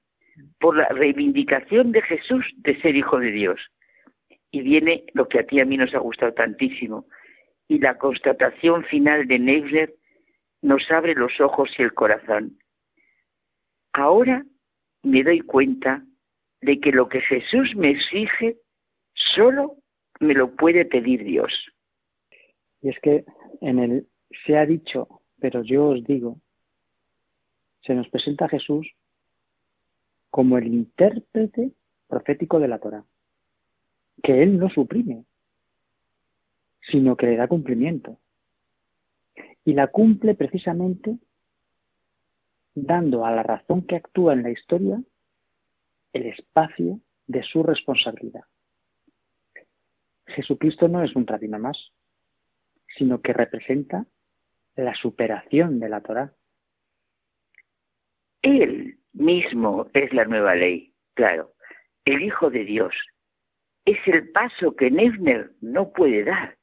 por 0.58 0.76
la 0.76 0.88
reivindicación 0.88 1.92
de 1.92 2.02
Jesús 2.02 2.44
de 2.56 2.80
ser 2.80 2.96
hijo 2.96 3.18
de 3.18 3.30
Dios. 3.30 3.60
Y 4.50 4.62
viene 4.62 5.04
lo 5.12 5.28
que 5.28 5.40
a 5.40 5.46
ti 5.46 5.56
y 5.56 5.60
a 5.60 5.64
mí 5.64 5.76
nos 5.76 5.94
ha 5.94 5.98
gustado 5.98 6.32
tantísimo. 6.32 7.06
Y 7.68 7.78
la 7.78 7.98
constatación 7.98 8.84
final 8.84 9.26
de 9.26 9.38
Neusler 9.38 9.94
nos 10.62 10.90
abre 10.90 11.14
los 11.14 11.40
ojos 11.40 11.70
y 11.78 11.82
el 11.82 11.94
corazón. 11.94 12.58
Ahora 13.92 14.44
me 15.02 15.22
doy 15.22 15.40
cuenta 15.40 16.04
de 16.60 16.80
que 16.80 16.92
lo 16.92 17.08
que 17.08 17.20
Jesús 17.20 17.74
me 17.76 17.90
exige 17.90 18.56
solo 19.14 19.76
me 20.20 20.34
lo 20.34 20.54
puede 20.54 20.84
pedir 20.84 21.24
Dios. 21.24 21.52
Y 22.82 22.90
es 22.90 22.98
que 23.00 23.24
en 23.60 23.78
el 23.78 24.06
se 24.44 24.56
ha 24.56 24.66
dicho, 24.66 25.08
pero 25.40 25.62
yo 25.62 25.88
os 25.88 26.04
digo, 26.04 26.40
se 27.82 27.94
nos 27.94 28.08
presenta 28.08 28.48
Jesús 28.48 28.86
como 30.36 30.58
el 30.58 30.66
intérprete 30.66 31.72
profético 32.08 32.60
de 32.60 32.68
la 32.68 32.78
Torah, 32.78 33.06
que 34.22 34.42
él 34.42 34.58
no 34.58 34.68
suprime, 34.68 35.24
sino 36.82 37.16
que 37.16 37.24
le 37.24 37.36
da 37.36 37.48
cumplimiento. 37.48 38.18
Y 39.64 39.72
la 39.72 39.86
cumple 39.86 40.34
precisamente 40.34 41.16
dando 42.74 43.24
a 43.24 43.30
la 43.30 43.44
razón 43.44 43.86
que 43.86 43.96
actúa 43.96 44.34
en 44.34 44.42
la 44.42 44.50
historia 44.50 45.02
el 46.12 46.26
espacio 46.26 47.00
de 47.26 47.42
su 47.42 47.62
responsabilidad. 47.62 48.44
Jesucristo 50.26 50.86
no 50.86 51.02
es 51.02 51.16
un 51.16 51.26
rabino 51.26 51.58
más, 51.58 51.78
sino 52.98 53.22
que 53.22 53.32
representa 53.32 54.04
la 54.74 54.94
superación 54.96 55.80
de 55.80 55.88
la 55.88 56.02
Torah. 56.02 56.34
Él 58.42 58.98
mismo 59.12 59.88
es 59.92 60.12
la 60.12 60.24
nueva 60.24 60.54
ley, 60.54 60.92
claro, 61.14 61.52
el 62.04 62.22
Hijo 62.22 62.50
de 62.50 62.64
Dios. 62.64 62.94
Es 63.84 63.98
el 64.06 64.30
paso 64.30 64.74
que 64.76 64.90
Nefner 64.90 65.52
no 65.60 65.92
puede 65.92 66.24
dar, 66.24 66.56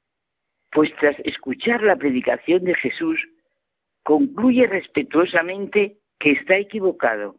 pues 0.72 0.94
tras 1.00 1.18
escuchar 1.20 1.82
la 1.84 1.96
predicación 1.96 2.64
de 2.64 2.76
Jesús, 2.76 3.26
concluye 4.04 4.68
respetuosamente 4.68 5.98
que 6.20 6.32
está 6.32 6.58
equivocado. 6.58 7.38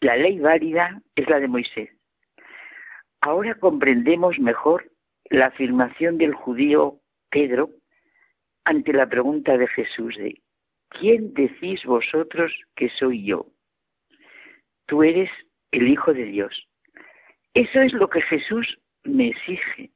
La 0.00 0.16
ley 0.16 0.38
válida 0.38 1.00
es 1.14 1.28
la 1.28 1.40
de 1.40 1.48
Moisés. 1.48 1.90
Ahora 3.20 3.54
comprendemos 3.54 4.38
mejor 4.38 4.90
la 5.30 5.46
afirmación 5.46 6.18
del 6.18 6.34
judío 6.34 7.00
Pedro 7.30 7.70
ante 8.64 8.92
la 8.92 9.08
pregunta 9.08 9.56
de 9.56 9.68
Jesús 9.68 10.16
de 10.16 10.42
¿quién 10.98 11.34
decís 11.34 11.84
vosotros 11.84 12.52
que 12.76 12.88
soy 12.90 13.24
yo? 13.24 13.46
Tú 14.86 15.02
eres 15.02 15.30
el 15.70 15.88
Hijo 15.88 16.12
de 16.12 16.24
Dios. 16.24 16.68
Eso 17.54 17.80
es 17.80 17.92
lo 17.92 18.08
que 18.08 18.22
Jesús 18.22 18.78
me 19.04 19.28
exige, 19.28 19.90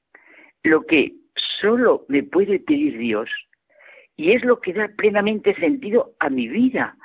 lo 0.63 0.83
que 0.83 1.15
solo 1.61 2.05
me 2.09 2.23
puede 2.23 2.61
pedir 2.61 2.99
Dios. 2.99 3.31
Y 4.17 4.33
es 4.33 4.45
lo 4.45 4.61
que 4.61 4.73
da 4.73 4.89
plenamente 4.89 5.55
sentido 5.55 6.15
a 6.19 6.31
mi 6.31 6.49
vida, 6.49 6.97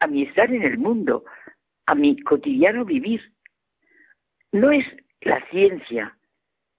a 0.00 0.06
mi 0.06 0.22
estar 0.22 0.52
en 0.52 0.62
el 0.62 0.78
mundo, 0.78 1.24
a 1.86 1.94
mi 1.94 2.16
cotidiano 2.18 2.84
vivir. 2.84 3.32
No 4.52 4.70
es 4.70 4.84
la 5.20 5.44
ciencia, 5.50 6.16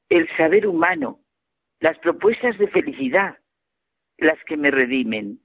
el 0.09 0.27
saber 0.37 0.67
humano, 0.67 1.19
las 1.79 1.97
propuestas 1.99 2.57
de 2.57 2.67
felicidad 2.67 3.37
las 4.17 4.43
que 4.45 4.57
me 4.57 4.71
redimen. 4.71 5.39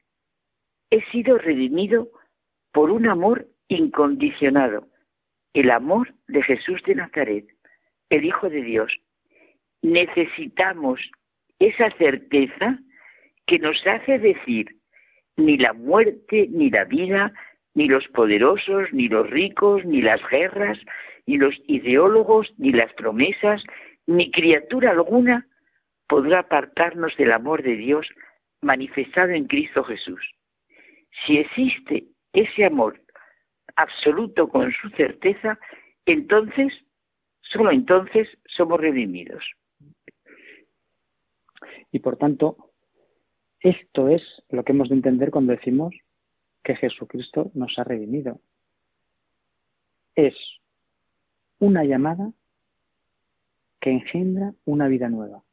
He 0.93 1.03
sido 1.11 1.39
redimido 1.39 2.11
por 2.71 2.91
un 2.91 3.09
amor 3.09 3.49
incondicionado, 3.69 4.89
el 5.55 5.71
amor 5.71 6.13
de 6.29 6.43
Jesús 6.43 6.83
de 6.85 6.97
Nazaret, 6.97 7.47
el 8.11 8.27
Hijo 8.27 8.51
de 8.51 8.61
Dios. 8.61 8.93
Necesitamos 9.81 11.01
esa 11.59 11.91
certeza 11.93 12.79
que 13.47 13.59
nos 13.59 13.87
hace 13.87 14.19
decir 14.19 14.77
ni 15.39 15.57
la 15.57 15.73
muerte, 15.73 16.49
ni 16.51 16.69
la 16.69 16.85
vida, 16.85 17.33
ni 17.73 17.89
los 17.89 18.07
poderosos, 18.09 18.93
ni 18.93 19.09
los 19.09 19.31
ricos, 19.31 19.87
ni 19.87 20.03
las 20.03 20.21
guerras, 20.29 20.79
ni 21.25 21.39
los 21.39 21.55
ideólogos, 21.69 22.53
ni 22.59 22.71
las 22.71 22.93
promesas, 22.93 23.65
ni 24.07 24.31
criatura 24.31 24.91
alguna 24.91 25.49
podrá 26.07 26.41
apartarnos 26.41 27.17
del 27.17 27.33
amor 27.33 27.63
de 27.63 27.77
Dios 27.77 28.07
manifestado 28.61 29.31
en 29.31 29.47
Cristo 29.47 29.85
Jesús. 29.85 30.21
Si 31.27 31.39
existe 31.39 32.07
ese 32.33 32.65
amor 32.65 33.01
absoluto 33.77 34.49
con 34.49 34.73
su 34.73 34.89
certeza, 34.91 35.59
entonces, 36.07 36.73
solo 37.41 37.71
entonces 37.71 38.29
somos 38.47 38.81
redimidos. 38.81 39.45
Y 41.91 41.99
por 41.99 42.17
tanto, 42.17 42.73
esto 43.61 44.09
es 44.09 44.23
lo 44.49 44.65
que 44.65 44.73
hemos 44.73 44.89
de 44.89 44.97
entender 44.97 45.31
cuando 45.31 45.53
decimos 45.53 45.95
que 46.65 46.75
Jesucristo 46.77 47.51
nos 47.55 47.79
ha 47.79 47.85
redimido. 47.85 48.41
Es 50.15 50.35
una 51.59 51.85
llamada 51.85 52.33
que 53.81 53.91
engendra 53.91 54.55
una 54.65 54.89
vida 54.89 55.09
nueva. 55.09 55.45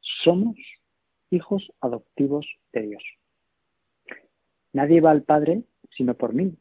Somos 0.00 0.56
hijos 1.30 1.72
adoptivos 1.80 2.46
de 2.72 2.82
Dios. 2.82 3.02
Nadie 4.78 5.00
va 5.00 5.10
al 5.10 5.24
Padre 5.24 5.64
sino 5.90 6.14
por 6.14 6.34
mí. 6.34 6.56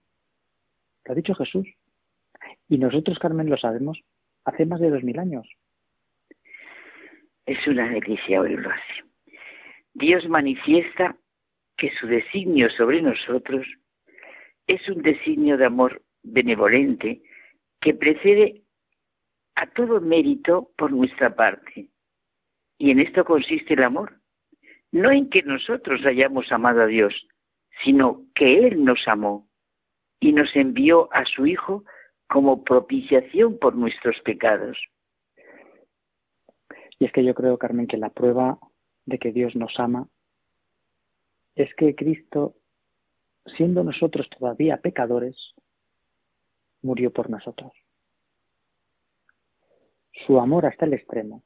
Lo 1.05 1.11
ha 1.11 1.15
dicho 1.15 1.35
Jesús. 1.35 1.67
Y 2.67 2.79
nosotros, 2.79 3.19
Carmen, 3.19 3.47
lo 3.47 3.57
sabemos 3.57 3.99
hace 4.43 4.65
más 4.65 4.79
de 4.79 4.89
dos 4.89 5.03
mil 5.03 5.19
años. 5.19 5.47
Es 7.45 7.67
una 7.67 7.87
delicia 7.91 8.41
oírlo 8.41 8.71
así. 8.71 9.37
Dios 9.93 10.27
manifiesta 10.27 11.15
que 11.77 11.91
su 11.91 12.07
designio 12.07 12.71
sobre 12.71 13.03
nosotros 13.03 13.67
es 14.65 14.89
un 14.89 15.03
designio 15.03 15.55
de 15.55 15.65
amor 15.65 16.01
benevolente 16.23 17.21
que 17.79 17.93
precede 17.93 18.63
a 19.53 19.67
todo 19.67 20.01
mérito 20.01 20.71
por 20.75 20.91
nuestra 20.91 21.35
parte. 21.35 21.89
Y 22.79 22.89
en 22.89 22.99
esto 22.99 23.23
consiste 23.23 23.75
el 23.75 23.83
amor. 23.83 24.19
No 24.91 25.11
en 25.11 25.29
que 25.29 25.43
nosotros 25.43 26.03
hayamos 26.03 26.51
amado 26.51 26.81
a 26.81 26.87
Dios, 26.87 27.13
sino 27.83 28.23
que 28.33 28.67
Él 28.67 28.83
nos 28.83 29.07
amó 29.07 29.47
y 30.19 30.33
nos 30.33 30.55
envió 30.55 31.09
a 31.13 31.25
su 31.25 31.45
Hijo 31.45 31.83
como 32.27 32.63
propiciación 32.63 33.57
por 33.57 33.75
nuestros 33.75 34.19
pecados. 34.21 34.77
Y 36.99 37.05
es 37.05 37.11
que 37.11 37.23
yo 37.23 37.33
creo, 37.33 37.57
Carmen, 37.57 37.87
que 37.87 37.97
la 37.97 38.09
prueba 38.09 38.59
de 39.05 39.19
que 39.19 39.31
Dios 39.31 39.55
nos 39.55 39.79
ama 39.79 40.07
es 41.55 41.73
que 41.75 41.95
Cristo, 41.95 42.55
siendo 43.57 43.83
nosotros 43.83 44.29
todavía 44.29 44.77
pecadores, 44.77 45.35
murió 46.81 47.11
por 47.11 47.29
nosotros. 47.29 47.71
Su 50.25 50.39
amor 50.39 50.65
hasta 50.65 50.85
el 50.85 50.93
extremo. 50.93 51.43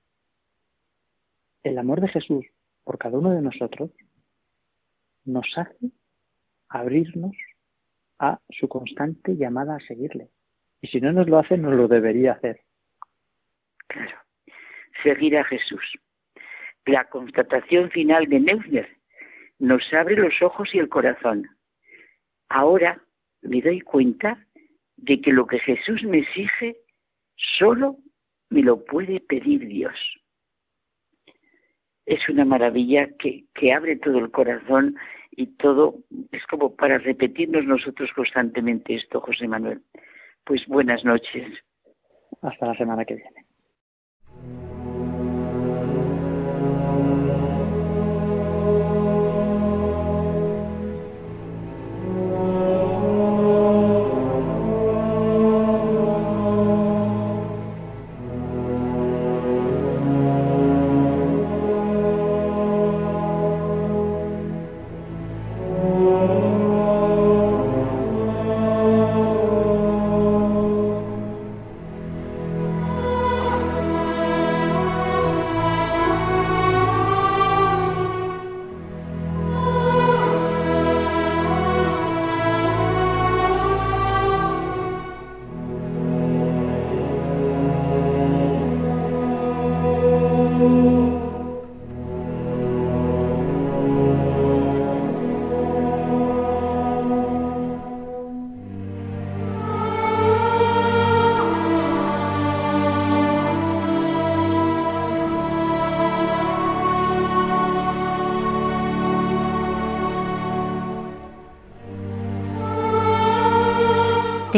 El 1.63 1.77
amor 1.77 2.01
de 2.01 2.07
Jesús 2.07 2.45
por 2.83 2.97
cada 2.97 3.17
uno 3.17 3.31
de 3.31 3.41
nosotros 3.41 3.91
nos 5.23 5.45
hace 5.55 5.91
abrirnos 6.71 7.35
a 8.19 8.39
su 8.49 8.67
constante 8.67 9.35
llamada 9.35 9.75
a 9.75 9.79
seguirle. 9.79 10.29
Y 10.81 10.87
si 10.87 11.01
no 11.01 11.11
nos 11.11 11.27
lo 11.27 11.37
hace, 11.37 11.57
nos 11.57 11.73
lo 11.73 11.87
debería 11.87 12.33
hacer. 12.33 12.61
Claro. 13.87 14.17
Seguir 15.03 15.37
a 15.37 15.43
Jesús. 15.43 15.83
La 16.85 17.05
constatación 17.05 17.91
final 17.91 18.27
de 18.27 18.39
Neusner 18.39 18.97
nos 19.59 19.93
abre 19.93 20.15
los 20.15 20.41
ojos 20.41 20.73
y 20.73 20.79
el 20.79 20.89
corazón. 20.89 21.47
Ahora 22.49 23.01
me 23.41 23.61
doy 23.61 23.81
cuenta 23.81 24.45
de 24.97 25.21
que 25.21 25.31
lo 25.31 25.45
que 25.45 25.59
Jesús 25.59 26.03
me 26.03 26.19
exige 26.19 26.77
solo 27.35 27.97
me 28.49 28.61
lo 28.61 28.83
puede 28.83 29.19
pedir 29.19 29.67
Dios. 29.67 29.95
Es 32.05 32.27
una 32.29 32.45
maravilla 32.45 33.07
que, 33.17 33.45
que 33.53 33.73
abre 33.73 33.95
todo 33.97 34.19
el 34.19 34.31
corazón 34.31 34.97
y 35.31 35.47
todo 35.47 35.95
es 36.31 36.45
como 36.47 36.75
para 36.75 36.97
repetirnos 36.97 37.65
nosotros 37.65 38.11
constantemente 38.15 38.95
esto, 38.95 39.21
José 39.21 39.47
Manuel. 39.47 39.81
Pues 40.43 40.65
buenas 40.67 41.03
noches. 41.05 41.47
Hasta 42.41 42.65
la 42.65 42.75
semana 42.75 43.05
que 43.05 43.15
viene. 43.15 43.45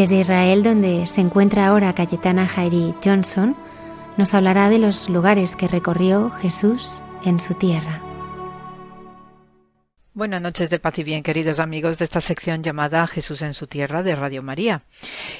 Desde 0.03 0.19
Israel, 0.19 0.63
donde 0.63 1.07
se 1.07 1.21
encuentra 1.21 1.67
ahora 1.67 1.95
Cayetana 1.95 2.45
Jairi 2.45 2.93
Johnson, 3.01 3.55
nos 4.17 4.33
hablará 4.33 4.67
de 4.67 4.77
los 4.77 5.07
lugares 5.07 5.55
que 5.55 5.69
recorrió 5.69 6.29
Jesús 6.29 7.01
en 7.23 7.39
su 7.39 7.53
tierra. 7.53 8.01
Buenas 10.15 10.43
noches 10.43 10.69
de 10.69 10.77
paz 10.77 10.99
y 10.99 11.03
bien, 11.03 11.23
queridos 11.23 11.59
amigos 11.59 11.97
de 11.97 12.05
esta 12.05 12.21
sección 12.21 12.61
llamada 12.61 13.07
Jesús 13.07 13.41
en 13.41 13.55
su 13.55 13.65
tierra 13.65 14.03
de 14.03 14.15
Radio 14.15 14.43
María. 14.43 14.83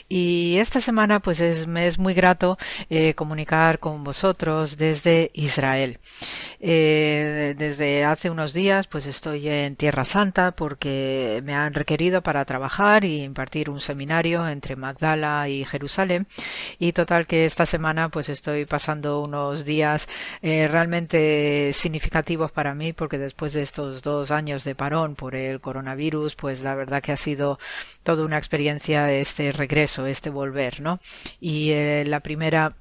Y 0.10 0.58
esta 0.58 0.82
semana, 0.82 1.20
pues 1.20 1.42
es, 1.42 1.68
me 1.68 1.86
es 1.86 2.00
muy 2.00 2.16
grato 2.16 2.58
eh, 2.90 3.14
comunicar 3.14 3.78
con 3.78 4.04
vosotros 4.04 4.76
desde 4.76 5.30
Israel. 5.36 6.00
Eh, 6.66 7.56
desde 7.58 8.06
hace 8.06 8.30
unos 8.30 8.54
días 8.54 8.88
pues 8.88 9.06
estoy 9.06 9.50
en 9.50 9.76
Tierra 9.76 10.06
Santa 10.06 10.52
porque 10.52 11.42
me 11.44 11.54
han 11.54 11.74
requerido 11.74 12.22
para 12.22 12.46
trabajar 12.46 13.04
y 13.04 13.22
impartir 13.22 13.70
un 13.70 13.82
seminario 13.82 14.48
entre 14.48 14.78
Magdala 14.78 15.50
y 15.50 15.66
Jerusalén 15.66 16.26
y 16.80 16.94
total 16.94 17.28
que 17.28 17.44
esta 17.44 17.66
semana 17.66 18.08
pues 18.08 18.30
estoy 18.30 18.64
pasando 18.64 19.20
unos 19.20 19.66
días 19.66 20.08
eh, 20.42 20.70
realmente 20.70 21.74
significativos 21.74 22.50
para 22.50 22.74
mí 22.74 22.94
porque 22.94 23.18
después 23.18 23.52
de 23.52 23.62
estos 23.62 24.02
dos 24.02 24.32
años 24.32 24.63
de 24.64 24.76
parón 24.76 25.16
por 25.16 25.36
el 25.36 25.62
coronavirus 25.62 26.36
pues 26.36 26.62
la 26.62 26.76
verdad 26.76 27.02
que 27.02 27.12
ha 27.12 27.18
sido 27.18 27.60
toda 28.04 28.26
una 28.26 28.38
experiencia 28.38 29.12
este 29.12 29.52
regreso, 29.52 30.06
este 30.06 30.30
volver, 30.30 30.82
¿no? 30.82 31.00
Y 31.40 31.72
eh, 31.72 32.04
la 32.06 32.20
primera 32.22 32.76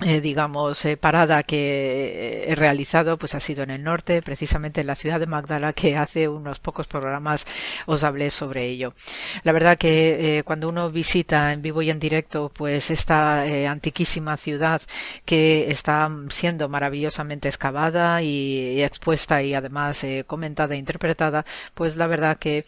eh, 0.00 0.20
digamos, 0.20 0.84
eh, 0.84 0.96
parada 0.96 1.42
que 1.42 2.44
he 2.46 2.54
realizado, 2.54 3.18
pues 3.18 3.34
ha 3.34 3.40
sido 3.40 3.64
en 3.64 3.70
el 3.70 3.82
norte, 3.82 4.22
precisamente 4.22 4.80
en 4.80 4.86
la 4.86 4.94
ciudad 4.94 5.18
de 5.18 5.26
Magdala, 5.26 5.72
que 5.72 5.96
hace 5.96 6.28
unos 6.28 6.60
pocos 6.60 6.86
programas 6.86 7.44
os 7.84 8.04
hablé 8.04 8.30
sobre 8.30 8.66
ello. 8.66 8.94
La 9.42 9.50
verdad 9.50 9.76
que 9.76 10.38
eh, 10.38 10.42
cuando 10.44 10.68
uno 10.68 10.88
visita 10.92 11.52
en 11.52 11.62
vivo 11.62 11.82
y 11.82 11.90
en 11.90 11.98
directo, 11.98 12.48
pues 12.54 12.92
esta 12.92 13.42
antiquísima 13.68 14.36
ciudad 14.36 14.80
que 15.24 15.68
está 15.68 16.08
siendo 16.30 16.68
maravillosamente 16.68 17.48
excavada 17.48 18.22
y, 18.22 18.80
expuesta 18.80 19.42
y 19.42 19.54
además 19.54 20.06
comentada 20.28 20.76
e 20.76 20.78
interpretada, 20.78 21.44
pues 21.74 21.96
la 21.96 22.06
verdad 22.06 22.38
que 22.38 22.64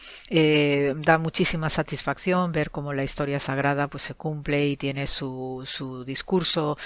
da 0.97 1.19
muchísima 1.19 1.71
satisfacción 1.71 2.51
ver 2.51 2.73
cómo 2.73 2.93
la 2.93 3.05
historia 3.05 3.39
sagrada 3.39 3.87
pues 3.87 4.03
se 4.03 4.15
cumple 4.15 4.67
y 4.67 4.77
tiene 4.77 5.07
su, 5.07 5.63
su 5.65 6.05
discurso, 6.05 6.77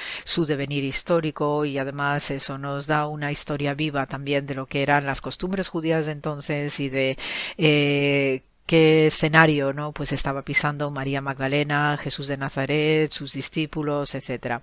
devenir 0.44 0.82
histórico 0.82 1.64
y 1.64 1.78
además 1.78 2.30
eso 2.30 2.58
nos 2.58 2.86
da 2.86 3.06
una 3.06 3.30
historia 3.30 3.74
viva 3.74 4.06
también 4.06 4.46
de 4.46 4.54
lo 4.54 4.66
que 4.66 4.82
eran 4.82 5.06
las 5.06 5.20
costumbres 5.20 5.68
judías 5.68 6.06
de 6.06 6.12
entonces 6.12 6.80
y 6.80 6.88
de 6.88 7.16
eh, 7.56 8.42
qué 8.66 9.06
escenario 9.06 9.72
no 9.72 9.92
pues 9.92 10.12
estaba 10.12 10.42
pisando 10.42 10.90
María 10.90 11.20
Magdalena 11.20 11.96
Jesús 11.98 12.28
de 12.28 12.36
Nazaret 12.36 13.12
sus 13.12 13.32
discípulos 13.32 14.14
etcétera 14.14 14.62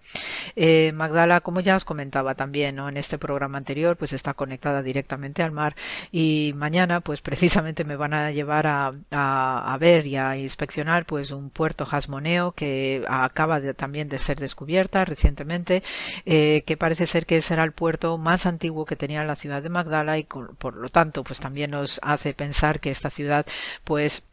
eh, 0.56 0.92
Magdala 0.94 1.42
como 1.42 1.60
ya 1.60 1.76
os 1.76 1.86
comentaba 1.86 2.34
también 2.36 2.76
¿no? 2.76 2.90
en 2.90 2.98
este 2.98 3.20
programa 3.20 3.60
anterior 3.60 3.98
pues 3.98 4.14
está 4.14 4.34
conectada 4.34 4.82
directamente 4.82 5.44
al 5.44 5.52
mar 5.52 5.76
y 6.12 6.54
mañana 6.56 7.02
pues 7.02 7.22
precisamente 7.42 7.84
me 7.84 7.96
van 7.96 8.14
a 8.14 8.32
llevar 8.32 8.66
a, 8.68 8.94
a, 9.12 9.78
ver 9.80 10.08
y 10.08 10.18
a 10.18 10.36
inspeccionar 10.36 11.06
pues 11.06 11.32
un 11.32 11.50
puerto 11.50 11.86
jasmoneo 11.86 12.54
que 12.54 13.04
acaba 13.08 13.62
también 13.74 14.10
de 14.10 14.18
ser 14.18 14.40
descubierta 14.40 15.06
recientemente 15.06 15.84
eh, 16.26 16.64
que 16.66 16.78
parece 16.78 17.06
ser 17.06 17.26
que 17.26 17.42
será 17.42 17.64
el 17.64 17.72
puerto 17.72 18.18
más 18.18 18.46
antiguo 18.46 18.86
que 18.86 18.96
tenía 18.96 19.24
la 19.24 19.36
ciudad 19.36 19.62
de 19.62 19.70
Magdala 19.70 20.18
y 20.18 20.24
por 20.24 20.76
lo 20.76 20.90
tanto 20.90 21.24
pues 21.24 21.40
también 21.40 21.72
nos 21.72 22.00
hace 22.04 22.34
pensar 22.34 22.80
que 22.80 22.90
esta 22.90 23.10
ciudad 23.10 23.46
pues 23.92 24.24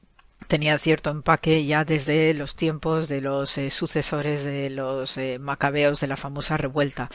tenía 0.48 0.78
cierto 0.78 1.10
empaque 1.10 1.64
ya 1.66 1.84
desde 1.84 2.32
los 2.34 2.56
tiempos 2.56 3.06
de 3.06 3.20
los 3.20 3.58
eh, 3.58 3.70
sucesores 3.70 4.42
de 4.44 4.70
los 4.70 5.18
eh, 5.18 5.38
macabeos 5.38 6.00
de 6.00 6.06
la 6.06 6.16
famosa 6.16 6.56
revuelta. 6.56 7.10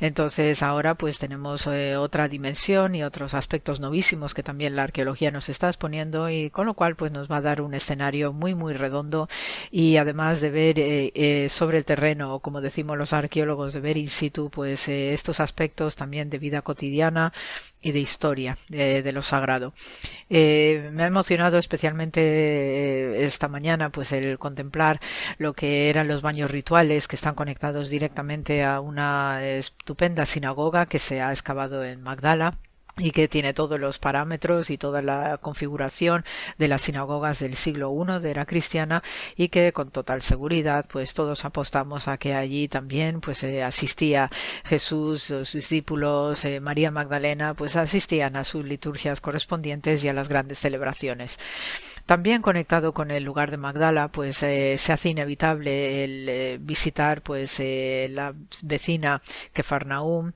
Entonces 0.00 0.62
ahora 0.62 0.96
pues 0.96 1.18
tenemos 1.18 1.66
eh, 1.68 1.96
otra 1.96 2.28
dimensión 2.28 2.94
y 2.96 3.04
otros 3.04 3.34
aspectos 3.34 3.78
novísimos 3.78 4.34
que 4.34 4.42
también 4.42 4.74
la 4.74 4.82
arqueología 4.82 5.30
nos 5.30 5.48
está 5.48 5.68
exponiendo 5.68 6.28
y 6.28 6.50
con 6.50 6.66
lo 6.66 6.74
cual 6.74 6.96
pues 6.96 7.12
nos 7.12 7.30
va 7.30 7.36
a 7.36 7.40
dar 7.40 7.62
un 7.62 7.74
escenario 7.74 8.32
muy 8.32 8.54
muy 8.54 8.74
redondo 8.74 9.28
y 9.70 9.96
además 9.96 10.40
de 10.40 10.50
ver 10.50 11.50
sobre 11.50 11.78
el 11.78 11.84
terreno 11.84 12.40
como 12.40 12.60
decimos 12.60 12.98
los 12.98 13.12
arqueólogos 13.12 13.72
de 13.74 13.80
ver 13.80 13.96
in 13.96 14.08
situ 14.08 14.50
pues 14.50 14.88
estos 14.88 15.38
aspectos 15.38 15.94
también 15.94 16.30
de 16.30 16.38
vida 16.38 16.62
cotidiana 16.62 17.32
y 17.80 17.92
de 17.92 18.00
historia 18.00 18.56
de 18.68 19.12
lo 19.12 19.22
sagrado. 19.22 19.72
me 20.28 21.02
ha 21.02 21.06
emocionado 21.06 21.58
especialmente 21.58 22.71
eh, 22.72 23.24
esta 23.24 23.48
mañana 23.48 23.90
pues 23.90 24.12
el 24.12 24.38
contemplar 24.38 25.00
lo 25.38 25.54
que 25.54 25.90
eran 25.90 26.08
los 26.08 26.22
baños 26.22 26.50
rituales 26.50 27.08
que 27.08 27.16
están 27.16 27.34
conectados 27.34 27.90
directamente 27.90 28.64
a 28.64 28.80
una 28.80 29.46
estupenda 29.46 30.26
sinagoga 30.26 30.86
que 30.86 30.98
se 30.98 31.20
ha 31.20 31.30
excavado 31.32 31.84
en 31.84 32.02
Magdala 32.02 32.58
y 32.98 33.10
que 33.10 33.26
tiene 33.26 33.54
todos 33.54 33.80
los 33.80 33.98
parámetros 33.98 34.70
y 34.70 34.76
toda 34.76 35.00
la 35.00 35.38
configuración 35.38 36.24
de 36.58 36.68
las 36.68 36.82
sinagogas 36.82 37.38
del 37.38 37.56
siglo 37.56 37.90
I 37.90 38.20
de 38.20 38.30
era 38.30 38.44
cristiana 38.44 39.02
y 39.34 39.48
que 39.48 39.72
con 39.72 39.90
total 39.90 40.20
seguridad 40.20 40.86
pues 40.90 41.14
todos 41.14 41.44
apostamos 41.44 42.06
a 42.08 42.18
que 42.18 42.34
allí 42.34 42.68
también 42.68 43.20
pues 43.20 43.42
eh, 43.44 43.62
asistía 43.62 44.30
Jesús, 44.64 45.22
sus 45.22 45.52
discípulos, 45.52 46.44
eh, 46.44 46.60
María 46.60 46.90
Magdalena 46.90 47.54
pues 47.54 47.76
asistían 47.76 48.36
a 48.36 48.44
sus 48.44 48.64
liturgias 48.64 49.20
correspondientes 49.20 50.04
y 50.04 50.08
a 50.08 50.12
las 50.12 50.28
grandes 50.28 50.58
celebraciones. 50.58 51.38
También 52.04 52.42
conectado 52.42 52.92
con 52.92 53.10
el 53.10 53.22
lugar 53.22 53.50
de 53.50 53.58
Magdala, 53.58 54.08
pues 54.08 54.42
eh, 54.42 54.76
se 54.76 54.92
hace 54.92 55.10
inevitable 55.10 56.04
el 56.04 56.58
visitar 56.58 57.22
pues 57.22 57.60
la 57.60 58.34
vecina 58.62 59.22
Kefarnaum, 59.52 60.32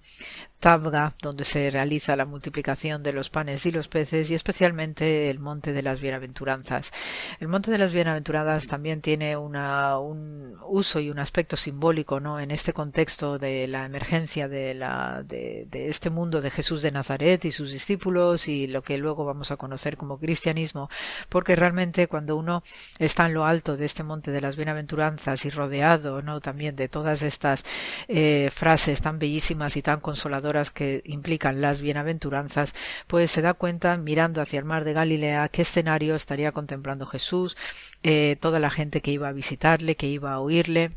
Tabga, 0.67 1.15
donde 1.23 1.45
se 1.45 1.71
realiza 1.71 2.17
la 2.17 2.27
multiplicación 2.27 3.05
de 3.05 3.13
los 3.13 3.31
panes 3.31 3.65
y 3.67 3.71
los 3.71 3.87
peces, 3.87 4.33
y 4.33 4.35
especialmente 4.35 5.31
el 5.31 5.39
Monte 5.39 5.73
de 5.73 5.81
las 5.81 6.01
Bienaventuranzas. 6.01 6.91
El 7.39 7.47
Monte 7.47 7.71
de 7.71 7.79
las 7.79 7.93
Bienaventuranzas 7.93 8.67
también 8.67 9.01
tiene 9.01 9.37
un 9.37 10.57
uso 10.67 10.99
y 10.99 11.09
un 11.09 11.21
aspecto 11.21 11.55
simbólico 11.55 12.19
¿no? 12.19 12.41
en 12.41 12.51
este 12.51 12.73
contexto 12.73 13.39
de 13.39 13.69
la 13.69 13.85
emergencia 13.85 14.49
de 14.49 15.69
este 15.71 16.11
mundo 16.11 16.41
de 16.41 16.51
Jesús 16.51 16.83
de 16.83 16.91
Nazaret 16.91 17.45
y 17.45 17.53
sus 17.53 17.71
discípulos 17.71 18.49
y 18.49 18.67
lo 18.67 18.83
que 18.83 18.99
luego 18.99 19.25
vamos 19.25 19.53
a 19.53 19.57
conocer 19.57 19.97
como 19.97 20.19
cristianismo, 20.19 20.91
porque 21.29 21.55
realmente 21.55 22.09
cuando 22.09 22.35
uno 22.35 22.65
está 22.99 23.27
en 23.27 23.35
lo 23.35 23.47
alto 23.47 23.77
de 23.77 23.85
este 23.85 24.03
Monte 24.03 24.33
de 24.33 24.41
las 24.41 24.57
Bienaventuranzas 24.57 25.45
y 25.45 25.51
rodeado 25.51 26.23
¿no? 26.23 26.41
también 26.41 26.75
de 26.75 26.89
todas 26.89 27.23
estas 27.23 27.65
eh, 28.09 28.51
frases 28.53 29.01
tan 29.01 29.21
bellísimas 29.21 29.77
y 29.77 29.83
tan 29.83 30.01
consoladoras, 30.01 30.56
que 30.71 31.03
implican 31.05 31.61
las 31.61 31.81
bienaventuranzas, 31.81 32.75
pues 33.07 33.31
se 33.31 33.43
da 33.43 33.55
cuenta 33.55 33.97
mirando 33.97 34.41
hacia 34.41 34.59
el 34.59 34.65
mar 34.65 34.85
de 34.85 34.93
Galilea 34.93 35.49
qué 35.49 35.63
escenario 35.63 36.15
estaría 36.15 36.53
contemplando 36.53 37.07
Jesús, 37.07 37.57
eh, 38.03 38.37
toda 38.41 38.59
la 38.61 38.71
gente 38.71 39.01
que 39.01 39.11
iba 39.13 39.29
a 39.29 39.33
visitarle, 39.33 39.97
que 39.97 40.07
iba 40.07 40.33
a 40.33 40.41
oírle 40.41 40.93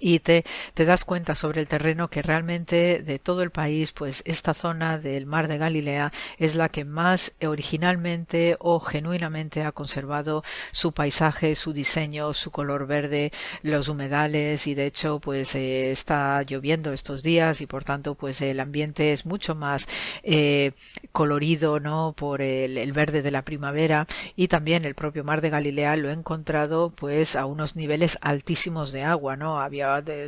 y 0.00 0.20
te, 0.20 0.44
te, 0.74 0.84
das 0.84 1.04
cuenta 1.04 1.34
sobre 1.34 1.60
el 1.60 1.68
terreno 1.68 2.08
que 2.08 2.22
realmente 2.22 3.02
de 3.02 3.18
todo 3.18 3.42
el 3.42 3.50
país, 3.50 3.92
pues 3.92 4.22
esta 4.24 4.54
zona 4.54 4.98
del 4.98 5.26
mar 5.26 5.48
de 5.48 5.58
Galilea 5.58 6.12
es 6.38 6.54
la 6.54 6.70
que 6.70 6.84
más 6.84 7.32
originalmente 7.46 8.56
o 8.58 8.80
genuinamente 8.80 9.62
ha 9.62 9.72
conservado 9.72 10.44
su 10.72 10.92
paisaje, 10.92 11.54
su 11.54 11.72
diseño, 11.72 12.32
su 12.32 12.50
color 12.50 12.86
verde, 12.86 13.32
los 13.62 13.88
humedales 13.88 14.66
y 14.66 14.74
de 14.74 14.86
hecho 14.86 15.20
pues 15.20 15.54
eh, 15.54 15.90
está 15.90 16.42
lloviendo 16.42 16.92
estos 16.92 17.22
días 17.22 17.60
y 17.60 17.66
por 17.66 17.84
tanto 17.84 18.14
pues 18.14 18.40
el 18.40 18.60
ambiente 18.60 19.12
es 19.12 19.26
mucho 19.26 19.54
más 19.54 19.86
eh, 20.22 20.72
colorido, 21.12 21.80
¿no? 21.80 22.14
Por 22.16 22.40
el, 22.40 22.78
el 22.78 22.92
verde 22.92 23.20
de 23.22 23.30
la 23.30 23.42
primavera 23.42 24.06
y 24.36 24.48
también 24.48 24.84
el 24.86 24.94
propio 24.94 25.22
mar 25.22 25.42
de 25.42 25.50
Galilea 25.50 25.96
lo 25.96 26.08
he 26.08 26.12
encontrado 26.12 26.90
pues 26.90 27.36
a 27.36 27.44
unos 27.44 27.76
niveles 27.76 28.16
altísimos 28.22 28.92
de 28.92 29.02
agua, 29.02 29.36
¿no? 29.36 29.60
Había 29.60 29.81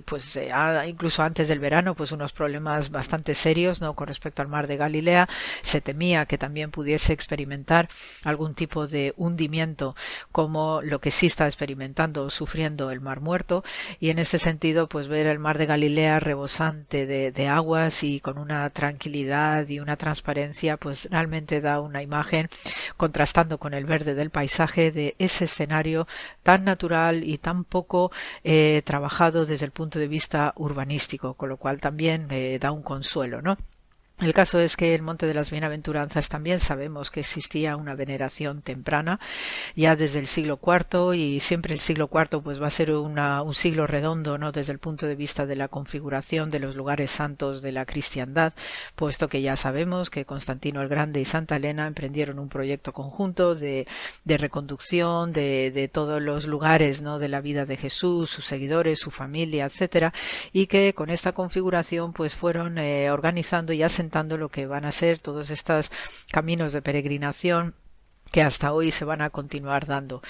pues 0.05 0.37
eh, 0.37 0.51
incluso 0.87 1.23
antes 1.23 1.49
del 1.49 1.59
verano 1.59 1.95
pues 1.95 2.13
unos 2.13 2.33
problemas 2.33 2.91
bastante 2.91 3.35
serios 3.35 3.81
no 3.81 3.95
con 3.95 4.09
respecto 4.09 4.43
al 4.43 4.49
mar 4.49 4.67
de 4.67 4.77
Galilea. 4.77 5.29
Se 5.63 5.81
temía 5.81 6.27
que 6.27 6.39
también 6.39 6.71
pudiese 6.71 7.13
experimentar 7.13 7.89
algún 8.25 8.55
tipo 8.55 8.87
de 8.87 9.15
hundimiento 9.17 9.95
como 10.33 10.83
lo 10.83 11.01
que 11.01 11.11
sí 11.11 11.27
está 11.27 11.47
experimentando 11.47 12.31
sufriendo 12.31 12.91
el 12.91 13.01
mar 13.01 13.21
muerto. 13.21 13.65
Y 14.01 14.11
en 14.11 14.19
ese 14.19 14.39
sentido 14.39 14.89
pues 14.89 15.09
ver 15.09 15.27
el 15.27 15.39
mar 15.39 15.59
de 15.59 15.67
Galilea 15.67 16.21
rebosante 16.21 17.07
de, 17.07 17.33
de 17.33 17.49
aguas 17.49 18.03
y 18.03 18.21
con 18.21 18.39
una 18.39 18.69
tranquilidad 18.71 19.69
y 19.69 19.81
una 19.81 19.97
transparencia 19.97 20.77
pues 20.77 21.09
realmente 21.11 21.61
da 21.61 21.81
una 21.81 22.03
imagen 22.03 22.49
contrastando 22.97 23.59
con 23.59 23.75
el 23.75 23.85
verde 23.85 24.15
del 24.15 24.31
paisaje 24.31 24.91
de 24.91 25.15
ese 25.19 25.45
escenario 25.45 26.07
tan 26.43 26.65
natural 26.65 27.25
y 27.25 27.39
tan 27.39 27.65
poco 27.65 28.13
eh, 28.43 28.83
trabajado 28.85 29.44
desde 29.47 29.67
el 29.67 29.73
punto 29.73 29.99
de 29.99 30.09
vista 30.09 30.53
urbanístico, 30.57 31.35
con 31.35 31.49
lo 31.49 31.57
cual 31.57 31.81
también 31.81 32.29
eh, 32.31 32.59
da 32.61 32.73
un 32.73 32.83
consuelo, 32.83 33.43
¿no? 33.43 33.57
El 34.21 34.33
caso 34.33 34.61
es 34.61 34.77
que 34.77 34.95
el 34.95 35.03
Monte 35.03 35.27
de 35.27 35.35
las 35.35 35.51
Bienaventuranzas 35.51 36.29
también 36.29 36.61
sabemos 36.61 37.11
que 37.11 37.19
existía 37.19 37.75
una 37.77 37.97
veneración 37.97 38.63
temprana 38.63 39.19
ya 39.75 39.97
desde 39.97 40.21
el 40.21 40.29
siglo 40.29 40.61
IV 40.65 41.15
y 41.17 41.41
siempre 41.41 41.75
el 41.75 41.81
siglo 41.81 42.09
IV 42.13 42.41
pues 42.41 42.63
va 42.63 42.69
a 42.69 42.71
ser 42.71 42.93
un 42.93 43.55
siglo 43.55 43.89
redondo 43.89 44.39
no 44.39 44.53
desde 44.53 44.73
el 44.73 44.79
punto 44.79 45.07
de 45.07 45.17
vista 45.17 45.47
de 45.47 45.57
la 45.57 45.67
configuración 45.67 46.53
de 46.53 46.61
los 46.61 46.77
lugares 46.77 47.11
santos 47.11 47.61
de 47.61 47.73
la 47.73 47.87
cristiandad 47.87 48.53
puesto 48.95 49.29
que 49.29 49.43
ya 49.43 49.57
sabemos 49.57 50.11
que 50.11 50.25
Constantino 50.25 50.81
el 50.81 50.89
Grande 50.89 51.21
y 51.21 51.25
Santa 51.25 51.57
Elena 51.57 51.89
emprendieron 51.89 52.39
un 52.39 52.49
proyecto 52.49 52.93
conjunto 52.93 53.57
de, 53.57 53.85
reconducción 54.25 55.33
de, 55.33 55.73
de, 55.73 55.89
todos 55.89 56.23
los 56.23 56.47
lugares 56.47 57.03
no 57.03 57.19
de 57.19 57.29
la 57.29 57.41
vida 57.41 57.67
de 57.67 57.77
Jesús 57.77 58.31
sus 58.31 58.45
seguidores 58.45 59.01
su 59.01 59.11
familia 59.11 59.65
etcétera 59.65 60.15
y 60.53 60.69
que 60.69 60.95
con 60.95 61.11
esta 61.11 61.33
configuración 61.33 62.13
pues 62.13 62.37
fueron 62.37 62.79
eh, 62.79 63.11
organizando 63.11 63.73
y 63.73 63.83
asentando 63.83 64.04
representando 64.05 64.37
lo 64.37 64.51
que 64.51 64.67
van 64.67 64.85
a 64.85 64.93
ser 64.93 65.19
todos 65.19 65.51
estos 65.51 65.91
caminos 66.31 66.73
de 66.73 66.83
peregrinación 66.83 67.75
que 68.35 68.43
hasta 68.43 68.73
hoy 68.73 68.91
se 68.91 69.05
van 69.05 69.23
a 69.23 69.31
continuar 69.31 69.87
dando. 69.87 70.21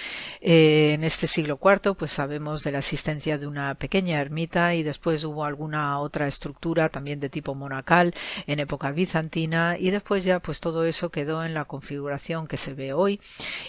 Eh, 0.43 0.93
en 0.93 1.05
este 1.05 1.26
siglo 1.26 1.59
IV, 1.59 1.94
pues 1.94 2.12
sabemos 2.12 2.62
de 2.62 2.70
la 2.70 2.81
existencia 2.81 3.39
de 3.39 3.47
una 3.47 3.74
pequeña 3.76 4.20
ermita 4.20 4.74
y 4.74 4.82
después 4.82 5.24
hubo 5.24 5.43
alguna 5.43 5.98
otra 5.98 6.28
estructura 6.28 6.90
también 6.90 7.18
de 7.18 7.31
tipo 7.31 7.55
monacal 7.55 8.12
en 8.47 8.60
época 8.60 8.93
bizantina 8.93 9.78
y 9.78 9.89
después 9.89 10.22
ya 10.22 10.40
pues 10.40 10.60
todo 10.60 10.85
eso 10.85 11.09
quedó 11.09 11.47
en 11.47 11.55
la 11.55 11.64
configuración 11.64 12.47
que 12.47 12.59
se 12.59 12.74
ve 12.74 12.93
hoy 12.93 13.20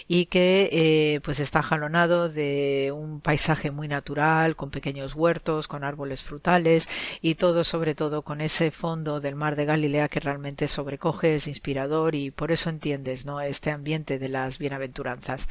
y 0.06 0.26
que 0.26 0.68
eh, 0.70 1.20
pues 1.24 1.40
está 1.40 1.62
jalonado 1.62 2.28
de 2.28 2.92
un 2.94 3.22
paisaje 3.22 3.70
muy 3.70 3.88
natural 3.88 4.54
con 4.54 4.70
pequeños 4.70 5.14
huertos, 5.14 5.66
con 5.66 5.82
árboles 5.82 6.22
frutales 6.22 6.90
y 7.22 7.36
todo 7.36 7.64
sobre 7.64 7.94
todo 7.94 8.20
con 8.20 8.42
ese 8.42 8.70
fondo 8.70 9.18
del 9.18 9.34
mar 9.34 9.56
de 9.56 9.64
Galilea 9.64 10.10
que 10.10 10.20
realmente 10.20 10.68
sobrecoge, 10.68 11.36
es 11.36 11.48
inspirador 11.48 12.14
y 12.14 12.30
por 12.30 12.52
eso 12.52 12.68
entiendes, 12.68 13.24
¿no? 13.24 13.40
Este 13.40 13.70
ambiente 13.70 14.18
de 14.18 14.25
las 14.28 14.58
bienaventuranzas. 14.58 15.48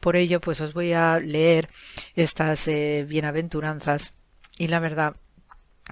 Por 0.00 0.16
ello, 0.16 0.40
pues 0.40 0.60
os 0.60 0.72
voy 0.72 0.92
a 0.92 1.18
leer 1.18 1.68
estas 2.14 2.68
eh, 2.68 3.04
bienaventuranzas 3.08 4.14
y 4.58 4.68
la 4.68 4.80
verdad 4.80 5.16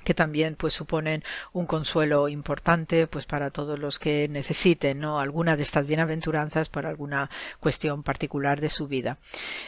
que 0.02 0.14
también 0.14 0.56
pues 0.56 0.74
suponen 0.74 1.22
un 1.52 1.66
consuelo 1.66 2.28
importante 2.28 3.06
pues 3.06 3.26
para 3.26 3.50
todos 3.50 3.78
los 3.78 3.98
que 3.98 4.28
necesiten 4.28 4.98
no 5.00 5.20
alguna 5.20 5.56
de 5.56 5.62
estas 5.62 5.86
bienaventuranzas 5.86 6.68
para 6.68 6.88
alguna 6.88 7.30
cuestión 7.60 8.02
particular 8.02 8.60
de 8.60 8.68
su 8.68 8.88
vida. 8.88 9.18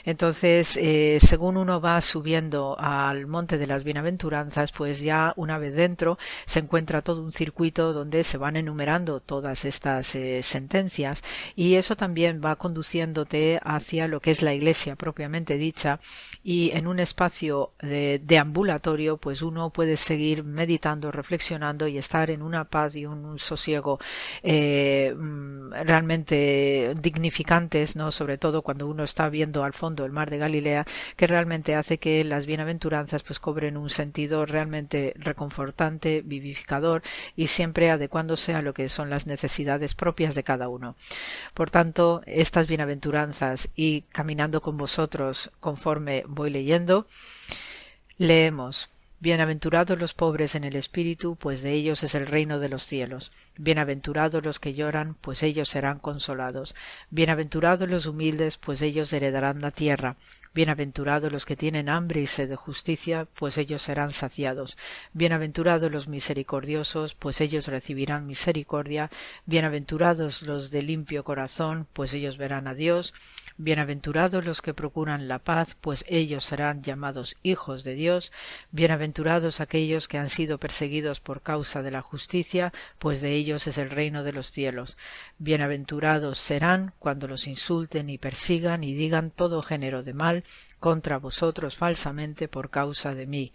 Entonces 0.04 0.76
eh, 0.76 1.18
según 1.20 1.56
uno 1.56 1.80
va 1.80 2.00
subiendo 2.00 2.76
al 2.78 3.26
monte 3.26 3.56
de 3.56 3.66
las 3.66 3.84
bienaventuranzas 3.84 4.72
pues 4.72 5.00
ya 5.00 5.32
una 5.36 5.58
vez 5.58 5.74
dentro 5.74 6.18
se 6.44 6.60
encuentra 6.60 7.02
todo 7.02 7.22
un 7.22 7.32
circuito 7.32 7.92
donde 7.92 8.24
se 8.24 8.36
van 8.36 8.56
enumerando 8.56 9.20
todas 9.20 9.64
estas 9.64 10.14
eh, 10.16 10.42
sentencias 10.42 11.22
y 11.54 11.76
eso 11.76 11.96
también 11.96 12.40
va 12.44 12.56
conduciéndote 12.56 13.60
hacia 13.62 14.08
lo 14.08 14.20
que 14.20 14.32
es 14.32 14.42
la 14.42 14.54
iglesia 14.54 14.96
propiamente 14.96 15.56
dicha 15.56 16.00
y 16.42 16.72
en 16.72 16.88
un 16.88 16.98
espacio 16.98 17.72
de, 17.80 18.20
de 18.22 18.38
ambulatorio 18.38 19.16
pues 19.18 19.42
uno 19.42 19.70
puede 19.70 19.96
seguir 19.96 20.15
seguir 20.16 20.44
meditando, 20.44 21.12
reflexionando 21.12 21.86
y 21.86 21.98
estar 21.98 22.30
en 22.30 22.40
una 22.40 22.64
paz 22.64 22.96
y 22.96 23.04
un 23.04 23.38
sosiego 23.38 23.98
eh, 24.42 25.14
mm, 25.14 25.72
realmente 25.84 26.94
dignificantes, 26.98 27.96
¿no? 27.96 28.10
Sobre 28.10 28.38
todo 28.38 28.62
cuando 28.62 28.86
uno 28.86 29.04
está 29.04 29.28
viendo 29.28 29.62
al 29.62 29.74
fondo 29.74 30.06
el 30.06 30.12
mar 30.12 30.30
de 30.30 30.38
Galilea, 30.38 30.86
que 31.16 31.26
realmente 31.26 31.74
hace 31.74 31.98
que 31.98 32.24
las 32.24 32.46
bienaventuranzas 32.46 33.24
pues 33.24 33.38
cobren 33.40 33.76
un 33.76 33.90
sentido 33.90 34.46
realmente 34.46 35.12
reconfortante, 35.18 36.22
vivificador 36.24 37.02
y 37.36 37.48
siempre 37.48 37.90
adecuándose 37.90 38.54
a 38.54 38.62
lo 38.62 38.72
que 38.72 38.88
son 38.88 39.10
las 39.10 39.26
necesidades 39.26 39.94
propias 39.94 40.34
de 40.34 40.44
cada 40.44 40.70
uno. 40.70 40.96
Por 41.52 41.68
tanto, 41.70 42.22
estas 42.24 42.68
bienaventuranzas 42.68 43.68
y 43.76 44.02
caminando 44.12 44.62
con 44.62 44.78
vosotros 44.78 45.50
conforme 45.60 46.24
voy 46.26 46.48
leyendo, 46.48 47.06
leemos 48.16 48.88
Bienaventurados 49.26 49.98
los 49.98 50.14
pobres 50.14 50.54
en 50.54 50.62
el 50.62 50.76
espíritu, 50.76 51.34
pues 51.34 51.60
de 51.60 51.72
ellos 51.72 52.04
es 52.04 52.14
el 52.14 52.28
reino 52.28 52.60
de 52.60 52.68
los 52.68 52.86
cielos. 52.86 53.32
Bienaventurados 53.56 54.44
los 54.44 54.60
que 54.60 54.72
lloran, 54.72 55.16
pues 55.20 55.42
ellos 55.42 55.68
serán 55.68 55.98
consolados. 55.98 56.76
Bienaventurados 57.10 57.88
los 57.88 58.06
humildes, 58.06 58.56
pues 58.56 58.82
ellos 58.82 59.12
heredarán 59.12 59.60
la 59.62 59.72
tierra. 59.72 60.14
Bienaventurados 60.56 61.30
los 61.30 61.44
que 61.44 61.54
tienen 61.54 61.90
hambre 61.90 62.22
y 62.22 62.26
sed 62.26 62.48
de 62.48 62.56
justicia, 62.56 63.28
pues 63.34 63.58
ellos 63.58 63.82
serán 63.82 64.08
saciados. 64.08 64.78
Bienaventurados 65.12 65.92
los 65.92 66.08
misericordiosos, 66.08 67.14
pues 67.14 67.42
ellos 67.42 67.66
recibirán 67.66 68.26
misericordia. 68.26 69.10
Bienaventurados 69.44 70.40
los 70.40 70.70
de 70.70 70.80
limpio 70.80 71.24
corazón, 71.24 71.86
pues 71.92 72.14
ellos 72.14 72.38
verán 72.38 72.68
a 72.68 72.74
Dios. 72.74 73.12
Bienaventurados 73.58 74.46
los 74.46 74.62
que 74.62 74.72
procuran 74.72 75.28
la 75.28 75.40
paz, 75.40 75.76
pues 75.78 76.06
ellos 76.08 76.44
serán 76.44 76.82
llamados 76.82 77.36
hijos 77.42 77.84
de 77.84 77.92
Dios. 77.92 78.32
Bienaventurados 78.70 79.60
aquellos 79.60 80.08
que 80.08 80.16
han 80.16 80.30
sido 80.30 80.56
perseguidos 80.56 81.20
por 81.20 81.42
causa 81.42 81.82
de 81.82 81.90
la 81.90 82.00
justicia, 82.00 82.72
pues 82.98 83.20
de 83.20 83.34
ellos 83.34 83.66
es 83.66 83.76
el 83.76 83.90
reino 83.90 84.24
de 84.24 84.32
los 84.32 84.52
cielos. 84.52 84.96
Bienaventurados 85.36 86.38
serán 86.38 86.94
cuando 86.98 87.28
los 87.28 87.46
insulten 87.46 88.08
y 88.08 88.16
persigan 88.16 88.84
y 88.84 88.94
digan 88.94 89.30
todo 89.30 89.60
género 89.60 90.02
de 90.02 90.14
mal 90.14 90.44
contra 90.78 91.18
vosotros 91.18 91.76
falsamente 91.76 92.48
por 92.48 92.70
causa 92.70 93.14
de 93.14 93.26
mí. 93.26 93.52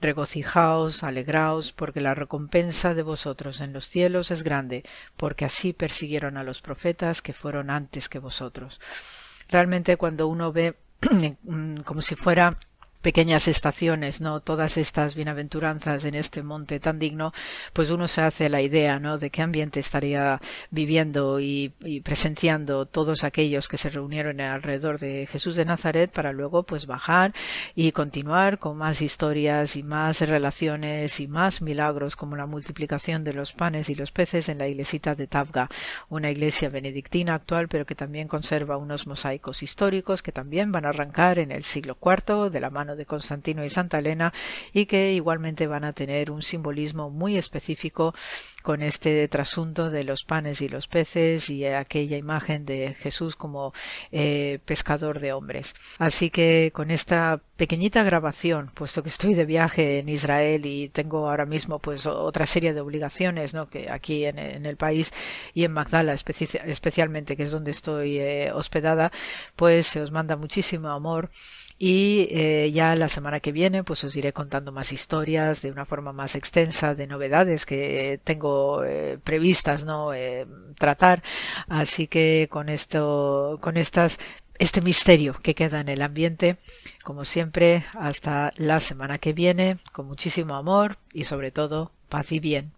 Regocijaos, 0.00 1.04
alegraos, 1.04 1.72
porque 1.72 2.00
la 2.00 2.14
recompensa 2.14 2.92
de 2.94 3.02
vosotros 3.02 3.60
en 3.60 3.72
los 3.72 3.86
cielos 3.86 4.30
es 4.30 4.42
grande, 4.42 4.82
porque 5.16 5.44
así 5.44 5.72
persiguieron 5.72 6.36
a 6.36 6.44
los 6.44 6.60
profetas 6.60 7.22
que 7.22 7.32
fueron 7.32 7.70
antes 7.70 8.08
que 8.08 8.18
vosotros. 8.18 8.80
Realmente 9.48 9.96
cuando 9.96 10.26
uno 10.26 10.52
ve 10.52 10.76
como 11.84 12.00
si 12.00 12.16
fuera 12.16 12.58
pequeñas 13.02 13.48
estaciones, 13.48 14.20
¿no? 14.20 14.40
Todas 14.40 14.78
estas 14.78 15.14
bienaventuranzas 15.14 16.04
en 16.04 16.14
este 16.14 16.42
monte 16.42 16.80
tan 16.80 16.98
digno, 16.98 17.32
pues 17.72 17.90
uno 17.90 18.08
se 18.08 18.22
hace 18.22 18.48
la 18.48 18.62
idea, 18.62 18.98
¿no? 18.98 19.18
De 19.18 19.30
qué 19.30 19.42
ambiente 19.42 19.80
estaría 19.80 20.40
viviendo 20.70 21.40
y, 21.40 21.72
presenciando 22.04 22.86
todos 22.86 23.24
aquellos 23.24 23.68
que 23.68 23.76
se 23.76 23.90
reunieron 23.90 24.40
alrededor 24.40 24.98
de 24.98 25.26
Jesús 25.26 25.56
de 25.56 25.64
Nazaret 25.64 26.10
para 26.10 26.32
luego, 26.32 26.62
pues 26.62 26.86
bajar 26.86 27.34
y 27.74 27.92
continuar 27.92 28.58
con 28.58 28.76
más 28.78 29.02
historias 29.02 29.76
y 29.76 29.82
más 29.82 30.20
relaciones 30.20 31.20
y 31.20 31.26
más 31.26 31.60
milagros 31.60 32.16
como 32.16 32.36
la 32.36 32.46
multiplicación 32.46 33.24
de 33.24 33.34
los 33.34 33.52
panes 33.52 33.90
y 33.90 33.94
los 33.94 34.12
peces 34.12 34.48
en 34.48 34.58
la 34.58 34.68
iglesita 34.68 35.14
de 35.14 35.26
Tabga, 35.26 35.68
una 36.08 36.30
iglesia 36.30 36.68
benedictina 36.68 37.34
actual, 37.34 37.68
pero 37.68 37.84
que 37.84 37.94
también 37.94 38.28
conserva 38.28 38.76
unos 38.76 39.06
mosaicos 39.06 39.62
históricos 39.62 40.22
que 40.22 40.32
también 40.32 40.70
van 40.70 40.86
a 40.86 40.90
arrancar 40.90 41.38
en 41.38 41.50
el 41.50 41.64
siglo 41.64 41.98
IV 42.00 42.50
de 42.50 42.60
la 42.60 42.70
mano 42.70 42.91
de 42.96 43.06
Constantino 43.06 43.64
y 43.64 43.70
Santa 43.70 43.98
Elena 43.98 44.32
y 44.72 44.86
que 44.86 45.12
igualmente 45.12 45.66
van 45.66 45.84
a 45.84 45.92
tener 45.92 46.30
un 46.30 46.42
simbolismo 46.42 47.10
muy 47.10 47.36
específico 47.36 48.14
con 48.62 48.82
este 48.82 49.26
trasunto 49.28 49.90
de 49.90 50.04
los 50.04 50.24
panes 50.24 50.60
y 50.60 50.68
los 50.68 50.88
peces 50.88 51.50
y 51.50 51.66
aquella 51.66 52.16
imagen 52.16 52.64
de 52.64 52.94
Jesús 52.94 53.36
como 53.36 53.72
eh, 54.10 54.60
pescador 54.64 55.20
de 55.20 55.32
hombres. 55.32 55.74
Así 55.98 56.30
que 56.30 56.70
con 56.74 56.90
esta 56.90 57.40
pequeñita 57.56 58.02
grabación, 58.02 58.70
puesto 58.74 59.02
que 59.02 59.08
estoy 59.08 59.34
de 59.34 59.44
viaje 59.44 59.98
en 59.98 60.08
Israel 60.08 60.66
y 60.66 60.88
tengo 60.88 61.28
ahora 61.28 61.46
mismo 61.46 61.78
pues 61.78 62.06
otra 62.06 62.46
serie 62.46 62.74
de 62.74 62.80
obligaciones, 62.80 63.54
¿no? 63.54 63.68
Que 63.68 63.90
aquí 63.90 64.24
en, 64.24 64.38
el 64.38 64.76
país 64.76 65.12
y 65.54 65.64
en 65.64 65.72
Magdala 65.72 66.14
especialmente, 66.14 67.36
que 67.36 67.44
es 67.44 67.52
donde 67.52 67.70
estoy 67.70 68.18
eh, 68.18 68.50
hospedada, 68.52 69.12
pues 69.56 69.86
se 69.86 70.00
os 70.00 70.10
manda 70.10 70.36
muchísimo 70.36 70.88
amor 70.88 71.30
y 71.84 72.28
eh, 72.30 72.70
ya 72.72 72.94
la 72.94 73.08
semana 73.08 73.40
que 73.40 73.50
viene 73.50 73.82
pues 73.82 74.04
os 74.04 74.14
iré 74.14 74.32
contando 74.32 74.70
más 74.70 74.92
historias 74.92 75.62
de 75.62 75.70
una 75.72 75.84
forma 75.84 76.12
más 76.12 76.36
extensa 76.36 76.94
de 76.94 77.08
novedades 77.08 77.66
que 77.66 78.20
tengo 78.22 78.51
eh, 78.84 79.18
previstas 79.22 79.84
no 79.84 80.14
eh, 80.14 80.46
tratar. 80.78 81.22
Así 81.68 82.06
que 82.06 82.48
con 82.50 82.68
esto 82.68 83.58
con 83.60 83.76
estas 83.76 84.18
este 84.58 84.80
misterio 84.80 85.34
que 85.42 85.54
queda 85.54 85.80
en 85.80 85.88
el 85.88 86.02
ambiente 86.02 86.56
como 87.04 87.24
siempre 87.24 87.84
hasta 87.94 88.52
la 88.56 88.80
semana 88.80 89.18
que 89.18 89.32
viene 89.32 89.78
con 89.92 90.06
muchísimo 90.06 90.54
amor 90.54 90.98
y 91.12 91.24
sobre 91.24 91.50
todo 91.50 91.90
paz 92.08 92.32
y 92.32 92.40
bien 92.40 92.72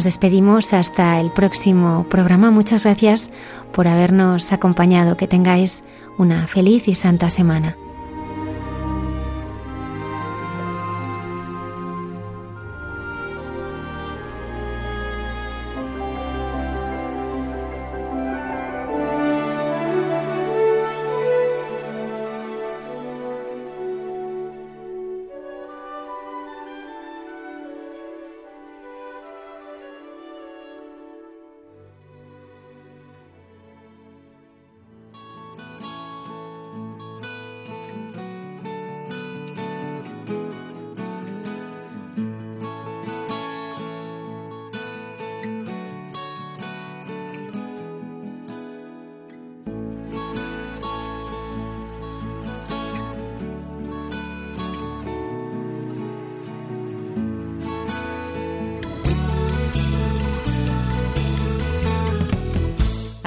Nos 0.00 0.04
despedimos 0.06 0.72
hasta 0.72 1.20
el 1.20 1.30
próximo 1.30 2.06
programa. 2.08 2.50
Muchas 2.50 2.84
gracias 2.84 3.30
por 3.70 3.86
habernos 3.86 4.50
acompañado. 4.50 5.18
Que 5.18 5.28
tengáis 5.28 5.84
una 6.16 6.46
feliz 6.46 6.88
y 6.88 6.94
santa 6.94 7.28
semana. 7.28 7.76